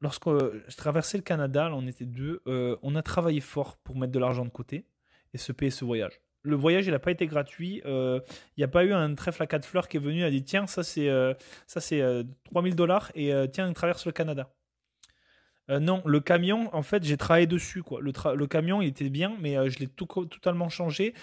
lorsque 0.00 0.28
je 0.28 0.76
traversais 0.76 1.18
le 1.18 1.22
Canada, 1.22 1.70
on 1.72 1.86
était 1.86 2.06
deux, 2.06 2.42
euh, 2.46 2.76
on 2.82 2.94
a 2.96 3.02
travaillé 3.02 3.40
fort 3.40 3.76
pour 3.76 3.96
mettre 3.96 4.12
de 4.12 4.18
l'argent 4.18 4.44
de 4.44 4.50
côté 4.50 4.86
et 5.34 5.38
se 5.38 5.52
payer 5.52 5.70
ce 5.70 5.84
voyage. 5.84 6.20
Le 6.42 6.56
voyage, 6.56 6.86
il 6.86 6.92
n'a 6.92 6.98
pas 6.98 7.10
été 7.10 7.26
gratuit. 7.26 7.82
Euh, 7.84 8.20
il 8.56 8.60
n'y 8.60 8.64
a 8.64 8.68
pas 8.68 8.84
eu 8.84 8.92
un 8.92 9.14
trèfle 9.14 9.42
à 9.42 9.46
quatre 9.46 9.66
fleurs 9.66 9.88
qui 9.88 9.96
est 9.96 10.00
venu 10.00 10.20
et 10.20 10.24
a 10.24 10.30
dit 10.30 10.44
tiens, 10.44 10.66
ça 10.66 10.82
c'est 10.84 11.10
ça 11.66 11.80
c'est 11.80 12.02
3000 12.44 12.76
dollars 12.76 13.10
et 13.14 13.32
tiens, 13.52 13.70
traverse 13.72 14.06
le 14.06 14.12
Canada. 14.12 14.48
Euh, 15.68 15.80
non, 15.80 16.02
le 16.06 16.20
camion, 16.20 16.74
en 16.74 16.82
fait, 16.82 17.04
j'ai 17.04 17.16
travaillé 17.16 17.46
dessus. 17.46 17.82
Quoi. 17.82 18.00
Le, 18.00 18.46
camion, 18.46 18.80
il 18.82 18.88
était 18.88 19.08
bien, 19.10 19.36
mais 19.40 19.56
euh, 19.56 19.68
je 19.68 19.78
l'ai 19.78 19.88
tout, 19.88 20.06
totalement 20.06 20.68
changé. 20.68 21.14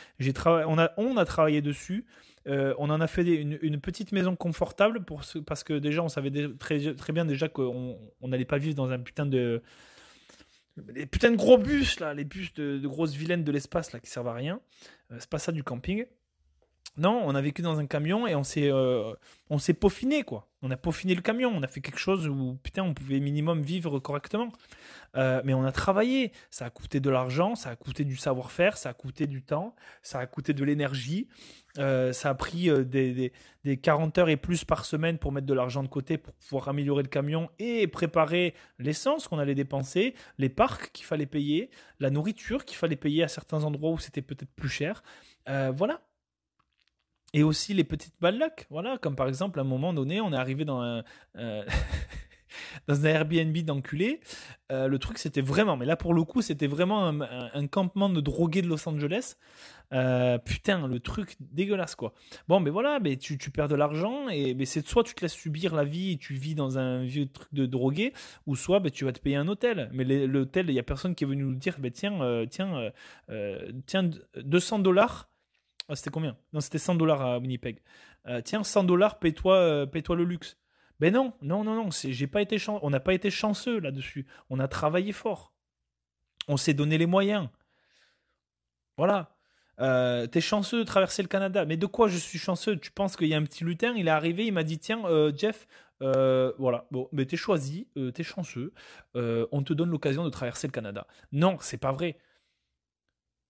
On, 0.45 0.77
a, 0.77 1.25
travaillé 1.25 1.61
dessus. 1.61 2.05
Euh, 2.47 2.73
on 2.77 2.89
en 2.89 2.99
a 2.99 3.07
fait 3.07 3.23
une, 3.23 3.79
petite 3.79 4.11
maison 4.11 4.35
confortable 4.35 5.05
parce 5.45 5.63
que 5.63 5.73
déjà, 5.79 6.03
on 6.03 6.09
savait 6.09 6.31
très, 6.59 6.93
très 6.93 7.13
bien 7.13 7.25
déjà 7.25 7.47
qu'on 7.47 7.97
n'allait 8.21 8.45
pas 8.45 8.57
vivre 8.57 8.75
dans 8.75 8.91
un 8.91 8.99
putain 8.99 9.25
de. 9.25 9.61
Les 10.87 11.05
putains 11.05 11.29
de 11.29 11.35
gros 11.35 11.59
bus, 11.59 11.99
là, 11.99 12.15
les 12.15 12.23
bus 12.23 12.51
de, 12.55 12.79
de 12.79 12.87
grosses 12.87 13.13
vilaines 13.13 13.43
de 13.43 13.51
l'espace, 13.51 13.91
là, 13.91 13.99
qui 13.99 14.09
servent 14.09 14.29
à 14.29 14.33
rien. 14.33 14.59
c'est 15.19 15.29
pas 15.29 15.37
ça 15.37 15.51
du 15.51 15.63
camping. 15.63 16.05
Non, 16.95 17.23
on 17.25 17.33
a 17.33 17.41
vécu 17.41 17.63
dans 17.63 17.79
un 17.79 17.87
camion 17.87 18.27
et 18.27 18.35
on 18.35 18.43
s'est 18.43 18.71
euh, 18.71 19.13
on 19.49 19.57
s'est 19.57 19.73
peaufiné 19.73 20.21
quoi. 20.21 20.47
On 20.61 20.69
a 20.69 20.77
peaufiné 20.77 21.15
le 21.15 21.21
camion, 21.21 21.51
on 21.53 21.63
a 21.63 21.67
fait 21.67 21.81
quelque 21.81 21.97
chose 21.97 22.27
où 22.27 22.59
putain 22.61 22.83
on 22.83 22.93
pouvait 22.93 23.19
minimum 23.19 23.63
vivre 23.63 23.97
correctement. 23.97 24.49
Euh, 25.15 25.41
mais 25.43 25.55
on 25.55 25.63
a 25.63 25.71
travaillé, 25.71 26.31
ça 26.51 26.65
a 26.65 26.69
coûté 26.69 26.99
de 26.99 27.09
l'argent, 27.09 27.55
ça 27.55 27.71
a 27.71 27.75
coûté 27.75 28.03
du 28.03 28.15
savoir-faire, 28.15 28.77
ça 28.77 28.89
a 28.89 28.93
coûté 28.93 29.25
du 29.25 29.41
temps, 29.41 29.75
ça 30.03 30.19
a 30.19 30.27
coûté 30.27 30.53
de 30.53 30.63
l'énergie, 30.63 31.27
euh, 31.79 32.13
ça 32.13 32.29
a 32.29 32.35
pris 32.35 32.69
des, 32.85 33.31
des, 33.63 33.77
40 33.77 34.19
heures 34.19 34.29
et 34.29 34.37
plus 34.37 34.63
par 34.63 34.85
semaine 34.85 35.17
pour 35.17 35.31
mettre 35.31 35.47
de 35.47 35.53
l'argent 35.53 35.81
de 35.81 35.87
côté 35.87 36.19
pour 36.19 36.35
pouvoir 36.35 36.67
améliorer 36.67 37.01
le 37.01 37.09
camion 37.09 37.49
et 37.57 37.87
préparer 37.87 38.53
l'essence 38.77 39.27
qu'on 39.27 39.39
allait 39.39 39.55
dépenser, 39.55 40.13
les 40.37 40.49
parcs 40.49 40.91
qu'il 40.91 41.05
fallait 41.05 41.25
payer, 41.25 41.71
la 41.99 42.11
nourriture 42.11 42.65
qu'il 42.65 42.77
fallait 42.77 42.95
payer 42.95 43.23
à 43.23 43.27
certains 43.27 43.63
endroits 43.63 43.91
où 43.91 43.97
c'était 43.97 44.21
peut-être 44.21 44.53
plus 44.55 44.69
cher. 44.69 45.03
voilà, 45.47 46.01
et 47.33 47.43
aussi 47.43 47.73
les 47.73 47.83
petites 47.83 48.13
balles 48.21 48.37
luck, 48.37 48.67
voilà, 48.69 48.97
comme 48.99 49.15
par 49.15 49.27
exemple 49.27 49.59
à 49.59 49.63
un 49.63 49.65
moment 49.65 49.93
donné, 49.93 50.21
on 50.21 50.31
est 50.31 50.37
arrivé 50.37 50.65
dans 50.65 50.81
un, 50.81 51.03
euh, 51.35 51.63
dans 52.87 53.05
un 53.05 53.09
Airbnb 53.09 53.57
d'enculé. 53.57 54.21
Euh, 54.71 54.87
le 54.87 54.99
truc, 54.99 55.17
c'était 55.17 55.41
vraiment, 55.41 55.75
mais 55.75 55.87
là 55.87 55.95
pour 55.95 56.13
le 56.13 56.23
coup, 56.23 56.43
c'était 56.43 56.67
vraiment 56.67 57.07
un, 57.07 57.67
campement 57.67 58.09
de 58.09 58.21
drogués 58.21 58.61
de 58.61 58.67
Los 58.67 58.87
Angeles. 58.87 59.35
Euh, 59.93 60.37
putain, 60.37 60.87
le 60.87 60.99
truc 60.99 61.35
dégueulasse 61.39 61.95
quoi. 61.95 62.13
Bon, 62.47 62.59
mais 62.59 62.69
voilà, 62.69 62.99
mais 62.99 63.17
tu, 63.17 63.37
perds 63.51 63.67
de 63.67 63.75
l'argent 63.75 64.27
et 64.29 64.53
mais 64.53 64.65
c'est 64.65 64.85
soit 64.85 65.03
tu 65.03 65.13
te 65.13 65.21
laisses 65.21 65.33
subir 65.33 65.75
la 65.75 65.83
vie 65.83 66.13
et 66.13 66.17
tu 66.17 66.33
vis 66.33 66.55
dans 66.55 66.77
un 66.79 67.03
vieux 67.03 67.27
truc 67.27 67.51
de 67.51 67.65
drogué, 67.65 68.13
ou 68.45 68.55
soit 68.55 68.79
ben, 68.79 68.91
tu 68.91 69.05
vas 69.05 69.11
te 69.11 69.19
payer 69.19 69.37
un 69.37 69.47
hôtel. 69.47 69.89
Mais 69.91 70.03
l'hôtel, 70.03 70.69
il 70.69 70.75
y 70.75 70.79
a 70.79 70.83
personne 70.83 71.15
qui 71.15 71.23
est 71.23 71.27
venu 71.27 71.43
nous 71.43 71.55
dire, 71.55 71.77
ben, 71.79 71.91
tiens, 71.91 72.45
tiens, 72.49 72.91
tiens, 73.87 74.09
200 74.37 74.79
dollars 74.79 75.29
ah, 75.89 75.95
c'était 75.95 76.11
combien? 76.11 76.37
Non, 76.53 76.61
c'était 76.61 76.77
100 76.77 76.95
dollars 76.95 77.21
à 77.21 77.39
Winnipeg. 77.39 77.81
Euh, 78.27 78.41
tiens, 78.41 78.63
100 78.63 78.85
dollars, 78.85 79.19
paye-toi 79.19 79.55
euh, 79.55 79.85
paye 79.85 80.03
le 80.09 80.23
luxe. 80.23 80.57
Ben 80.99 81.13
non, 81.13 81.33
non, 81.41 81.63
non, 81.63 81.75
non, 81.75 81.89
on 81.89 82.89
n'a 82.89 82.99
pas 82.99 83.13
été 83.13 83.29
chanceux 83.29 83.79
là-dessus. 83.79 84.25
On 84.49 84.59
a 84.59 84.67
travaillé 84.67 85.11
fort. 85.11 85.53
On 86.47 86.55
s'est 86.55 86.73
donné 86.73 86.97
les 86.97 87.05
moyens. 87.05 87.49
Voilà. 88.97 89.35
Euh, 89.79 90.27
t'es 90.27 90.39
chanceux 90.39 90.79
de 90.79 90.83
traverser 90.83 91.21
le 91.21 91.27
Canada. 91.27 91.65
Mais 91.65 91.75
de 91.75 91.85
quoi 91.87 92.07
je 92.07 92.17
suis 92.17 92.39
chanceux? 92.39 92.77
Tu 92.77 92.91
penses 92.91 93.17
qu'il 93.17 93.27
y 93.27 93.33
a 93.33 93.37
un 93.37 93.43
petit 93.43 93.65
lutin, 93.65 93.93
il 93.97 94.07
est 94.07 94.11
arrivé, 94.11 94.45
il 94.45 94.53
m'a 94.53 94.63
dit 94.63 94.79
Tiens, 94.79 95.03
Jeff, 95.35 95.67
voilà, 95.99 96.85
bon, 96.91 97.09
mais 97.11 97.25
t'es 97.25 97.37
choisi, 97.37 97.87
t'es 98.13 98.23
chanceux, 98.23 98.71
on 99.15 99.63
te 99.63 99.73
donne 99.73 99.89
l'occasion 99.89 100.23
de 100.23 100.29
traverser 100.29 100.67
le 100.67 100.71
Canada. 100.73 101.07
Non, 101.33 101.57
c'est 101.59 101.79
pas 101.79 101.91
vrai 101.91 102.17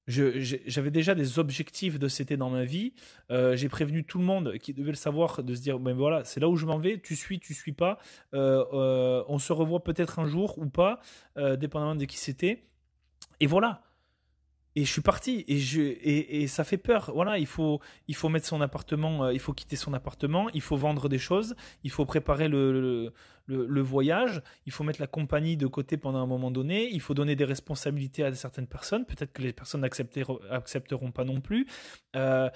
j'avais 0.08 0.92
déjà 0.92 1.16
des 1.16 1.40
objectifs 1.40 1.98
de 1.98 2.08
CT 2.08 2.34
dans 2.34 2.50
ma 2.50 2.66
vie. 2.66 2.94
Euh, 3.32 3.56
j'ai 3.56 3.70
prévenu 3.70 4.04
tout 4.04 4.18
le 4.18 4.26
monde 4.26 4.58
qui 4.58 4.74
devait 4.74 4.92
le 4.92 4.98
savoir 4.98 5.44
de 5.44 5.56
se 5.56 5.62
dire 5.62 5.80
ben 5.80 5.94
voilà, 5.94 6.26
c'est 6.26 6.40
là 6.40 6.50
où 6.50 6.56
je 6.56 6.66
m'en 6.66 6.78
vais. 6.78 7.00
Tu 7.00 7.16
suis, 7.16 7.40
tu 7.40 7.54
suis 7.54 7.72
pas. 7.72 8.00
Euh, 8.34 8.66
euh, 8.74 9.24
on 9.28 9.40
se 9.40 9.54
revoit 9.54 9.84
peut-être 9.84 10.20
un 10.20 10.28
jour 10.28 10.58
ou 10.58 10.66
pas, 10.66 11.00
dépendamment 11.58 11.96
de 11.96 12.06
qui 12.06 12.18
c'était. 12.18 12.64
Et 13.40 13.48
voilà 13.48 13.82
et 14.76 14.86
je 14.86 14.92
suis 14.92 15.02
parti. 15.02 15.46
Et 15.48 15.60
je 15.60 15.82
et, 15.82 16.48
ça 16.48 16.64
fait 16.64 16.78
peur. 16.78 17.12
Voilà 17.14 17.38
il 17.38 17.46
faut 17.46 17.80
il 18.08 18.16
faut 18.16 18.30
mettre 18.30 18.48
son 18.48 18.62
appartement 18.62 19.26
euh, 19.26 19.34
il 19.34 19.40
faut 19.40 19.54
quitter 19.54 19.76
son 19.76 19.94
appartement 19.94 20.50
il 20.54 20.62
faut 20.62 20.78
vendre 20.78 21.10
des 21.10 21.18
choses 21.18 21.56
il 21.84 21.92
faut 21.92 22.06
préparer 22.06 22.48
le, 22.48 23.12
le, 23.48 23.82
voyage 23.82 24.42
il 24.66 24.72
faut 24.72 24.84
mettre 24.84 25.02
la 25.02 25.08
compagnie 25.08 25.58
de 25.58 25.68
côté 25.68 25.98
pendant 25.98 26.20
un 26.20 26.28
moment 26.28 26.52
donné 26.52 26.90
il 26.92 27.02
faut 27.02 27.14
donner 27.14 27.36
des 27.36 27.46
responsabilités 27.46 28.24
à 28.24 28.34
certaines 28.34 28.68
personnes. 28.68 29.06
Peut-être 29.06 29.34
que 29.34 29.42
les 29.42 29.54
personnes 29.54 29.82
n'accepteront 29.82 30.40
accepteront 30.50 31.12
pas 31.12 31.24
non 31.24 31.42
plus. 31.42 31.68
Euh, 32.16 32.50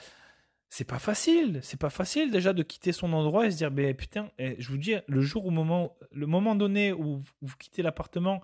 c'est 0.69 0.85
pas 0.85 0.99
facile. 0.99 1.59
C'est 1.63 1.79
pas 1.79 1.89
facile 1.89 2.29
déjà 2.29 2.51
de 2.51 2.61
quitter 2.63 2.91
son 2.91 3.13
endroit 3.13 3.47
et 3.47 3.51
se 3.51 3.57
dire 3.57 3.71
ben 3.71 3.95
putain 3.95 4.29
eh, 4.37 4.55
je 4.59 4.69
vous 4.69 4.77
dis 4.77 4.95
le 5.07 5.21
jour 5.21 5.45
au 5.45 5.51
moment 5.51 5.95
le 6.11 6.25
moment 6.25 6.55
donné 6.55 6.91
où 6.91 7.21
vous 7.41 7.55
quittez 7.57 7.81
l'appartement 7.81 8.41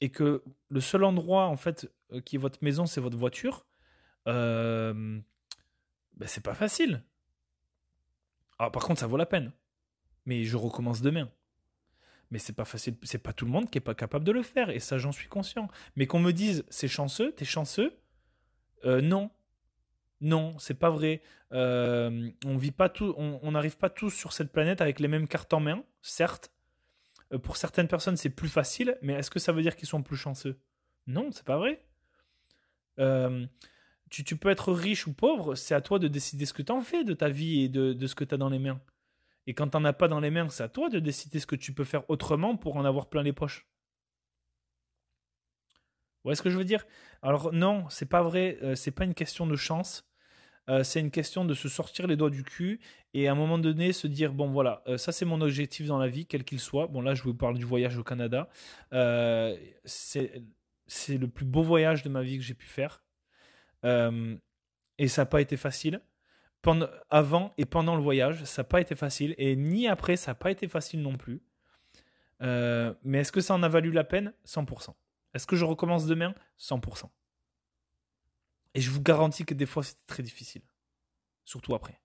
et 0.00 0.10
que 0.10 0.42
le 0.68 0.80
seul 0.80 1.04
endroit 1.04 1.46
en 1.46 1.56
fait 1.56 1.90
euh, 2.12 2.20
qui 2.20 2.36
est 2.36 2.38
votre 2.38 2.62
maison, 2.62 2.86
c'est 2.86 3.00
votre 3.00 3.16
voiture, 3.16 3.66
euh, 4.26 5.20
ben 6.14 6.26
c'est 6.26 6.42
pas 6.42 6.54
facile. 6.54 7.02
Alors, 8.58 8.68
ah, 8.68 8.70
par 8.70 8.84
contre, 8.84 9.00
ça 9.00 9.06
vaut 9.06 9.16
la 9.16 9.26
peine. 9.26 9.52
Mais 10.26 10.44
je 10.44 10.56
recommence 10.56 11.02
demain. 11.02 11.30
Mais 12.30 12.38
c'est 12.38 12.52
pas 12.52 12.64
facile, 12.64 12.96
c'est 13.02 13.18
pas 13.18 13.32
tout 13.32 13.44
le 13.44 13.50
monde 13.50 13.70
qui 13.70 13.78
est 13.78 13.82
pas 13.82 13.94
capable 13.94 14.24
de 14.24 14.32
le 14.32 14.42
faire, 14.42 14.70
et 14.70 14.80
ça 14.80 14.98
j'en 14.98 15.12
suis 15.12 15.28
conscient. 15.28 15.68
Mais 15.96 16.06
qu'on 16.06 16.20
me 16.20 16.32
dise 16.32 16.64
c'est 16.68 16.88
chanceux, 16.88 17.32
t'es 17.32 17.44
chanceux, 17.44 18.00
euh, 18.84 19.00
non, 19.00 19.30
non, 20.20 20.58
c'est 20.58 20.74
pas 20.74 20.90
vrai. 20.90 21.22
on 21.52 22.56
vit 22.56 22.72
pas 22.72 22.88
tout, 22.88 23.14
on 23.16 23.52
n'arrive 23.52 23.76
pas 23.76 23.90
tous 23.90 24.10
sur 24.10 24.32
cette 24.32 24.52
planète 24.52 24.80
avec 24.80 25.00
les 25.00 25.08
mêmes 25.08 25.28
cartes 25.28 25.52
en 25.52 25.60
main, 25.60 25.84
certes, 26.00 26.50
euh, 26.50 26.53
pour 27.42 27.56
certaines 27.56 27.88
personnes, 27.88 28.16
c'est 28.16 28.30
plus 28.30 28.48
facile, 28.48 28.98
mais 29.02 29.14
est-ce 29.14 29.30
que 29.30 29.38
ça 29.38 29.52
veut 29.52 29.62
dire 29.62 29.76
qu'ils 29.76 29.88
sont 29.88 30.02
plus 30.02 30.16
chanceux? 30.16 30.58
Non, 31.06 31.30
c'est 31.32 31.44
pas 31.44 31.58
vrai. 31.58 31.84
Euh, 32.98 33.46
tu, 34.10 34.36
peux 34.36 34.50
être 34.50 34.72
riche 34.72 35.06
ou 35.06 35.12
pauvre, 35.12 35.54
c'est 35.54 35.74
à 35.74 35.80
toi 35.80 35.98
de 35.98 36.08
décider 36.08 36.46
ce 36.46 36.52
que 36.52 36.62
tu 36.62 36.72
en 36.72 36.80
fais 36.80 37.04
de 37.04 37.14
ta 37.14 37.28
vie 37.28 37.62
et 37.62 37.68
de, 37.68 38.06
ce 38.06 38.14
que 38.14 38.24
tu 38.24 38.34
as 38.34 38.38
dans 38.38 38.48
les 38.48 38.58
mains. 38.58 38.80
Et 39.46 39.54
quand 39.54 39.68
tu 39.68 39.76
n'en 39.76 39.84
as 39.84 39.92
pas 39.92 40.08
dans 40.08 40.20
les 40.20 40.30
mains, 40.30 40.48
c'est 40.48 40.62
à 40.62 40.68
toi 40.68 40.88
de 40.88 40.98
décider 40.98 41.40
ce 41.40 41.46
que 41.46 41.56
tu 41.56 41.74
peux 41.74 41.84
faire 41.84 42.08
autrement 42.08 42.56
pour 42.56 42.76
en 42.76 42.84
avoir 42.84 43.08
plein 43.08 43.22
les 43.22 43.32
poches. 43.32 43.66
Vous 46.22 46.28
voyez 46.28 46.36
ce 46.36 46.42
que 46.42 46.50
je 46.50 46.56
veux 46.56 46.64
dire? 46.64 46.86
Alors 47.20 47.52
non, 47.52 47.86
c'est 47.90 48.08
pas 48.08 48.22
vrai, 48.22 48.58
euh, 48.62 48.74
c'est 48.74 48.92
pas 48.92 49.04
une 49.04 49.14
question 49.14 49.46
de 49.46 49.56
chance. 49.56 50.08
Euh, 50.70 50.82
c'est 50.82 51.00
une 51.00 51.10
question 51.10 51.44
de 51.44 51.54
se 51.54 51.68
sortir 51.68 52.06
les 52.06 52.16
doigts 52.16 52.30
du 52.30 52.42
cul 52.42 52.80
et 53.12 53.28
à 53.28 53.32
un 53.32 53.34
moment 53.34 53.58
donné 53.58 53.92
se 53.92 54.06
dire 54.06 54.32
bon 54.32 54.50
voilà, 54.50 54.82
euh, 54.86 54.96
ça 54.96 55.12
c'est 55.12 55.26
mon 55.26 55.40
objectif 55.40 55.86
dans 55.86 55.98
la 55.98 56.08
vie, 56.08 56.26
quel 56.26 56.44
qu'il 56.44 56.60
soit. 56.60 56.86
Bon 56.86 57.02
là 57.02 57.14
je 57.14 57.22
vous 57.22 57.34
parle 57.34 57.58
du 57.58 57.64
voyage 57.64 57.98
au 57.98 58.04
Canada. 58.04 58.48
Euh, 58.92 59.56
c'est 59.84 60.42
le 61.08 61.28
plus 61.28 61.44
beau 61.44 61.62
voyage 61.62 62.02
de 62.02 62.08
ma 62.08 62.22
vie 62.22 62.38
que 62.38 62.44
j'ai 62.44 62.54
pu 62.54 62.66
faire. 62.66 63.02
et 63.84 65.08
ça 65.08 65.22
n'a 65.22 65.26
pas 65.26 65.40
été 65.40 65.56
facile. 65.56 66.00
Pendant, 66.62 66.88
avant 67.10 67.52
et 67.58 67.66
pendant 67.66 67.94
le 67.94 68.02
voyage, 68.02 68.42
ça 68.44 68.62
n'a 68.62 68.68
pas 68.68 68.80
été 68.80 68.94
facile. 68.94 69.34
Et 69.36 69.54
ni 69.54 69.86
après, 69.86 70.16
ça 70.16 70.30
n'a 70.30 70.34
pas 70.34 70.50
été 70.50 70.66
facile 70.68 71.02
non 71.02 71.16
plus. 71.16 71.42
mais 72.40 73.20
est-ce 73.20 73.32
que 73.32 73.40
ça 73.40 73.54
en 73.54 73.62
a 73.62 73.68
valu 73.68 73.92
la 73.92 74.04
peine? 74.04 74.32
100%. 74.46 74.94
Est-ce 75.34 75.46
que 75.46 75.56
je 75.56 75.64
recommence 75.64 76.06
demain? 76.06 76.34
100%. 76.58 77.10
Et 78.74 78.80
je 78.80 78.90
vous 78.90 79.00
garantis 79.00 79.44
que 79.44 79.54
des 79.54 79.66
fois, 79.66 79.82
c'était 79.82 80.02
très 80.06 80.22
difficile. 80.22 80.62
Surtout 81.44 81.74
après. 81.74 82.00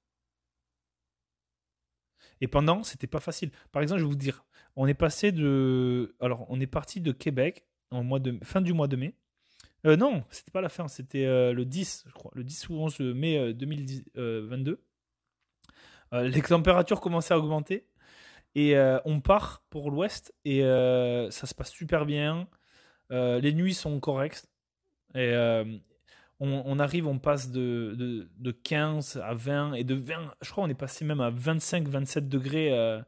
Et 2.41 2.47
pendant, 2.47 2.83
c'était 2.83 3.07
pas 3.07 3.19
facile. 3.19 3.51
Par 3.71 3.81
exemple, 3.81 3.99
je 3.99 4.05
vais 4.05 4.11
vous 4.11 4.15
dire, 4.15 4.45
on 4.75 4.87
est 4.87 4.93
passé 4.93 5.31
de. 5.31 6.15
Alors, 6.19 6.45
on 6.49 6.59
est 6.59 6.67
parti 6.67 7.01
de 7.01 7.11
Québec 7.11 7.65
en 7.91 8.03
mois 8.03 8.19
de 8.19 8.37
fin 8.43 8.61
du 8.61 8.73
mois 8.73 8.87
de 8.87 8.95
mai. 8.95 9.15
Euh, 9.85 9.95
non, 9.95 10.23
c'était 10.29 10.51
pas 10.51 10.61
la 10.61 10.69
fin, 10.69 10.87
c'était 10.87 11.25
euh, 11.25 11.53
le 11.53 11.65
10, 11.65 12.05
je 12.07 12.13
crois, 12.13 12.31
le 12.35 12.43
10 12.43 12.69
ou 12.69 12.75
11 12.75 12.99
mai 12.99 13.53
2022. 13.53 14.83
Euh, 16.13 16.27
les 16.27 16.41
températures 16.41 17.01
commençaient 17.01 17.33
à 17.33 17.39
augmenter 17.39 17.87
et 18.55 18.75
on 19.05 19.21
part 19.21 19.63
pour 19.69 19.91
l'ouest 19.91 20.33
et 20.43 20.61
ça 20.61 21.45
se 21.45 21.53
passe 21.53 21.71
super 21.71 22.05
bien. 22.05 22.47
les 23.09 23.53
nuits 23.53 23.75
sont 23.75 23.99
correctes 23.99 24.49
et, 25.15 25.33
on, 26.40 26.80
arrive, 26.80 27.07
on 27.07 27.20
passe 27.20 27.52
de, 27.52 28.30
de, 28.38 28.52
15 28.52 29.22
à 29.24 29.34
20 29.34 29.74
et 29.74 29.84
de 29.84 29.95
20, 29.95 30.36
je 30.41 30.52
crois 30.52 30.64
on 30.64 30.70
est 30.70 30.74
passé 30.74 31.03
même 31.03 31.20
à 31.20 31.32
25-27 31.32 32.30
degrés 32.30 32.72
euh, 32.72 33.02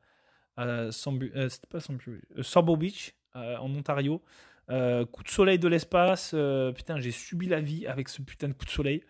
à 0.58 0.66
euh, 0.66 0.92
c'était 0.92 1.68
pas 1.68 1.78
euh, 1.78 2.76
Beach 2.76 3.16
en 3.34 3.74
Ontario. 3.74 4.22
coup 4.68 5.24
de 5.24 5.30
soleil 5.30 5.60
de 5.60 5.70
l'espace, 5.70 6.36
putain 6.76 7.00
j'ai 7.00 7.12
subi 7.12 7.48
la 7.48 7.62
vie 7.62 7.88
avec 7.88 8.10
ce 8.10 8.22
putain 8.22 8.50
de 8.50 8.54
coup 8.54 8.66
de 8.66 8.72
soleil. 8.72 9.02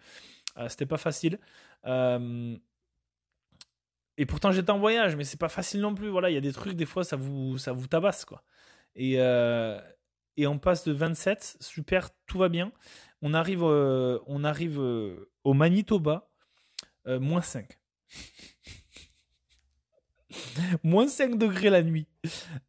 c'était 0.68 0.86
pas 0.86 0.98
facile. 0.98 1.40
et 4.18 4.26
pourtant 4.28 4.52
j'étais 4.52 4.72
en 4.72 4.80
voyage, 4.80 5.16
mais 5.16 5.24
c'est 5.24 5.40
pas 5.40 5.50
facile 5.50 5.82
non 5.82 5.96
plus. 5.96 6.10
Voilà, 6.10 6.30
il 6.30 6.34
y 6.34 6.38
a 6.38 6.42
des 6.42 6.54
trucs 6.54 6.76
des 6.76 6.86
fois 6.86 7.04
ça 7.04 7.16
vous 7.16 7.58
ça 7.58 7.72
vous 7.72 7.88
tabasse 7.88 8.26
quoi. 8.26 8.44
Et 8.96 9.18
et 10.38 10.48
on 10.48 10.60
passe 10.60 10.86
de 10.86 10.94
27, 10.94 11.58
super, 11.60 12.10
tout 12.26 12.38
va 12.38 12.50
bien. 12.50 12.72
On 13.22 13.34
arrive, 13.34 13.64
euh, 13.64 14.20
euh, 14.28 15.30
au 15.44 15.54
Manitoba, 15.54 16.30
euh, 17.08 17.20
moins 17.20 17.42
5. 17.42 17.78
moins 20.84 21.08
5 21.08 21.38
degrés 21.38 21.70
la 21.70 21.84
nuit. 21.84 22.08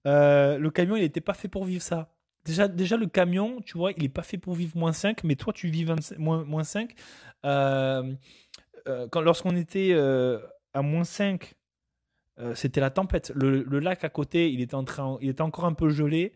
le 0.05 0.69
camion, 0.69 0.97
il 0.97 1.03
n'était 1.03 1.21
pas 1.21 1.35
fait 1.35 1.49
pour 1.49 1.65
vivre 1.65 1.83
ça. 1.83 2.15
déjà, 2.45 2.97
le 2.97 3.07
camion, 3.07 3.61
tu 3.63 3.79
vois, 3.79 3.93
il 3.93 4.05
est 4.05 4.09
pas 4.09 4.23
fait 4.23 4.39
pour 4.39 4.55
vivre 4.55 4.77
moins 4.77 4.93
5, 4.93 5.25
mais 5.25 5.37
toi, 5.37 5.53
tu 5.53 5.69
vis 5.69 5.87
moins, 6.19 6.45
moins 6.45 6.65
5. 6.65 6.95
Euh, 7.45 8.15
euh, 8.89 9.09
quand, 9.09 9.21
lorsqu'on 9.21 9.57
était 9.57 9.95
à 10.75 10.83
moins 10.83 11.05
5, 11.05 11.55
c'était 12.55 12.81
la 12.81 12.91
tempête. 12.91 13.33
Le, 13.35 13.79
lac 13.79 14.05
à 14.05 14.09
côté, 14.09 14.53
il 14.53 14.61
était 14.61 14.75
encore 14.75 15.65
un 15.65 15.75
peu 15.75 15.89
gelé. 15.89 16.33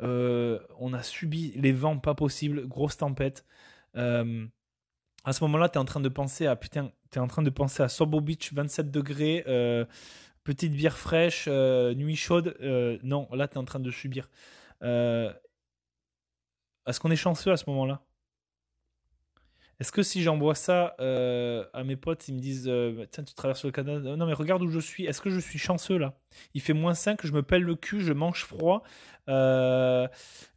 On 0.00 0.92
a 0.92 1.02
subi 1.02 1.52
les 1.56 1.72
vents 1.72 1.98
pas 1.98 2.14
possibles, 2.14 2.66
grosse 2.66 2.96
tempête. 2.96 3.44
à 3.94 5.32
ce 5.32 5.44
moment-là, 5.44 5.68
tu 5.68 5.74
es 5.74 5.78
en 5.78 5.84
train 5.84 6.00
de 6.00 6.08
penser 6.08 6.46
à 6.46 6.56
putain, 6.56 6.90
tu 7.10 7.18
en 7.18 7.28
train 7.28 7.42
de 7.42 7.50
penser 7.50 7.82
à 7.82 7.88
Sobo 7.88 8.20
Beach, 8.20 8.52
27 8.52 8.90
degrés, 8.90 9.44
petite 10.44 10.72
bière 10.72 10.98
fraîche, 10.98 11.48
nuit 11.48 12.16
chaude. 12.16 12.56
non, 13.02 13.28
là, 13.32 13.48
tu 13.48 13.54
es 13.54 13.58
en 13.58 13.64
train 13.64 13.80
de 13.80 13.90
subir. 13.90 14.28
Est-ce 14.82 15.34
qu'on 17.00 17.10
est 17.10 17.16
chanceux 17.16 17.52
à 17.52 17.56
ce 17.56 17.68
moment-là? 17.70 18.02
Est-ce 19.80 19.92
que 19.92 20.02
si 20.02 20.22
j'envoie 20.22 20.54
ça 20.54 20.94
euh, 21.00 21.64
à 21.72 21.84
mes 21.84 21.96
potes, 21.96 22.28
ils 22.28 22.34
me 22.34 22.40
disent 22.40 22.68
euh, 22.68 23.06
Tiens, 23.10 23.24
tu 23.24 23.34
traverses 23.34 23.64
le 23.64 23.70
Canada 23.70 24.16
Non, 24.16 24.26
mais 24.26 24.32
regarde 24.32 24.62
où 24.62 24.68
je 24.68 24.78
suis. 24.78 25.04
Est-ce 25.04 25.20
que 25.20 25.30
je 25.30 25.40
suis 25.40 25.58
chanceux 25.58 25.98
là? 25.98 26.14
Il 26.54 26.60
fait 26.60 26.72
moins 26.72 26.94
5, 26.94 27.26
je 27.26 27.32
me 27.32 27.42
pèle 27.42 27.62
le 27.62 27.74
cul, 27.74 28.00
je 28.00 28.12
mange 28.12 28.44
froid, 28.44 28.82
euh, 29.28 30.06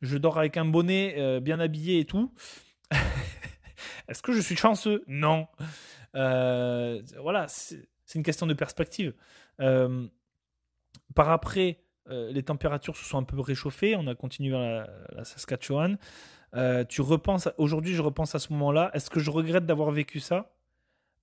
je 0.01 0.17
dors 0.17 0.37
avec 0.37 0.57
un 0.57 0.65
bonnet 0.65 1.39
bien 1.41 1.59
habillé 1.59 1.99
et 1.99 2.05
tout. 2.05 2.33
Est-ce 4.07 4.21
que 4.21 4.33
je 4.33 4.41
suis 4.41 4.55
chanceux? 4.55 5.03
Non. 5.07 5.47
voilà, 6.13 7.47
c'est 7.47 7.87
une 8.15 8.23
question 8.23 8.47
de 8.47 8.53
perspective. 8.53 9.13
par 9.57 11.29
après, 11.29 11.79
euh, 12.09 12.31
les 12.31 12.43
températures 12.43 12.95
se 12.95 13.03
sont 13.03 13.17
un 13.17 13.23
peu 13.23 13.39
réchauffées, 13.39 13.95
on 13.95 14.07
a 14.07 14.15
continué 14.15 14.55
à 14.55 14.87
la, 15.13 15.25
Saskatchewan. 15.25 15.97
Euh, 16.55 16.83
tu 16.85 17.01
repenses, 17.01 17.49
aujourd'hui 17.57 17.93
je 17.93 18.01
repense 18.01 18.33
à 18.35 18.39
ce 18.39 18.53
moment-là, 18.53 18.89
est-ce 18.93 19.09
que 19.09 19.19
je 19.19 19.29
regrette 19.29 19.65
d'avoir 19.65 19.91
vécu 19.91 20.19
ça? 20.19 20.55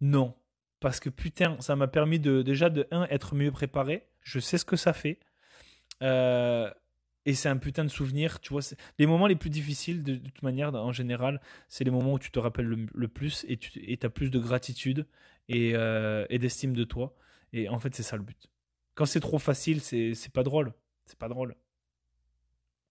Non. 0.01 0.35
Parce 0.81 1.01
que 1.01 1.09
putain, 1.09 1.57
ça 1.61 1.77
m'a 1.77 1.89
permis 1.89 2.19
de 2.19 2.43
déjà 2.43 2.69
de 2.69 2.87
être 3.11 3.35
mieux 3.35 3.51
préparé. 3.51 4.07
Je 4.21 4.39
sais 4.39 4.59
ce 4.59 4.65
que 4.65 4.77
ça 4.77 4.93
fait. 4.93 5.19
Euh, 6.03 6.71
et 7.25 7.33
c'est 7.35 7.49
un 7.49 7.57
putain 7.57 7.85
de 7.85 7.89
souvenir, 7.89 8.41
tu 8.41 8.53
vois. 8.53 8.61
Les 8.99 9.07
moments 9.07 9.27
les 9.27 9.37
plus 9.37 9.49
difficiles, 9.49 10.03
de, 10.03 10.17
toute 10.17 10.43
manière, 10.43 10.75
en 10.75 10.93
général, 10.93 11.41
c'est 11.71 11.85
les 11.85 11.91
moments 11.91 12.15
où 12.15 12.19
tu 12.19 12.31
te 12.31 12.39
rappelles 12.39 12.67
le, 12.67 13.09
plus 13.09 13.47
et 13.49 13.57
tu 13.57 13.99
as 14.03 14.11
plus 14.11 14.31
de 14.31 14.39
gratitude 14.39 15.07
et 15.49 15.73
d'estime 16.39 16.75
de 16.75 16.85
toi. 16.85 17.17
Et 17.55 17.69
en 17.71 17.79
fait, 17.79 17.95
c'est 17.95 18.03
ça 18.03 18.17
le 18.17 18.23
but. 18.25 18.51
Quand 18.95 19.07
c'est 19.07 19.21
trop 19.21 19.39
facile, 19.39 19.81
c'est 19.81 20.33
pas 20.35 20.43
drôle. 20.43 20.75
C'est 21.07 21.19
pas 21.19 21.29
drôle. 21.29 21.55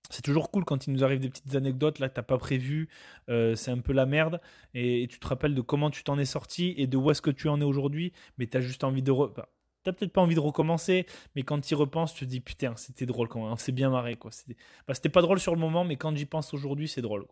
C'est 0.09 0.21
toujours 0.21 0.51
cool 0.51 0.65
quand 0.65 0.85
il 0.85 0.93
nous 0.93 1.03
arrive 1.03 1.19
des 1.19 1.29
petites 1.29 1.55
anecdotes 1.55 1.99
là 1.99 2.09
que 2.09 2.13
t'as 2.13 2.23
pas 2.23 2.37
prévu, 2.37 2.89
euh, 3.29 3.55
c'est 3.55 3.71
un 3.71 3.79
peu 3.79 3.93
la 3.93 4.05
merde 4.05 4.41
et, 4.73 5.07
tu 5.09 5.19
te 5.19 5.27
rappelles 5.27 5.55
de 5.55 5.61
comment 5.61 5.89
tu 5.89 6.03
t'en 6.03 6.17
es 6.19 6.25
sorti 6.25 6.73
et 6.77 6.87
de 6.87 6.97
où 6.97 7.09
est-ce 7.09 7.21
que 7.21 7.31
tu 7.31 7.47
en 7.47 7.59
es 7.61 7.63
aujourd'hui, 7.63 8.11
mais 8.37 8.47
t'as 8.47 8.59
juste 8.59 8.83
envie 8.83 9.01
de 9.01 9.11
bah, 9.11 9.49
t'as 9.83 9.93
peut-être 9.93 10.11
pas 10.11 10.21
envie 10.21 10.35
de 10.35 10.39
recommencer, 10.39 11.05
mais 11.35 11.43
quand 11.43 11.59
tu 11.59 11.73
y 11.73 11.75
repenses, 11.75 12.13
tu 12.13 12.25
te 12.25 12.29
dis 12.29 12.41
putain 12.41 12.75
c'était 12.75 13.05
drôle 13.05 13.27
quand 13.27 13.41
même, 13.41 13.51
on 13.51 13.55
s'est 13.55 13.71
bien 13.71 13.89
marré 13.89 14.15
quoi. 14.15 14.31
C'était 14.31 14.55
bah, 14.87 14.93
pas 15.11 15.21
drôle 15.21 15.39
sur 15.39 15.55
le 15.55 15.59
moment, 15.59 15.83
mais 15.83 15.95
quand 15.95 16.15
j'y 16.15 16.25
pense 16.25 16.53
aujourd'hui 16.53 16.87
c'est 16.87 17.01
drôle. 17.01 17.25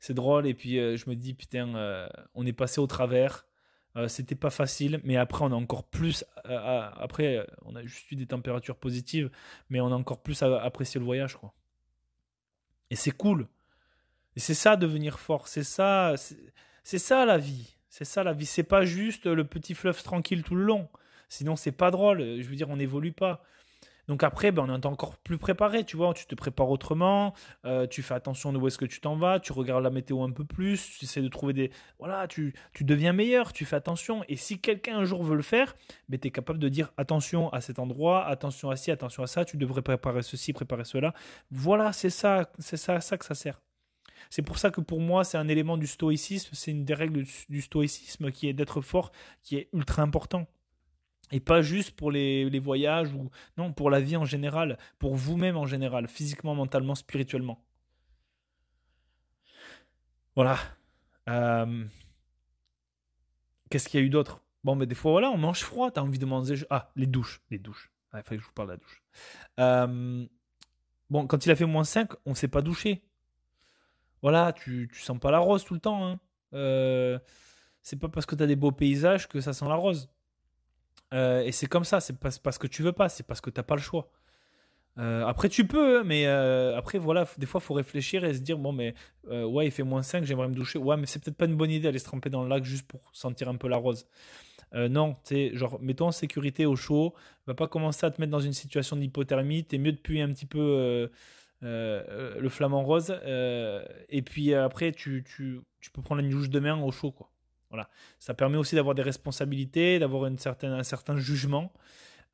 C'est 0.00 0.14
drôle 0.14 0.46
et 0.46 0.54
puis 0.54 0.78
euh, 0.78 0.96
je 0.96 1.08
me 1.08 1.14
dis 1.14 1.34
putain 1.34 1.74
euh, 1.76 2.08
on 2.34 2.44
est 2.46 2.52
passé 2.52 2.80
au 2.80 2.86
travers, 2.86 3.46
euh, 3.96 4.08
c'était 4.08 4.34
pas 4.34 4.50
facile, 4.50 5.00
mais 5.04 5.16
après 5.16 5.44
on 5.44 5.52
a 5.52 5.54
encore 5.54 5.84
plus. 5.84 6.24
Euh, 6.46 6.88
après, 6.96 7.46
on 7.64 7.76
a 7.76 7.82
juste 7.82 8.10
eu 8.10 8.16
des 8.16 8.26
températures 8.26 8.76
positives, 8.76 9.30
mais 9.70 9.80
on 9.80 9.92
a 9.92 9.94
encore 9.94 10.22
plus 10.22 10.42
apprécié 10.42 10.98
le 10.98 11.06
voyage, 11.06 11.36
quoi. 11.36 11.52
Et 12.90 12.96
c'est 12.96 13.12
cool. 13.12 13.48
Et 14.36 14.40
c'est 14.40 14.54
ça 14.54 14.76
devenir 14.76 15.18
fort. 15.18 15.48
C'est 15.48 15.62
ça, 15.62 16.14
c'est 16.82 16.98
ça 16.98 17.24
la 17.24 17.38
vie. 17.38 17.76
C'est 17.88 18.04
ça 18.04 18.24
la 18.24 18.32
vie. 18.32 18.46
C'est 18.46 18.64
pas 18.64 18.84
juste 18.84 19.26
le 19.26 19.44
petit 19.44 19.74
fleuve 19.74 20.02
tranquille 20.02 20.42
tout 20.42 20.56
le 20.56 20.64
long. 20.64 20.88
Sinon 21.28 21.56
c'est 21.56 21.72
pas 21.72 21.90
drôle. 21.90 22.18
Je 22.40 22.48
veux 22.48 22.56
dire, 22.56 22.68
on 22.70 22.76
n'évolue 22.76 23.12
pas. 23.12 23.44
Donc 24.08 24.22
après, 24.22 24.52
ben, 24.52 24.66
on 24.68 24.74
est 24.74 24.86
encore 24.86 25.16
plus 25.16 25.38
préparé, 25.38 25.84
tu 25.84 25.96
vois, 25.96 26.12
tu 26.14 26.26
te 26.26 26.34
prépares 26.34 26.70
autrement, 26.70 27.34
euh, 27.64 27.86
tu 27.86 28.02
fais 28.02 28.14
attention 28.14 28.52
de 28.52 28.58
où 28.58 28.66
est-ce 28.66 28.78
que 28.78 28.84
tu 28.84 29.00
t'en 29.00 29.16
vas, 29.16 29.40
tu 29.40 29.52
regardes 29.52 29.82
la 29.82 29.90
météo 29.90 30.22
un 30.22 30.30
peu 30.30 30.44
plus, 30.44 30.98
tu 30.98 31.04
essaies 31.04 31.22
de 31.22 31.28
trouver 31.28 31.52
des... 31.52 31.70
Voilà, 31.98 32.28
tu, 32.28 32.54
tu 32.72 32.84
deviens 32.84 33.12
meilleur, 33.12 33.52
tu 33.52 33.64
fais 33.64 33.76
attention. 33.76 34.24
Et 34.28 34.36
si 34.36 34.60
quelqu'un 34.60 34.98
un 34.98 35.04
jour 35.04 35.22
veut 35.22 35.36
le 35.36 35.42
faire, 35.42 35.74
ben, 36.08 36.18
tu 36.18 36.28
es 36.28 36.30
capable 36.30 36.58
de 36.58 36.68
dire 36.68 36.92
attention 36.96 37.50
à 37.52 37.60
cet 37.60 37.78
endroit, 37.78 38.26
attention 38.26 38.70
à 38.70 38.76
ci, 38.76 38.90
attention 38.90 39.22
à 39.22 39.26
ça, 39.26 39.44
tu 39.44 39.56
devrais 39.56 39.82
préparer 39.82 40.22
ceci, 40.22 40.52
préparer 40.52 40.84
cela. 40.84 41.14
Voilà, 41.50 41.92
c'est 41.92 42.10
ça, 42.10 42.50
c'est 42.58 42.76
ça, 42.76 43.00
ça 43.00 43.16
que 43.16 43.24
ça 43.24 43.34
sert. 43.34 43.60
C'est 44.30 44.42
pour 44.42 44.58
ça 44.58 44.70
que 44.70 44.80
pour 44.80 45.00
moi, 45.00 45.24
c'est 45.24 45.38
un 45.38 45.48
élément 45.48 45.76
du 45.76 45.86
stoïcisme, 45.86 46.50
c'est 46.52 46.70
une 46.70 46.84
des 46.84 46.94
règles 46.94 47.24
du 47.48 47.62
stoïcisme 47.62 48.30
qui 48.30 48.48
est 48.48 48.52
d'être 48.52 48.80
fort, 48.80 49.12
qui 49.42 49.56
est 49.56 49.68
ultra 49.72 50.02
important. 50.02 50.46
Et 51.32 51.40
pas 51.40 51.62
juste 51.62 51.92
pour 51.92 52.10
les, 52.10 52.58
voyages 52.58 53.12
ou 53.12 53.30
non, 53.56 53.72
pour 53.72 53.90
la 53.90 54.00
vie 54.00 54.16
en 54.16 54.24
général, 54.24 54.78
pour 54.98 55.16
vous-même 55.16 55.56
en 55.56 55.66
général, 55.66 56.08
physiquement, 56.08 56.54
mentalement, 56.54 56.94
spirituellement. 56.94 57.64
Voilà. 60.36 60.58
Euh, 61.28 61.84
qu'est-ce 63.70 63.88
qu'il 63.88 64.00
y 64.00 64.02
a 64.02 64.06
eu 64.06 64.10
d'autre? 64.10 64.42
Bon, 64.64 64.74
mais 64.74 64.86
des 64.86 64.94
fois, 64.94 65.12
voilà, 65.12 65.30
on 65.30 65.38
mange 65.38 65.60
froid, 65.60 65.90
t'as 65.90 66.00
envie 66.00 66.18
de 66.18 66.26
manger. 66.26 66.56
Ah, 66.70 66.90
les 66.96 67.06
douches. 67.06 67.42
Les 67.50 67.58
douches. 67.58 67.90
Il 68.14 68.22
fallait 68.22 68.36
que 68.38 68.42
je 68.42 68.46
vous 68.46 68.54
parle 68.54 68.68
de 68.68 68.72
la 68.74 68.78
douche. 68.78 69.02
Euh, 69.60 70.26
bon, 71.10 71.26
quand 71.26 71.44
il 71.46 71.50
a 71.50 71.56
fait 71.56 71.66
moins 71.66 71.84
5, 71.84 72.12
on 72.26 72.34
s'est 72.34 72.48
pas 72.48 72.62
douché. 72.62 73.02
Voilà, 74.22 74.52
tu, 74.52 74.88
tu 74.92 75.00
sens 75.00 75.18
pas 75.18 75.30
la 75.30 75.38
rose 75.38 75.64
tout 75.64 75.74
le 75.74 75.80
temps. 75.80 76.06
Hein. 76.06 76.20
Euh, 76.54 77.18
c'est 77.82 77.98
pas 77.98 78.08
parce 78.08 78.24
que 78.24 78.34
tu 78.34 78.42
as 78.42 78.46
des 78.46 78.56
beaux 78.56 78.72
paysages 78.72 79.28
que 79.28 79.40
ça 79.40 79.52
sent 79.52 79.66
la 79.66 79.74
rose. 79.74 80.08
Euh, 81.14 81.42
et 81.44 81.52
c'est 81.52 81.66
comme 81.66 81.84
ça, 81.84 82.00
c'est 82.00 82.18
pas 82.18 82.30
parce 82.42 82.58
que 82.58 82.66
tu 82.66 82.82
veux 82.82 82.92
pas, 82.92 83.08
c'est 83.08 83.26
parce 83.26 83.40
que 83.40 83.50
t'as 83.50 83.62
pas 83.62 83.76
le 83.76 83.80
choix. 83.80 84.10
Euh, 84.98 85.26
après, 85.26 85.48
tu 85.48 85.66
peux, 85.66 86.00
hein, 86.00 86.02
mais 86.04 86.26
euh, 86.26 86.76
après, 86.76 86.98
voilà, 86.98 87.26
des 87.38 87.46
fois, 87.46 87.60
faut 87.60 87.74
réfléchir 87.74 88.24
et 88.24 88.34
se 88.34 88.40
dire 88.40 88.58
bon, 88.58 88.72
mais 88.72 88.94
ouais, 89.28 89.66
il 89.66 89.70
fait 89.72 89.82
moins 89.82 90.02
5, 90.02 90.24
j'aimerais 90.24 90.48
me 90.48 90.54
doucher. 90.54 90.78
Ouais, 90.78 90.96
mais 90.96 91.06
c'est 91.06 91.22
peut-être 91.22 91.36
pas 91.36 91.46
une 91.46 91.56
bonne 91.56 91.70
idée 91.70 91.84
d'aller 91.84 91.98
se 91.98 92.04
tremper 92.04 92.30
dans 92.30 92.42
le 92.42 92.48
lac 92.48 92.64
juste 92.64 92.86
pour 92.86 93.00
sentir 93.12 93.48
un 93.48 93.56
peu 93.56 93.68
la 93.68 93.76
rose. 93.76 94.06
non, 94.74 95.14
tu 95.24 95.34
sais, 95.36 95.50
genre, 95.56 95.80
mets-toi 95.80 96.08
en 96.08 96.12
sécurité 96.12 96.66
au 96.66 96.76
chaud, 96.76 97.14
va 97.46 97.54
pas 97.54 97.68
commencer 97.68 98.06
à 98.06 98.10
te 98.10 98.20
mettre 98.20 98.32
dans 98.32 98.40
une 98.40 98.52
situation 98.52 98.96
d'hypothermie, 98.96 99.64
t'es 99.64 99.78
mieux 99.78 99.92
de 99.92 99.98
puer 99.98 100.22
un 100.22 100.28
petit 100.32 100.46
peu 100.46 101.10
le 101.62 102.48
flamant 102.48 102.84
rose, 102.84 103.14
et 104.08 104.22
puis 104.22 104.54
après, 104.54 104.92
tu, 104.92 105.24
tu, 105.24 105.60
tu 105.80 105.90
peux 105.90 106.02
prendre 106.02 106.22
une 106.22 106.30
douche 106.30 106.50
de 106.50 106.60
main 106.60 106.80
au 106.82 106.90
chaud, 106.92 107.12
quoi. 107.12 107.30
Voilà. 107.70 107.88
Ça 108.18 108.34
permet 108.34 108.56
aussi 108.56 108.74
d'avoir 108.74 108.94
des 108.94 109.02
responsabilités, 109.02 109.98
d'avoir 109.98 110.26
une 110.26 110.38
certaine, 110.38 110.72
un 110.72 110.82
certain 110.82 111.16
jugement. 111.18 111.72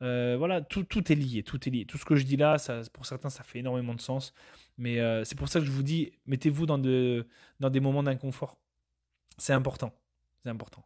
Euh, 0.02 0.36
voilà, 0.38 0.62
tout, 0.62 0.82
tout, 0.84 1.12
est 1.12 1.14
lié, 1.14 1.42
tout 1.42 1.68
est 1.68 1.70
lié. 1.70 1.84
Tout 1.84 1.98
ce 1.98 2.04
que 2.04 2.16
je 2.16 2.24
dis 2.24 2.36
là, 2.36 2.58
ça, 2.58 2.80
pour 2.92 3.06
certains, 3.06 3.30
ça 3.30 3.42
fait 3.42 3.58
énormément 3.58 3.94
de 3.94 4.00
sens. 4.00 4.32
Mais 4.78 4.98
euh, 4.98 5.24
c'est 5.24 5.34
pour 5.34 5.48
ça 5.48 5.60
que 5.60 5.66
je 5.66 5.70
vous 5.70 5.82
dis, 5.82 6.12
mettez-vous 6.26 6.66
dans, 6.66 6.78
de, 6.78 7.26
dans 7.60 7.70
des 7.70 7.80
moments 7.80 8.02
d'inconfort. 8.02 8.58
C'est 9.36 9.52
important. 9.52 9.92
C'est 10.42 10.50
important. 10.50 10.84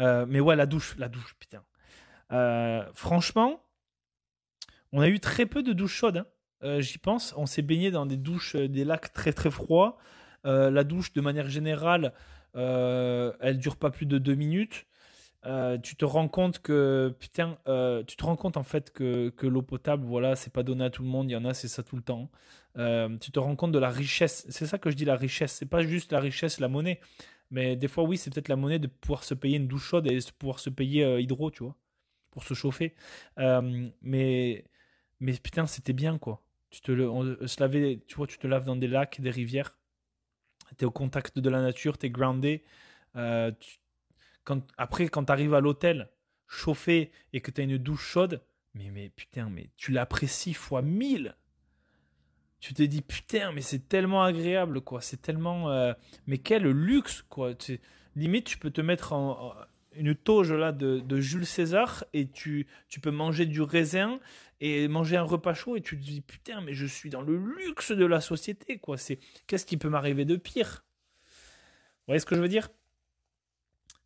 Euh, 0.00 0.26
mais 0.28 0.40
ouais, 0.40 0.56
la 0.56 0.66
douche, 0.66 0.96
la 0.98 1.08
douche, 1.08 1.34
putain. 1.38 1.64
franchement, 2.94 3.62
on 4.92 5.00
a 5.00 5.08
eu 5.08 5.20
très 5.20 5.46
peu 5.46 5.62
de 5.62 5.72
douches 5.72 5.94
chaudes. 5.94 6.24
Hein. 6.62 6.80
J'y 6.80 6.98
pense. 6.98 7.34
On 7.36 7.46
s'est 7.46 7.62
baigné 7.62 7.90
dans 7.90 8.06
des 8.06 8.16
douches, 8.16 8.56
des 8.56 8.84
lacs 8.84 9.12
très 9.12 9.32
très 9.32 9.50
froids. 9.50 9.96
la 10.44 10.84
douche, 10.84 11.12
de 11.14 11.20
manière 11.20 11.48
générale, 11.48 12.12
euh, 12.56 13.32
elle 13.40 13.58
dure 13.58 13.76
pas 13.76 13.90
plus 13.90 14.06
de 14.06 14.18
deux 14.18 14.34
minutes. 14.34 14.86
Euh, 15.46 15.76
tu 15.78 15.96
te 15.96 16.04
rends 16.04 16.28
compte 16.28 16.60
que 16.60 17.14
putain, 17.18 17.58
euh, 17.68 18.02
tu 18.04 18.16
te 18.16 18.24
rends 18.24 18.36
compte 18.36 18.56
en 18.56 18.62
fait 18.62 18.90
que, 18.92 19.28
que 19.30 19.46
l'eau 19.46 19.62
potable, 19.62 20.04
voilà, 20.06 20.36
c'est 20.36 20.52
pas 20.52 20.62
donné 20.62 20.84
à 20.84 20.90
tout 20.90 21.02
le 21.02 21.08
monde. 21.08 21.30
Il 21.30 21.34
y 21.34 21.36
en 21.36 21.44
a, 21.44 21.54
c'est 21.54 21.68
ça 21.68 21.82
tout 21.82 21.96
le 21.96 22.02
temps. 22.02 22.30
tu 22.76 23.30
te 23.32 23.38
rends 23.38 23.56
compte 23.56 23.72
de 23.72 23.78
la 23.78 23.90
richesse. 23.90 24.46
C'est 24.48 24.66
ça 24.66 24.78
que 24.78 24.90
je 24.90 24.96
dis 24.96 25.04
la 25.04 25.16
richesse. 25.16 25.52
C'est 25.52 25.66
pas 25.66 25.82
juste 25.82 26.12
la 26.12 26.20
richesse, 26.20 26.60
la 26.60 26.68
monnaie. 26.68 27.00
Mais 27.50 27.76
des 27.76 27.88
fois, 27.88 28.04
oui, 28.04 28.16
c'est 28.18 28.32
peut-être 28.32 28.48
la 28.48 28.56
monnaie 28.56 28.78
de 28.78 28.88
pouvoir 28.88 29.24
se 29.24 29.34
payer 29.34 29.58
une 29.58 29.68
douche 29.68 29.84
chaude 29.84 30.06
et 30.10 30.18
de 30.18 30.24
pouvoir 30.38 30.58
se 30.60 30.70
payer 30.70 31.20
hydro, 31.20 31.50
tu 31.50 31.64
vois, 31.64 31.76
pour 32.30 32.44
se 32.44 32.54
chauffer. 32.54 32.94
mais 34.02 34.64
mais 35.20 35.32
putain, 35.34 35.66
c'était 35.66 35.92
bien 35.92 36.18
quoi. 36.18 36.42
Tu 36.70 36.80
te 36.80 36.92
tu 38.06 38.16
vois, 38.16 38.26
tu 38.26 38.38
te 38.38 38.46
laves 38.46 38.64
dans 38.64 38.76
des 38.76 38.88
lacs, 38.88 39.20
des 39.20 39.30
rivières 39.30 39.76
tu 40.76 40.84
es 40.84 40.86
au 40.86 40.90
contact 40.90 41.38
de 41.38 41.50
la 41.50 41.60
nature, 41.60 41.98
tu 41.98 42.06
es 42.06 42.10
groundé. 42.10 42.64
Euh, 43.16 43.52
après, 44.76 45.08
quand 45.08 45.24
tu 45.24 45.32
arrives 45.32 45.54
à 45.54 45.60
l'hôtel, 45.60 46.08
chauffé, 46.46 47.10
et 47.32 47.40
que 47.40 47.50
tu 47.50 47.60
as 47.60 47.64
une 47.64 47.78
douche 47.78 48.04
chaude, 48.04 48.42
mais, 48.74 48.90
mais 48.90 49.08
putain, 49.10 49.48
mais 49.48 49.70
tu 49.76 49.92
l'apprécies 49.92 50.54
fois 50.54 50.82
mille. 50.82 51.36
Tu 52.60 52.74
te 52.74 52.82
dis, 52.82 53.02
putain, 53.02 53.52
mais 53.52 53.60
c'est 53.60 53.88
tellement 53.88 54.24
agréable, 54.24 54.80
quoi. 54.80 55.00
C'est 55.00 55.20
tellement. 55.20 55.70
Euh, 55.70 55.92
mais 56.26 56.38
quel 56.38 56.64
luxe, 56.64 57.22
quoi. 57.22 57.52
limite, 58.16 58.46
tu 58.46 58.58
peux 58.58 58.70
te 58.70 58.80
mettre 58.80 59.12
en, 59.12 59.54
une 59.96 60.14
tauge 60.14 60.52
là 60.52 60.72
de, 60.72 61.00
de, 61.00 61.20
Jules 61.20 61.46
César 61.46 62.04
et 62.12 62.28
tu, 62.28 62.66
tu 62.88 63.00
peux 63.00 63.10
manger 63.10 63.46
du 63.46 63.62
raisin 63.62 64.20
et 64.60 64.88
manger 64.88 65.16
un 65.16 65.22
repas 65.22 65.54
chaud 65.54 65.76
et 65.76 65.80
tu 65.80 65.98
te 65.98 66.04
dis 66.04 66.20
putain 66.20 66.60
mais 66.60 66.74
je 66.74 66.86
suis 66.86 67.10
dans 67.10 67.22
le 67.22 67.36
luxe 67.36 67.92
de 67.92 68.04
la 68.04 68.20
société 68.20 68.78
quoi. 68.78 68.96
C'est 68.96 69.18
qu'est-ce 69.46 69.66
qui 69.66 69.76
peut 69.76 69.88
m'arriver 69.88 70.24
de 70.24 70.36
pire? 70.36 70.84
Vous 71.24 72.08
voyez 72.08 72.20
ce 72.20 72.26
que 72.26 72.34
je 72.34 72.40
veux 72.40 72.48
dire? 72.48 72.68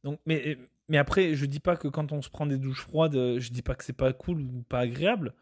Donc 0.05 0.21
mais 0.27 0.59
mais 0.89 0.99
après 0.99 1.35
je 1.35 1.47
dis 1.47 1.61
pas 1.61 1.77
que 1.77 1.89
quand 1.89 2.13
on 2.13 2.23
se 2.23 2.31
prend 2.31 2.47
des 2.47 2.59
douches 2.59 2.83
froides 2.83 3.39
je 3.39 3.51
dis 3.51 3.63
pas 3.63 3.75
que 3.75 3.85
c'est 3.85 3.93
pas 3.93 4.13
cool 4.13 4.41
ou 4.41 4.65
pas 4.69 4.81
agréable. 4.81 5.35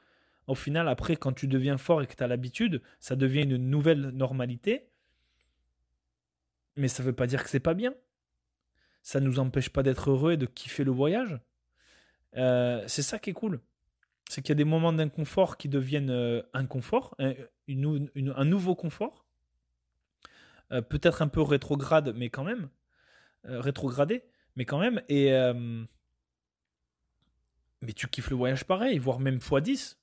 Au 0.47 0.55
final 0.55 0.89
après 0.89 1.16
quand 1.16 1.32
tu 1.32 1.48
deviens 1.48 1.78
fort 1.78 2.02
et 2.02 2.06
que 2.06 2.14
tu 2.14 2.23
as 2.23 2.28
l'habitude 2.28 2.82
ça 3.01 3.16
devient 3.16 3.43
une 3.43 3.56
nouvelle 3.56 4.10
normalité. 4.10 4.89
Mais 6.77 6.89
ça 6.89 7.02
veut 7.02 7.14
pas 7.14 7.27
dire 7.27 7.43
que 7.43 7.48
c'est 7.48 7.60
pas 7.60 7.74
bien 7.74 7.94
ça 9.06 9.20
nous 9.20 9.38
empêche 9.38 9.70
pas 9.70 9.84
d'être 9.84 10.10
heureux 10.10 10.32
et 10.32 10.36
de 10.36 10.46
kiffer 10.46 10.82
le 10.82 10.90
voyage. 10.90 11.38
Euh, 12.36 12.82
c'est 12.88 13.02
ça 13.02 13.20
qui 13.20 13.30
est 13.30 13.34
cool. 13.34 13.60
C'est 14.28 14.42
qu'il 14.42 14.48
y 14.48 14.52
a 14.52 14.56
des 14.56 14.64
moments 14.64 14.92
d'inconfort 14.92 15.58
qui 15.58 15.68
deviennent 15.68 16.10
euh, 16.10 16.42
un 16.54 16.66
confort, 16.66 17.14
un, 17.20 18.44
nouveau 18.44 18.74
confort. 18.74 19.24
Euh, 20.72 20.82
peut-être 20.82 21.22
un 21.22 21.28
peu 21.28 21.40
rétrograde, 21.40 22.14
mais 22.16 22.30
quand 22.30 22.42
même. 22.42 22.68
rétrogradé, 23.44 24.24
mais 24.56 24.64
quand 24.64 24.80
même. 24.80 25.00
Et. 25.08 25.30
mais 27.80 27.92
tu 27.92 28.08
kiffes 28.08 28.30
le 28.30 28.36
voyage 28.36 28.64
pareil, 28.64 28.98
voire 28.98 29.20
même 29.20 29.38
x10. 29.38 29.98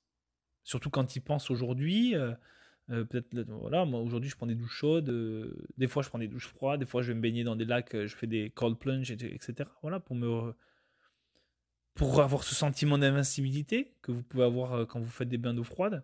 Surtout 0.62 0.88
quand 0.88 1.14
il 1.14 1.20
pense 1.20 1.50
aujourd'hui. 1.50 2.14
Euh, 2.90 3.04
peut-être, 3.04 3.34
voilà, 3.48 3.86
moi 3.86 4.00
aujourd'hui 4.00 4.28
je 4.28 4.36
prends 4.36 4.46
des 4.46 4.54
douches 4.54 4.76
chaudes, 4.76 5.08
euh, 5.08 5.56
des 5.78 5.88
fois 5.88 6.02
je 6.02 6.10
prends 6.10 6.18
des 6.18 6.28
douches 6.28 6.48
froides, 6.48 6.80
des 6.80 6.86
fois 6.86 7.00
je 7.00 7.08
vais 7.08 7.14
me 7.14 7.20
baigner 7.20 7.42
dans 7.42 7.56
des 7.56 7.64
lacs, 7.64 7.94
euh, 7.94 8.06
je 8.06 8.14
fais 8.14 8.26
des 8.26 8.50
cold 8.50 8.78
plunge, 8.78 9.10
etc. 9.10 9.70
Voilà, 9.80 10.00
pour 10.00 10.16
me. 10.16 10.54
pour 11.94 12.20
avoir 12.20 12.44
ce 12.44 12.54
sentiment 12.54 12.98
d'invincibilité 12.98 13.94
que 14.02 14.12
vous 14.12 14.22
pouvez 14.22 14.44
avoir 14.44 14.86
quand 14.86 15.00
vous 15.00 15.10
faites 15.10 15.28
des 15.28 15.38
bains 15.38 15.54
d'eau 15.54 15.64
froide. 15.64 16.02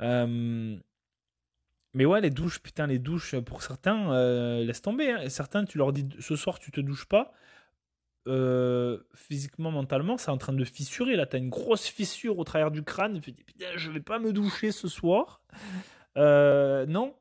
mais 0.00 2.04
ouais, 2.04 2.20
les 2.20 2.30
douches, 2.30 2.60
putain, 2.60 2.86
les 2.86 2.98
douches, 2.98 3.36
pour 3.40 3.62
certains, 3.62 4.62
laisse 4.62 4.82
tomber. 4.82 5.12
Hein. 5.12 5.28
Certains, 5.28 5.64
tu 5.64 5.78
leur 5.78 5.92
dis 5.92 6.08
ce 6.18 6.36
soir 6.36 6.58
tu 6.58 6.70
te 6.72 6.80
douches 6.80 7.06
pas. 7.06 7.32
physiquement, 9.14 9.70
mentalement, 9.70 10.16
c'est 10.18 10.30
en 10.30 10.38
train 10.38 10.52
de 10.54 10.64
fissurer. 10.64 11.16
Là, 11.16 11.26
tu 11.26 11.36
as 11.36 11.38
une 11.38 11.50
grosse 11.50 11.86
fissure 11.86 12.38
au 12.38 12.44
travers 12.44 12.70
du 12.70 12.82
crâne. 12.82 13.20
Tu 13.20 13.32
dis, 13.32 13.44
putain, 13.44 13.66
je 13.76 13.90
vais 13.90 14.00
pas 14.00 14.18
me 14.18 14.32
doucher 14.32 14.72
ce 14.72 14.88
soir. 14.88 15.42
Euh, 16.16 16.86
non. 16.86 17.14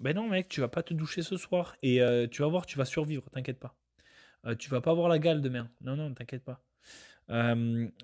Ben 0.00 0.14
non, 0.14 0.28
mec, 0.28 0.48
tu 0.48 0.60
vas 0.60 0.68
pas 0.68 0.82
te 0.82 0.94
doucher 0.94 1.22
ce 1.22 1.36
soir. 1.36 1.76
Et 1.82 2.02
euh, 2.02 2.26
tu 2.28 2.42
vas 2.42 2.48
voir, 2.48 2.66
tu 2.66 2.78
vas 2.78 2.84
survivre, 2.84 3.28
t'inquiète 3.30 3.58
pas. 3.58 3.76
Euh, 4.46 4.54
tu 4.54 4.68
vas 4.70 4.80
pas 4.80 4.90
avoir 4.90 5.08
la 5.08 5.18
gale 5.18 5.40
demain. 5.40 5.70
Non, 5.80 5.96
non, 5.96 6.12
t'inquiète 6.14 6.44
pas. 6.44 6.60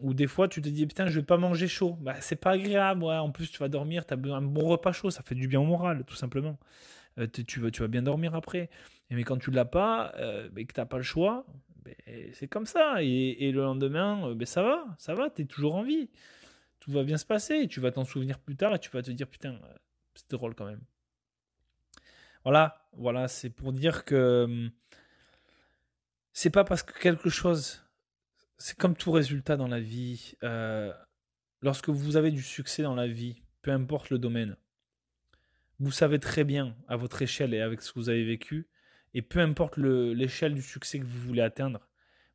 ou 0.00 0.14
des 0.14 0.26
fois, 0.26 0.48
tu 0.48 0.62
te 0.62 0.68
dis, 0.68 0.86
putain, 0.86 1.06
je 1.06 1.20
vais 1.20 1.26
pas 1.26 1.36
manger 1.36 1.68
chaud. 1.68 1.96
Bah, 2.00 2.20
c'est 2.20 2.36
pas 2.36 2.52
agréable. 2.52 3.04
Ouais. 3.04 3.16
En 3.16 3.30
plus, 3.30 3.50
tu 3.50 3.58
vas 3.58 3.68
dormir, 3.68 4.06
tu 4.06 4.14
as 4.14 4.16
un 4.16 4.42
bon 4.42 4.66
repas 4.68 4.92
chaud. 4.92 5.10
Ça 5.10 5.22
fait 5.22 5.34
du 5.34 5.48
bien 5.48 5.60
au 5.60 5.64
moral, 5.64 6.04
tout 6.06 6.16
simplement. 6.16 6.58
tu, 7.32 7.60
vas, 7.60 7.88
bien 7.88 8.02
dormir 8.02 8.34
après. 8.34 8.70
Et 9.10 9.14
mais 9.14 9.24
quand 9.24 9.38
tu 9.38 9.50
l'as 9.50 9.64
pas, 9.64 10.14
mais 10.52 10.64
que 10.64 10.72
t'as 10.72 10.86
pas 10.86 10.96
le 10.96 11.02
choix, 11.02 11.44
ben, 11.84 11.94
c'est 12.34 12.48
comme 12.48 12.66
ça. 12.66 13.02
Et, 13.02 13.48
et 13.48 13.52
le 13.52 13.62
lendemain, 13.62 14.34
ben, 14.34 14.46
ça 14.46 14.62
va, 14.62 14.84
ça 14.98 15.14
va, 15.14 15.30
tu 15.30 15.42
es 15.42 15.44
toujours 15.44 15.74
en 15.74 15.82
vie. 15.82 16.10
Tout 16.80 16.92
va 16.92 17.04
bien 17.04 17.18
se 17.18 17.26
passer. 17.26 17.68
Tu 17.68 17.80
vas 17.80 17.92
t'en 17.92 18.04
souvenir 18.04 18.38
plus 18.38 18.56
tard 18.56 18.74
et 18.74 18.78
tu 18.78 18.90
vas 18.90 19.02
te 19.02 19.10
dire, 19.10 19.28
putain, 19.28 19.58
c'est 20.20 20.30
drôle 20.30 20.54
quand 20.54 20.66
même. 20.66 20.82
Voilà, 22.44 22.88
voilà, 22.92 23.28
c'est 23.28 23.50
pour 23.50 23.72
dire 23.72 24.04
que 24.04 24.44
hum, 24.44 24.70
c'est 26.32 26.50
pas 26.50 26.64
parce 26.64 26.82
que 26.82 26.98
quelque 26.98 27.28
chose, 27.28 27.84
c'est 28.58 28.76
comme 28.76 28.96
tout 28.96 29.12
résultat 29.12 29.56
dans 29.56 29.68
la 29.68 29.80
vie. 29.80 30.34
Euh, 30.42 30.92
lorsque 31.60 31.88
vous 31.88 32.16
avez 32.16 32.30
du 32.30 32.42
succès 32.42 32.82
dans 32.82 32.94
la 32.94 33.08
vie, 33.08 33.42
peu 33.62 33.70
importe 33.70 34.10
le 34.10 34.18
domaine, 34.18 34.56
vous 35.78 35.92
savez 35.92 36.18
très 36.18 36.44
bien 36.44 36.76
à 36.88 36.96
votre 36.96 37.22
échelle 37.22 37.54
et 37.54 37.60
avec 37.60 37.82
ce 37.82 37.92
que 37.92 37.98
vous 37.98 38.08
avez 38.10 38.24
vécu, 38.24 38.68
et 39.14 39.22
peu 39.22 39.40
importe 39.40 39.76
l'échelle 39.76 40.54
du 40.54 40.62
succès 40.62 40.98
que 40.98 41.04
vous 41.04 41.20
voulez 41.20 41.42
atteindre, 41.42 41.88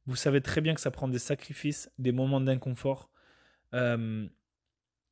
vous 0.07 0.15
savez 0.15 0.41
très 0.41 0.61
bien 0.61 0.75
que 0.75 0.81
ça 0.81 0.91
prend 0.91 1.07
des 1.07 1.19
sacrifices, 1.19 1.91
des 1.97 2.11
moments 2.11 2.41
d'inconfort, 2.41 3.09
euh, 3.73 4.27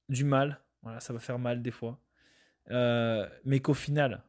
du 0.09 0.23
mal. 0.23 0.61
Voilà, 0.83 0.99
ça 0.99 1.13
va 1.13 1.19
faire 1.19 1.39
mal 1.39 1.61
des 1.61 1.71
fois. 1.71 1.99
Euh, 2.71 3.27
mais 3.45 3.59
qu'au 3.59 3.73
final, 3.73 4.23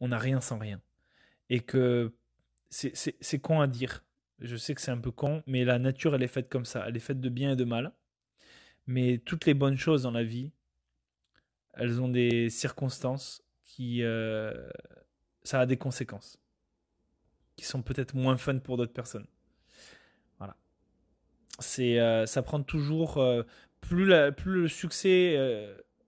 on 0.00 0.08
n'a 0.08 0.18
rien 0.18 0.40
sans 0.40 0.58
rien. 0.58 0.80
Et 1.48 1.60
que 1.60 2.12
c'est 2.70 3.38
con 3.40 3.60
à 3.60 3.66
dire. 3.66 4.04
Je 4.40 4.56
sais 4.56 4.74
que 4.74 4.80
c'est 4.80 4.90
un 4.90 4.98
peu 4.98 5.10
con, 5.10 5.42
mais 5.46 5.64
la 5.64 5.78
nature, 5.78 6.14
elle 6.14 6.22
est 6.22 6.28
faite 6.28 6.50
comme 6.50 6.66
ça. 6.66 6.84
Elle 6.86 6.96
est 6.96 7.00
faite 7.00 7.20
de 7.20 7.28
bien 7.28 7.52
et 7.52 7.56
de 7.56 7.64
mal. 7.64 7.92
Mais 8.86 9.18
toutes 9.18 9.46
les 9.46 9.54
bonnes 9.54 9.78
choses 9.78 10.02
dans 10.02 10.10
la 10.10 10.24
vie, 10.24 10.52
elles 11.74 12.00
ont 12.00 12.08
des 12.08 12.50
circonstances 12.50 13.42
qui. 13.62 14.02
Euh, 14.02 14.68
ça 15.42 15.60
a 15.60 15.66
des 15.66 15.76
conséquences. 15.76 16.38
Qui 17.56 17.64
sont 17.64 17.82
peut-être 17.82 18.14
moins 18.14 18.36
fun 18.36 18.58
pour 18.58 18.76
d'autres 18.76 18.92
personnes. 18.92 19.26
Voilà. 20.38 20.56
Euh, 21.78 22.26
ça 22.26 22.42
prend 22.42 22.62
toujours. 22.62 23.24
plus, 23.80 24.04
la, 24.04 24.32
plus 24.32 24.62
le 24.62 24.68
succès 24.68 25.36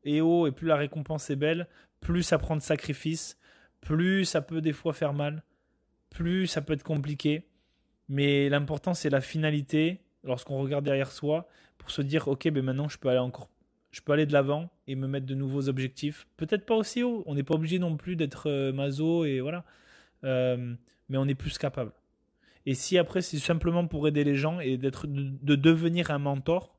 et 0.09 0.21
haut 0.21 0.47
et 0.47 0.53
plus 0.53 0.67
la 0.67 0.77
récompense 0.77 1.31
est 1.31 1.37
belle, 1.37 1.69
plus 2.01 2.23
ça 2.23 2.39
prend 2.39 2.57
de 2.57 2.63
sacrifices, 2.63 3.39
plus 3.81 4.25
ça 4.25 4.41
peut 4.41 4.61
des 4.61 4.73
fois 4.73 4.93
faire 4.93 5.13
mal, 5.13 5.43
plus 6.11 6.47
ça 6.47 6.63
peut 6.63 6.73
être 6.73 6.83
compliqué. 6.83 7.47
Mais 8.09 8.49
l'important 8.49 8.95
c'est 8.95 9.11
la 9.11 9.21
finalité 9.21 10.01
lorsqu'on 10.25 10.59
regarde 10.59 10.85
derrière 10.85 11.13
soi 11.13 11.49
pour 11.77 11.91
se 11.91 12.03
dire 12.03 12.29
ok 12.29 12.49
ben 12.49 12.65
maintenant 12.65 12.89
je 12.89 12.99
peux 12.99 13.09
aller 13.09 13.19
encore 13.19 13.51
je 13.91 14.01
peux 14.01 14.13
aller 14.13 14.27
de 14.27 14.33
l'avant 14.33 14.71
et 14.87 14.95
me 14.95 15.07
mettre 15.07 15.27
de 15.27 15.35
nouveaux 15.35 15.69
objectifs. 15.69 16.27
Peut-être 16.37 16.67
pas 16.67 16.75
aussi 16.75 17.03
haut, 17.03 17.23
on 17.27 17.35
n'est 17.35 17.43
pas 17.43 17.55
obligé 17.55 17.79
non 17.79 17.97
plus 17.97 18.17
d'être 18.17 18.49
euh, 18.49 18.73
maso 18.73 19.25
et 19.25 19.41
voilà. 19.41 19.65
Euh, 20.25 20.75
mais 21.09 21.17
on 21.17 21.27
est 21.27 21.35
plus 21.35 21.57
capable. 21.59 21.93
Et 22.67 22.75
si 22.75 22.99
après 22.99 23.23
c'est 23.23 23.39
simplement 23.39 23.87
pour 23.87 24.07
aider 24.07 24.25
les 24.25 24.37
gens 24.37 24.61
et 24.61 24.77
d'être 24.77 25.07
de 25.09 25.55
devenir 25.57 26.11
un 26.11 26.19
mentor, 26.19 26.78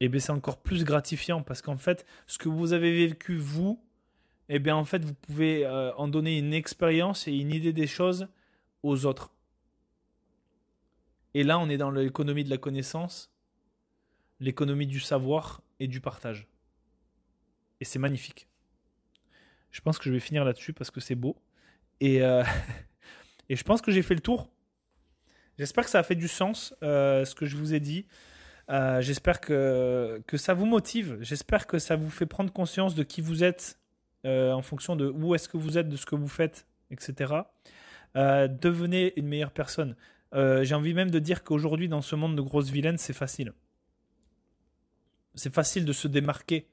et 0.00 0.04
eh 0.04 0.08
bien 0.08 0.20
c'est 0.20 0.30
encore 0.30 0.62
plus 0.62 0.84
gratifiant 0.84 1.42
parce 1.42 1.60
qu'en 1.60 1.76
fait, 1.76 2.06
ce 2.26 2.38
que 2.38 2.48
vous 2.48 2.72
avez 2.72 3.06
vécu 3.06 3.36
vous, 3.36 3.82
et 4.48 4.56
eh 4.56 4.58
bien 4.60 4.76
en 4.76 4.84
fait, 4.84 5.04
vous 5.04 5.14
pouvez 5.14 5.66
euh, 5.66 5.92
en 5.96 6.08
donner 6.08 6.38
une 6.38 6.54
expérience 6.54 7.26
et 7.26 7.32
une 7.32 7.52
idée 7.52 7.72
des 7.72 7.88
choses 7.88 8.28
aux 8.82 9.06
autres. 9.06 9.32
Et 11.34 11.42
là, 11.42 11.58
on 11.58 11.68
est 11.68 11.76
dans 11.76 11.90
l'économie 11.90 12.44
de 12.44 12.50
la 12.50 12.58
connaissance, 12.58 13.30
l'économie 14.40 14.86
du 14.86 15.00
savoir 15.00 15.62
et 15.80 15.88
du 15.88 16.00
partage. 16.00 16.46
Et 17.80 17.84
c'est 17.84 17.98
magnifique. 17.98 18.48
Je 19.70 19.80
pense 19.80 19.98
que 19.98 20.04
je 20.04 20.12
vais 20.12 20.20
finir 20.20 20.44
là-dessus 20.44 20.72
parce 20.72 20.90
que 20.90 21.00
c'est 21.00 21.14
beau. 21.14 21.36
Et, 22.00 22.22
euh, 22.22 22.44
et 23.48 23.56
je 23.56 23.64
pense 23.64 23.82
que 23.82 23.90
j'ai 23.90 24.02
fait 24.02 24.14
le 24.14 24.20
tour. 24.20 24.50
J'espère 25.58 25.84
que 25.84 25.90
ça 25.90 25.98
a 25.98 26.02
fait 26.02 26.14
du 26.14 26.28
sens, 26.28 26.74
euh, 26.82 27.24
ce 27.24 27.34
que 27.34 27.44
je 27.44 27.56
vous 27.56 27.74
ai 27.74 27.80
dit. 27.80 28.06
Euh, 28.70 29.00
j'espère 29.00 29.40
que, 29.40 30.22
que 30.26 30.36
ça 30.36 30.52
vous 30.54 30.66
motive. 30.66 31.16
J'espère 31.20 31.66
que 31.66 31.78
ça 31.78 31.96
vous 31.96 32.10
fait 32.10 32.26
prendre 32.26 32.52
conscience 32.52 32.94
de 32.94 33.02
qui 33.02 33.20
vous 33.22 33.42
êtes 33.42 33.78
euh, 34.26 34.52
en 34.52 34.62
fonction 34.62 34.94
de 34.94 35.08
où 35.08 35.34
est-ce 35.34 35.48
que 35.48 35.56
vous 35.56 35.78
êtes, 35.78 35.88
de 35.88 35.96
ce 35.96 36.04
que 36.04 36.16
vous 36.16 36.28
faites, 36.28 36.66
etc. 36.90 37.34
Euh, 38.16 38.48
devenez 38.48 39.14
une 39.16 39.26
meilleure 39.26 39.52
personne. 39.52 39.96
J'ai 40.32 40.74
envie 40.74 40.92
même 40.92 41.10
de 41.10 41.18
dire 41.18 41.42
qu'aujourd'hui, 41.42 41.88
dans 41.88 42.02
ce 42.02 42.14
monde 42.14 42.36
de 42.36 42.42
grosses 42.42 42.68
vilaines, 42.68 42.98
c'est 42.98 43.14
facile. 43.14 43.54
C'est 45.34 45.52
facile 45.52 45.86
de 45.86 45.92
se 45.94 46.06
démarquer. 46.06 46.68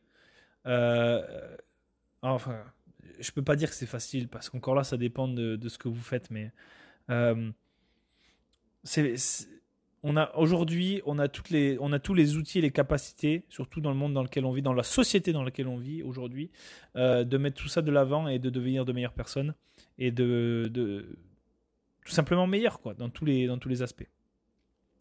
enfin, 0.65 2.63
je 3.19 3.31
peux 3.31 3.43
pas 3.43 3.55
dire 3.55 3.69
que 3.69 3.75
c'est 3.75 3.85
facile 3.85 4.27
parce 4.27 4.49
qu'encore 4.49 4.75
là, 4.75 4.83
ça 4.83 4.97
dépend 4.97 5.29
de, 5.29 5.55
de, 5.55 5.69
ce 5.69 5.77
que 5.77 5.87
vous 5.87 6.01
faites, 6.01 6.29
mais 6.31 6.51
c'est 8.83 9.15
on 10.07 10.17
a 10.17 10.31
aujourd'hui, 10.35 11.01
on 11.07 11.17
a 11.17 11.27
toutes 11.27 11.49
les, 11.49 11.77
on 11.79 11.91
a 11.91 11.97
tous 11.97 12.13
les 12.13 12.37
outils 12.37 12.59
et 12.59 12.61
les 12.61 12.69
capacités, 12.69 13.43
surtout 13.49 13.81
dans 13.81 13.89
le 13.89 13.95
monde 13.95 14.13
dans 14.13 14.21
lequel 14.21 14.45
on 14.45 14.51
vit, 14.51 14.61
dans 14.61 14.71
la 14.71 14.83
société 14.83 15.33
dans 15.33 15.41
laquelle 15.41 15.67
on 15.67 15.77
vit 15.77 16.03
aujourd'hui, 16.03 16.51
euh, 16.95 17.23
de 17.23 17.37
mettre 17.39 17.59
tout 17.59 17.69
ça 17.69 17.81
de 17.81 17.91
l'avant 17.91 18.27
et 18.27 18.37
de 18.37 18.51
devenir 18.51 18.85
de 18.85 18.93
meilleures 18.93 19.13
personnes 19.13 19.55
et 19.97 20.11
de, 20.11 20.69
de 20.71 21.17
tout 22.05 22.11
simplement 22.11 22.45
meilleurs 22.45 22.81
quoi, 22.81 22.93
dans 22.93 23.09
tous 23.09 23.25
les, 23.25 23.47
dans 23.47 23.57
tous 23.57 23.67
les 23.67 23.81
aspects. 23.81 24.07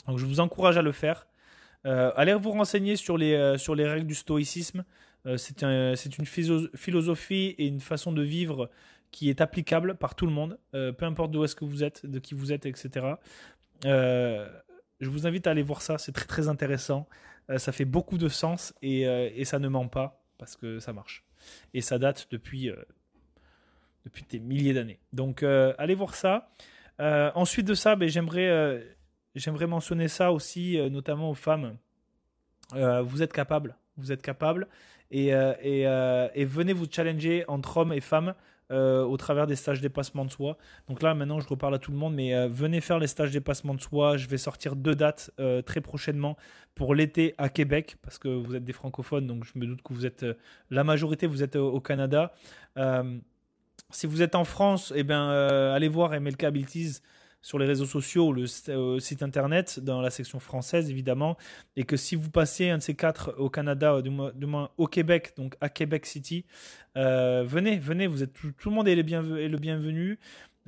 Donc 0.08 0.16
je 0.16 0.24
vous 0.24 0.40
encourage 0.40 0.78
à 0.78 0.82
le 0.82 0.92
faire. 0.92 1.26
Euh, 1.84 2.10
allez 2.16 2.32
vous 2.32 2.52
renseigner 2.52 2.96
sur 2.96 3.18
les, 3.18 3.34
euh, 3.34 3.58
sur 3.58 3.74
les 3.74 3.86
règles 3.86 4.06
du 4.06 4.14
stoïcisme. 4.14 4.86
c'est 5.36 5.62
un, 5.64 5.94
une 6.18 6.26
philosophie 6.76 7.54
et 7.58 7.66
une 7.66 7.80
façon 7.80 8.10
de 8.10 8.22
vivre 8.22 8.70
qui 9.10 9.28
est 9.28 9.42
applicable 9.42 9.96
par 9.96 10.14
tout 10.14 10.24
le 10.26 10.32
monde, 10.32 10.58
peu 10.72 11.02
importe 11.02 11.30
d'où 11.30 11.44
est-ce 11.44 11.54
que 11.54 11.64
vous 11.64 11.84
êtes, 11.84 12.04
de 12.04 12.18
qui 12.18 12.34
vous 12.34 12.52
êtes, 12.52 12.66
etc. 12.66 13.14
Je 15.00 15.10
vous 15.10 15.26
invite 15.26 15.46
à 15.46 15.50
aller 15.50 15.62
voir 15.62 15.82
ça, 15.82 15.98
c'est 15.98 16.12
très 16.12 16.26
très 16.26 16.48
intéressant. 16.48 17.08
Euh, 17.50 17.58
ça 17.58 17.72
fait 17.72 17.84
beaucoup 17.84 18.18
de 18.18 18.28
sens 18.28 18.74
euh, 18.82 19.30
et, 19.34 19.44
ça 19.44 19.58
ne 19.58 19.68
ment 19.68 19.88
pas 19.88 20.22
parce 20.38 20.56
que 20.56 20.78
ça 20.78 20.92
marche. 20.92 21.24
Et 21.74 21.80
ça 21.80 21.98
date 21.98 22.28
depuis, 22.30 22.70
euh, 22.70 22.76
depuis 24.04 24.24
des 24.28 24.40
milliers 24.40 24.72
d'années. 24.72 25.00
Donc 25.12 25.42
allez 25.42 25.94
voir 25.94 26.14
ça. 26.14 26.50
ensuite 26.98 27.66
de 27.66 27.74
ça, 27.74 27.96
ben, 27.96 28.08
j'aimerais, 28.08 28.82
j'aimerais 29.34 29.66
mentionner 29.66 30.08
ça 30.08 30.32
aussi, 30.32 30.78
notamment 30.90 31.30
aux 31.30 31.34
femmes. 31.34 31.76
vous 32.72 33.22
êtes 33.22 33.32
capables, 33.32 33.76
vous 33.96 34.12
êtes 34.12 34.22
capables, 34.22 34.68
et, 35.10 35.28
et, 35.28 35.82
et 36.34 36.44
venez 36.44 36.72
vous 36.72 36.86
challenger 36.90 37.44
entre 37.46 37.76
hommes 37.78 37.92
et 37.92 38.00
femmes 38.00 38.34
euh, 38.74 39.04
au 39.04 39.16
travers 39.16 39.46
des 39.46 39.54
stages 39.54 39.80
dépassement 39.80 40.24
de 40.24 40.32
soi. 40.32 40.58
Donc 40.88 41.00
là, 41.00 41.14
maintenant, 41.14 41.38
je 41.38 41.48
reparle 41.48 41.74
à 41.74 41.78
tout 41.78 41.92
le 41.92 41.96
monde, 41.96 42.14
mais 42.14 42.34
euh, 42.34 42.48
venez 42.48 42.80
faire 42.80 42.98
les 42.98 43.06
stages 43.06 43.30
dépassement 43.30 43.72
de 43.72 43.80
soi. 43.80 44.16
Je 44.16 44.26
vais 44.26 44.36
sortir 44.36 44.74
deux 44.74 44.96
dates 44.96 45.30
euh, 45.38 45.62
très 45.62 45.80
prochainement 45.80 46.36
pour 46.74 46.94
l'été 46.94 47.34
à 47.38 47.48
Québec, 47.48 47.96
parce 48.02 48.18
que 48.18 48.28
vous 48.28 48.56
êtes 48.56 48.64
des 48.64 48.72
francophones, 48.72 49.28
donc 49.28 49.44
je 49.44 49.56
me 49.56 49.64
doute 49.64 49.80
que 49.82 49.94
vous 49.94 50.06
êtes 50.06 50.26
la 50.70 50.82
majorité, 50.82 51.28
vous 51.28 51.44
êtes 51.44 51.54
au, 51.54 51.80
Canada. 51.80 52.32
si 53.90 54.06
vous 54.08 54.22
êtes 54.22 54.34
en 54.34 54.44
France, 54.44 54.92
eh 54.96 55.04
bien, 55.04 55.30
allez 55.72 55.86
voir 55.86 56.20
MLK 56.20 56.42
Abilities 56.42 57.00
sur 57.44 57.58
les 57.58 57.66
réseaux 57.66 57.84
sociaux, 57.84 58.32
le 58.32 58.46
euh, 58.70 58.98
site 59.00 59.22
internet, 59.22 59.78
dans 59.78 60.00
la 60.00 60.08
section 60.08 60.40
française 60.40 60.88
évidemment, 60.88 61.36
et 61.76 61.84
que 61.84 61.94
si 61.94 62.16
vous 62.16 62.30
passez 62.30 62.70
un 62.70 62.78
de 62.78 62.82
ces 62.82 62.94
quatre 62.94 63.34
au 63.36 63.50
Canada, 63.50 64.00
du 64.00 64.08
moins, 64.08 64.32
du 64.34 64.46
moins 64.46 64.70
au 64.78 64.86
Québec, 64.86 65.34
donc 65.36 65.54
à 65.60 65.68
Québec 65.68 66.06
City, 66.06 66.46
euh, 66.96 67.44
venez, 67.46 67.78
venez, 67.78 68.06
vous 68.06 68.22
êtes 68.22 68.32
tout, 68.32 68.54
le 68.64 68.70
monde 68.70 68.88
est 68.88 68.96
le, 68.96 69.02
bienvenu. 69.02 69.46
le 69.46 69.58
bienvenu. 69.58 70.18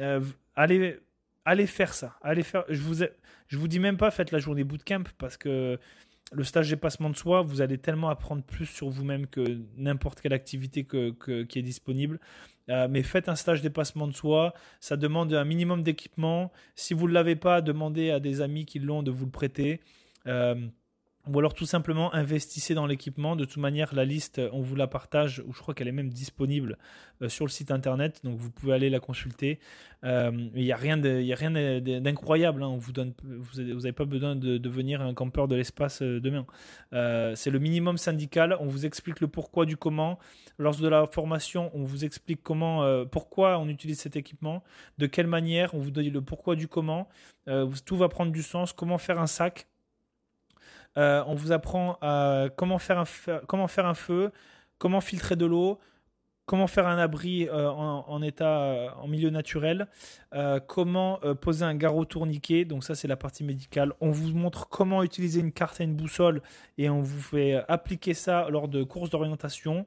Euh, 0.01 0.21
allez, 0.55 1.01
allez 1.47 1.67
faire 1.67 1.95
ça, 1.95 2.19
allez 2.21 2.43
faire. 2.43 2.67
Je 2.69 2.83
vous, 2.83 3.03
je 3.49 3.57
vous 3.57 3.69
dis 3.69 3.79
même 3.79 3.97
pas 3.97 4.11
faites 4.11 4.31
la 4.31 4.39
journée 4.39 4.63
bootcamp 4.63 5.05
parce 5.17 5.39
que 5.39 5.79
le 6.33 6.45
stage 6.45 6.69
dépassement 6.69 7.09
de 7.09 7.17
soi, 7.17 7.41
vous 7.41 7.63
allez 7.63 7.79
tellement 7.79 8.11
apprendre 8.11 8.43
plus 8.43 8.67
sur 8.67 8.91
vous-même 8.91 9.27
que 9.29 9.61
n'importe 9.79 10.21
quelle 10.21 10.35
activité 10.35 10.85
qui 10.85 11.59
est 11.59 11.63
disponible. 11.63 12.21
Euh, 12.69 12.89
mais 12.91 13.03
faites 13.03 13.29
un 13.29 13.37
stage 13.37 13.63
dépassement 13.63 14.07
de 14.07 14.13
soi. 14.13 14.55
Ça 14.81 14.97
demande 14.97 15.33
un 15.33 15.45
minimum 15.45 15.83
d'équipement. 15.83 16.53
Si 16.75 16.95
vous 16.95 17.09
ne 17.09 17.13
l'avez 17.13 17.37
pas, 17.37 17.61
demandez 17.61 18.11
à 18.11 18.21
des 18.21 18.41
amis 18.41 18.67
qui 18.67 18.79
l'ont 18.79 19.03
de 19.03 19.11
vous 19.11 19.27
le 19.27 19.31
prêter. 19.31 19.81
Euh, 20.27 20.55
ou 21.29 21.39
alors 21.39 21.55
tout 21.55 21.67
simplement 21.67 22.15
investissez 22.15 22.75
dans 22.75 22.87
l'équipement. 22.87 23.37
De 23.37 23.45
toute 23.45 23.57
manière, 23.57 23.95
la 23.95 24.05
liste, 24.05 24.41
on 24.53 24.61
vous 24.61 24.77
la 24.77 24.87
partage, 24.87 25.43
ou 25.47 25.53
je 25.53 25.61
crois 25.61 25.75
qu'elle 25.75 25.89
est 25.89 25.93
même 25.93 26.11
disponible 26.11 26.79
euh, 27.23 27.29
sur 27.29 27.45
le 27.45 27.51
site 27.51 27.71
internet, 27.71 28.21
donc 28.25 28.37
vous 28.37 28.51
pouvez 28.51 28.75
aller 28.75 28.91
la 28.91 29.01
consulter. 29.01 29.59
Euh, 30.05 30.31
il 30.55 30.63
n'y 30.63 30.73
a 30.73 30.77
rien 30.77 30.97
d'incroyable. 30.97 32.63
Vous 32.63 32.93
vous 33.23 33.63
n'avez 33.63 33.93
pas 33.93 34.05
besoin 34.05 34.37
de 34.37 34.59
devenir 34.59 35.01
un 35.01 35.15
campeur 35.15 35.49
de 35.49 35.57
l'espace 35.57 36.03
euh, 36.03 36.21
demain. 36.21 36.47
C'est 37.35 37.51
le 37.51 37.59
minimum 37.59 37.99
syndical. 37.99 38.57
On 38.61 38.67
vous 38.67 38.87
explique 38.87 39.21
le 39.21 39.29
pourquoi 39.29 39.67
du 39.67 39.77
comment. 39.77 40.19
Lors 40.59 40.77
de 40.77 40.89
la 40.89 41.07
formation, 41.07 41.71
on 41.75 41.83
vous 41.83 42.05
explique 42.05 42.43
comment, 42.43 43.05
pourquoi 43.07 43.59
on 43.59 43.69
utilise 43.69 44.01
cet 44.01 44.17
équipement, 44.17 44.63
de 44.99 45.07
quelle 45.07 45.27
manière. 45.27 45.75
On 45.75 45.79
vous 45.79 45.91
donne 45.91 46.09
le 46.09 46.21
pourquoi 46.23 46.57
du 46.57 46.69
comment. 46.69 47.09
tout 47.85 47.97
va 47.97 48.09
prendre 48.09 48.33
du 48.33 48.43
sens. 48.43 48.73
Comment 48.73 48.99
faire 48.99 49.21
un 49.21 49.27
sac 49.27 49.67
euh, 50.97 51.23
on 51.27 51.35
vous 51.35 51.53
apprend 51.53 51.99
comment, 52.57 52.79
faire 52.79 52.99
un, 52.99 53.39
comment 53.47 53.69
faire 53.69 53.87
un 53.87 53.95
feu, 53.95 54.31
comment 54.79 55.01
filtrer 55.01 55.37
de 55.37 55.47
l'eau, 55.47 55.79
comment 56.47 56.67
faire 56.67 56.87
un 56.87 56.99
abri 56.99 57.49
euh, 57.49 57.69
en, 57.69 58.23
état 58.23 58.63
euh, 58.63 58.89
en 59.01 59.09
milieu 59.09 59.31
naturel, 59.31 59.89
comment 60.67 61.21
poser 61.41 61.65
un 61.65 61.75
garrot 61.75 62.05
tourniquet, 62.05 62.65
donc 62.65 62.85
ça 62.85 62.95
c'est 62.95 63.09
la 63.09 63.17
partie 63.17 63.45
médicale. 63.45 63.93
On 64.01 64.11
vous 64.11 64.33
montre 64.33 64.69
comment 64.69 65.03
utiliser 65.03 65.41
une 65.41 65.53
carte 65.53 65.81
et 65.81 65.85
une 65.85 65.97
boussole 65.97 66.43
et 66.79 66.89
on 66.89 67.03
vous 67.03 67.21
fait 67.21 67.63
appliquer 67.69 68.15
ça 68.15 68.49
lors 68.51 68.69
de 68.69 68.83
courses 68.83 69.11
d'orientation, 69.11 69.87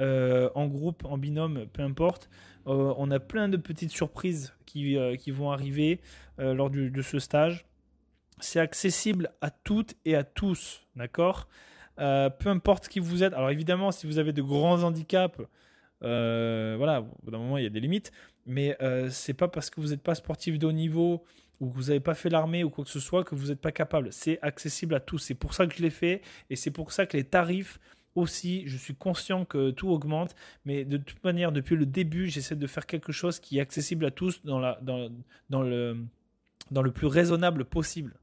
en 0.00 0.66
groupe, 0.66 1.04
en 1.04 1.18
binôme, 1.18 1.66
peu 1.72 1.82
importe. 1.82 2.28
on 2.66 3.10
a 3.10 3.20
plein 3.20 3.48
de 3.48 3.56
petites 3.56 3.92
surprises 3.92 4.54
qui, 4.66 5.30
vont 5.30 5.52
arriver 5.52 6.00
lors 6.38 6.70
de 6.70 7.02
ce 7.02 7.18
stage 7.18 7.69
c'est 8.40 8.60
accessible 8.60 9.30
à 9.40 9.50
toutes 9.50 9.94
et 10.04 10.14
à 10.14 10.24
tous, 10.24 10.86
d'accord 10.96 11.48
euh, 11.98 12.30
Peu 12.30 12.48
importe 12.48 12.88
qui 12.88 13.00
vous 13.00 13.22
êtes. 13.22 13.32
Alors 13.32 13.50
évidemment, 13.50 13.92
si 13.92 14.06
vous 14.06 14.18
avez 14.18 14.32
de 14.32 14.42
grands 14.42 14.82
handicaps, 14.82 15.40
euh, 16.02 16.74
voilà, 16.76 17.02
au 17.02 17.24
bout 17.24 17.30
d'un 17.30 17.38
moment, 17.38 17.58
il 17.58 17.64
y 17.64 17.66
a 17.66 17.70
des 17.70 17.80
limites. 17.80 18.12
Mais 18.46 18.76
euh, 18.82 19.10
c'est 19.10 19.34
pas 19.34 19.48
parce 19.48 19.70
que 19.70 19.80
vous 19.80 19.88
n'êtes 19.88 20.02
pas 20.02 20.14
sportif 20.14 20.58
de 20.58 20.66
haut 20.66 20.72
niveau 20.72 21.22
ou 21.60 21.68
que 21.68 21.74
vous 21.74 21.84
n'avez 21.84 22.00
pas 22.00 22.14
fait 22.14 22.30
l'armée 22.30 22.64
ou 22.64 22.70
quoi 22.70 22.84
que 22.84 22.90
ce 22.90 23.00
soit 23.00 23.22
que 23.22 23.34
vous 23.34 23.48
n'êtes 23.48 23.60
pas 23.60 23.72
capable. 23.72 24.12
C'est 24.12 24.38
accessible 24.42 24.94
à 24.94 25.00
tous. 25.00 25.18
C'est 25.18 25.34
pour 25.34 25.54
ça 25.54 25.66
que 25.66 25.74
je 25.76 25.82
l'ai 25.82 25.90
fait 25.90 26.22
et 26.48 26.56
c'est 26.56 26.70
pour 26.70 26.92
ça 26.92 27.06
que 27.06 27.16
les 27.16 27.24
tarifs 27.24 27.78
aussi, 28.14 28.64
je 28.66 28.76
suis 28.76 28.94
conscient 28.94 29.44
que 29.44 29.70
tout 29.70 29.88
augmente, 29.88 30.34
mais 30.64 30.84
de 30.84 30.96
toute 30.96 31.22
manière, 31.22 31.52
depuis 31.52 31.76
le 31.76 31.86
début, 31.86 32.28
j'essaie 32.28 32.56
de 32.56 32.66
faire 32.66 32.86
quelque 32.86 33.12
chose 33.12 33.38
qui 33.38 33.58
est 33.58 33.60
accessible 33.60 34.04
à 34.04 34.10
tous 34.10 34.44
dans, 34.44 34.60
dans, 34.82 35.62
le, 35.62 35.96
dans 36.70 36.82
le 36.82 36.90
plus 36.90 37.06
raisonnable 37.06 37.64
possible. 37.64 38.18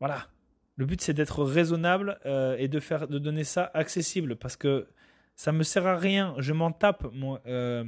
Voilà. 0.00 0.28
Le 0.76 0.86
but, 0.86 1.00
c'est 1.00 1.14
d'être 1.14 1.44
raisonnable 1.44 2.18
euh, 2.26 2.56
et 2.58 2.68
de, 2.68 2.80
faire, 2.80 3.06
de 3.06 3.18
donner 3.18 3.44
ça 3.44 3.70
accessible 3.74 4.36
parce 4.36 4.56
que 4.56 4.88
ça 5.36 5.52
me 5.52 5.62
sert 5.62 5.86
à 5.86 5.96
rien. 5.96 6.34
Je 6.38 6.52
m'en 6.52 6.72
tape, 6.72 7.06
moi, 7.12 7.40
euh, 7.46 7.84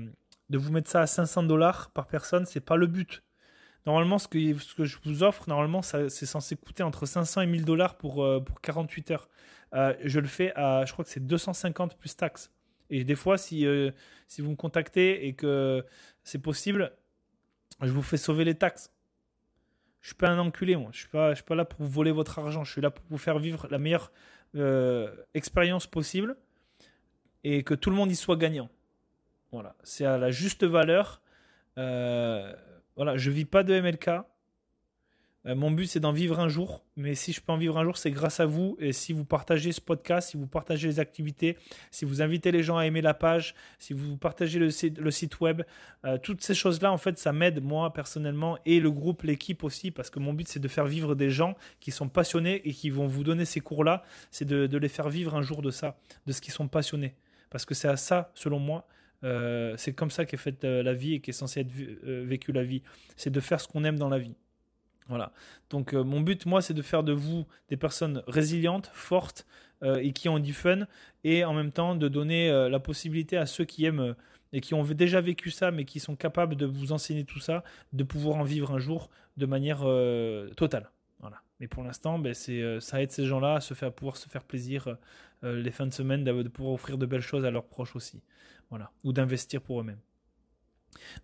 de 0.50 0.58
vous 0.58 0.72
mettre 0.72 0.88
ça 0.88 1.00
à 1.00 1.06
500 1.06 1.44
dollars 1.44 1.90
par 1.90 2.06
personne. 2.06 2.46
C'est 2.46 2.60
pas 2.60 2.76
le 2.76 2.86
but. 2.86 3.24
Normalement, 3.86 4.18
ce 4.18 4.28
que, 4.28 4.38
je 4.84 4.96
vous 5.04 5.22
offre, 5.22 5.48
normalement, 5.48 5.82
c'est 5.82 6.08
censé 6.08 6.56
coûter 6.56 6.82
entre 6.82 7.06
500 7.06 7.42
et 7.42 7.46
1000 7.46 7.64
dollars 7.64 7.96
pour, 7.96 8.24
euh, 8.24 8.40
pour 8.40 8.60
48 8.60 9.10
heures. 9.12 9.28
je 9.72 10.18
le 10.20 10.26
fais 10.26 10.52
à, 10.56 10.84
je 10.84 10.92
crois 10.92 11.04
que 11.04 11.10
c'est 11.10 11.24
250 11.24 11.96
plus 11.96 12.16
taxes. 12.16 12.52
Et 12.90 13.04
des 13.04 13.14
fois, 13.16 13.36
si, 13.36 13.66
si 14.28 14.42
vous 14.42 14.50
me 14.50 14.56
contactez 14.56 15.26
et 15.26 15.34
que 15.34 15.84
c'est 16.24 16.40
possible, 16.40 16.92
je 17.82 17.90
vous 17.90 18.02
fais 18.02 18.16
sauver 18.16 18.44
les 18.44 18.54
taxes. 18.54 18.95
Je 20.06 20.10
suis 20.10 20.18
pas 20.18 20.28
un 20.28 20.38
enculé, 20.38 20.76
moi. 20.76 20.90
Je 20.92 20.98
suis 20.98 21.08
pas, 21.08 21.30
je 21.30 21.34
suis 21.34 21.44
pas 21.44 21.56
là 21.56 21.64
pour 21.64 21.80
vous 21.80 21.90
voler 21.90 22.12
votre 22.12 22.38
argent. 22.38 22.62
Je 22.62 22.70
suis 22.70 22.80
là 22.80 22.92
pour 22.92 23.04
vous 23.10 23.18
faire 23.18 23.40
vivre 23.40 23.66
la 23.72 23.78
meilleure 23.78 24.12
euh, 24.54 25.10
expérience 25.34 25.88
possible 25.88 26.36
et 27.42 27.64
que 27.64 27.74
tout 27.74 27.90
le 27.90 27.96
monde 27.96 28.12
y 28.12 28.14
soit 28.14 28.36
gagnant. 28.36 28.68
Voilà, 29.50 29.74
c'est 29.82 30.04
à 30.04 30.16
la 30.16 30.30
juste 30.30 30.62
valeur. 30.62 31.20
Euh, 31.76 32.54
voilà, 32.94 33.16
je 33.16 33.32
vis 33.32 33.46
pas 33.46 33.64
de 33.64 33.80
MLK. 33.80 34.10
Euh, 35.47 35.55
mon 35.55 35.70
but, 35.70 35.86
c'est 35.86 36.01
d'en 36.01 36.12
vivre 36.12 36.40
un 36.40 36.48
jour. 36.48 36.85
Mais 36.97 37.14
si 37.14 37.32
je 37.32 37.40
peux 37.40 37.52
en 37.52 37.56
vivre 37.56 37.78
un 37.78 37.85
jour, 37.85 37.97
c'est 37.97 38.10
grâce 38.10 38.40
à 38.40 38.47
vous. 38.47 38.77
Et 38.81 38.93
si 38.93 39.12
vous 39.12 39.24
partagez 39.24 39.73
ce 39.73 39.81
podcast, 39.81 40.31
si 40.31 40.36
vous 40.36 40.47
partagez 40.47 40.89
les 40.89 41.01
activités, 41.01 41.56
si 41.90 42.05
vous 42.05 42.23
invitez 42.23 42.51
les 42.52 42.62
gens 42.62 42.77
à 42.77 42.86
aimer 42.86 43.01
la 43.01 43.14
page, 43.14 43.55
si 43.78 43.93
vous 43.93 44.16
partagez 44.16 44.59
le 44.59 44.70
site, 44.70 45.40
web, 45.40 45.62
euh, 46.05 46.18
toutes 46.18 46.43
ces 46.43 46.55
choses-là, 46.55 46.93
en 46.93 46.98
fait, 46.98 47.18
ça 47.18 47.32
m'aide 47.32 47.62
moi 47.62 47.93
personnellement 47.93 48.59
et 48.64 48.81
le 48.81 48.90
groupe, 48.90 49.23
l'équipe 49.23 49.62
aussi. 49.62 49.90
Parce 49.90 50.10
que 50.10 50.18
mon 50.18 50.32
but, 50.32 50.48
c'est 50.48 50.60
de 50.60 50.68
faire 50.68 50.86
vivre 50.86 51.14
des 51.14 51.31
gens 51.31 51.55
qui 51.81 51.90
sont 51.90 52.09
passionnés 52.09 52.66
et 52.68 52.73
qui 52.73 52.90
vont 52.90 53.06
vous 53.06 53.24
donner 53.24 53.44
ces 53.44 53.60
cours-là. 53.60 54.02
C'est 54.31 54.47
de, 54.47 54.77
les 54.77 54.89
faire 54.89 55.09
vivre 55.09 55.35
un 55.35 55.43
jour 55.43 55.62
de 55.62 55.70
ça, 55.70 55.98
de 56.27 56.32
ce 56.32 56.40
qu'ils 56.40 56.52
sont 56.52 56.68
passionnés. 56.68 57.14
Parce 57.51 57.64
que 57.64 57.74
c'est 57.74 57.89
à 57.89 57.97
ça, 57.97 58.32
selon 58.35 58.59
moi, 58.59 58.86
euh, 59.24 59.74
c'est 59.78 59.94
comme 59.94 60.10
ça 60.10 60.27
qu'est 60.27 60.36
faite 60.36 60.64
la 60.64 60.93
vie 60.93 61.14
et 61.14 61.20
qu'est 61.20 61.32
censée 61.32 61.60
être 61.60 61.73
vécue 61.73 62.52
la 62.52 62.64
vie. 62.64 62.82
C'est 63.16 63.31
de 63.31 63.40
faire 63.40 63.60
ce 63.60 63.68
qu'on 63.68 63.85
aime 63.85 63.98
dans 63.98 64.09
la 64.09 64.18
vie. 64.18 64.35
Voilà. 65.08 65.32
Donc 65.70 65.94
euh, 65.94 66.02
mon 66.02 66.20
but, 66.20 66.46
moi, 66.46 66.62
c'est 66.62 66.74
de 66.74 66.82
faire 66.82 67.02
de 67.02 67.12
vous 67.12 67.46
des 67.68 67.76
personnes 67.76 68.22
résilientes, 68.26 68.90
fortes 68.92 69.46
euh, 69.82 69.96
et 69.96 70.12
qui 70.12 70.28
ont 70.28 70.38
du 70.38 70.52
fun, 70.52 70.86
et 71.24 71.44
en 71.44 71.54
même 71.54 71.72
temps 71.72 71.94
de 71.94 72.08
donner 72.08 72.50
euh, 72.50 72.68
la 72.68 72.80
possibilité 72.80 73.36
à 73.36 73.46
ceux 73.46 73.64
qui 73.64 73.84
aiment 73.84 74.14
et 74.52 74.60
qui 74.60 74.74
ont 74.74 74.82
déjà 74.84 75.20
vécu 75.20 75.50
ça, 75.50 75.70
mais 75.70 75.84
qui 75.84 76.00
sont 76.00 76.16
capables 76.16 76.56
de 76.56 76.66
vous 76.66 76.92
enseigner 76.92 77.24
tout 77.24 77.40
ça, 77.40 77.64
de 77.92 78.04
pouvoir 78.04 78.36
en 78.36 78.44
vivre 78.44 78.72
un 78.72 78.78
jour 78.78 79.10
de 79.36 79.44
manière 79.44 79.80
totale. 80.56 80.88
Voilà. 81.18 81.42
Mais 81.60 81.66
pour 81.66 81.82
l'instant, 81.82 82.18
ben, 82.18 82.32
ça 82.32 83.02
aide 83.02 83.10
ces 83.10 83.26
gens-là 83.26 83.54
à, 83.54 83.60
se 83.60 83.74
faire, 83.74 83.92
pouvoir 83.92 84.16
se 84.16 84.28
faire 84.28 84.44
plaisir 84.44 84.96
les 85.42 85.70
fins 85.72 85.86
de 85.86 85.92
semaine, 85.92 86.22
de 86.22 86.48
pouvoir 86.48 86.74
offrir 86.74 86.96
de 86.96 87.04
belles 87.06 87.20
choses 87.20 87.44
à 87.44 87.50
leurs 87.50 87.66
proches 87.66 87.96
aussi. 87.96 88.22
Voilà. 88.70 88.92
Ou 89.02 89.12
d'investir 89.12 89.60
pour 89.60 89.80
eux-mêmes. 89.80 90.00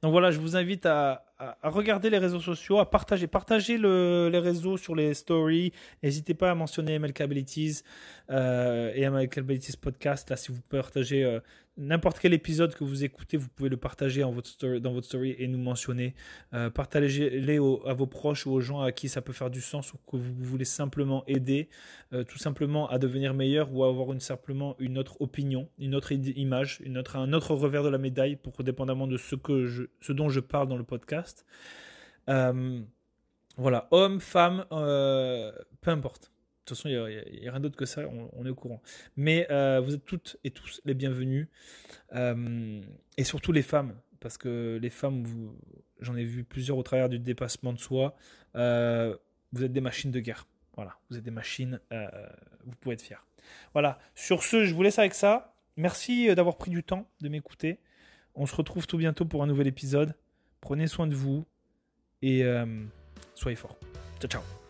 Donc 0.03 0.13
voilà, 0.13 0.31
je 0.31 0.39
vous 0.39 0.57
invite 0.57 0.87
à, 0.87 1.25
regarder 1.63 2.09
les 2.09 2.19
réseaux 2.19 2.41
sociaux, 2.41 2.79
à 2.79 2.89
partager. 2.89 3.27
Partagez 3.27 3.77
les 3.77 4.39
réseaux 4.39 4.77
sur 4.77 4.95
les 4.95 5.15
stories. 5.15 5.73
N'hésitez 6.03 6.35
pas 6.35 6.51
à 6.51 6.55
mentionner 6.55 6.99
MLK 6.99 7.21
Abilities 7.21 7.83
euh, 8.31 8.93
et 8.95 9.09
MLK 9.09 9.39
Abilities 9.39 9.77
Podcast. 9.77 10.31
Là, 10.31 10.37
si 10.37 10.53
vous 10.53 10.61
partagez 10.69 11.25
euh, 11.25 11.41
n'importe 11.77 12.19
quel 12.19 12.35
épisode 12.35 12.75
que 12.75 12.85
vous 12.85 13.05
écoutez, 13.05 13.37
vous 13.37 13.49
pouvez 13.49 13.69
le 13.69 13.77
partager 13.77 14.21
dans 14.21 14.33
votre 14.33 15.05
story, 15.05 15.35
et 15.39 15.49
nous 15.49 15.59
mentionner. 15.59 16.15
Euh, 16.53 16.71
partagez-les 16.71 17.57
à 17.57 17.95
vos 17.95 18.07
proches 18.07 18.47
ou 18.47 18.53
aux 18.53 18.61
gens 18.61 18.81
à 18.81 18.93
qui 18.93 19.09
ça 19.09 19.23
peut 19.23 19.33
faire 19.33 19.51
du 19.51 19.61
sens 19.61 19.93
ou 19.95 19.99
que 19.99 20.17
vous 20.17 20.35
voulez 20.45 20.65
simplement 20.65 21.25
aider, 21.27 21.69
euh, 22.13 22.25
tout 22.25 22.39
simplement 22.39 22.89
à 22.89 22.99
devenir 22.99 23.35
meilleur 23.35 23.73
ou 23.73 23.85
à 23.85 23.89
avoir 23.89 24.09
simplement 24.21 24.77
une 24.79 24.99
autre 24.99 25.21
opinion, 25.21 25.69
une 25.79 25.95
autre 25.95 26.13
image, 26.13 26.83
un 27.15 27.33
autre 27.33 27.55
revers 27.55 27.83
de 27.83 27.89
la 27.89 27.99
médaille 27.99 28.37
pour 28.37 28.63
dépendamment 28.63 29.07
de 29.07 29.17
ce, 29.17 29.35
que 29.35 29.67
je, 29.67 29.85
ce 30.01 30.13
dont 30.13 30.29
je 30.29 30.41
parle 30.41 30.69
dans 30.69 30.77
le 30.77 30.85
podcast. 30.85 31.47
Euh, 32.29 32.81
voilà, 33.57 33.89
homme, 33.91 34.21
femme, 34.21 34.65
peu 34.71 35.91
importe. 35.91 36.32
De 36.63 36.69
toute 36.69 36.77
façon, 36.77 36.89
il 36.89 37.41
n'y 37.41 37.49
a, 37.49 37.51
rien 37.51 37.61
d'autre 37.61 37.77
que 37.77 37.87
ça, 37.87 38.03
on, 38.09 38.47
est 38.47 38.51
au 38.51 38.55
courant. 38.55 38.81
Mais 39.17 39.49
euh, 39.51 39.81
vous 39.81 39.95
êtes 39.95 40.05
toutes 40.05 40.37
et 40.45 40.53
tous 40.53 40.81
les 40.85 40.95
bienvenus. 40.95 41.49
Euh, 42.15 42.81
et 43.17 43.25
surtout 43.25 43.51
les 43.51 43.63
femmes. 43.63 43.97
parce 44.21 44.39
que 44.39 44.79
les 44.81 44.91
femmes, 44.91 45.25
j'en 46.01 46.15
ai 46.15 46.23
vu 46.23 46.45
plusieurs 46.45 46.79
au 46.79 46.85
travers 46.85 47.09
du 47.09 47.19
dépassement 47.19 47.73
de 47.73 47.81
soi, 47.81 48.15
euh, 48.55 49.17
vous 49.53 49.65
êtes 49.65 49.73
des 49.73 49.81
machines 49.81 50.13
de 50.13 50.21
guerre. 50.21 50.47
Voilà, 50.77 50.97
vous 51.11 51.19
êtes 51.19 51.25
des 51.25 51.33
machines, 51.33 51.81
vous 51.91 52.77
pouvez 52.81 52.95
être 52.95 53.03
fiers. 53.03 53.17
Voilà, 53.73 53.99
sur 54.15 54.45
ce, 54.45 54.65
je 54.65 54.73
vous 54.73 54.85
laisse 54.85 55.01
avec 55.01 55.15
ça. 55.15 55.57
Merci 55.77 56.33
d'avoir 56.35 56.57
pris 56.57 56.71
du 56.71 56.85
temps 56.85 57.11
de 57.21 57.29
m'écouter. 57.29 57.81
On 58.37 58.47
se 58.47 58.55
retrouve 58.55 58.87
tout 58.87 58.99
bientôt 58.99 59.25
pour 59.25 59.43
un 59.43 59.47
nouvel 59.49 59.67
épisode. 59.67 60.15
Prenez 60.61 60.87
soin 60.87 61.09
de 61.09 61.15
vous 61.15 61.45
et 62.23 62.45
soyez 63.35 63.57
forts. 63.57 63.77
Ciao, 64.21 64.31
ciao. 64.31 64.62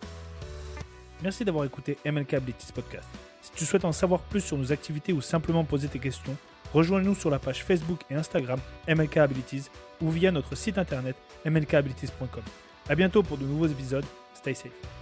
Merci 1.22 1.44
d'avoir 1.44 1.64
écouté 1.64 1.98
MLK 2.04 2.34
Abilities 2.34 2.72
Podcast. 2.72 3.08
Si 3.42 3.52
tu 3.52 3.64
souhaites 3.64 3.84
en 3.84 3.92
savoir 3.92 4.20
plus 4.22 4.40
sur 4.40 4.58
nos 4.58 4.72
activités 4.72 5.12
ou 5.12 5.20
simplement 5.20 5.64
poser 5.64 5.88
tes 5.88 5.98
questions, 5.98 6.36
rejoins-nous 6.72 7.14
sur 7.14 7.30
la 7.30 7.38
page 7.38 7.64
Facebook 7.64 8.00
et 8.10 8.14
Instagram 8.14 8.58
MLK 8.88 9.18
Abilities 9.18 9.70
ou 10.00 10.10
via 10.10 10.32
notre 10.32 10.56
site 10.56 10.78
internet 10.78 11.16
mlkabilities.com. 11.44 12.42
A 12.88 12.94
bientôt 12.94 13.22
pour 13.22 13.38
de 13.38 13.44
nouveaux 13.44 13.68
épisodes. 13.68 14.04
Stay 14.34 14.54
safe. 14.54 15.01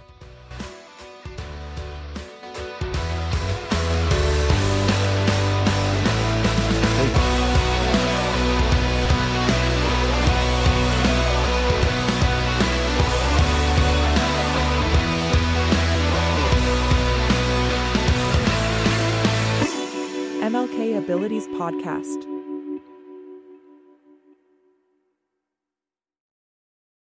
MLK 21.21 21.27
Abilities 21.27 21.47
Podcast. 21.49 22.30